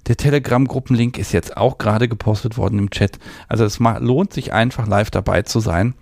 Der 0.07 0.18
Telegram-Gruppenlink 0.18 1.18
ist 1.19 1.34
jetzt 1.34 1.56
auch 1.57 1.78
gerade 1.78 2.07
gepostet 2.07 2.57
worden 2.57 2.80
im 2.80 2.90
Chat. 2.90 3.19
Also 3.48 3.65
es 3.65 3.80
lohnt 3.80 4.34
sich 4.34 4.53
einfach 4.53 4.88
live 4.88 5.11
dabei 5.11 5.44
zu 5.44 5.60
sein. 5.60 5.94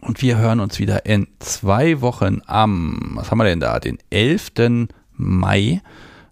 Und 0.00 0.22
wir 0.22 0.38
hören 0.38 0.60
uns 0.60 0.78
wieder 0.78 1.04
in 1.04 1.26
zwei 1.40 2.00
Wochen 2.00 2.42
am, 2.46 3.12
was 3.14 3.30
haben 3.30 3.38
wir 3.38 3.44
denn 3.44 3.60
da, 3.60 3.80
den 3.80 3.98
11. 4.10 4.52
Mai 5.16 5.82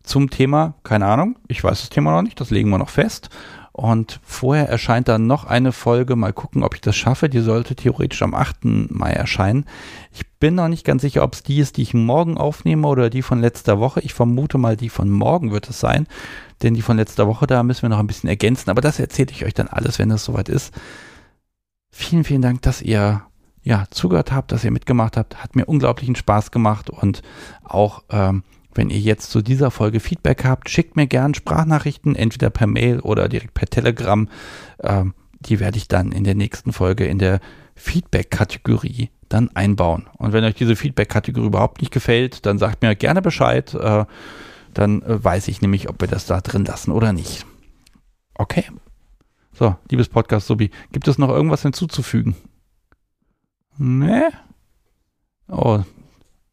zum 0.09 0.31
Thema, 0.31 0.75
keine 0.83 1.07
Ahnung, 1.07 1.39
ich 1.49 1.63
weiß 1.63 1.81
das 1.81 1.91
Thema 1.91 2.13
noch 2.13 2.23
nicht, 2.23 2.41
das 2.41 2.51
legen 2.51 2.71
wir 2.71 2.79
noch 2.79 2.89
fest. 2.89 3.31
Und 3.79 4.19
vorher 4.25 4.69
erscheint 4.69 5.07
dann 5.07 5.29
noch 5.29 5.45
eine 5.45 5.71
Folge. 5.71 6.17
Mal 6.17 6.33
gucken, 6.33 6.65
ob 6.65 6.75
ich 6.75 6.81
das 6.81 6.97
schaffe. 6.97 7.29
Die 7.29 7.39
sollte 7.39 7.77
theoretisch 7.77 8.23
am 8.23 8.35
8. 8.35 8.65
Mai 8.65 9.13
erscheinen. 9.13 9.67
Ich 10.13 10.27
bin 10.41 10.57
noch 10.57 10.67
nicht 10.67 10.85
ganz 10.85 11.03
sicher, 11.03 11.23
ob 11.23 11.35
es 11.35 11.45
die 11.45 11.61
ist, 11.61 11.77
die 11.77 11.83
ich 11.83 11.95
morgen 11.95 12.39
aufnehme 12.39 12.89
oder 12.89 13.09
die 13.09 13.23
von 13.23 13.41
letzter 13.41 13.79
Woche. 13.79 14.01
Ich 14.01 14.15
vermute 14.15 14.59
mal, 14.59 14.77
die 14.77 14.89
von 14.89 15.09
morgen 15.09 15.53
wird 15.53 15.71
es 15.71 15.79
sein. 15.79 16.09
Denn 16.61 16.75
die 16.75 16.83
von 16.83 16.97
letzter 16.97 17.29
Woche, 17.29 17.47
da 17.47 17.63
müssen 17.63 17.83
wir 17.83 17.89
noch 17.91 18.01
ein 18.01 18.09
bisschen 18.09 18.29
ergänzen. 18.29 18.69
Aber 18.69 18.81
das 18.81 18.99
erzähle 18.99 19.31
ich 19.31 19.45
euch 19.45 19.55
dann 19.55 19.69
alles, 19.69 20.01
wenn 20.01 20.11
es 20.11 20.25
soweit 20.25 20.49
ist. 20.49 20.75
Vielen, 21.93 22.25
vielen 22.25 22.43
Dank, 22.43 22.63
dass 22.63 22.83
ihr 22.83 23.23
ja, 23.63 23.85
zugehört 23.93 24.33
habt, 24.33 24.51
dass 24.51 24.65
ihr 24.65 24.73
mitgemacht 24.73 25.17
habt. 25.17 25.41
Hat 25.41 25.55
mir 25.55 25.67
unglaublichen 25.67 26.17
Spaß 26.17 26.51
gemacht 26.51 26.91
und 26.91 27.23
auch 27.63 28.03
ähm, 28.11 28.43
wenn 28.75 28.91
ihr 28.91 29.01
jetzt 29.01 29.31
zu 29.31 29.43
dieser 29.43 29.71
Folge 29.71 30.01
Feedback 30.01 30.45
habt, 30.45 30.69
schickt 30.69 30.97
mir 30.97 31.07
gern 31.07 31.35
Sprachnachrichten, 31.35 32.15
entweder 32.15 32.51
per 32.51 32.67
Mail 32.67 33.01
oder 33.01 33.29
direkt 33.29 33.55
per 33.55 33.69
Telegram. 33.69 34.29
Ähm, 34.83 35.15
die 35.41 35.61
werde 35.61 35.79
ich 35.79 35.89
dann 35.89 36.13
in 36.13 36.25
der 36.25 36.35
nächsten 36.35 36.73
Folge 36.73 37.07
in 37.07 37.19
der 37.19 37.41
Feedback-Kategorie 37.75 39.11
dann 39.29 39.51
einbauen. 39.55 40.07
Und 40.17 40.33
wenn 40.33 40.45
euch 40.45 40.55
diese 40.55 40.77
Feedback-Kategorie 40.77 41.47
überhaupt 41.47 41.81
nicht 41.81 41.93
gefällt, 41.93 42.47
dann 42.47 42.59
sagt 42.59 42.83
mir 42.83 42.95
gerne 42.97 43.23
Bescheid. 43.23 43.75
Äh, 43.75 44.05
dann 44.75 45.03
äh, 45.03 45.23
weiß 45.23 45.49
ich 45.49 45.61
nämlich, 45.63 45.89
ob 45.89 46.01
wir 46.01 46.09
das 46.09 46.27
da 46.27 46.41
drin 46.41 46.65
lassen 46.65 46.91
oder 46.91 47.13
nicht. 47.13 47.47
Okay. 48.35 48.65
So, 49.53 49.77
liebes 49.91 50.09
Podcast 50.09 50.47
Subi, 50.47 50.71
gibt 50.93 51.09
es 51.09 51.19
noch 51.19 51.31
irgendwas 51.31 51.63
hinzuzufügen? 51.63 52.37
Ne? 53.77 54.31
Oh, 55.49 55.81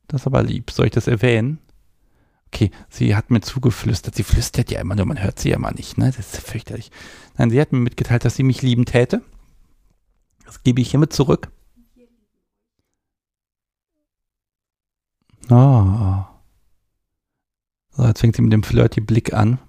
das 0.08 0.22
ist 0.22 0.28
aber 0.28 0.44
lieb. 0.44 0.72
Soll 0.72 0.88
ich 0.88 0.92
das 0.92 1.08
erwähnen? 1.08 1.60
Okay, 2.48 2.72
sie 2.90 3.16
hat 3.16 3.32
mir 3.32 3.42
zugeflüstert. 3.42 4.16
Sie 4.16 4.24
flüstert 4.24 4.72
ja 4.72 4.80
immer 4.80 4.96
nur, 4.96 5.06
man 5.06 5.22
hört 5.22 5.40
sie 5.40 5.50
ja 5.50 5.60
mal 5.60 5.74
nicht, 5.74 5.98
ne? 5.98 6.06
Das 6.16 6.34
ist 6.34 6.38
fürchterlich. 6.38 6.92
Nein, 7.38 7.50
sie 7.50 7.60
hat 7.60 7.72
mir 7.74 7.80
mitgeteilt, 7.80 8.24
dass 8.24 8.36
sie 8.36 8.44
mich 8.44 8.62
lieben 8.62 8.86
täte. 8.86 9.22
Das 10.46 10.64
gebe 10.64 10.82
ich 10.82 10.92
hiermit 10.92 11.12
zurück. 11.12 11.50
Oh. 15.50 16.24
So, 17.92 18.06
jetzt 18.06 18.20
fängt 18.20 18.36
sie 18.36 18.42
mit 18.42 18.54
dem 18.54 18.64
flirty 18.64 19.02
Blick 19.02 19.34
an. 19.34 19.60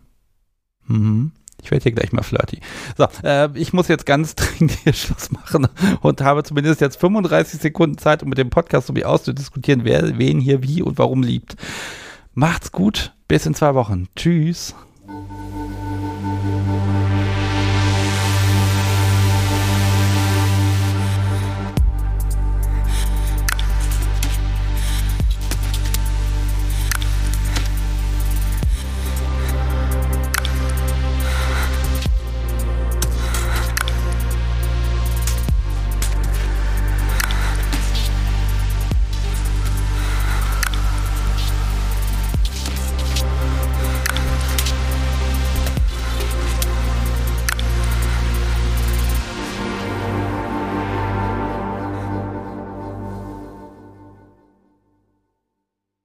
Mhm. 0.86 1.32
Ich 1.62 1.70
werde 1.70 1.82
hier 1.82 1.92
gleich 1.92 2.12
mal 2.12 2.22
flirty. 2.22 2.60
So, 2.96 3.08
äh, 3.24 3.48
ich 3.54 3.72
muss 3.72 3.88
jetzt 3.88 4.06
ganz 4.06 4.34
dringend 4.36 4.72
hier 4.84 4.92
Schluss 4.92 5.30
machen 5.30 5.68
und 6.00 6.20
habe 6.20 6.42
zumindest 6.44 6.80
jetzt 6.80 7.00
35 7.00 7.60
Sekunden 7.60 7.98
Zeit, 7.98 8.22
um 8.22 8.28
mit 8.28 8.38
dem 8.38 8.50
Podcast 8.50 8.86
so 8.86 8.94
wie 8.94 9.04
auszudiskutieren, 9.04 9.84
wer 9.84 10.18
wen 10.18 10.40
hier 10.40 10.62
wie 10.62 10.82
und 10.82 10.98
warum 10.98 11.22
liebt. 11.22 11.56
Macht's 12.38 12.70
gut. 12.70 13.14
Bis 13.28 13.46
in 13.46 13.54
zwei 13.54 13.74
Wochen. 13.74 14.08
Tschüss. 14.14 14.74